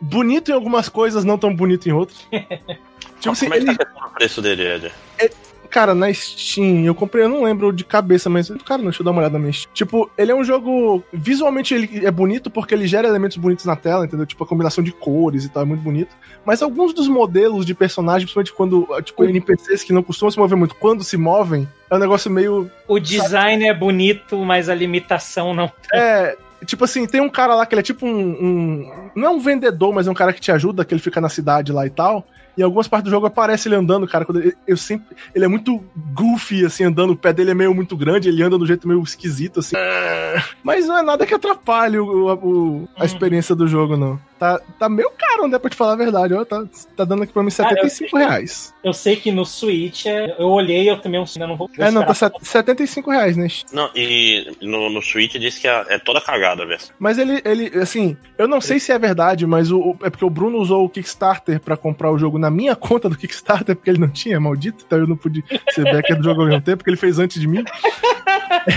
bonito 0.00 0.50
em 0.50 0.54
algumas 0.54 0.88
coisas, 0.88 1.22
não 1.22 1.36
tão 1.36 1.54
bonito 1.54 1.86
em 1.86 1.92
outras. 1.92 2.26
tipo 3.20 3.32
assim, 3.32 3.44
Como 3.44 3.54
é 3.54 3.60
que 3.60 3.68
ele... 3.68 3.76
tá 3.76 4.06
o 4.06 4.14
preço 4.14 4.40
dele, 4.40 4.66
Ed? 4.66 4.90
É, 5.18 5.30
cara, 5.70 5.94
na 5.94 6.12
Steam, 6.12 6.84
eu 6.84 6.94
comprei, 6.94 7.24
eu 7.24 7.28
não 7.28 7.42
lembro 7.42 7.72
de 7.72 7.84
cabeça, 7.84 8.28
mas. 8.28 8.50
Cara, 8.64 8.82
deixa 8.82 9.00
eu 9.00 9.04
dar 9.04 9.10
uma 9.10 9.20
olhada 9.20 9.38
na 9.38 9.52
Steam. 9.52 9.72
Tipo, 9.72 10.10
ele 10.16 10.32
é 10.32 10.34
um 10.34 10.44
jogo. 10.44 11.02
Visualmente 11.12 11.74
ele 11.74 12.06
é 12.06 12.10
bonito 12.10 12.50
porque 12.50 12.74
ele 12.74 12.86
gera 12.86 13.08
elementos 13.08 13.36
bonitos 13.36 13.64
na 13.64 13.76
tela, 13.76 14.04
entendeu? 14.04 14.26
Tipo, 14.26 14.44
a 14.44 14.46
combinação 14.46 14.82
de 14.82 14.92
cores 14.92 15.44
e 15.44 15.48
tal, 15.48 15.62
é 15.62 15.66
muito 15.66 15.82
bonito. 15.82 16.16
Mas 16.44 16.62
alguns 16.62 16.92
dos 16.92 17.08
modelos 17.08 17.64
de 17.64 17.74
personagens, 17.74 18.32
principalmente 18.32 18.52
quando. 18.52 19.02
Tipo, 19.02 19.24
NPCs 19.24 19.84
que 19.84 19.92
não 19.92 20.02
costumam 20.02 20.30
se 20.30 20.38
mover 20.38 20.56
muito, 20.56 20.74
quando 20.74 21.04
se 21.04 21.16
movem, 21.16 21.68
é 21.90 21.94
um 21.94 21.98
negócio 21.98 22.30
meio. 22.30 22.70
O 22.86 22.98
design 22.98 23.64
sabe? 23.64 23.66
é 23.66 23.74
bonito, 23.74 24.38
mas 24.44 24.68
a 24.68 24.74
limitação 24.74 25.54
não. 25.54 25.70
É. 25.92 26.36
Tipo 26.66 26.84
assim, 26.84 27.06
tem 27.06 27.20
um 27.20 27.28
cara 27.28 27.54
lá 27.54 27.64
que 27.64 27.74
ele 27.74 27.80
é 27.80 27.84
tipo 27.84 28.04
um, 28.04 28.10
um, 28.10 29.10
Não 29.14 29.28
é 29.28 29.30
um 29.30 29.38
vendedor, 29.38 29.94
mas 29.94 30.08
é 30.08 30.10
um 30.10 30.14
cara 30.14 30.32
que 30.32 30.40
te 30.40 30.50
ajuda, 30.50 30.84
que 30.84 30.92
ele 30.92 31.00
fica 31.00 31.20
na 31.20 31.28
cidade 31.28 31.72
lá 31.72 31.86
e 31.86 31.90
tal. 31.90 32.26
Em 32.58 32.62
algumas 32.62 32.88
partes 32.88 33.04
do 33.04 33.14
jogo 33.14 33.26
aparece 33.26 33.68
ele 33.68 33.76
andando, 33.76 34.06
cara. 34.06 34.24
Quando 34.24 34.40
ele, 34.40 34.54
eu 34.66 34.76
sempre. 34.76 35.16
Ele 35.34 35.44
é 35.44 35.48
muito 35.48 35.82
goofy, 36.12 36.64
assim, 36.64 36.84
andando. 36.84 37.12
O 37.12 37.16
pé 37.16 37.32
dele 37.32 37.52
é 37.52 37.54
meio 37.54 37.72
muito 37.74 37.96
grande, 37.96 38.28
ele 38.28 38.42
anda 38.42 38.58
do 38.58 38.66
jeito 38.66 38.88
meio 38.88 39.02
esquisito, 39.02 39.60
assim. 39.60 39.76
É. 39.76 40.42
Mas 40.62 40.86
não 40.86 40.98
é 40.98 41.02
nada 41.02 41.24
que 41.24 41.34
atrapalhe 41.34 41.98
o, 41.98 42.26
o, 42.26 42.88
a 42.96 43.00
uhum. 43.00 43.06
experiência 43.06 43.54
do 43.54 43.68
jogo, 43.68 43.96
não. 43.96 44.18
Tá, 44.38 44.60
tá 44.78 44.88
meio 44.88 45.10
caro, 45.10 45.48
né? 45.48 45.58
Pra 45.58 45.68
te 45.68 45.76
falar 45.76 45.94
a 45.94 45.96
verdade. 45.96 46.32
Ó, 46.32 46.44
tá, 46.44 46.64
tá 46.96 47.04
dando 47.04 47.24
aqui 47.24 47.32
pra 47.32 47.42
mim 47.42 47.50
75 47.50 48.10
Cara, 48.10 48.24
eu 48.24 48.28
reais. 48.28 48.74
Eu 48.84 48.92
sei 48.92 49.16
que 49.16 49.32
no 49.32 49.44
Switch, 49.44 50.06
é, 50.06 50.36
eu 50.38 50.46
olhei, 50.46 50.88
eu 50.88 51.00
também 51.00 51.20
ainda 51.20 51.46
não 51.46 51.56
vou. 51.56 51.68
É, 51.76 51.90
não, 51.90 52.04
tá 52.04 52.14
75 52.14 53.10
reais, 53.10 53.36
né? 53.36 53.48
Não, 53.72 53.90
e 53.94 54.56
no, 54.62 54.88
no 54.90 55.02
Switch 55.02 55.32
disse 55.34 55.60
que 55.60 55.68
é, 55.68 55.84
é 55.88 55.98
toda 55.98 56.20
cagada, 56.20 56.64
velho. 56.64 56.80
Mas 56.98 57.18
ele, 57.18 57.42
ele, 57.44 57.78
assim, 57.78 58.16
eu 58.36 58.46
não 58.46 58.60
sei 58.60 58.78
se 58.78 58.92
é 58.92 58.98
verdade, 58.98 59.46
mas 59.46 59.72
o, 59.72 59.96
é 60.02 60.10
porque 60.10 60.24
o 60.24 60.30
Bruno 60.30 60.58
usou 60.58 60.84
o 60.84 60.88
Kickstarter 60.88 61.60
pra 61.60 61.76
comprar 61.76 62.12
o 62.12 62.18
jogo 62.18 62.38
na 62.38 62.50
minha 62.50 62.74
conta 62.76 63.08
do 63.08 63.18
Kickstarter, 63.18 63.74
porque 63.74 63.90
ele 63.90 63.98
não 63.98 64.08
tinha, 64.08 64.38
maldito, 64.38 64.84
então 64.86 64.98
eu 64.98 65.06
não 65.06 65.16
pude 65.16 65.44
ser 65.70 65.84
backer 65.84 66.16
do 66.16 66.22
jogo 66.22 66.42
ao 66.42 66.46
mesmo 66.46 66.62
tempo, 66.62 66.78
porque 66.78 66.90
ele 66.90 66.96
fez 66.96 67.18
antes 67.18 67.40
de 67.40 67.48
mim. 67.48 67.64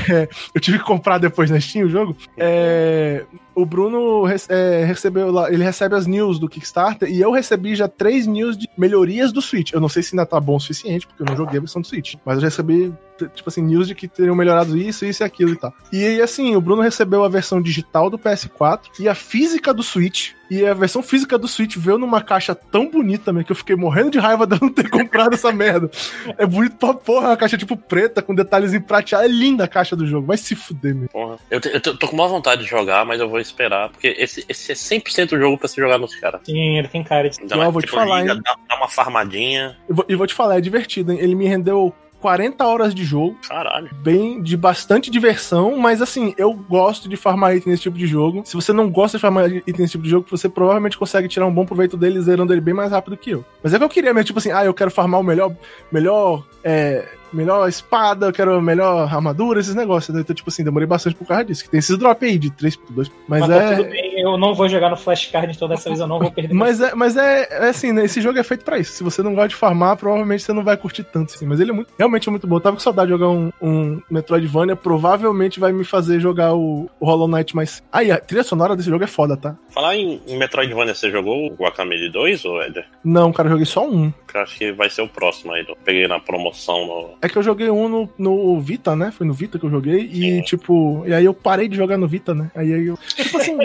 É, 0.10 0.28
eu 0.54 0.62
tive 0.62 0.78
que 0.80 0.86
comprar 0.86 1.18
depois 1.18 1.50
na 1.50 1.60
Steam 1.60 1.86
o 1.86 1.90
jogo. 1.90 2.16
É, 2.38 3.26
o 3.54 3.66
Bruno 3.66 4.24
é, 4.50 4.84
recebeu 4.86 5.32
lá, 5.32 5.52
ele 5.52 5.64
recebe 5.64 5.96
as 5.96 6.08
news 6.08 6.40
do 6.40 6.48
Kickstarter 6.48 7.10
e 7.10 7.20
eu 7.20 7.32
recebi 7.32 7.76
já 7.76 7.88
três 7.88 8.26
news 8.26 8.58
de 8.58 8.70
melhorias 8.78 9.32
do 9.32 9.42
Switch. 9.42 9.74
Eu 9.74 9.82
não 9.82 9.90
sei 9.90 10.04
se 10.04 10.16
ainda 10.16 10.26
tá 10.26 10.40
bom 10.40 10.56
o 10.56 10.60
suficiente, 10.60 11.06
porque 11.06 11.22
eu 11.22 11.26
não 11.26 11.36
joguei 11.36 11.58
a 11.58 11.62
versão 11.62 11.82
do 11.82 11.88
Switch, 11.88 12.16
mas 12.26 12.38
eu 12.38 12.44
recebi, 12.44 12.94
tipo 13.30 13.50
assim, 13.50 13.62
news 13.62 13.88
de 13.88 13.96
que 13.96 14.08
teriam 14.08 14.36
melhorado 14.36 14.78
isso, 14.78 15.06
isso 15.06 15.24
e 15.24 15.26
aquilo 15.26 15.52
e 15.52 15.56
tal. 15.56 15.74
E 15.92 16.22
assim, 16.22 16.56
o 16.56 16.62
Bruno 16.62 16.82
recebeu 16.82 17.24
a 17.24 17.30
versão 17.30 17.62
digital 17.62 18.10
do 18.10 18.18
PS4 18.18 18.82
e 19.00 19.08
a 19.08 19.16
física 19.16 19.74
do 19.74 19.84
Switch. 19.84 20.32
E 20.52 20.66
a 20.66 20.74
versão 20.74 21.02
física 21.02 21.38
do 21.38 21.48
Switch 21.48 21.78
veio 21.78 21.98
numa 21.98 22.22
caixa 22.22 22.54
tão 22.54 22.90
bonita 22.90 23.24
também 23.24 23.42
que 23.42 23.54
eu 23.54 23.56
fiquei 23.56 23.74
morrendo 23.74 24.12
de 24.12 24.20
raiva 24.20 24.46
de 24.48 24.62
não 24.62 24.68
ter 24.68 24.90
comprado 24.90 25.34
essa 25.34 25.50
merda. 25.50 25.90
É 26.38 26.46
bonito 26.46 26.76
pra 26.76 26.94
porra, 26.94 27.30
uma 27.30 27.38
caixa 27.38 27.58
tipo 27.58 27.78
preta, 27.78 28.22
com 28.22 28.36
detalhes 28.36 28.74
em 28.74 28.82
prateado. 28.82 29.24
É 29.24 29.30
linda 29.30 29.64
a 29.64 29.68
caixa 29.68 29.96
do 29.96 30.06
jogo, 30.06 30.28
vai 30.28 30.36
se 30.36 30.54
fuder, 30.54 30.94
meu. 30.94 31.08
Porra. 31.08 31.38
Eu, 31.50 31.62
te, 31.62 31.70
eu 31.74 31.80
tô 31.80 32.06
com 32.06 32.16
uma 32.16 32.28
vontade 32.28 32.64
de 32.64 32.70
jogar, 32.70 33.06
mas 33.06 33.22
eu 33.22 33.30
vou 33.30 33.40
esperar, 33.40 33.90
porque 33.92 34.14
esse, 34.20 34.44
esse 34.50 34.74
é 34.74 34.76
100% 34.76 35.32
o 35.32 35.40
jogo 35.40 35.58
pra 35.58 35.70
se 35.70 35.78
jogar 35.78 35.98
nos 35.98 36.14
caras. 36.16 36.42
Sim, 36.44 36.78
ele 36.78 36.90
tem 36.90 37.02
cara 37.02 37.30
de. 37.30 37.42
Então, 37.42 37.64
eu 37.64 37.72
vou 37.72 37.82
tipo, 37.82 37.94
te 37.94 38.00
falar, 38.00 38.20
liga, 38.20 38.34
hein? 38.34 38.42
Dá, 38.44 38.56
dá, 38.68 38.76
uma 38.76 38.90
farmadinha. 38.90 39.78
Vou, 39.90 40.06
e 40.10 40.16
vou 40.16 40.28
te 40.28 40.34
falar, 40.34 40.58
é 40.58 40.62
divertido, 40.62 41.14
hein? 41.14 41.20
Ele 41.22 41.34
me 41.34 41.48
rendeu 41.48 41.96
40 42.22 42.66
horas 42.66 42.94
de 42.94 43.04
jogo. 43.04 43.36
Caralho. 43.48 43.90
Bem, 44.02 44.42
de 44.42 44.56
bastante 44.56 45.10
diversão, 45.10 45.78
mas 45.78 46.02
assim, 46.02 46.34
eu 46.38 46.54
gosto 46.54 47.10
de 47.10 47.18
farmar 47.18 47.56
item 47.56 47.72
nesse 47.72 47.84
tipo 47.84 47.98
de 47.98 48.06
jogo. 48.08 48.44
Se 48.46 48.54
você 48.54 48.72
não 48.72 48.90
gosta 48.90 49.18
de 49.18 49.22
farmar 49.22 49.52
item 49.52 49.76
nesse 49.80 49.94
tipo 49.94 50.04
de 50.04 50.10
jogo, 50.10 50.28
você 50.30 50.48
provavelmente 50.48 50.98
consegue 50.98 51.28
tirar 51.28 51.48
um 51.48 51.54
bom 51.54 51.66
proveito 51.66 51.98
dele 51.98 52.22
zerando 52.22 52.54
ele 52.54 52.62
bem 52.62 52.74
mais 52.74 52.92
rápido 52.92 53.18
que 53.18 53.32
eu. 53.32 53.44
Mas 53.64 53.74
é 53.74 53.78
que 53.78 53.84
eu 53.84 53.90
queria 53.90 54.14
mesmo, 54.14 54.28
tipo 54.28 54.40
assim, 54.40 54.52
ah, 54.52 54.64
eu 54.64 54.74
quero 54.74 54.92
farmar 54.92 55.20
o 55.20 55.24
melhor, 55.24 55.54
melhor, 55.92 56.46
é, 56.64 57.08
melhor 57.34 57.68
espada, 57.68 58.28
eu 58.28 58.34
quero 58.34 58.62
melhor 58.62 59.04
armadura, 59.04 59.60
esses 59.60 59.76
negócios. 59.76 60.14
Né? 60.14 60.22
Então, 60.22 60.36
tipo 60.36 60.50
assim, 60.50 60.64
demorei 60.64 60.88
bastante 60.88 61.16
por 61.16 61.28
causa 61.28 61.46
disso. 61.46 61.64
Que 61.64 61.70
tem 61.70 61.80
esses 61.80 61.98
drop 61.98 62.26
aí 62.26 62.38
de 62.38 62.50
3 62.52 62.76
por 62.76 62.94
2. 62.94 63.12
Mas, 63.28 63.42
mas 63.42 63.50
tá 63.50 63.56
é. 63.56 63.84
Tá 63.84 64.12
eu 64.22 64.38
não 64.38 64.54
vou 64.54 64.70
jogar 64.70 64.90
no 64.90 64.98
flashcard 64.98 65.58
toda 65.58 65.74
essa 65.74 65.90
vez, 65.90 66.00
eu 66.00 66.08
não 66.08 66.20
vou 66.20 66.32
perder. 66.32 66.54
Mas 66.54 66.80
é, 66.80 66.94
mas 66.94 67.18
é, 67.18 67.48
é 67.50 67.70
assim, 67.70 67.92
né? 67.92 68.06
Esse 68.06 68.22
jogo 68.22 68.38
é 68.38 68.44
feito 68.44 68.64
pra 68.64 68.78
isso. 68.78 68.94
Se 68.94 69.04
você 69.04 69.24
não 69.24 69.34
gosta 69.34 69.50
de 69.50 69.56
farmar, 69.56 69.98
provavelmente 69.98 70.44
você 70.44 70.54
não 70.54 70.64
vai 70.64 70.78
curtir 70.78 71.04
tanto, 71.04 71.34
assim. 71.34 71.46
Mas 71.46 71.60
ele 71.60 71.72
é 71.72 71.74
muito, 71.74 71.90
realmente 71.98 72.28
é 72.28 72.32
muito 72.32 72.48
bom. 72.48 72.58
Eu 72.58 72.62
tava 72.62 72.76
com 72.76 72.82
saudade 72.82 73.08
de 73.08 73.18
jogar 73.18 73.30
um, 73.30 73.52
um 73.62 74.02
Metroidvania, 74.10 74.76
provavelmente 74.76 75.60
vai 75.60 75.72
me 75.72 75.84
fazer 75.84 76.20
jogar 76.20 76.54
o, 76.54 76.90
o 77.00 77.06
Hollow 77.06 77.28
Knight 77.28 77.56
mais. 77.56 77.84
Aí, 77.92 78.12
a 78.12 78.18
trilha 78.18 78.44
sonora 78.44 78.76
desse 78.76 78.90
jogo 78.90 79.04
é 79.04 79.08
foda, 79.08 79.36
tá? 79.36 79.56
Falar 79.70 79.96
em, 79.96 80.22
em 80.28 80.38
Metroidvania, 80.38 80.94
você 80.94 81.10
jogou 81.10 81.48
o 81.48 81.56
Guacamele 81.56 82.10
2, 82.10 82.46
ou 82.46 82.62
Eder? 82.62 82.86
Não, 83.04 83.32
cara, 83.32 83.48
eu 83.48 83.54
joguei 83.54 83.66
só 83.66 83.88
um. 83.88 84.14
Eu 84.34 84.42
acho 84.42 84.58
que 84.58 84.72
vai 84.72 84.90
ser 84.90 85.02
o 85.02 85.08
próximo 85.08 85.54
aí. 85.54 85.66
Eu 85.68 85.76
peguei 85.84 86.08
na 86.08 86.20
promoção 86.20 86.86
no. 86.86 87.10
É 87.22 87.30
que 87.30 87.38
eu 87.38 87.44
joguei 87.44 87.70
um 87.70 87.88
no, 87.88 88.10
no 88.18 88.60
Vita, 88.60 88.96
né? 88.96 89.12
Foi 89.12 89.28
no 89.28 89.34
Vita 89.34 89.60
que 89.60 89.66
eu 89.66 89.70
joguei. 89.70 90.10
E, 90.12 90.42
tipo, 90.44 91.04
e 91.06 91.14
aí 91.14 91.24
eu 91.24 91.34
parei 91.34 91.68
de 91.68 91.76
jogar 91.78 91.98
no 91.98 92.08
Vita, 92.08 92.34
né? 92.34 92.50
Aí 92.56 92.72
eu. 92.88 92.98
Tipo 93.16 93.38
assim. 93.38 93.58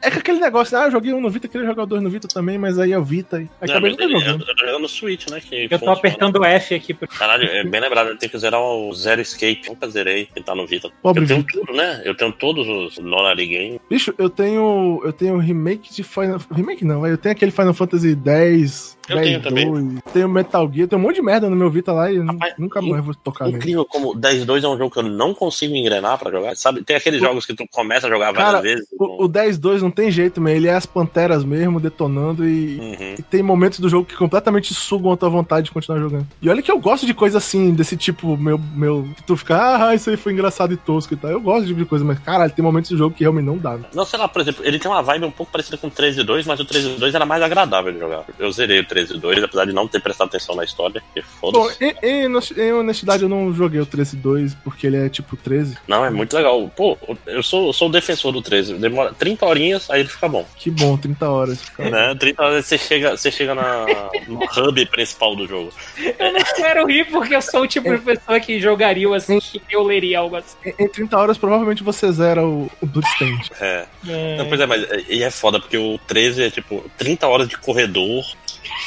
é 0.00 0.10
que 0.10 0.18
aquele 0.18 0.38
negócio, 0.38 0.78
ah, 0.78 0.84
eu 0.84 0.90
joguei 0.92 1.12
um 1.12 1.20
no 1.20 1.28
Vita, 1.28 1.48
queria 1.48 1.66
jogar 1.66 1.86
dois 1.86 2.00
no 2.02 2.08
Vita 2.08 2.28
também, 2.28 2.56
mas 2.56 2.78
aí 2.78 2.92
é 2.92 2.98
o 2.98 3.02
Vita. 3.04 3.38
Aí 3.38 3.48
Não, 3.62 3.68
acabei 3.70 3.90
nunca 3.90 4.04
ele- 4.04 4.12
jogando. 4.20 4.40
eu, 4.42 4.46
tô 4.54 4.60
jogando 4.66 4.82
no 4.82 4.88
Switch, 4.88 5.28
né? 5.28 5.40
Que 5.40 5.64
Eu 5.64 5.68
tô 5.70 5.78
funciona. 5.78 5.98
apertando 5.98 6.44
F 6.44 6.74
aqui. 6.76 6.94
Por... 6.94 7.08
Caralho, 7.08 7.44
é 7.48 7.64
bem 7.64 7.80
lembrado, 7.80 8.08
eu 8.10 8.16
tenho 8.16 8.30
que 8.30 8.38
zerar 8.38 8.60
o 8.60 8.92
Zero 8.94 9.20
Escape. 9.20 9.62
Nunca 9.68 9.88
zerei, 9.88 10.26
que 10.26 10.40
tá 10.42 10.54
no 10.54 10.64
Vita. 10.66 10.88
Pobre 11.02 11.24
eu 11.24 11.26
tenho 11.28 11.40
Vita. 11.40 11.52
tudo, 11.60 11.72
né? 11.76 12.00
Eu 12.04 12.14
tenho 12.16 12.30
todos 12.32 12.66
os 12.68 12.98
Nonary 12.98 13.46
Game. 13.46 13.80
Bicho, 13.90 14.14
eu 14.18 14.30
tenho. 14.30 15.00
Eu 15.04 15.12
tenho 15.12 15.36
remake 15.38 15.92
de 15.92 16.02
Final. 16.04 16.40
Remake 16.54 16.84
não, 16.84 17.04
eu 17.06 17.18
tenho 17.18 17.32
aquele 17.32 17.50
Final 17.50 17.74
Fantasy 17.74 18.16
X. 18.24 18.96
Eu 19.08 19.20
tenho 19.20 19.42
também. 19.42 19.70
2, 19.70 20.00
tenho 20.12 20.28
Metal 20.28 20.70
Gear, 20.72 20.88
tem 20.88 20.98
um 20.98 21.02
monte 21.02 21.16
de 21.16 21.22
merda 21.22 21.50
no 21.50 21.56
meu 21.56 21.70
Vita 21.70 21.92
lá 21.92 22.10
e 22.10 22.18
Rapaz, 22.18 22.54
nunca 22.58 22.80
mais 22.80 23.04
vou 23.04 23.14
tocar 23.14 23.46
nele. 23.46 23.58
Incrível 23.58 23.84
como 23.84 24.14
10-2 24.14 24.64
é 24.64 24.68
um 24.68 24.78
jogo 24.78 24.90
que 24.90 24.98
eu 24.98 25.02
não 25.02 25.34
consigo 25.34 25.74
engrenar 25.74 26.18
pra 26.18 26.30
jogar. 26.30 26.56
Sabe, 26.56 26.82
tem 26.82 26.96
aqueles 26.96 27.20
jogos 27.20 27.44
que 27.46 27.54
tu 27.54 27.66
começa 27.70 28.06
a 28.06 28.10
jogar 28.10 28.32
várias 28.32 28.44
Cara, 28.44 28.62
vezes. 28.62 28.86
O, 28.98 29.24
o 29.24 29.28
10-2 29.28 29.80
não 29.80 29.90
tem 29.90 30.10
jeito, 30.10 30.40
man. 30.40 30.50
Ele 30.50 30.68
é 30.68 30.74
as 30.74 30.86
panteras 30.86 31.44
mesmo, 31.44 31.80
detonando 31.80 32.46
e. 32.46 32.78
Uhum. 32.78 33.14
E 33.18 33.22
tem 33.22 33.42
momentos 33.42 33.78
do 33.78 33.88
jogo 33.88 34.06
que 34.06 34.16
completamente 34.16 34.72
sugam 34.74 35.12
a 35.12 35.16
tua 35.16 35.28
vontade 35.28 35.66
de 35.66 35.72
continuar 35.72 36.00
jogando. 36.00 36.26
E 36.40 36.48
olha 36.48 36.62
que 36.62 36.70
eu 36.70 36.78
gosto 36.78 37.06
de 37.06 37.14
coisa 37.14 37.38
assim, 37.38 37.72
desse 37.74 37.96
tipo, 37.96 38.36
meu. 38.36 38.58
meu 38.74 39.08
que 39.16 39.22
tu 39.22 39.36
fica, 39.36 39.88
ah, 39.88 39.94
isso 39.94 40.10
aí 40.10 40.16
foi 40.16 40.32
engraçado 40.32 40.72
e 40.72 40.76
tosco 40.76 41.14
e 41.14 41.16
tal. 41.16 41.30
Eu 41.30 41.40
gosto 41.40 41.66
tipo 41.66 41.78
de 41.78 41.84
coisa, 41.84 42.04
mas 42.04 42.18
caralho, 42.18 42.52
tem 42.52 42.64
momentos 42.64 42.90
do 42.90 42.96
jogo 42.96 43.14
que 43.14 43.22
realmente 43.22 43.44
não 43.44 43.58
dá. 43.58 43.76
né? 43.76 43.84
Não, 43.94 44.04
sei 44.04 44.18
lá, 44.18 44.28
por 44.28 44.40
exemplo, 44.40 44.64
ele 44.64 44.78
tem 44.78 44.90
uma 44.90 45.02
vibe 45.02 45.24
um 45.26 45.30
pouco 45.30 45.52
parecida 45.52 45.76
com 45.76 45.88
o 45.88 45.90
13-2, 45.90 46.44
mas 46.46 46.60
o 46.60 46.64
13-2 46.64 47.14
era 47.14 47.26
mais 47.26 47.42
agradável 47.42 47.92
de 47.92 47.98
jogar. 47.98 48.24
Eu 48.38 48.50
zerei 48.52 48.80
o 48.80 48.84
13-2, 48.94 49.42
apesar 49.44 49.64
de 49.66 49.72
não 49.72 49.88
ter 49.88 50.00
prestado 50.00 50.28
atenção 50.28 50.54
na 50.54 50.64
história, 50.64 51.02
Bom, 51.40 51.52
foda-se. 51.52 51.84
em, 51.84 51.94
em 52.08 52.26
hones- 52.26 52.56
em 52.56 52.72
honestidade, 52.72 53.22
eu 53.22 53.28
não 53.28 53.52
joguei 53.52 53.80
o 53.80 53.86
13-2 53.86 54.56
porque 54.62 54.86
ele 54.86 54.96
é 54.96 55.08
tipo 55.08 55.36
13. 55.36 55.76
Não, 55.88 56.04
é 56.04 56.10
muito 56.10 56.34
legal. 56.36 56.70
Pô, 56.76 56.96
eu 57.26 57.42
sou, 57.42 57.66
eu 57.66 57.72
sou 57.72 57.88
o 57.88 57.92
defensor 57.92 58.32
do 58.32 58.40
13. 58.42 58.74
Demora 58.74 59.12
30 59.12 59.44
horinhas, 59.46 59.90
aí 59.90 60.00
ele 60.00 60.08
fica 60.08 60.28
bom. 60.28 60.46
Que 60.56 60.70
bom, 60.70 60.96
30 60.96 61.28
horas. 61.28 61.60
cara. 61.70 61.90
Né? 61.90 62.14
30 62.14 62.42
horas 62.42 62.66
você 62.66 62.78
chega, 62.78 63.16
você 63.16 63.30
chega 63.30 63.54
na, 63.54 63.86
no 64.28 64.40
hub 64.44 64.86
principal 64.86 65.34
do 65.36 65.46
jogo. 65.46 65.72
Eu 66.18 66.32
não 66.32 66.40
quero 66.56 66.86
rir 66.86 67.04
porque 67.10 67.34
eu 67.34 67.42
sou 67.42 67.62
o 67.62 67.66
tipo 67.66 67.90
de 67.90 67.98
pessoa 68.02 68.38
que 68.40 68.60
jogaria 68.60 69.08
o 69.08 69.14
assim, 69.14 69.38
que 69.40 69.60
eu 69.70 69.82
leria 69.82 70.18
algo 70.20 70.36
assim. 70.36 70.56
Em, 70.64 70.84
em 70.84 70.88
30 70.88 71.16
horas, 71.18 71.38
provavelmente 71.38 71.82
você 71.82 72.10
zera 72.12 72.42
o, 72.44 72.70
o 72.80 72.86
Bloodstained. 72.86 73.50
É. 73.60 73.86
É. 74.06 74.36
Não, 74.38 74.46
pois 74.48 74.60
é, 74.60 74.66
mas 74.66 74.82
é- 74.84 75.02
e 75.08 75.22
é 75.22 75.30
foda, 75.30 75.58
porque 75.58 75.76
o 75.78 75.98
13 76.06 76.44
é 76.44 76.50
tipo 76.50 76.84
30 76.98 77.26
horas 77.26 77.48
de 77.48 77.56
corredor, 77.58 78.24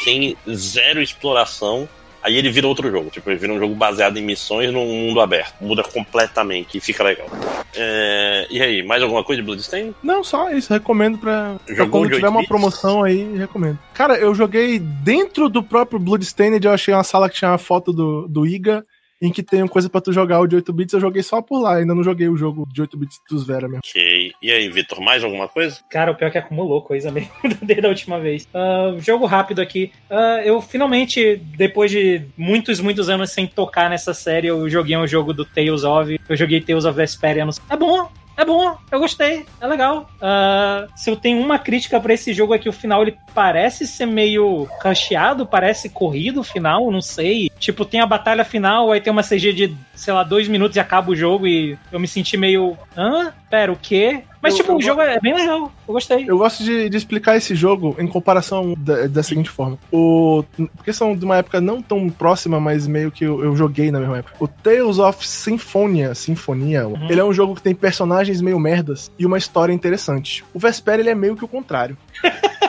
sem 0.03 0.35
zero 0.49 1.01
exploração. 1.01 1.87
Aí 2.23 2.35
ele 2.35 2.49
vira 2.49 2.67
outro 2.67 2.91
jogo. 2.91 3.09
Tipo, 3.09 3.29
ele 3.29 3.39
vira 3.39 3.53
um 3.53 3.59
jogo 3.59 3.73
baseado 3.73 4.17
em 4.17 4.21
missões 4.21 4.73
num 4.73 4.85
mundo 4.85 5.21
aberto. 5.21 5.53
Muda 5.61 5.81
completamente 5.81 6.77
e 6.77 6.81
fica 6.81 7.03
legal. 7.03 7.27
É, 7.73 8.47
e 8.49 8.61
aí, 8.61 8.83
mais 8.83 9.01
alguma 9.01 9.23
coisa 9.23 9.41
de 9.41 9.45
Bloodstained? 9.45 9.95
Não, 10.03 10.23
só 10.23 10.51
isso. 10.51 10.73
Recomendo 10.73 11.17
pra. 11.17 11.55
pra 11.65 11.87
quando 11.87 12.05
tiver 12.09 12.25
8 12.25 12.27
uma 12.27 12.39
bits? 12.39 12.47
promoção 12.49 13.03
aí, 13.03 13.37
recomendo. 13.37 13.79
Cara, 13.93 14.17
eu 14.17 14.35
joguei 14.35 14.77
dentro 14.79 15.47
do 15.47 15.63
próprio 15.63 15.99
Bloodstained. 15.99 16.65
Eu 16.65 16.73
achei 16.73 16.93
uma 16.93 17.03
sala 17.03 17.29
que 17.29 17.37
tinha 17.37 17.51
uma 17.51 17.57
foto 17.57 17.93
do, 17.93 18.27
do 18.27 18.45
Iga. 18.45 18.83
Em 19.21 19.31
que 19.31 19.41
tem 19.41 19.65
coisa 19.67 19.89
pra 19.89 19.99
tu 19.99 20.13
jogar 20.13 20.39
o 20.39 20.47
de 20.47 20.55
8 20.55 20.71
bits, 20.71 20.93
eu 20.93 20.99
joguei 21.01 21.23
só 21.23 21.41
por 21.41 21.59
lá, 21.59 21.77
ainda 21.77 21.95
não 21.95 22.03
joguei 22.03 22.29
o 22.29 22.37
jogo 22.37 22.67
de 22.71 22.81
8 22.81 22.95
bits 22.97 23.19
dos 23.29 23.47
Vera 23.47 23.67
mesmo. 23.67 23.81
Ok. 23.83 24.31
E 24.41 24.51
aí, 24.51 24.69
Vitor, 24.69 25.01
mais 25.01 25.23
alguma 25.23 25.47
coisa? 25.47 25.79
Cara, 25.89 26.11
o 26.11 26.15
pior 26.15 26.27
é 26.27 26.31
que 26.31 26.37
acumulou 26.37 26.83
coisa 26.83 27.11
mesmo 27.11 27.31
desde 27.63 27.85
a 27.85 27.89
última 27.89 28.19
vez. 28.19 28.47
Ah, 28.53 28.95
jogo 28.99 29.25
rápido 29.25 29.59
aqui. 29.59 29.91
Ah, 30.09 30.41
eu 30.45 30.61
finalmente, 30.61 31.35
depois 31.57 31.89
de 31.89 32.21
muitos, 32.37 32.79
muitos 32.79 33.09
anos 33.09 33.31
sem 33.31 33.47
tocar 33.47 33.89
nessa 33.89 34.13
série, 34.13 34.47
eu 34.47 34.69
joguei 34.69 34.95
um 34.95 35.07
jogo 35.07 35.33
do 35.33 35.43
Tales 35.45 35.83
of. 35.83 36.19
Eu 36.29 36.35
joguei 36.37 36.61
Tales 36.61 36.85
of 36.85 36.95
Vesperia. 36.95 37.43
no- 37.43 37.51
É 37.69 37.75
bom, 37.75 38.11
é 38.37 38.45
bom, 38.45 38.77
eu 38.91 38.99
gostei, 38.99 39.45
é 39.59 39.67
legal. 39.67 40.07
Ah, 40.21 40.87
se 40.95 41.09
eu 41.09 41.15
tenho 41.15 41.41
uma 41.41 41.57
crítica 41.57 41.99
pra 41.99 42.13
esse 42.13 42.33
jogo 42.33 42.53
é 42.53 42.59
que 42.59 42.69
o 42.69 42.73
final 42.73 43.01
ele 43.01 43.17
parece 43.33 43.87
ser 43.87 44.05
meio 44.05 44.67
cacheado, 44.79 45.45
parece 45.45 45.89
corrido 45.89 46.41
o 46.41 46.43
final, 46.43 46.91
não 46.91 47.01
sei. 47.01 47.49
Tipo, 47.59 47.83
tem 47.83 47.99
a 47.99 48.05
batalha 48.05 48.45
final, 48.45 48.91
aí 48.91 49.01
tem 49.01 49.11
uma 49.11 49.23
CG 49.23 49.53
de, 49.53 49.75
sei 49.95 50.13
lá, 50.13 50.23
dois 50.23 50.47
minutos 50.47 50.77
e 50.77 50.79
acaba 50.79 51.11
o 51.11 51.15
jogo 51.15 51.47
e 51.47 51.77
eu 51.91 51.99
me 51.99 52.07
senti 52.07 52.37
meio. 52.37 52.77
Hã? 52.95 53.33
Pera, 53.49 53.71
o 53.71 53.75
quê? 53.75 54.23
Mas, 54.41 54.53
Eu- 54.53 54.57
tipo, 54.57 54.71
eu 54.73 54.77
o 54.77 54.81
jogo 54.81 55.01
é 55.01 55.19
bem 55.19 55.33
legal, 55.33 55.71
eu 55.87 55.93
gostei. 55.93 56.25
Eu 56.27 56.37
gosto 56.37 56.63
de, 56.63 56.89
de 56.89 56.97
explicar 56.97 57.35
esse 57.37 57.55
jogo 57.55 57.95
em 57.99 58.07
comparação 58.07 58.75
da, 58.77 59.07
da 59.07 59.23
seguinte 59.23 59.49
forma. 59.49 59.77
O, 59.91 60.43
porque 60.75 60.93
são 60.93 61.15
de 61.15 61.25
uma 61.25 61.37
época 61.37 61.59
não 61.59 61.81
tão 61.81 62.09
próxima, 62.09 62.59
mas 62.59 62.85
meio 62.87 63.11
que 63.11 63.23
eu, 63.25 63.43
eu 63.43 63.55
joguei 63.55 63.89
na 63.91 63.99
mesma 63.99 64.19
época. 64.19 64.35
O 64.39 64.47
Tales 64.47 64.99
of 64.99 65.27
Symphonia, 65.27 66.13
Sinfonia, 66.13 66.83
ele 67.09 67.19
é 67.19 67.23
um 67.23 67.33
jogo 67.33 67.55
que 67.55 67.61
tem 67.61 67.73
personagens 67.73 68.41
meio 68.41 68.59
merdas 68.59 69.11
e 69.17 69.25
uma 69.25 69.37
história 69.37 69.73
interessante. 69.73 70.43
O 70.53 70.59
Vesper, 70.59 70.99
ele 70.99 71.09
é 71.09 71.15
meio 71.15 71.35
que 71.35 71.43
o 71.43 71.47
contrário. 71.47 71.97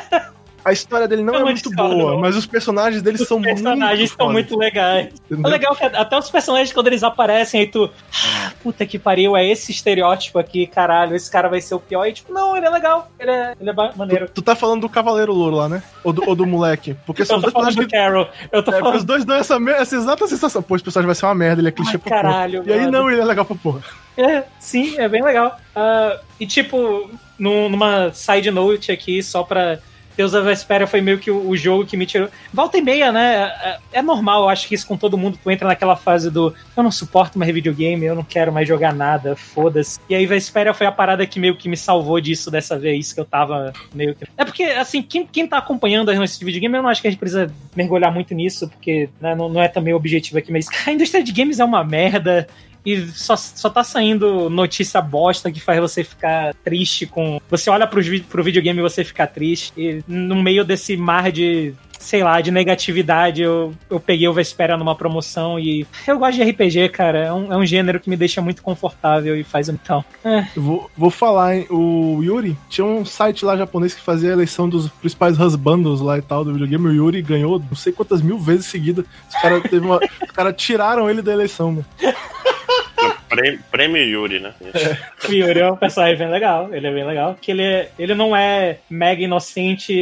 A 0.69 0.73
história 0.73 1.09
dele 1.09 1.23
não 1.23 1.35
é 1.35 1.39
não 1.39 1.47
muito 1.47 1.71
boa, 1.71 2.13
não. 2.13 2.19
mas 2.21 2.37
os 2.37 2.45
personagens 2.47 3.01
dele 3.03 3.17
Os 3.21 3.27
são 3.27 3.41
personagens 3.41 3.99
muito 3.99 4.09
são 4.11 4.17
fodas, 4.19 4.33
muito 4.33 4.57
legais. 4.59 5.09
entendeu? 5.27 5.47
É 5.47 5.51
legal 5.51 5.75
que 5.75 5.85
até 5.85 6.19
os 6.19 6.31
personagens, 6.31 6.73
quando 6.73 6.89
eles 6.89 7.03
aparecem, 7.03 7.61
aí 7.61 7.67
tu. 7.67 7.91
"Ah, 8.13 8.53
puta 8.63 8.85
que 8.87 8.99
pariu, 8.99 9.37
é 9.37 9.47
esse 9.47 9.73
estereótipo 9.73 10.39
aqui, 10.39 10.67
caralho, 10.67 11.17
esse 11.17 11.31
cara 11.31 11.49
vai 11.49 11.61
ser 11.61 11.75
o 11.75 11.81
pior. 11.81 12.07
E 12.07 12.13
tipo, 12.13 12.33
não, 12.33 12.57
ele 12.57 12.67
é 12.67 12.71
legal, 12.71 13.11
ele 13.19 13.31
é, 13.31 13.55
ele 13.61 13.71
é 13.71 13.73
maneiro. 13.97 14.27
Tu, 14.27 14.33
tu 14.35 14.43
tá 14.43 14.55
falando 14.55 14.83
do 14.83 14.89
Cavaleiro 14.89 15.33
Louro 15.33 15.57
lá, 15.57 15.69
né? 15.69 15.83
Ou 16.05 16.13
do, 16.13 16.29
ou 16.29 16.35
do 16.35 16.47
moleque? 16.47 16.95
Porque 17.07 17.25
são 17.25 17.37
os 17.37 17.43
dois 17.43 17.55
personagens 17.55 17.85
do 17.87 17.91
Carol. 17.91 18.29
Eu 18.53 18.63
tô 18.63 18.71
É, 18.73 18.79
falando. 18.81 18.97
os 18.97 19.05
dois 19.05 19.25
dão 19.25 19.37
essa, 19.37 19.57
essa 19.79 19.97
exata 19.97 20.27
sensação. 20.27 20.63
Pô, 20.63 20.77
esse 20.77 20.85
personagem 20.85 21.07
vai 21.07 21.15
ser 21.15 21.27
uma 21.27 21.35
merda, 21.35 21.61
ele 21.61 21.69
é 21.69 21.73
clichê 21.73 21.93
Ai, 21.93 21.99
pra 21.99 22.11
porra. 22.11 22.23
caralho, 22.23 22.63
E 22.67 22.73
aí 22.73 22.91
não, 22.91 23.11
ele 23.11 23.21
é 23.21 23.25
legal 23.25 23.45
pra 23.45 23.57
porra. 23.57 23.81
É, 24.17 24.43
sim, 24.59 24.99
é 24.99 25.09
bem 25.09 25.23
legal. 25.23 25.57
Ah, 25.75 26.19
e 26.41 26.47
tipo, 26.47 27.09
num- 27.39 27.69
numa 27.69 28.11
side 28.13 28.51
note 28.51 28.91
aqui, 28.93 29.23
só 29.23 29.43
pra. 29.43 29.79
Deus 30.19 30.33
da 30.33 30.41
Vespera 30.41 30.85
foi 30.85 31.01
meio 31.01 31.17
que 31.17 31.31
o, 31.31 31.57
jogo 31.57 31.87
que 31.87 31.97
me 31.97 32.05
tirou. 32.05 32.29
Volta 32.53 32.77
e 32.77 32.83
meia, 32.83 33.13
né? 33.13 33.53
É, 33.63 33.79
é 33.93 34.03
normal, 34.03 34.43
eu 34.43 34.49
acho 34.49 34.67
que 34.67 34.75
isso 34.75 34.85
com 34.85 34.97
todo 34.97 35.17
mundo. 35.17 35.39
Tu 35.41 35.49
entra 35.49 35.69
naquela 35.69 35.95
fase 35.95 36.29
do 36.29 36.53
eu 36.77 36.83
não 36.83 36.91
suporto 36.91 37.39
mais 37.39 37.55
videogame, 37.55 38.05
eu 38.05 38.17
não 38.17 38.25
quero 38.25 38.53
mais 38.53 38.67
jogar 38.67 38.93
nada, 38.93 39.37
foda-se. 39.37 40.01
E 40.09 40.17
aí 40.17 40.27
Vespera 40.27 40.75
foi 40.75 40.89
a 40.89 40.93
parada 40.93 41.25
que 41.25 41.39
meio 41.39 41.57
que 41.57 41.69
me 41.69 41.77
salvou 41.77 42.21
disso 42.21 42.51
dessa 42.51 42.77
vez, 42.77 43.13
que 43.13 43.21
eu 43.21 43.25
tava 43.25 43.73
meio 43.95 44.13
que. 44.17 44.27
É 44.37 44.45
porque, 44.45 44.65
assim, 44.65 45.03
quem, 45.03 45.25
quem 45.25 45.47
tá 45.47 45.59
acompanhando 45.59 46.11
a 46.11 46.15
notícia 46.17 46.41
de 46.41 46.45
videogame, 46.45 46.77
eu 46.77 46.83
não 46.83 46.91
acho 46.91 47.01
que 47.01 47.07
a 47.07 47.11
gente 47.13 47.21
precisa 47.21 47.49
mergulhar 47.77 48.13
muito 48.13 48.35
nisso, 48.35 48.69
porque 48.69 49.09
né, 49.21 49.37
não, 49.37 49.49
não 49.49 49.63
é 49.63 49.69
também 49.69 49.95
o 49.95 49.97
objetivo 49.97 50.39
aqui, 50.39 50.51
mas 50.51 50.67
a 50.85 50.91
indústria 50.91 51.23
de 51.23 51.31
games 51.31 51.61
é 51.61 51.65
uma 51.65 51.85
merda 51.85 52.49
e 52.89 53.07
só, 53.09 53.37
só 53.37 53.69
tá 53.69 53.85
saindo 53.85 54.49
notícia 54.49 55.01
bosta 55.03 55.53
que 55.53 55.61
faz 55.61 55.79
você 55.79 56.03
ficar 56.03 56.55
triste 56.65 57.05
com. 57.05 57.39
Você 57.51 57.69
olha 57.69 57.87
pros, 57.87 58.09
pro 58.21 58.43
videogame 58.43 58.79
e 58.79 58.83
você 58.83 59.05
fica 59.05 59.27
triste. 59.27 59.73
E 59.77 60.03
no 60.09 60.37
meio 60.37 60.65
desse 60.65 60.97
mar 60.97 61.31
de. 61.31 61.75
Sei 61.99 62.23
lá, 62.23 62.41
de 62.41 62.51
negatividade, 62.51 63.43
eu, 63.43 63.75
eu 63.91 63.99
peguei 63.99 64.29
o 64.29 64.33
Vespera 64.33 64.77
numa 64.77 64.95
promoção 64.95 65.59
e 65.59 65.87
eu 66.07 66.19
gosto 66.19 66.37
de 66.37 66.49
RPG, 66.51 66.89
cara. 66.91 67.19
É 67.27 67.33
um, 67.33 67.53
é 67.53 67.57
um 67.57 67.67
gênero 67.67 67.99
que 67.99 68.09
me 68.09 68.17
deixa 68.17 68.41
muito 68.41 68.63
confortável 68.63 69.37
e 69.37 69.43
faz 69.43 69.69
então. 69.69 70.05
É, 70.25 70.47
Eu 70.57 70.63
vou, 70.63 70.91
vou 70.97 71.11
falar, 71.11 71.57
hein? 71.57 71.67
O 71.69 72.21
Yuri 72.23 72.57
tinha 72.69 72.87
um 72.87 73.05
site 73.05 73.45
lá 73.45 73.57
japonês 73.57 73.95
que 73.95 74.01
fazia 74.01 74.31
a 74.31 74.33
eleição 74.33 74.69
dos 74.69 74.89
principais 74.89 75.39
husbandos 75.41 76.01
lá 76.01 76.17
e 76.17 76.23
tal 76.23 76.45
do 76.45 76.53
videogame. 76.53 76.87
O 76.89 76.93
Yuri 76.93 77.21
ganhou 77.21 77.59
não 77.59 77.77
sei 77.77 77.93
quantas 77.93 78.23
mil 78.23 78.39
vezes 78.39 78.67
seguida. 78.67 79.05
Os 79.29 79.43
caras 79.43 79.63
teve 79.65 79.85
uma- 79.85 79.99
os 79.99 80.31
caras 80.33 80.55
tiraram 80.57 81.11
ele 81.11 81.21
da 81.21 81.33
eleição, 81.33 81.73
mano. 81.73 81.85
Prêmio, 83.29 83.61
prêmio 83.71 84.03
Yuri, 84.03 84.41
né? 84.41 84.53
o 85.29 85.33
Yuri 85.33 85.61
é 85.61 85.71
um 85.71 85.77
personagem 85.77 86.17
bem 86.19 86.31
legal, 86.31 86.73
ele 86.73 86.87
é 86.87 86.93
bem 86.93 87.05
legal. 87.07 87.37
Que 87.41 87.51
ele, 87.51 87.63
é- 87.63 87.91
ele 87.99 88.15
não 88.15 88.35
é 88.35 88.79
mega 88.91 89.23
inocente, 89.23 89.93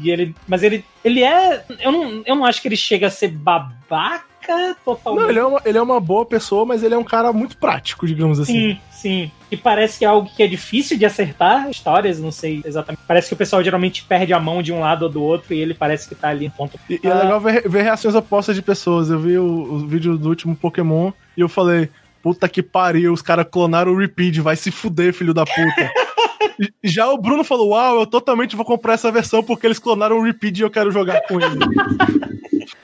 e 0.00 0.10
ele, 0.10 0.34
mas 0.48 0.62
ele, 0.62 0.84
ele 1.04 1.22
é. 1.22 1.62
Eu 1.80 1.92
não, 1.92 2.22
eu 2.26 2.34
não 2.36 2.44
acho 2.44 2.60
que 2.60 2.68
ele 2.68 2.76
chega 2.76 3.06
a 3.06 3.10
ser 3.10 3.28
babaca 3.28 4.76
totalmente. 4.84 5.22
Não, 5.22 5.30
ele 5.30 5.38
é, 5.38 5.44
uma, 5.44 5.62
ele 5.64 5.78
é 5.78 5.82
uma 5.82 6.00
boa 6.00 6.24
pessoa, 6.26 6.64
mas 6.66 6.82
ele 6.82 6.94
é 6.94 6.98
um 6.98 7.04
cara 7.04 7.32
muito 7.32 7.56
prático, 7.56 8.06
digamos 8.06 8.40
assim. 8.40 8.52
Sim, 8.72 8.78
sim. 8.90 9.30
E 9.50 9.56
parece 9.56 9.98
que 10.00 10.04
é 10.04 10.08
algo 10.08 10.28
que 10.34 10.42
é 10.42 10.46
difícil 10.46 10.98
de 10.98 11.04
acertar 11.04 11.70
histórias, 11.70 12.18
não 12.18 12.32
sei 12.32 12.60
exatamente. 12.64 13.02
Parece 13.06 13.28
que 13.28 13.34
o 13.34 13.36
pessoal 13.36 13.62
geralmente 13.62 14.02
perde 14.04 14.32
a 14.32 14.40
mão 14.40 14.62
de 14.62 14.72
um 14.72 14.80
lado 14.80 15.04
ou 15.04 15.08
do 15.08 15.22
outro 15.22 15.54
e 15.54 15.60
ele 15.60 15.74
parece 15.74 16.08
que 16.08 16.14
tá 16.14 16.28
ali 16.30 16.46
em 16.46 16.50
ponto. 16.50 16.78
E, 16.90 16.98
e 17.02 17.06
é 17.06 17.10
Ah. 17.12 17.22
legal 17.22 17.40
ver, 17.40 17.68
ver 17.68 17.82
reações 17.82 18.14
opostas 18.14 18.56
de 18.56 18.62
pessoas. 18.62 19.10
Eu 19.10 19.18
vi 19.20 19.38
o, 19.38 19.44
o 19.44 19.78
vídeo 19.86 20.16
do 20.18 20.28
último 20.28 20.56
Pokémon 20.56 21.12
e 21.36 21.40
eu 21.40 21.48
falei, 21.48 21.88
puta 22.22 22.48
que 22.48 22.62
pariu, 22.62 23.12
os 23.12 23.20
caras 23.22 23.46
clonaram 23.50 23.92
o 23.92 23.98
Repeat, 23.98 24.40
vai 24.40 24.56
se 24.56 24.70
fuder, 24.70 25.12
filho 25.12 25.34
da 25.34 25.44
puta. 25.44 25.92
Já 26.82 27.08
o 27.08 27.18
Bruno 27.18 27.42
falou: 27.44 27.70
Uau, 27.70 28.00
eu 28.00 28.06
totalmente 28.06 28.56
vou 28.56 28.64
comprar 28.64 28.94
essa 28.94 29.10
versão 29.10 29.42
porque 29.42 29.66
eles 29.66 29.78
clonaram 29.78 30.18
o 30.18 30.22
Repeat 30.22 30.58
e 30.58 30.62
eu 30.62 30.70
quero 30.70 30.90
jogar 30.90 31.20
com 31.22 31.40
ele. 31.40 31.58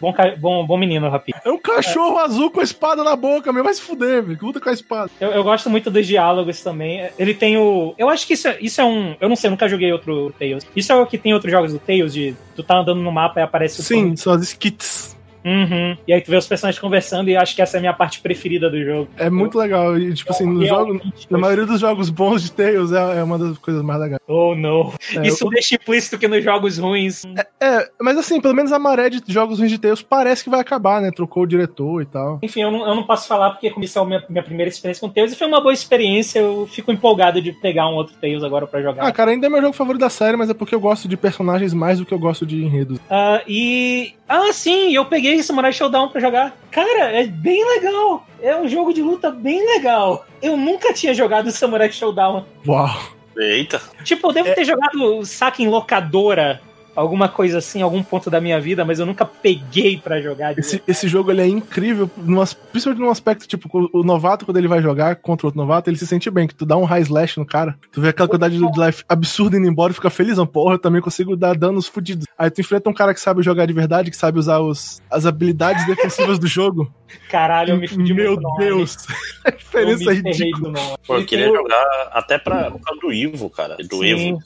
Bom, 0.01 0.15
bom, 0.39 0.65
bom 0.67 0.77
menino, 0.77 1.09
Rapi. 1.09 1.33
É 1.45 1.51
um 1.51 1.59
cachorro 1.59 2.19
azul 2.19 2.51
com 2.53 2.61
a 2.61 2.63
espada 2.63 3.03
na 3.03 3.17
boca, 3.17 3.53
meu. 3.53 3.65
Vai 3.65 3.75
se 3.75 3.83
fuder, 3.83 4.23
velho. 4.23 4.39
Luta 4.41 4.61
com 4.61 4.69
a 4.69 4.73
espada. 4.73 5.11
Eu, 5.21 5.31
eu 5.31 5.43
gosto 5.43 5.69
muito 5.69 5.91
dos 5.91 6.07
diálogos 6.07 6.63
também. 6.63 7.09
Ele 7.19 7.35
tem 7.35 7.57
o. 7.57 7.95
Eu 7.99 8.09
acho 8.09 8.25
que 8.27 8.35
isso, 8.35 8.47
é- 8.47 8.59
isso 8.61 8.81
é 8.81 8.85
um. 8.85 9.17
Eu 9.21 9.29
não 9.29 9.35
sei, 9.35 9.49
eu 9.49 9.51
nunca 9.53 9.69
joguei 9.69 9.93
outro 9.93 10.33
Tails. 10.39 10.65
Isso 10.77 10.93
é 10.93 10.95
o 10.97 11.07
que 11.07 11.19
tem 11.19 11.35
outros 11.35 11.51
jogos 11.51 11.73
do 11.73 11.81
Tails, 11.81 12.13
de 12.13 12.35
tu 12.55 12.63
tá 12.63 12.79
andando 12.79 13.01
no 13.01 13.11
mapa 13.11 13.41
e 13.41 13.43
aparece 13.43 13.81
o 13.81 13.83
Sim, 13.83 14.15
são 14.15 14.33
as 14.33 14.43
skits. 14.43 15.18
Uhum. 15.45 15.97
E 16.07 16.13
aí 16.13 16.21
tu 16.21 16.31
vê 16.31 16.37
os 16.37 16.47
personagens 16.47 16.81
conversando 16.81 17.29
e 17.31 17.35
eu 17.35 17.41
acho 17.41 17.55
que 17.55 17.63
essa 17.63 17.77
é 17.77 17.79
a 17.79 17.81
minha 17.81 17.93
parte 17.95 18.21
preferida 18.21 18.69
do 18.71 18.83
jogo. 18.85 19.09
É 19.17 19.31
muito 19.31 19.59
legal. 19.59 19.99
E, 19.99 20.13
tipo 20.15 20.31
assim, 20.31 20.45
jogos, 20.67 20.69
Realmente 20.69 21.27
na 21.31 21.39
maioria 21.39 21.67
dos 21.67 21.81
jogos 21.81 22.11
bons 22.11 22.43
de 22.43 22.53
Tails 22.53 22.93
é, 22.93 23.19
é 23.19 23.23
uma 23.23 23.39
das 23.39 23.59
coisas 23.59 23.83
mais 23.83 24.01
legais. 24.01 24.21
Oh, 24.27 24.55
não. 24.55 24.93
É, 25.17 25.27
Isso 25.27 25.47
o- 25.47 25.51
deixa 25.51 25.75
implícito 25.77 26.19
que 26.19 26.29
nos 26.29 26.43
jogos 26.43 26.79
ruins. 26.79 27.23
é, 27.61 27.89
mas 28.01 28.17
assim, 28.19 28.41
pelo 28.41 28.55
menos 28.55 28.73
a 28.73 28.79
maré 28.79 29.09
de 29.11 29.21
jogos 29.29 29.59
ruins 29.59 29.71
de 29.71 29.79
Tails 29.79 30.03
parece 30.03 30.45
que 30.45 30.51
vai 30.51 30.61
acabar, 30.61 31.01
né? 31.01 31.11
Trocou 31.11 31.43
o 31.45 31.47
diretor 31.47 32.03
e 32.03 32.07
tal. 32.07 32.39
Enfim, 32.43 32.63
eu 32.63 32.71
não, 32.71 32.87
eu 32.87 32.95
não 32.95 33.03
posso 33.05 33.27
falar 33.29 33.51
porque 33.51 33.71
como 33.71 33.85
isso 33.85 33.99
é 33.99 34.03
a 34.03 34.05
minha, 34.05 34.25
minha 34.29 34.43
primeira 34.43 34.69
experiência 34.69 35.01
com 35.01 35.13
Tails 35.13 35.33
e 35.33 35.37
foi 35.37 35.47
uma 35.47 35.61
boa 35.61 35.73
experiência. 35.73 36.41
Eu 36.41 36.67
fico 36.71 36.93
empolgado 36.93 37.41
de 37.41 37.53
pegar 37.53 37.89
um 37.89 37.95
outro 37.95 38.15
Tails 38.21 38.43
agora 38.45 38.67
pra 38.67 38.83
jogar. 38.83 39.07
Ah, 39.07 39.13
cara, 39.13 39.31
ainda 39.31 39.47
é 39.47 39.51
meu 39.51 39.61
jogo 39.61 39.73
favorito 39.73 40.01
da 40.01 40.11
série, 40.11 40.37
mas 40.37 40.51
é 40.51 40.55
porque 40.55 40.75
eu 40.75 40.81
gosto 40.81 41.09
de 41.09 41.17
personagens 41.17 41.73
mais 41.75 41.99
do 41.99 42.05
que 42.07 42.13
eu 42.13 42.19
gosto 42.19 42.45
de 42.47 42.63
enredos. 42.63 42.99
Ah, 43.11 43.43
e. 43.47 44.15
Ah, 44.29 44.53
sim, 44.53 44.95
eu 44.95 45.07
peguei 45.07 45.38
Samurai 45.43 45.73
Showdown 45.73 46.09
pra 46.09 46.21
jogar. 46.21 46.57
Cara, 46.71 47.13
é 47.13 47.25
bem 47.25 47.65
legal. 47.67 48.27
É 48.41 48.57
um 48.57 48.69
jogo 48.69 48.93
de 48.93 49.03
luta 49.03 49.31
bem 49.31 49.65
legal. 49.65 50.27
Eu 50.41 50.57
nunca 50.57 50.93
tinha 50.93 51.15
jogado 51.15 51.51
Samurai 51.51 51.91
Showdown. 51.91 52.45
Uau. 52.67 53.19
Eita. 53.37 53.81
Tipo, 54.03 54.29
eu 54.29 54.33
devo 54.33 54.55
ter 54.55 54.65
jogado 54.65 55.25
saque 55.25 55.63
em 55.63 55.69
locadora, 55.69 56.61
alguma 56.99 57.29
coisa 57.29 57.59
assim, 57.59 57.81
algum 57.83 58.03
ponto 58.03 58.29
da 58.31 58.41
minha 58.41 58.61
vida, 58.61 58.85
mas 58.85 58.99
eu 58.99 59.07
nunca 59.07 59.25
peguei 59.25 59.97
pra 59.99 60.21
jogar. 60.21 60.55
de 60.55 60.61
Esse, 60.61 60.83
esse 60.87 61.09
jogo 61.09 61.31
ele 61.31 61.43
é 61.43 61.47
incrível, 61.47 62.11
num 62.17 62.41
as- 62.41 62.55
principalmente 62.55 63.01
num 63.01 63.11
aspecto, 63.11 63.47
tipo, 63.47 63.69
o, 63.93 64.01
o 64.01 64.05
novato, 64.05 64.45
quando 64.45 64.57
ele 64.57 64.69
vai 64.69 64.83
jogar 64.83 65.17
contra 65.17 65.47
outro 65.47 65.61
novato, 65.61 65.89
ele 65.89 65.97
se 65.97 66.07
sente 66.07 66.31
bem, 66.31 66.47
que 66.49 66.55
tu 66.55 66.67
dá 66.67 66.77
um 66.77 66.85
high 66.85 67.03
slash 67.03 67.39
no 67.39 67.47
cara, 67.47 67.79
tu 67.93 68.01
vê 68.01 68.09
aquela 68.09 68.29
quantidade 68.29 68.59
de 68.59 68.81
life 68.81 69.05
absurda 69.09 69.57
indo 69.57 69.67
embora 69.69 69.93
e 69.93 69.95
fica 69.95 70.11
felizão, 70.11 70.47
porra, 70.47 70.75
eu 70.75 70.79
também 70.79 71.01
consigo 71.01 71.37
dar 71.37 71.57
danos 71.57 71.87
fudidos. 71.87 72.27
Aí 72.37 72.51
tu 72.51 72.61
enfrenta 72.61 72.89
um 72.91 72.95
cara 72.95 73.15
que 73.15 73.21
sabe 73.21 73.43
jogar 73.43 73.67
de 73.67 73.73
verdade, 73.73 74.11
que 74.11 74.17
sabe 74.17 74.39
usar 74.39 74.59
os, 74.61 75.01
as 75.11 75.27
habilidades 75.27 75.87
defensivas 75.87 76.39
do 76.39 76.47
jogo. 76.47 76.93
Caralho, 77.31 77.73
eu 77.73 77.77
me 77.79 77.89
fudi 77.89 78.13
Meu. 78.13 78.37
Deus, 78.59 78.97
a 79.45 79.51
diferença 79.57 80.11
é 80.11 80.15
ridícula. 80.15 80.73
Pô, 81.07 81.15
eu 81.15 81.19
Ele 81.19 81.27
queria 81.27 81.47
jogar 81.47 81.85
até 82.13 82.39
pra, 82.39 82.71
por 82.71 82.81
causa 82.81 83.01
do 83.01 83.13
Ivo, 83.13 83.49
cara. 83.49 83.77
Do 83.77 83.99
Sim. 83.99 84.29
Ivo, 84.31 84.39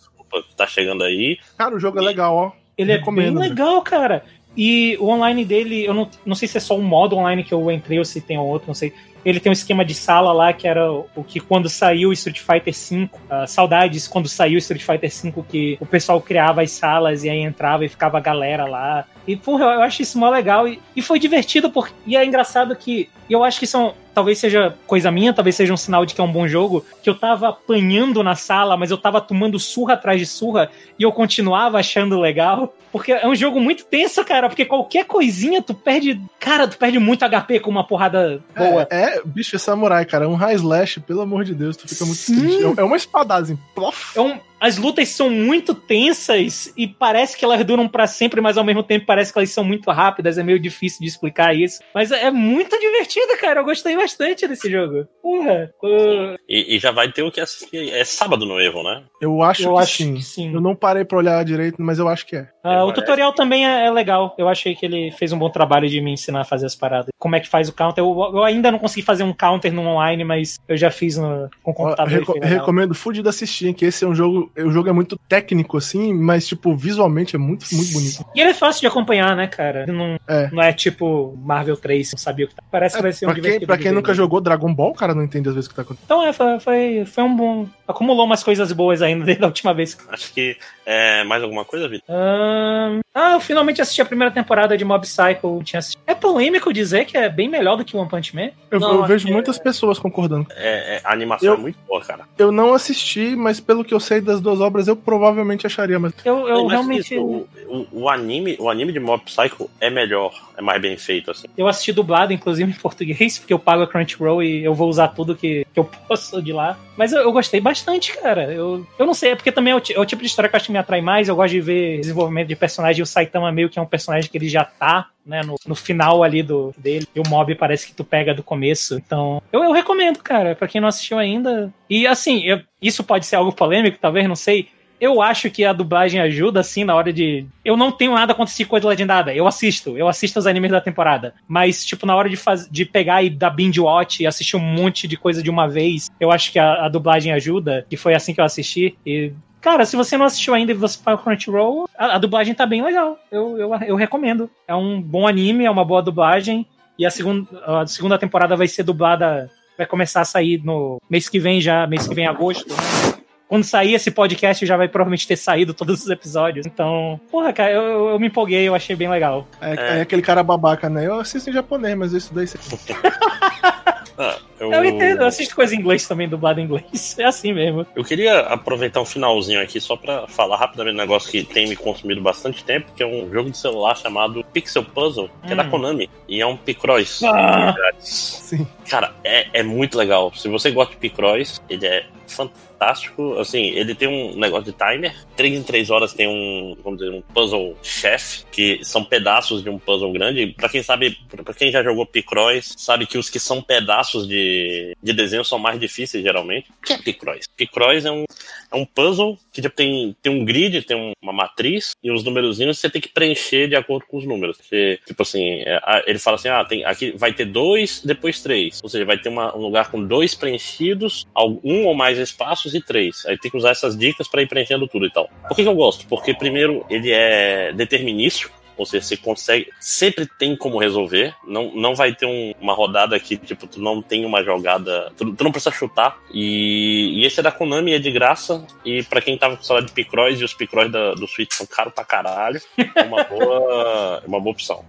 tá 0.56 0.66
chegando 0.66 1.02
aí. 1.04 1.38
Cara, 1.58 1.74
o 1.74 1.80
jogo 1.80 1.98
é 1.98 2.02
legal, 2.02 2.34
ó. 2.34 2.52
Ele 2.76 2.92
é 2.92 2.96
Recomendo, 2.96 3.38
bem 3.38 3.42
né? 3.42 3.48
legal, 3.48 3.82
cara. 3.82 4.24
E 4.56 4.96
o 5.00 5.08
online 5.08 5.44
dele, 5.44 5.84
eu 5.84 5.94
não, 5.94 6.08
não 6.26 6.34
sei 6.34 6.46
se 6.46 6.58
é 6.58 6.60
só 6.60 6.76
um 6.76 6.82
modo 6.82 7.16
online 7.16 7.42
que 7.44 7.52
eu 7.54 7.70
entrei 7.70 7.98
ou 7.98 8.04
se 8.04 8.20
tem 8.20 8.38
outro, 8.38 8.68
não 8.68 8.74
sei. 8.74 8.92
Ele 9.24 9.38
tem 9.38 9.50
um 9.50 9.52
esquema 9.52 9.84
de 9.84 9.94
sala 9.94 10.32
lá 10.32 10.52
que 10.52 10.66
era 10.66 10.90
o 10.92 11.22
que 11.26 11.38
quando 11.38 11.68
saiu 11.68 12.08
o 12.08 12.12
Street 12.12 12.40
Fighter 12.40 12.74
V, 12.74 13.08
ah, 13.30 13.46
saudades 13.46 14.08
quando 14.08 14.28
saiu 14.28 14.56
o 14.56 14.58
Street 14.58 14.82
Fighter 14.82 15.10
V, 15.10 15.44
que 15.48 15.78
o 15.80 15.86
pessoal 15.86 16.20
criava 16.20 16.60
as 16.60 16.72
salas 16.72 17.22
e 17.22 17.30
aí 17.30 17.38
entrava 17.38 17.84
e 17.84 17.88
ficava 17.88 18.18
a 18.18 18.20
galera 18.20 18.64
lá. 18.66 19.04
E, 19.26 19.36
porra, 19.36 19.64
eu 19.64 19.82
acho 19.82 20.02
isso 20.02 20.18
mó 20.18 20.28
legal. 20.28 20.66
E, 20.66 20.80
e 20.96 21.00
foi 21.00 21.20
divertido, 21.20 21.70
porque, 21.70 21.94
e 22.04 22.16
é 22.16 22.24
engraçado 22.24 22.74
que. 22.74 23.08
E 23.30 23.32
eu 23.32 23.44
acho 23.44 23.60
que 23.60 23.76
é 23.76 23.78
um- 23.78 23.92
talvez 24.14 24.38
seja 24.38 24.74
coisa 24.86 25.10
minha, 25.10 25.32
talvez 25.32 25.56
seja 25.56 25.72
um 25.72 25.76
sinal 25.76 26.04
de 26.06 26.14
que 26.14 26.20
é 26.20 26.24
um 26.24 26.30
bom 26.32 26.46
jogo, 26.46 26.84
que 27.02 27.08
eu 27.10 27.14
tava 27.14 27.48
apanhando 27.48 28.22
na 28.22 28.34
sala, 28.34 28.76
mas 28.76 28.90
eu 28.90 28.98
tava 28.98 29.20
tomando 29.20 29.58
surra 29.58 29.94
atrás 29.94 30.18
de 30.20 30.26
surra 30.26 30.70
e 30.98 31.02
eu 31.02 31.12
continuava 31.12 31.78
achando 31.78 32.18
legal. 32.20 32.74
Porque 32.92 33.10
é 33.10 33.26
um 33.26 33.34
jogo 33.34 33.58
muito 33.58 33.86
tenso, 33.86 34.22
cara, 34.22 34.50
porque 34.50 34.66
qualquer 34.66 35.06
coisinha 35.06 35.62
tu 35.62 35.72
perde. 35.72 36.20
Cara, 36.38 36.68
tu 36.68 36.76
perde 36.76 36.98
muito 36.98 37.24
HP 37.24 37.58
com 37.60 37.70
uma 37.70 37.84
porrada 37.86 38.42
boa. 38.54 38.86
É, 38.90 39.16
é, 39.16 39.22
bicho, 39.24 39.56
é 39.56 39.58
samurai, 39.58 40.04
cara. 40.04 40.28
Um 40.28 40.34
high 40.34 40.54
slash, 40.56 41.00
pelo 41.00 41.22
amor 41.22 41.42
de 41.44 41.54
Deus, 41.54 41.74
tu 41.74 41.88
fica 41.88 42.04
muito 42.04 42.18
Sim. 42.18 42.38
triste. 42.38 42.62
É- 42.64 42.82
É 42.82 42.84
uma 42.84 42.96
espada, 42.96 43.36
assim. 43.36 43.58
plof. 43.74 44.14
É 44.14 44.20
um- 44.20 44.38
as 44.62 44.78
lutas 44.78 45.08
são 45.08 45.28
muito 45.28 45.74
tensas 45.74 46.72
e 46.76 46.86
parece 46.86 47.36
que 47.36 47.44
elas 47.44 47.64
duram 47.64 47.88
pra 47.88 48.06
sempre, 48.06 48.40
mas 48.40 48.56
ao 48.56 48.62
mesmo 48.62 48.84
tempo 48.84 49.04
parece 49.04 49.32
que 49.32 49.38
elas 49.40 49.50
são 49.50 49.64
muito 49.64 49.90
rápidas. 49.90 50.38
É 50.38 50.42
meio 50.44 50.60
difícil 50.60 51.00
de 51.00 51.08
explicar 51.08 51.52
isso. 51.52 51.82
Mas 51.92 52.12
é 52.12 52.22
é 52.22 52.30
muito 52.30 52.78
divertido, 52.78 53.36
cara. 53.40 53.60
Eu 53.60 53.64
gostei 53.64 53.96
bastante 53.96 54.46
desse 54.46 54.70
jogo. 54.70 55.08
Porra. 55.36 55.70
eu- 55.82 56.36
E, 56.48 56.76
e 56.76 56.78
já 56.78 56.90
vai 56.90 57.10
ter 57.10 57.22
o 57.22 57.30
que 57.30 57.40
assistir. 57.40 57.90
É 57.92 58.04
sábado 58.04 58.44
no 58.44 58.60
Evo, 58.60 58.82
né? 58.82 59.02
Eu 59.20 59.42
acho 59.42 59.62
Eu 59.64 59.74
que 59.74 59.80
acho 59.80 59.96
sim. 59.96 60.14
que 60.14 60.22
sim. 60.22 60.54
Eu 60.54 60.60
não 60.60 60.74
parei 60.74 61.04
pra 61.04 61.18
olhar 61.18 61.44
direito, 61.44 61.76
mas 61.80 61.98
eu 61.98 62.08
acho 62.08 62.26
que 62.26 62.36
é. 62.36 62.48
Ah, 62.64 62.84
o 62.84 62.92
tutorial 62.92 63.32
também 63.32 63.66
é, 63.66 63.86
é 63.86 63.90
legal. 63.90 64.34
Eu 64.38 64.48
achei 64.48 64.74
que 64.74 64.84
ele 64.86 65.10
fez 65.12 65.32
um 65.32 65.38
bom 65.38 65.50
trabalho 65.50 65.88
de 65.88 66.00
me 66.00 66.12
ensinar 66.12 66.40
a 66.42 66.44
fazer 66.44 66.66
as 66.66 66.74
paradas. 66.74 67.08
Como 67.18 67.34
é 67.36 67.40
que 67.40 67.48
faz 67.48 67.68
o 67.68 67.72
counter. 67.72 68.02
Eu, 68.02 68.10
eu 68.34 68.44
ainda 68.44 68.70
não 68.70 68.78
consegui 68.78 69.04
fazer 69.04 69.22
um 69.24 69.32
counter 69.32 69.72
no 69.72 69.82
online, 69.82 70.24
mas 70.24 70.58
eu 70.68 70.76
já 70.76 70.90
fiz 70.90 71.16
no, 71.16 71.48
com 71.62 71.70
o 71.70 71.74
computador. 71.74 72.12
e 72.12 72.18
reco- 72.18 72.38
recomendo 72.40 72.94
fudido 72.94 73.28
assistir, 73.28 73.72
que 73.74 73.84
esse 73.86 74.04
é 74.04 74.08
um 74.08 74.14
jogo. 74.14 74.50
O 74.56 74.70
jogo 74.70 74.88
é 74.88 74.92
muito 74.92 75.18
técnico, 75.28 75.76
assim, 75.76 76.12
mas, 76.14 76.46
tipo, 76.46 76.74
visualmente 76.76 77.34
é 77.36 77.38
muito, 77.38 77.64
muito 77.72 77.92
bonito. 77.92 78.24
E 78.34 78.40
ele 78.40 78.50
é 78.50 78.54
fácil 78.54 78.80
de 78.82 78.86
acompanhar, 78.86 79.34
né, 79.36 79.46
cara? 79.46 79.86
Não, 79.86 80.16
É. 80.28 80.50
não 80.52 80.62
é 80.62 80.72
tipo 80.72 81.36
Marvel 81.42 81.76
3, 81.76 82.12
não 82.12 82.18
sabia 82.18 82.46
o 82.46 82.48
que 82.48 82.54
tá. 82.54 82.62
Parece 82.70 82.96
que 82.96 83.02
vai 83.02 83.12
ser 83.12 83.26
um 83.26 83.28
pra 83.28 83.34
quem, 83.34 83.42
divertido 83.42 83.66
pra 83.66 83.78
quem 83.78 83.92
nunca 83.92 84.14
jogou 84.14 84.40
Dragon 84.40 84.72
Ball, 84.74 84.92
cara, 84.92 85.14
não 85.22 85.26
entende 85.26 85.48
às 85.48 85.54
vezes 85.54 85.66
o 85.68 85.70
que 85.70 85.76
tá 85.76 85.82
acontecendo. 85.82 86.04
Então 86.06 86.26
é, 86.26 86.32
foi, 86.32 86.60
foi, 86.60 87.04
foi 87.06 87.24
um 87.24 87.36
bom. 87.36 87.66
Acumulou 87.86 88.24
umas 88.26 88.42
coisas 88.42 88.72
boas 88.72 89.02
ainda 89.02 89.24
desde 89.26 89.42
a 89.44 89.46
última 89.46 89.72
vez. 89.72 89.96
Acho 90.08 90.32
que 90.32 90.56
é 90.84 91.22
mais 91.24 91.42
alguma 91.42 91.64
coisa, 91.64 91.88
Vitor? 91.88 92.04
Ahn, 92.14 93.00
Ah, 93.14 93.32
eu 93.34 93.40
finalmente 93.40 93.80
assisti 93.82 94.00
a 94.00 94.04
primeira 94.06 94.32
temporada 94.32 94.76
de 94.76 94.84
Mob 94.84 95.02
Psycho. 95.06 95.60
Tinha 95.64 95.78
assistido. 95.78 96.02
É 96.06 96.14
polêmico 96.14 96.72
dizer 96.72 97.04
que 97.04 97.16
é 97.16 97.28
bem 97.28 97.48
melhor 97.48 97.76
do 97.76 97.84
que 97.84 97.96
One 97.96 98.08
Punch 98.08 98.34
Man? 98.34 98.50
Eu, 98.70 98.80
Não, 98.80 98.94
eu 98.94 99.04
vejo 99.04 99.28
é- 99.28 99.30
muitas 99.32 99.58
pessoas 99.58 99.98
concordando. 99.98 100.46
É, 100.50 100.96
é, 100.96 101.00
a 101.04 101.12
animação 101.12 101.48
Eu- 101.48 101.54
é 101.54 101.58
muito 101.58 101.78
boa, 101.86 102.00
cara. 102.00 102.24
Eu 102.38 102.50
não 102.50 102.74
assisti, 102.74 103.36
mas 103.36 103.60
pelo 103.60 103.84
que 103.84 103.92
eu 103.94 104.00
sei 104.00 104.20
das 104.20 104.40
duas 104.40 104.60
obras, 104.60 104.88
eu 104.88 104.96
provavelmente 104.96 105.66
acharia, 105.66 105.98
mas. 105.98 106.12
Eu, 106.24 106.48
eu 106.48 106.62
Mas 106.64 106.72
realmente. 106.72 107.14
isso, 107.14 107.22
o, 107.22 107.48
o- 107.68 107.86
o 108.04 108.08
anime, 108.08 108.56
o 108.58 108.68
anime 108.70 108.92
de 108.92 109.00
Mob 109.00 109.22
Psycho 109.24 109.68
é 109.80 109.90
melhor, 109.90 110.32
é 110.56 110.62
mais 110.62 110.80
bem 110.80 110.96
feito, 110.96 111.30
assim. 111.30 111.46
Eu 111.56 111.68
assisti 111.68 111.92
dublado, 111.92 112.32
inclusive 112.32 112.70
em 112.70 112.74
português, 112.74 113.38
porque 113.38 113.52
eu 113.52 113.58
pago 113.58 113.82
a 113.82 113.86
Crunchyroll 113.86 114.42
e 114.42 114.64
eu 114.64 114.74
vou 114.74 114.88
usar 114.88 115.08
tudo 115.14 115.36
que, 115.36 115.66
que 115.72 115.78
eu 115.80 115.84
posso 115.84 116.42
de 116.42 116.52
lá. 116.52 116.78
Mas 116.96 117.12
eu, 117.12 117.20
eu 117.22 117.32
gostei 117.32 117.60
bastante, 117.60 118.16
cara. 118.18 118.52
Eu, 118.52 118.86
eu 118.98 119.06
não 119.06 119.14
sei, 119.14 119.32
é 119.32 119.36
porque 119.36 119.52
também 119.52 119.72
é 119.72 119.76
o, 119.76 119.82
é 119.94 119.98
o 120.00 120.04
tipo 120.06 120.20
de 120.22 120.28
história 120.28 120.48
que 120.48 120.54
eu 120.54 120.56
acho 120.58 120.66
que 120.66 120.72
me 120.72 120.78
atrai 120.78 121.00
mais. 121.00 121.28
Eu 121.28 121.36
gosto 121.36 121.52
de 121.52 121.60
ver 121.60 122.00
desenvolvimento 122.00 122.48
de 122.48 122.56
personagem. 122.56 123.00
E 123.00 123.02
o 123.02 123.06
Saitama 123.06 123.50
meio 123.52 123.68
que 123.70 123.78
é 123.78 123.82
um 123.82 123.86
personagem 123.86 124.30
que 124.30 124.36
ele 124.36 124.48
já 124.48 124.64
tá, 124.64 125.08
né, 125.24 125.42
no, 125.42 125.56
no 125.66 125.74
final 125.74 126.22
ali 126.22 126.42
do 126.42 126.74
dele. 126.76 127.06
E 127.14 127.20
o 127.20 127.28
mob 127.28 127.54
parece 127.54 127.86
que 127.86 127.94
tu 127.94 128.04
pega 128.04 128.34
do 128.34 128.42
começo. 128.42 128.96
Então, 128.96 129.42
eu, 129.52 129.62
eu 129.62 129.72
recomendo, 129.72 130.18
cara, 130.22 130.54
pra 130.54 130.68
quem 130.68 130.80
não 130.80 130.88
assistiu 130.88 131.18
ainda. 131.18 131.72
E 131.88 132.06
assim, 132.06 132.42
eu- 132.44 132.60
isso 132.80 133.04
pode 133.04 133.26
ser 133.26 133.36
algo 133.36 133.52
polêmico, 133.52 133.98
talvez, 134.00 134.26
não 134.28 134.36
sei. 134.36 134.68
Eu 135.02 135.20
acho 135.20 135.50
que 135.50 135.64
a 135.64 135.72
dublagem 135.72 136.20
ajuda, 136.20 136.60
assim, 136.60 136.84
na 136.84 136.94
hora 136.94 137.12
de. 137.12 137.44
Eu 137.64 137.76
não 137.76 137.90
tenho 137.90 138.14
nada 138.14 138.32
contra 138.32 138.54
coisa 138.66 138.86
legendada. 138.86 139.34
Eu 139.34 139.48
assisto. 139.48 139.98
Eu 139.98 140.06
assisto 140.06 140.38
os 140.38 140.46
animes 140.46 140.70
da 140.70 140.80
temporada. 140.80 141.34
Mas, 141.48 141.84
tipo, 141.84 142.06
na 142.06 142.14
hora 142.14 142.30
de, 142.30 142.36
faz... 142.36 142.68
de 142.70 142.84
pegar 142.84 143.20
e 143.20 143.28
dar 143.28 143.50
binge 143.50 143.80
watch 143.80 144.22
e 144.22 144.28
assistir 144.28 144.54
um 144.54 144.60
monte 144.60 145.08
de 145.08 145.16
coisa 145.16 145.42
de 145.42 145.50
uma 145.50 145.66
vez, 145.66 146.08
eu 146.20 146.30
acho 146.30 146.52
que 146.52 146.58
a, 146.60 146.86
a 146.86 146.88
dublagem 146.88 147.32
ajuda. 147.32 147.84
E 147.90 147.96
foi 147.96 148.14
assim 148.14 148.32
que 148.32 148.40
eu 148.40 148.44
assisti. 148.44 148.96
E. 149.04 149.32
Cara, 149.60 149.84
se 149.84 149.96
você 149.96 150.16
não 150.16 150.24
assistiu 150.24 150.54
ainda 150.54 150.70
e 150.70 150.74
você 150.76 150.96
para 151.02 151.14
o 151.16 151.18
Crunchyroll, 151.18 151.88
a, 151.98 152.14
a 152.14 152.18
dublagem 152.18 152.54
tá 152.54 152.64
bem 152.64 152.80
legal. 152.80 153.18
Eu, 153.28 153.58
eu, 153.58 153.74
eu 153.74 153.96
recomendo. 153.96 154.48
É 154.68 154.74
um 154.76 155.02
bom 155.02 155.26
anime, 155.26 155.64
é 155.64 155.70
uma 155.70 155.84
boa 155.84 156.00
dublagem. 156.00 156.64
E 156.96 157.04
a 157.04 157.10
segunda, 157.10 157.48
a 157.66 157.84
segunda 157.88 158.16
temporada 158.20 158.54
vai 158.54 158.68
ser 158.68 158.84
dublada. 158.84 159.50
Vai 159.76 159.84
começar 159.84 160.20
a 160.20 160.24
sair 160.24 160.62
no 160.62 161.00
mês 161.10 161.28
que 161.28 161.40
vem 161.40 161.60
já, 161.60 161.88
mês 161.88 162.06
que 162.06 162.14
vem, 162.14 162.28
agosto. 162.28 162.68
né? 162.68 163.21
Quando 163.52 163.64
sair 163.64 163.92
esse 163.92 164.10
podcast, 164.10 164.64
já 164.64 164.78
vai 164.78 164.88
provavelmente 164.88 165.28
ter 165.28 165.36
saído 165.36 165.74
todos 165.74 166.02
os 166.02 166.08
episódios. 166.08 166.64
Então, 166.64 167.20
porra, 167.30 167.52
cara, 167.52 167.70
eu, 167.70 168.08
eu- 168.08 168.18
me 168.18 168.28
empolguei, 168.28 168.66
eu 168.66 168.74
achei 168.74 168.96
bem 168.96 169.10
legal. 169.10 169.46
É, 169.60 169.74
É. 169.74 169.98
é 169.98 170.00
aquele 170.00 170.22
cara 170.22 170.42
babaca, 170.42 170.88
né? 170.88 171.06
Eu 171.06 171.20
assisto 171.20 171.50
em 171.50 171.52
japonês, 171.52 171.94
mas 171.94 172.12
eu 172.12 172.18
estudei 172.18 172.44
isso 172.44 172.56
aqui. 172.56 172.68
Ah, 174.18 174.36
eu, 174.60 174.70
Eu 174.70 174.84
entendo, 174.84 175.22
eu 175.22 175.26
assisto 175.26 175.54
coisa 175.54 175.74
em 175.74 175.78
inglês 175.78 176.06
também, 176.06 176.28
dublado 176.28 176.60
em 176.60 176.64
inglês. 176.64 177.16
É 177.18 177.24
assim 177.24 177.52
mesmo. 177.52 177.86
eu 177.96 178.04
queria 178.04 178.40
aproveitar 178.40 179.00
um 179.00 179.06
finalzinho 179.06 179.60
aqui 179.60 179.80
só 179.80 179.96
pra 179.96 180.26
falar 180.28 180.56
rapidamente 180.58 180.94
um 180.94 180.98
negócio 180.98 181.30
que 181.30 181.42
tem 181.44 181.66
me 181.68 181.74
consumido 181.76 182.20
bastante 182.20 182.62
tempo, 182.62 182.92
que 182.94 183.02
é 183.02 183.06
um 183.06 183.30
jogo 183.32 183.50
de 183.50 183.56
celular 183.56 183.96
chamado 183.96 184.44
Pixel 184.52 184.84
Puzzle, 184.84 185.30
que 185.46 185.52
é 185.52 185.56
da 185.56 185.62
Hum. 185.64 185.70
Konami, 185.70 186.10
e 186.28 186.40
é 186.42 186.46
um 186.46 186.56
Picross. 186.58 187.22
Ah. 187.24 187.72
grátis. 187.72 188.40
Sim. 188.44 188.66
Cara, 188.88 189.12
é, 189.24 189.46
é 189.60 189.62
muito 189.62 189.96
legal. 189.96 190.32
Se 190.34 190.46
você 190.48 190.70
gosta 190.70 190.92
de 190.92 190.98
Picross, 191.00 191.62
ele 191.68 191.86
é 191.86 192.04
fantástico. 192.26 192.71
Fantástico. 192.82 193.38
Assim, 193.38 193.70
ele 193.70 193.94
tem 193.94 194.08
um 194.08 194.36
negócio 194.36 194.64
de 194.64 194.72
timer. 194.72 195.14
Três 195.36 195.54
em 195.54 195.62
três 195.62 195.90
horas 195.90 196.12
tem 196.12 196.26
um, 196.26 196.76
vamos 196.82 196.98
dizer, 196.98 197.12
um 197.12 197.22
puzzle 197.22 197.76
chef, 197.82 198.44
que 198.50 198.80
são 198.84 199.04
pedaços 199.04 199.62
de 199.62 199.70
um 199.70 199.78
puzzle 199.78 200.12
grande. 200.12 200.48
Pra 200.48 200.68
quem 200.68 200.82
sabe, 200.82 201.16
pra 201.28 201.54
quem 201.54 201.70
já 201.70 201.82
jogou 201.82 202.04
Picross, 202.04 202.74
sabe 202.76 203.06
que 203.06 203.16
os 203.16 203.30
que 203.30 203.38
são 203.38 203.62
pedaços 203.62 204.26
de, 204.26 204.96
de 205.02 205.12
desenho 205.12 205.44
são 205.44 205.58
mais 205.58 205.78
difíceis, 205.78 206.22
geralmente. 206.22 206.70
O 206.70 206.86
que 206.86 206.92
é 206.92 206.98
Picross? 206.98 207.46
Picross 207.56 208.04
é 208.04 208.10
um, 208.10 208.24
é 208.72 208.76
um 208.76 208.84
puzzle 208.84 209.38
que 209.52 209.62
tem, 209.68 210.16
tem 210.22 210.32
um 210.32 210.44
grid, 210.44 210.82
tem 210.82 210.96
um, 210.96 211.12
uma 211.22 211.32
matriz 211.32 211.92
e 212.02 212.10
uns 212.10 212.24
númerozinhos 212.24 212.78
você 212.78 212.90
tem 212.90 213.00
que 213.00 213.08
preencher 213.08 213.68
de 213.68 213.76
acordo 213.76 214.06
com 214.06 214.16
os 214.16 214.26
números. 214.26 214.58
Você, 214.58 214.98
tipo 215.06 215.22
assim, 215.22 215.62
é, 215.64 216.04
ele 216.06 216.18
fala 216.18 216.36
assim: 216.36 216.48
ah, 216.48 216.64
tem, 216.64 216.84
aqui 216.84 217.12
vai 217.12 217.32
ter 217.32 217.44
dois, 217.44 218.02
depois 218.04 218.42
três. 218.42 218.80
Ou 218.82 218.88
seja, 218.88 219.04
vai 219.04 219.18
ter 219.18 219.28
uma, 219.28 219.54
um 219.56 219.60
lugar 219.60 219.90
com 219.90 220.02
dois 220.02 220.34
preenchidos, 220.34 221.26
um 221.62 221.84
ou 221.84 221.94
mais 221.94 222.18
espaços 222.18 222.71
e 222.74 222.80
três. 222.80 223.24
Aí 223.26 223.38
tem 223.38 223.50
que 223.50 223.56
usar 223.56 223.70
essas 223.70 223.96
dicas 223.96 224.28
para 224.28 224.42
ir 224.42 224.48
preenchendo 224.48 224.86
tudo 224.88 225.06
e 225.06 225.10
tal. 225.10 225.28
Por 225.48 225.56
que, 225.56 225.62
que 225.62 225.68
eu 225.68 225.74
gosto? 225.74 226.06
Porque, 226.06 226.34
primeiro, 226.34 226.84
ele 226.88 227.10
é 227.10 227.72
determinístico 227.72 228.62
ou 228.76 228.86
seja, 228.86 229.06
você 229.06 229.16
consegue. 229.16 229.70
Sempre 229.78 230.26
tem 230.26 230.56
como 230.56 230.78
resolver. 230.78 231.34
Não, 231.46 231.72
não 231.74 231.94
vai 231.94 232.14
ter 232.14 232.26
um, 232.26 232.52
uma 232.60 232.74
rodada 232.74 233.18
que, 233.20 233.36
tipo, 233.36 233.66
tu 233.66 233.80
não 233.80 234.02
tem 234.02 234.24
uma 234.24 234.42
jogada. 234.42 235.12
Tu, 235.16 235.32
tu 235.34 235.44
não 235.44 235.52
precisa 235.52 235.74
chutar. 235.74 236.18
E, 236.32 237.20
e, 237.20 237.26
esse 237.26 237.40
é 237.40 237.42
da 237.42 237.52
Konami, 237.52 237.92
é 237.92 237.98
de 237.98 238.10
graça. 238.10 238.66
E 238.84 239.02
para 239.02 239.20
quem 239.20 239.36
tava 239.36 239.56
com 239.56 239.62
salário 239.62 239.86
de 239.86 239.92
Picross, 239.92 240.40
e 240.40 240.44
os 240.44 240.54
Picross 240.54 240.90
do 240.90 241.26
Switch 241.26 241.52
são 241.52 241.66
caros 241.66 241.92
pra 241.92 242.04
caralho, 242.04 242.60
é 242.96 243.02
uma 243.02 243.22
boa, 243.24 244.22
é 244.24 244.26
uma 244.26 244.40
boa 244.40 244.52
opção. 244.52 244.84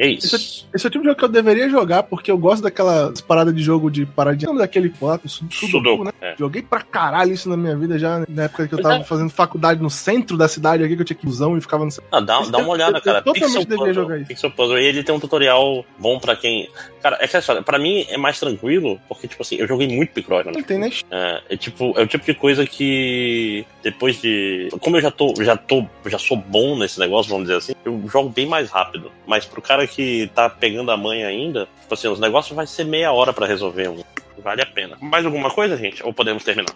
E 0.00 0.02
é 0.02 0.06
isso. 0.08 0.34
Esse, 0.34 0.64
esse, 0.72 0.86
é 0.86 0.88
o 0.88 0.90
tipo 0.90 1.02
de 1.02 1.10
jogo 1.10 1.18
que 1.18 1.24
eu 1.24 1.28
deveria 1.28 1.68
jogar, 1.68 2.04
porque 2.04 2.30
eu 2.30 2.38
gosto 2.38 2.62
daquelas 2.62 3.20
paradas 3.20 3.54
de 3.54 3.62
jogo 3.62 3.90
de 3.90 4.06
paradinha. 4.06 4.52
daquele 4.54 4.90
lá, 5.00 5.20
Sudoku, 5.26 6.04
né? 6.04 6.12
É. 6.22 6.34
Joguei 6.38 6.62
pra 6.62 6.80
caralho 6.80 7.34
isso 7.34 7.50
na 7.50 7.56
minha 7.56 7.76
vida 7.76 7.98
já, 7.98 8.24
na 8.26 8.44
época 8.44 8.66
que 8.66 8.74
eu 8.74 8.80
tava 8.80 8.96
é. 8.96 9.04
fazendo 9.04 9.28
faculdade 9.28 9.82
no 9.82 9.90
centro 9.90 10.38
da 10.38 10.48
cidade 10.48 10.82
aqui, 10.82 10.96
que 10.96 11.02
eu 11.02 11.04
tinha 11.04 11.16
que 11.16 11.26
usão 11.26 11.56
e 11.56 11.60
ficava 11.60 11.84
no 11.84 11.90
Ah, 12.10 12.20
dá, 12.20 12.40
dá 12.40 12.58
uma 12.58 12.70
olhada, 12.70 12.98
cara. 13.00 13.18
Eu, 13.18 13.32
eu 13.32 13.34
totalmente 13.34 13.66
deveria 13.66 13.92
puzzle, 13.92 13.94
jogar 13.94 14.18
isso. 14.18 14.28
Pixel 14.28 14.50
Puzzle. 14.50 14.78
E 14.78 14.84
ele 14.86 15.02
tem 15.04 15.14
um 15.14 15.20
tutorial 15.20 15.84
bom 15.98 16.18
pra 16.18 16.34
quem. 16.34 16.70
Cara, 17.02 17.18
é 17.20 17.28
que 17.28 17.36
é 17.36 17.62
pra 17.62 17.78
mim 17.78 18.06
é 18.08 18.16
mais 18.16 18.40
tranquilo, 18.40 18.98
porque, 19.06 19.28
tipo 19.28 19.42
assim, 19.42 19.56
eu 19.56 19.66
joguei 19.66 19.88
muito 19.88 20.12
Picross, 20.12 20.46
né? 20.46 20.52
Não 20.54 20.62
tem, 20.62 20.78
né? 20.78 20.90
É, 21.10 21.42
é, 21.50 21.56
tipo, 21.56 21.92
é 21.98 22.02
o 22.02 22.06
tipo 22.06 22.24
de 22.24 22.34
coisa 22.34 22.64
que 22.64 23.66
depois 23.82 24.20
de. 24.20 24.68
Como 24.80 24.96
eu 24.96 25.00
já 25.00 25.10
tô, 25.10 25.34
já 25.40 25.56
tô, 25.56 25.84
já 26.06 26.18
sou 26.18 26.36
bom 26.36 26.78
nesse 26.78 26.98
negócio, 26.98 27.30
vamos 27.30 27.46
dizer 27.46 27.58
assim, 27.58 27.72
eu 27.84 28.02
jogo 28.08 28.30
bem 28.30 28.46
mais 28.46 28.70
rápido. 28.70 29.12
Mas 29.26 29.44
pro 29.44 29.60
cara 29.60 29.86
que 29.90 30.30
tá 30.34 30.48
pegando 30.48 30.90
a 30.90 30.96
mãe 30.96 31.24
ainda, 31.24 31.68
tipo 31.80 31.94
assim, 31.94 32.08
os 32.08 32.20
negócios 32.20 32.54
vai 32.54 32.66
ser 32.66 32.84
meia 32.84 33.12
hora 33.12 33.32
para 33.32 33.46
resolver 33.46 33.88
um. 33.88 34.02
Vale 34.38 34.62
a 34.62 34.66
pena. 34.66 34.96
Mais 35.00 35.24
alguma 35.26 35.50
coisa, 35.50 35.76
gente? 35.76 36.02
Ou 36.04 36.12
podemos 36.12 36.42
terminar? 36.42 36.74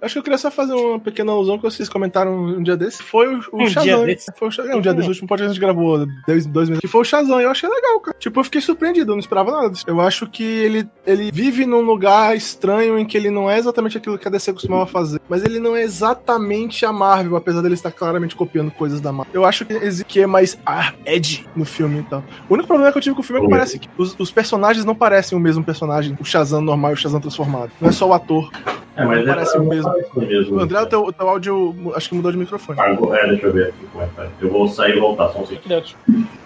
Acho 0.00 0.14
que 0.14 0.18
eu 0.18 0.22
queria 0.22 0.38
só 0.38 0.50
fazer 0.50 0.74
uma 0.74 1.00
pequena 1.00 1.32
alusão 1.32 1.56
que 1.56 1.64
vocês 1.64 1.88
comentaram 1.88 2.32
um 2.36 2.62
dia 2.62 2.76
desse. 2.76 3.02
Foi 3.02 3.34
o, 3.34 3.40
o 3.52 3.62
um 3.62 3.66
Shazam. 3.66 4.04
Dia 4.04 4.14
desse. 4.14 4.32
Foi 4.36 4.48
o 4.48 4.50
Shazam. 4.50 4.72
É, 4.72 4.76
um 4.76 4.80
dia 4.80 4.92
desse, 4.92 5.08
o 5.08 5.10
último 5.10 5.28
podcast 5.28 5.58
que 5.58 5.64
a 5.64 5.68
gente 5.68 5.74
gravou, 5.74 6.06
dois, 6.26 6.46
dois 6.46 6.68
meses. 6.68 6.80
Que 6.80 6.88
foi 6.88 7.00
o 7.00 7.04
Shazam. 7.04 7.40
Eu 7.40 7.50
achei 7.50 7.68
legal, 7.68 8.00
cara. 8.00 8.16
Tipo, 8.18 8.40
eu 8.40 8.44
fiquei 8.44 8.60
surpreendido, 8.60 9.12
eu 9.12 9.16
não 9.16 9.20
esperava 9.20 9.50
nada. 9.50 9.72
Eu 9.86 10.00
acho 10.00 10.26
que 10.26 10.42
ele, 10.42 10.88
ele 11.06 11.30
vive 11.32 11.64
num 11.64 11.80
lugar 11.80 12.36
estranho 12.36 12.98
em 12.98 13.06
que 13.06 13.16
ele 13.16 13.30
não 13.30 13.50
é 13.50 13.58
exatamente 13.58 13.96
aquilo 13.96 14.18
que 14.18 14.28
a 14.28 14.30
DC 14.30 14.52
costumava 14.52 14.86
fazer. 14.86 15.20
Mas 15.28 15.42
ele 15.42 15.58
não 15.58 15.74
é 15.74 15.82
exatamente 15.82 16.84
a 16.84 16.92
Marvel, 16.92 17.36
apesar 17.36 17.62
dele 17.62 17.74
estar 17.74 17.90
claramente 17.90 18.36
copiando 18.36 18.70
coisas 18.70 19.00
da 19.00 19.12
Marvel. 19.12 19.32
Eu 19.32 19.44
acho 19.44 19.64
que, 19.64 20.04
que 20.04 20.20
é 20.20 20.26
mais 20.26 20.58
ah, 20.66 20.92
Ed 21.06 21.46
no 21.56 21.64
filme, 21.64 21.98
então. 21.98 22.22
O 22.48 22.54
único 22.54 22.68
problema 22.68 22.92
que 22.92 22.98
eu 22.98 23.02
tive 23.02 23.14
com 23.14 23.22
o 23.22 23.24
filme 23.24 23.40
é 23.40 23.44
que 23.44 23.50
parece 23.50 23.78
que 23.78 23.88
os, 23.96 24.14
os 24.18 24.30
personagens 24.30 24.84
não 24.84 24.94
parecem 24.94 25.36
o 25.36 25.40
mesmo 25.40 25.64
personagem. 25.64 26.16
O 26.20 26.24
Shazam 26.24 26.60
normal 26.60 26.90
e 26.90 26.94
o 26.94 26.96
Shazam 26.96 27.20
transformado. 27.20 27.70
Não 27.80 27.88
é 27.88 27.92
só 27.92 28.06
o 28.06 28.12
ator. 28.12 28.50
É, 28.96 29.04
mas 29.04 29.18
não 29.18 29.26
parece 29.26 29.56
é, 29.56 29.60
o 29.60 29.64
mesmo. 29.64 29.92
Mesmo. 30.16 30.60
André, 30.60 30.80
o 30.80 30.86
teu, 30.86 31.04
o 31.04 31.12
teu 31.12 31.28
áudio 31.28 31.92
acho 31.94 32.08
que 32.08 32.14
mudou 32.14 32.32
de 32.32 32.38
microfone. 32.38 32.78
Ah, 32.80 32.90
é, 32.90 33.28
deixa 33.28 33.46
eu 33.46 33.52
ver 33.52 33.68
aqui 33.68 33.86
como 33.92 34.04
é 34.04 34.06
que 34.06 34.14
tá. 34.14 34.26
Eu 34.40 34.50
vou 34.50 34.68
sair 34.68 34.96
e 34.96 35.00
voltar, 35.00 35.28
só 35.28 35.40
um 35.40 35.46
segundo. 35.46 35.84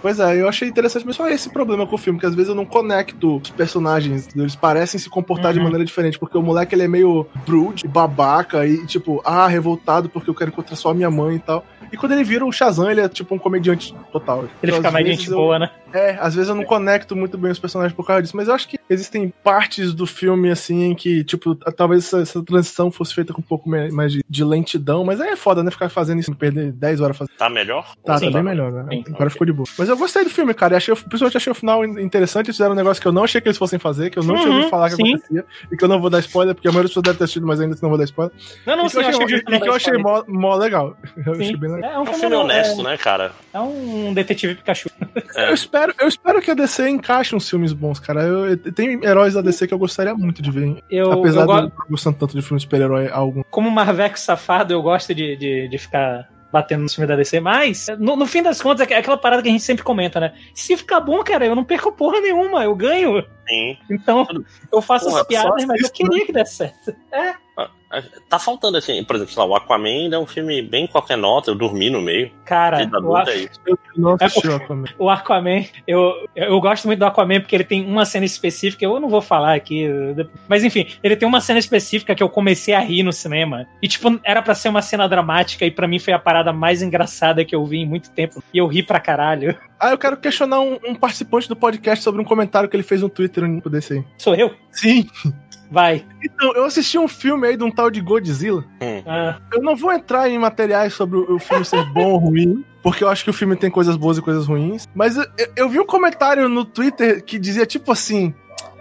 Pois 0.02 0.18
é, 0.20 0.40
eu 0.40 0.48
achei 0.48 0.68
interessante, 0.68 1.06
mas 1.06 1.16
só 1.16 1.28
esse 1.28 1.51
problema 1.51 1.86
com 1.86 1.94
o 1.94 1.98
filme, 1.98 2.18
que 2.18 2.27
às 2.27 2.35
vezes 2.35 2.48
eu 2.48 2.55
não 2.55 2.64
conecto 2.64 3.36
os 3.36 3.51
personagens, 3.51 4.28
eles 4.36 4.56
parecem 4.56 4.98
se 4.98 5.09
comportar 5.09 5.52
uhum. 5.52 5.59
de 5.59 5.60
maneira 5.60 5.85
diferente, 5.85 6.18
porque 6.18 6.36
o 6.36 6.43
moleque 6.43 6.74
ele 6.74 6.85
é 6.85 6.89
meio 6.89 7.27
brood, 7.47 7.86
babaca 7.89 8.66
e 8.66 8.86
tipo, 8.86 9.20
ah, 9.24 9.47
revoltado 9.47 10.09
porque 10.09 10.31
eu 10.31 10.35
quero 10.35 10.51
encontrar 10.51 10.77
só 10.77 10.90
a 10.90 10.94
minha 10.94 11.10
mãe 11.10 11.36
e 11.36 11.40
tal. 11.40 11.64
E 11.93 11.97
quando 11.97 12.12
ele 12.12 12.24
vira 12.24 12.44
o 12.44 12.52
Shazam, 12.52 12.90
ele 12.90 13.01
é 13.01 13.09
tipo 13.09 13.35
um 13.35 13.39
comediante 13.39 13.94
total. 14.12 14.44
Ele 14.44 14.51
então, 14.62 14.77
fica 14.77 14.90
mais 14.90 15.06
gente 15.06 15.28
eu, 15.28 15.36
boa, 15.36 15.59
né? 15.59 15.70
É, 15.93 16.16
às 16.20 16.35
vezes 16.35 16.48
eu 16.48 16.55
não 16.55 16.64
conecto 16.64 17.16
muito 17.16 17.36
bem 17.36 17.51
os 17.51 17.59
personagens 17.59 17.94
por 17.94 18.06
causa 18.06 18.22
disso, 18.22 18.36
mas 18.36 18.48
eu 18.48 18.55
acho 18.55 18.68
que 18.68 18.80
existem 18.91 19.33
partes 19.43 19.95
do 19.95 20.07
filme, 20.07 20.51
assim, 20.51 20.85
em 20.85 20.95
que, 20.95 21.23
tipo, 21.23 21.55
talvez 21.55 22.05
essa, 22.05 22.21
essa 22.21 22.43
transição 22.45 22.91
fosse 22.91 23.15
feita 23.15 23.33
com 23.33 23.41
um 23.41 23.45
pouco 23.45 23.69
mais 23.69 24.12
de, 24.12 24.25
de, 24.29 24.45
lentidão, 24.45 25.05
mas 25.05 25.21
aí 25.21 25.31
é 25.31 25.37
foda, 25.37 25.62
né? 25.62 25.71
Ficar 25.71 25.89
fazendo 25.89 26.19
isso, 26.19 26.35
perder 26.35 26.73
10 26.73 27.01
horas 27.01 27.17
fazendo. 27.17 27.37
Tá 27.37 27.49
melhor? 27.49 27.95
Tá, 28.05 28.19
Sim, 28.19 28.27
tá 28.27 28.33
bem 28.33 28.43
melhor, 28.43 28.73
né? 28.73 28.87
Sim. 28.91 29.05
Agora 29.15 29.31
ficou 29.31 29.47
de 29.47 29.53
boa. 29.53 29.67
Mas 29.79 29.89
eu 29.89 29.97
gostei 29.97 30.25
do 30.25 30.31
filme, 30.31 30.53
cara, 30.53 30.75
e 30.75 30.77
achei, 30.77 30.95
principalmente 30.95 31.37
achei 31.37 31.51
o 31.53 31.55
final 31.55 31.85
interessante, 31.85 32.47
eles 32.47 32.57
fizeram 32.57 32.73
um 32.73 32.77
negócio 32.77 33.01
que 33.01 33.07
eu 33.07 33.12
não 33.12 33.25
achei 33.25 33.41
que 33.41 33.49
eles 33.49 33.59
fossem 33.59 33.79
fazer, 33.79 34.11
que 34.11 34.19
eu 34.19 34.25
não 34.25 34.35
uhum, 34.35 34.41
tinha 34.41 34.53
ouvido 34.53 34.71
falar 34.71 34.91
que 34.91 34.97
sim. 34.97 35.15
acontecia, 35.15 35.45
e 35.71 35.77
que 35.77 35.85
eu 35.85 35.89
não 35.89 36.01
vou 36.01 36.11
dar 36.11 36.19
spoiler, 36.19 36.55
porque 36.55 36.67
a 36.67 36.73
maioria 36.73 36.89
das 36.89 36.91
pessoas 36.91 37.05
deve 37.05 37.19
ter 37.19 37.25
assistido, 37.25 37.47
mas 37.47 37.61
ainda 37.61 37.77
não 37.81 37.89
vou 37.89 37.99
dar 37.99 38.05
spoiler. 38.05 38.35
Não, 38.67 38.77
não, 38.77 38.87
e 38.87 38.91
sim, 38.91 38.99
eu 38.99 39.09
achei, 39.09 39.37
e 39.37 39.61
que 39.61 39.69
eu 39.69 39.75
achei 39.75 39.99
mó, 39.99 40.25
mó 40.27 40.57
legal. 40.57 40.97
Eu 41.31 41.33
achei 41.35 41.57
bem 41.57 41.71
legal. 41.71 41.91
É 41.91 41.99
um, 41.99 42.05
é 42.07 42.11
um 42.11 42.15
filme 42.15 42.35
honesto, 42.35 42.81
é, 42.81 42.85
né, 42.85 42.97
cara? 42.97 43.33
É 43.53 43.61
um 43.61 44.12
detetive 44.15 44.55
Pikachu. 44.55 44.91
É. 45.37 45.51
Eu, 45.51 45.55
espero, 45.55 45.95
eu 46.01 46.09
espero 46.09 46.41
que 46.41 46.51
a 46.51 46.55
DC 46.55 46.89
encaixe 46.89 47.37
uns 47.37 47.49
filmes 47.49 47.73
bons, 47.73 48.01
cara. 48.01 48.23
Eu, 48.23 48.49
eu, 48.49 48.73
tem 48.81 49.05
heróis 49.05 49.35
da 49.35 49.40
DC 49.40 49.66
que 49.66 49.74
eu 49.74 49.78
gostaria 49.78 50.15
muito 50.15 50.43
de 50.43 50.51
ver. 50.51 50.82
Eu, 50.90 51.12
apesar 51.12 51.43
eu 51.43 51.47
de 51.47 51.52
eu 51.52 51.62
não 51.62 51.73
gostando 51.89 52.16
tanto 52.19 52.36
de 52.36 52.43
filme 52.43 52.61
super-herói 52.61 53.09
algum. 53.11 53.43
Como 53.51 53.70
Marveco 53.70 54.19
safado, 54.19 54.73
eu 54.73 54.82
gosto 54.82 55.15
de, 55.15 55.36
de, 55.36 55.69
de 55.69 55.78
ficar 55.78 56.28
batendo 56.52 56.82
no 56.82 56.89
filme 56.90 57.07
da 57.07 57.16
DC, 57.16 57.40
mas 57.40 57.86
no, 57.98 58.16
no, 58.16 58.27
fim 58.27 58.43
das 58.43 58.61
contas 58.61 58.90
é 58.90 58.97
aquela 58.97 59.16
parada 59.16 59.43
que 59.43 59.48
a 59.48 59.52
gente 59.52 59.62
sempre 59.62 59.85
comenta, 59.85 60.19
né? 60.19 60.35
Se 60.52 60.77
ficar 60.77 61.01
bom, 61.01 61.23
cara, 61.23 61.47
eu 61.47 61.55
não 61.55 61.65
perco 61.65 61.93
porra 61.93 62.20
nenhuma, 62.20 62.65
eu 62.65 62.74
ganho. 62.74 63.24
Sim. 63.48 63.78
Então, 63.89 64.27
eu 64.73 64.82
faço 64.82 65.07
porra, 65.07 65.20
as 65.20 65.27
piadas, 65.27 65.65
mas 65.65 65.82
eu 65.82 65.90
queria 65.90 66.27
que 66.27 66.32
desse 66.32 66.57
certo. 66.57 66.94
É. 67.12 67.35
Tá 68.29 68.39
faltando, 68.39 68.77
assim, 68.77 69.03
por 69.03 69.17
exemplo, 69.17 69.35
sei 69.35 69.43
lá, 69.43 69.49
o 69.49 69.55
Aquaman 69.57 70.09
é 70.12 70.19
um 70.19 70.27
filme 70.27 70.62
bem 70.62 70.87
qualquer 70.87 71.17
nota, 71.17 71.51
eu 71.51 71.57
dormi 71.57 71.91
no 71.91 72.01
meio. 72.01 72.31
Cara, 72.45 72.89
o, 73.03 73.17
Aqu... 73.17 73.31
é 73.31 73.49
eu 73.67 73.79
não 73.97 74.17
assisti 74.21 74.47
é, 74.47 74.51
o 74.51 74.55
Aquaman. 74.55 74.85
O 74.99 75.11
Aquaman, 75.11 75.65
eu, 75.87 76.12
eu 76.37 76.61
gosto 76.61 76.87
muito 76.87 77.01
do 77.01 77.05
Aquaman 77.05 77.41
porque 77.41 77.57
ele 77.57 77.65
tem 77.65 77.85
uma 77.85 78.05
cena 78.05 78.25
específica, 78.25 78.85
eu 78.85 79.01
não 79.01 79.09
vou 79.09 79.21
falar 79.21 79.55
aqui, 79.55 79.89
mas 80.49 80.62
enfim, 80.62 80.87
ele 81.03 81.17
tem 81.17 81.29
uma 81.29 81.41
cena 81.41 81.59
específica 81.59 82.15
que 82.15 82.23
eu 82.23 82.29
comecei 82.29 82.75
a 82.75 82.81
rir 82.81 83.03
no 83.03 83.12
cinema. 83.12 83.67
E, 83.83 83.89
tipo, 83.89 84.21
era 84.23 84.41
para 84.41 84.55
ser 84.55 84.69
uma 84.69 84.83
cena 84.83 85.09
dramática 85.09 85.65
e 85.67 85.71
para 85.71 85.89
mim 85.89 85.99
foi 85.99 86.12
a 86.12 86.19
parada 86.19 86.53
mais 86.53 86.83
engraçada 86.83 87.45
que 87.45 87.55
eu 87.55 87.65
vi 87.65 87.79
em 87.79 87.87
muito 87.87 88.11
tempo. 88.11 88.43
E 88.55 88.59
eu 88.59 88.67
ri 88.67 88.83
pra 88.83 89.01
caralho. 89.01 89.57
Ah, 89.79 89.91
eu 89.91 89.99
quero 89.99 90.17
questionar 90.17 90.61
um, 90.61 90.79
um 90.87 90.95
participante 90.95 91.49
do 91.49 91.57
podcast 91.57 92.05
sobre 92.05 92.21
um 92.21 92.25
comentário 92.25 92.69
que 92.69 92.77
ele 92.77 92.83
fez 92.83 93.03
no 93.03 93.09
Twitter 93.09 93.45
desse 93.69 93.95
aí. 93.95 94.05
Sou 94.17 94.35
eu? 94.35 94.55
Sim. 94.71 95.09
Vai. 95.71 96.05
Então, 96.23 96.53
eu 96.55 96.65
assisti 96.65 96.99
um 96.99 97.07
filme 97.07 97.47
aí 97.47 97.57
de 97.57 97.63
um 97.63 97.71
tal 97.71 97.91
de 97.91 98.01
Godzilla. 98.01 98.65
Hum. 98.81 99.03
Ah. 99.07 99.39
Eu 99.53 99.63
não 99.63 99.77
vou 99.77 99.93
entrar 99.93 100.29
em 100.29 100.39
materiais 100.39 100.95
sobre 100.95 101.19
o 101.19 101.39
filme 101.39 101.65
ser 101.65 101.85
bom 101.93 102.13
ou 102.13 102.19
ruim, 102.19 102.65
porque 102.83 103.05
eu 103.05 103.09
acho 103.09 103.23
que 103.23 103.31
o 103.31 103.35
filme 103.35 103.55
tem 103.55 103.71
coisas 103.71 103.97
boas 103.97 104.19
e 104.19 104.23
coisas 104.23 104.47
ruins. 104.47 104.89
Mas 104.95 105.17
eu, 105.17 105.25
eu 105.57 105.69
vi 105.69 105.79
um 105.79 105.87
comentário 105.87 106.49
no 106.49 106.65
Twitter 106.65 107.23
que 107.25 107.39
dizia 107.39 107.65
tipo 107.65 107.93
assim: 107.93 108.35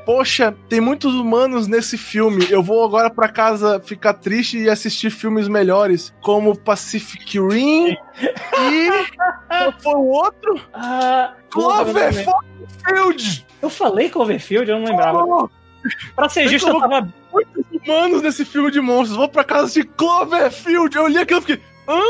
Poxa, 0.09 0.55
tem 0.67 0.81
muitos 0.81 1.13
humanos 1.13 1.67
nesse 1.67 1.95
filme. 1.95 2.47
Eu 2.49 2.63
vou 2.63 2.83
agora 2.83 3.11
para 3.11 3.29
casa 3.29 3.79
ficar 3.79 4.15
triste 4.15 4.57
e 4.57 4.67
assistir 4.67 5.11
filmes 5.11 5.47
melhores, 5.47 6.11
como 6.21 6.57
Pacific 6.57 7.39
Rim 7.39 7.89
e. 7.89 8.89
Qual 9.47 9.73
foi 9.79 9.93
o 9.93 10.07
outro? 10.07 10.55
Uh, 10.55 11.35
Cloverfield! 11.51 13.45
Eu 13.61 13.69
falei 13.69 14.09
Cloverfield, 14.09 14.71
eu 14.71 14.79
não 14.79 14.85
lembrava. 14.85 15.23
Oh, 15.23 15.49
Pra 16.15 16.29
ser 16.29 16.47
justo, 16.47 16.69
eu 16.69 16.79
tava. 16.79 17.07
Muitos 17.31 17.65
humanos 17.71 18.21
nesse 18.21 18.43
filme 18.43 18.71
de 18.71 18.81
monstros. 18.81 19.17
Vou 19.17 19.29
pra 19.29 19.43
casa 19.43 19.73
de 19.73 19.83
Cloverfield. 19.83 20.95
Eu 20.95 21.07
li 21.07 21.17
aquilo 21.17 21.39
e 21.39 21.41
fiquei. 21.41 21.63
Hã? 21.87 22.01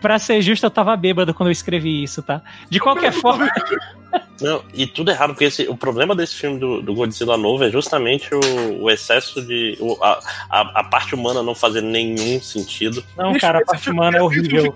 Pra 0.00 0.18
ser 0.18 0.42
justo, 0.42 0.66
eu 0.66 0.70
tava 0.70 0.94
bêbado 0.96 1.32
quando 1.32 1.48
eu 1.48 1.52
escrevi 1.52 2.02
isso, 2.02 2.22
tá? 2.22 2.42
De 2.68 2.78
qualquer 2.78 3.12
forma. 3.12 3.48
Não, 4.40 4.62
e 4.74 4.86
tudo 4.86 5.10
errado, 5.10 5.30
porque 5.30 5.44
esse, 5.44 5.66
o 5.68 5.76
problema 5.76 6.14
desse 6.14 6.34
filme 6.34 6.58
do, 6.58 6.82
do 6.82 6.92
Godzilla 6.92 7.36
novo 7.36 7.64
é 7.64 7.70
justamente 7.70 8.28
o, 8.34 8.82
o 8.82 8.90
excesso 8.90 9.40
de. 9.40 9.76
O, 9.80 9.96
a, 10.02 10.20
a, 10.50 10.80
a, 10.80 10.84
parte 10.84 11.14
humana 11.14 11.42
não 11.42 11.54
fazer 11.54 11.80
nenhum 11.80 12.40
sentido. 12.40 13.02
Não, 13.16 13.32
cara, 13.38 13.60
a 13.60 13.64
parte 13.64 13.90
humana 13.90 14.18
é 14.18 14.22
horrível 14.22 14.74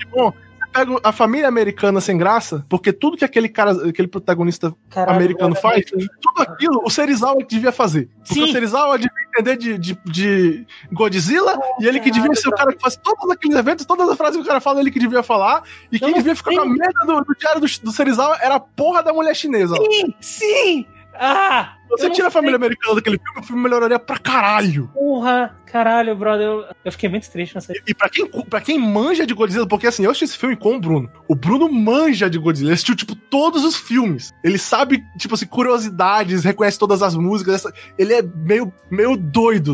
pega 0.72 1.00
a 1.02 1.12
família 1.12 1.48
americana 1.48 2.00
sem 2.00 2.16
graça, 2.16 2.64
porque 2.68 2.92
tudo 2.92 3.16
que 3.16 3.24
aquele 3.24 3.48
cara, 3.48 3.72
aquele 3.88 4.08
protagonista 4.08 4.74
Caralho, 4.90 5.16
americano 5.16 5.54
faz, 5.54 5.84
tudo 5.86 6.42
aquilo 6.42 6.80
o 6.84 6.90
Serizawa 6.90 7.42
devia 7.44 7.72
fazer. 7.72 8.08
Porque 8.18 8.34
Sim. 8.34 8.44
o 8.44 8.48
Serizawa 8.48 8.98
devia 8.98 9.10
entender 9.28 9.56
de, 9.56 9.78
de, 9.78 9.98
de 10.04 10.66
Godzilla 10.92 11.58
e 11.80 11.86
ele 11.86 12.00
que 12.00 12.10
devia 12.10 12.34
ser 12.34 12.48
o 12.48 12.52
cara 12.52 12.72
que 12.72 12.80
faz 12.80 12.96
todos 12.96 13.30
aqueles 13.30 13.56
eventos, 13.56 13.86
todas 13.86 14.08
as 14.08 14.16
frases 14.16 14.36
que 14.36 14.42
o 14.42 14.46
cara 14.46 14.60
fala, 14.60 14.80
ele 14.80 14.90
que 14.90 14.98
devia 14.98 15.22
falar. 15.22 15.62
E 15.90 15.98
quem 15.98 16.14
devia 16.14 16.34
ficar 16.34 16.52
com 16.52 16.60
a 16.60 16.66
merda 16.66 17.00
do, 17.06 17.20
do 17.20 17.34
diário 17.38 17.60
do, 17.60 17.66
do 17.66 17.92
Serizawa 17.92 18.38
era 18.40 18.56
a 18.56 18.60
porra 18.60 19.02
da 19.02 19.12
mulher 19.12 19.34
chinesa. 19.34 19.74
Sim, 19.76 20.14
sim! 20.20 20.86
Ah! 21.18 21.74
Você 21.90 22.10
tira 22.10 22.28
a 22.28 22.30
família 22.30 22.56
americana 22.56 22.96
daquele 22.96 23.18
filme, 23.18 23.40
o 23.40 23.42
filme 23.42 23.62
melhoraria 23.62 23.98
pra 23.98 24.18
caralho. 24.18 24.88
Porra, 24.92 25.56
caralho, 25.66 26.14
brother. 26.14 26.46
Eu, 26.46 26.64
eu 26.84 26.92
fiquei 26.92 27.08
muito 27.08 27.30
triste 27.30 27.54
nessa. 27.54 27.72
E 27.86 27.94
pra 27.94 28.10
quem, 28.10 28.26
pra 28.28 28.60
quem 28.60 28.78
manja 28.78 29.26
de 29.26 29.32
Godzilla, 29.32 29.66
porque 29.66 29.86
assim, 29.86 30.04
eu 30.04 30.10
assisti 30.10 30.26
esse 30.26 30.36
filme 30.36 30.54
com 30.54 30.76
o 30.76 30.80
Bruno. 30.80 31.10
O 31.26 31.34
Bruno 31.34 31.70
manja 31.72 32.28
de 32.28 32.38
Godzilla. 32.38 32.68
Ele 32.68 32.74
assistiu, 32.74 32.94
tipo, 32.94 33.16
todos 33.16 33.64
os 33.64 33.74
filmes. 33.74 34.32
Ele 34.44 34.58
sabe, 34.58 35.02
tipo 35.18 35.34
assim, 35.34 35.46
curiosidades, 35.46 36.44
reconhece 36.44 36.78
todas 36.78 37.02
as 37.02 37.14
músicas. 37.14 37.54
essa- 37.54 37.72
Ele 37.98 38.12
é 38.12 38.22
meio, 38.22 38.70
meio 38.90 39.16
doido 39.16 39.72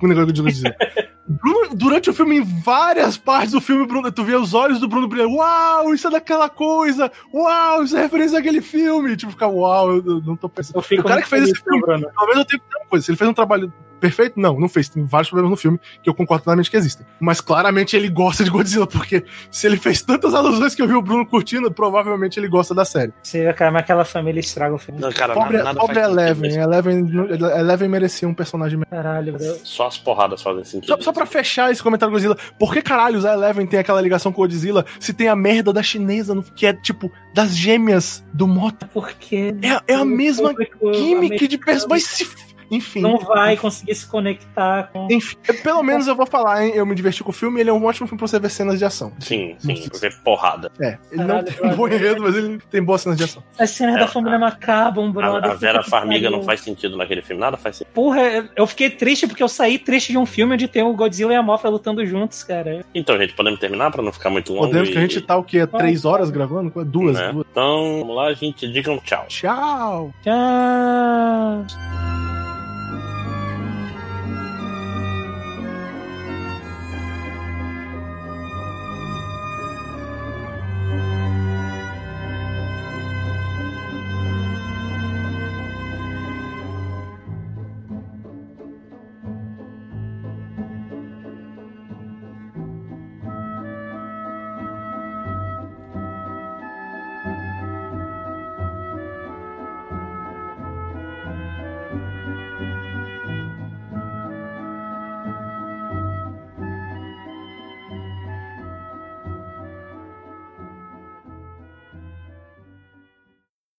com 0.00 0.06
o 0.06 0.08
negócio 0.08 0.32
de 0.32 0.42
Godzilla. 0.42 0.74
Bruno, 1.26 1.74
durante 1.74 2.10
o 2.10 2.12
filme, 2.12 2.38
em 2.38 2.42
várias 2.62 3.16
partes 3.16 3.52
do 3.52 3.60
filme, 3.60 3.86
Bruno, 3.86 4.10
tu 4.10 4.24
vê 4.24 4.34
os 4.34 4.54
olhos 4.54 4.80
do 4.80 4.88
Bruno 4.88 5.06
brilhando. 5.06 5.36
Uau, 5.36 5.94
isso 5.94 6.08
é 6.08 6.10
daquela 6.10 6.48
coisa! 6.48 7.10
Uau, 7.32 7.84
isso 7.84 7.96
é 7.96 8.02
referência 8.02 8.38
àquele 8.38 8.60
filme! 8.60 9.16
Tipo, 9.16 9.32
fica, 9.32 9.46
uau, 9.46 9.92
eu, 9.92 10.04
eu 10.04 10.20
não 10.22 10.36
tô 10.36 10.48
pensando. 10.48 10.78
O 10.80 11.04
cara 11.04 11.22
que 11.22 11.28
fez 11.28 11.44
esse 11.44 11.62
filme, 11.62 11.80
Bruno. 11.80 12.08
Talvez 12.14 12.38
eu 12.38 12.44
tenha 12.44 12.62
coisa. 12.88 13.04
Se 13.04 13.10
ele 13.12 13.18
fez 13.18 13.30
um 13.30 13.34
trabalho 13.34 13.72
perfeito, 14.02 14.38
não, 14.38 14.58
não 14.58 14.68
fez. 14.68 14.88
Tem 14.88 15.04
vários 15.04 15.30
problemas 15.30 15.50
no 15.50 15.56
filme 15.56 15.78
que 16.02 16.10
eu 16.10 16.14
concordo 16.14 16.44
plenamente 16.44 16.70
que 16.70 16.76
existem. 16.76 17.06
Mas 17.20 17.40
claramente 17.40 17.96
ele 17.96 18.08
gosta 18.10 18.42
de 18.44 18.50
Godzilla, 18.50 18.86
porque 18.86 19.24
se 19.50 19.66
ele 19.66 19.76
fez 19.76 20.02
tantas 20.02 20.34
alusões 20.34 20.74
que 20.74 20.82
eu 20.82 20.88
vi 20.88 20.94
o 20.94 21.00
Bruno 21.02 21.24
curtindo, 21.24 21.70
provavelmente 21.72 22.38
ele 22.38 22.48
gosta 22.48 22.74
da 22.74 22.84
série. 22.84 23.12
Você 23.22 23.44
vê, 23.44 23.52
cara, 23.52 23.70
mas 23.70 23.82
aquela 23.82 24.04
família 24.04 24.40
estraga 24.40 24.74
o 24.74 24.78
filme. 24.78 25.00
Não, 25.00 25.10
cara, 25.12 25.34
Pobre, 25.34 25.52
nada, 25.58 25.64
nada 25.64 25.80
pobre 25.80 25.94
faz 25.94 26.06
sentido 26.08 26.20
Eleven. 26.20 26.54
Eleven. 26.56 27.58
Eleven 27.60 27.88
merecia 27.88 28.28
um 28.28 28.34
personagem. 28.34 28.78
melhor. 28.78 28.90
Caralho, 28.90 29.32
bro. 29.34 29.56
Só 29.64 29.86
as 29.86 29.96
porradas 29.96 30.42
fazem 30.42 30.64
sentido. 30.64 30.88
Só, 30.96 31.00
só 31.00 31.12
pra 31.12 31.24
fechar 31.24 31.70
esse 31.70 31.82
comentário 31.82 32.10
do 32.10 32.14
Godzilla, 32.16 32.36
por 32.58 32.72
que 32.74 32.82
caralhos 32.82 33.24
a 33.24 33.32
Eleven 33.32 33.66
tem 33.66 33.78
aquela 33.78 34.00
ligação 34.00 34.32
com 34.32 34.40
o 34.42 34.44
Godzilla 34.44 34.84
se 34.98 35.12
tem 35.14 35.28
a 35.28 35.36
merda 35.36 35.72
da 35.72 35.82
chinesa, 35.82 36.34
no- 36.34 36.42
que 36.42 36.66
é 36.66 36.72
tipo 36.72 37.10
das 37.32 37.56
gêmeas 37.56 38.24
do 38.34 38.46
Mota? 38.48 38.88
Porque. 38.92 39.54
É, 39.62 39.92
é 39.92 39.94
a 39.94 40.04
mesma 40.04 40.52
gimmick 40.92 41.46
de 41.46 41.58
personagem. 41.58 41.88
Mas 41.88 42.04
se. 42.04 42.51
Enfim. 42.72 43.00
Não 43.02 43.18
vai 43.18 43.56
conseguir 43.56 43.94
se 43.94 44.06
conectar 44.06 44.90
com. 44.92 45.06
Enfim, 45.10 45.36
pelo 45.62 45.82
menos 45.82 46.08
eu 46.08 46.16
vou 46.16 46.26
falar, 46.26 46.64
hein? 46.64 46.72
Eu 46.74 46.84
me 46.86 46.94
diverti 46.94 47.22
com 47.22 47.30
o 47.30 47.32
filme, 47.32 47.60
ele 47.60 47.70
é 47.70 47.72
um 47.72 47.84
ótimo 47.84 48.06
filme 48.08 48.18
pra 48.18 48.26
você 48.26 48.38
ver 48.40 48.50
cenas 48.50 48.78
de 48.78 48.84
ação. 48.84 49.12
Sim, 49.20 49.54
sim, 49.58 49.88
porque 49.90 50.08
porrada. 50.24 50.72
É, 50.80 50.98
ele 51.12 51.24
não 51.24 51.44
tem 51.44 51.54
um 51.70 51.76
bom 51.76 51.86
enredo, 51.86 52.22
mas 52.22 52.34
ele 52.34 52.58
tem 52.70 52.82
boas 52.82 53.02
cenas 53.02 53.18
de 53.18 53.24
ação. 53.24 53.42
As 53.58 53.70
cenas 53.70 53.96
É, 53.96 53.98
da 54.00 54.06
família 54.08 54.38
Macabam, 54.38 55.08
A, 55.08 55.12
brother. 55.12 55.50
a 55.50 55.54
Vera 55.54 55.78
puta 55.78 55.84
que 55.84 55.90
Farmiga 55.90 56.30
não 56.30 56.42
faz 56.42 56.60
sentido 56.60 56.96
naquele 56.96 57.20
filme, 57.20 57.40
nada 57.40 57.56
faz 57.58 57.76
sentido. 57.76 57.92
Porra, 57.92 58.48
eu 58.56 58.66
fiquei 58.66 58.88
triste 58.88 59.26
porque 59.26 59.42
eu 59.42 59.48
saí 59.48 59.78
triste 59.78 60.12
de 60.12 60.18
um 60.18 60.24
filme 60.24 60.54
onde 60.54 60.66
tem 60.66 60.82
o 60.82 60.94
Godzilla 60.94 61.32
e 61.32 61.36
a 61.36 61.42
Mothra 61.42 61.68
lutando 61.68 62.04
juntos, 62.06 62.42
cara. 62.42 62.82
Então, 62.94 63.18
gente, 63.18 63.34
podemos 63.34 63.60
terminar 63.60 63.90
pra 63.90 64.02
não 64.02 64.12
ficar 64.12 64.30
muito 64.30 64.52
longo? 64.54 64.66
Podemos 64.66 64.88
que 64.88 64.96
a 64.96 65.00
gente 65.02 65.18
e- 65.18 65.20
tá 65.20 65.36
o 65.36 65.44
quê? 65.44 65.66
Três 65.66 66.06
horas 66.06 66.30
gravando? 66.30 66.72
Duas, 66.84 67.16
né? 67.18 67.32
duas. 67.32 67.46
Então, 67.50 67.98
vamos 68.00 68.16
lá, 68.16 68.32
gente, 68.32 68.66
digam 68.72 68.98
tchau. 68.98 69.26
Tchau! 69.28 70.10
Tchau. 70.22 72.21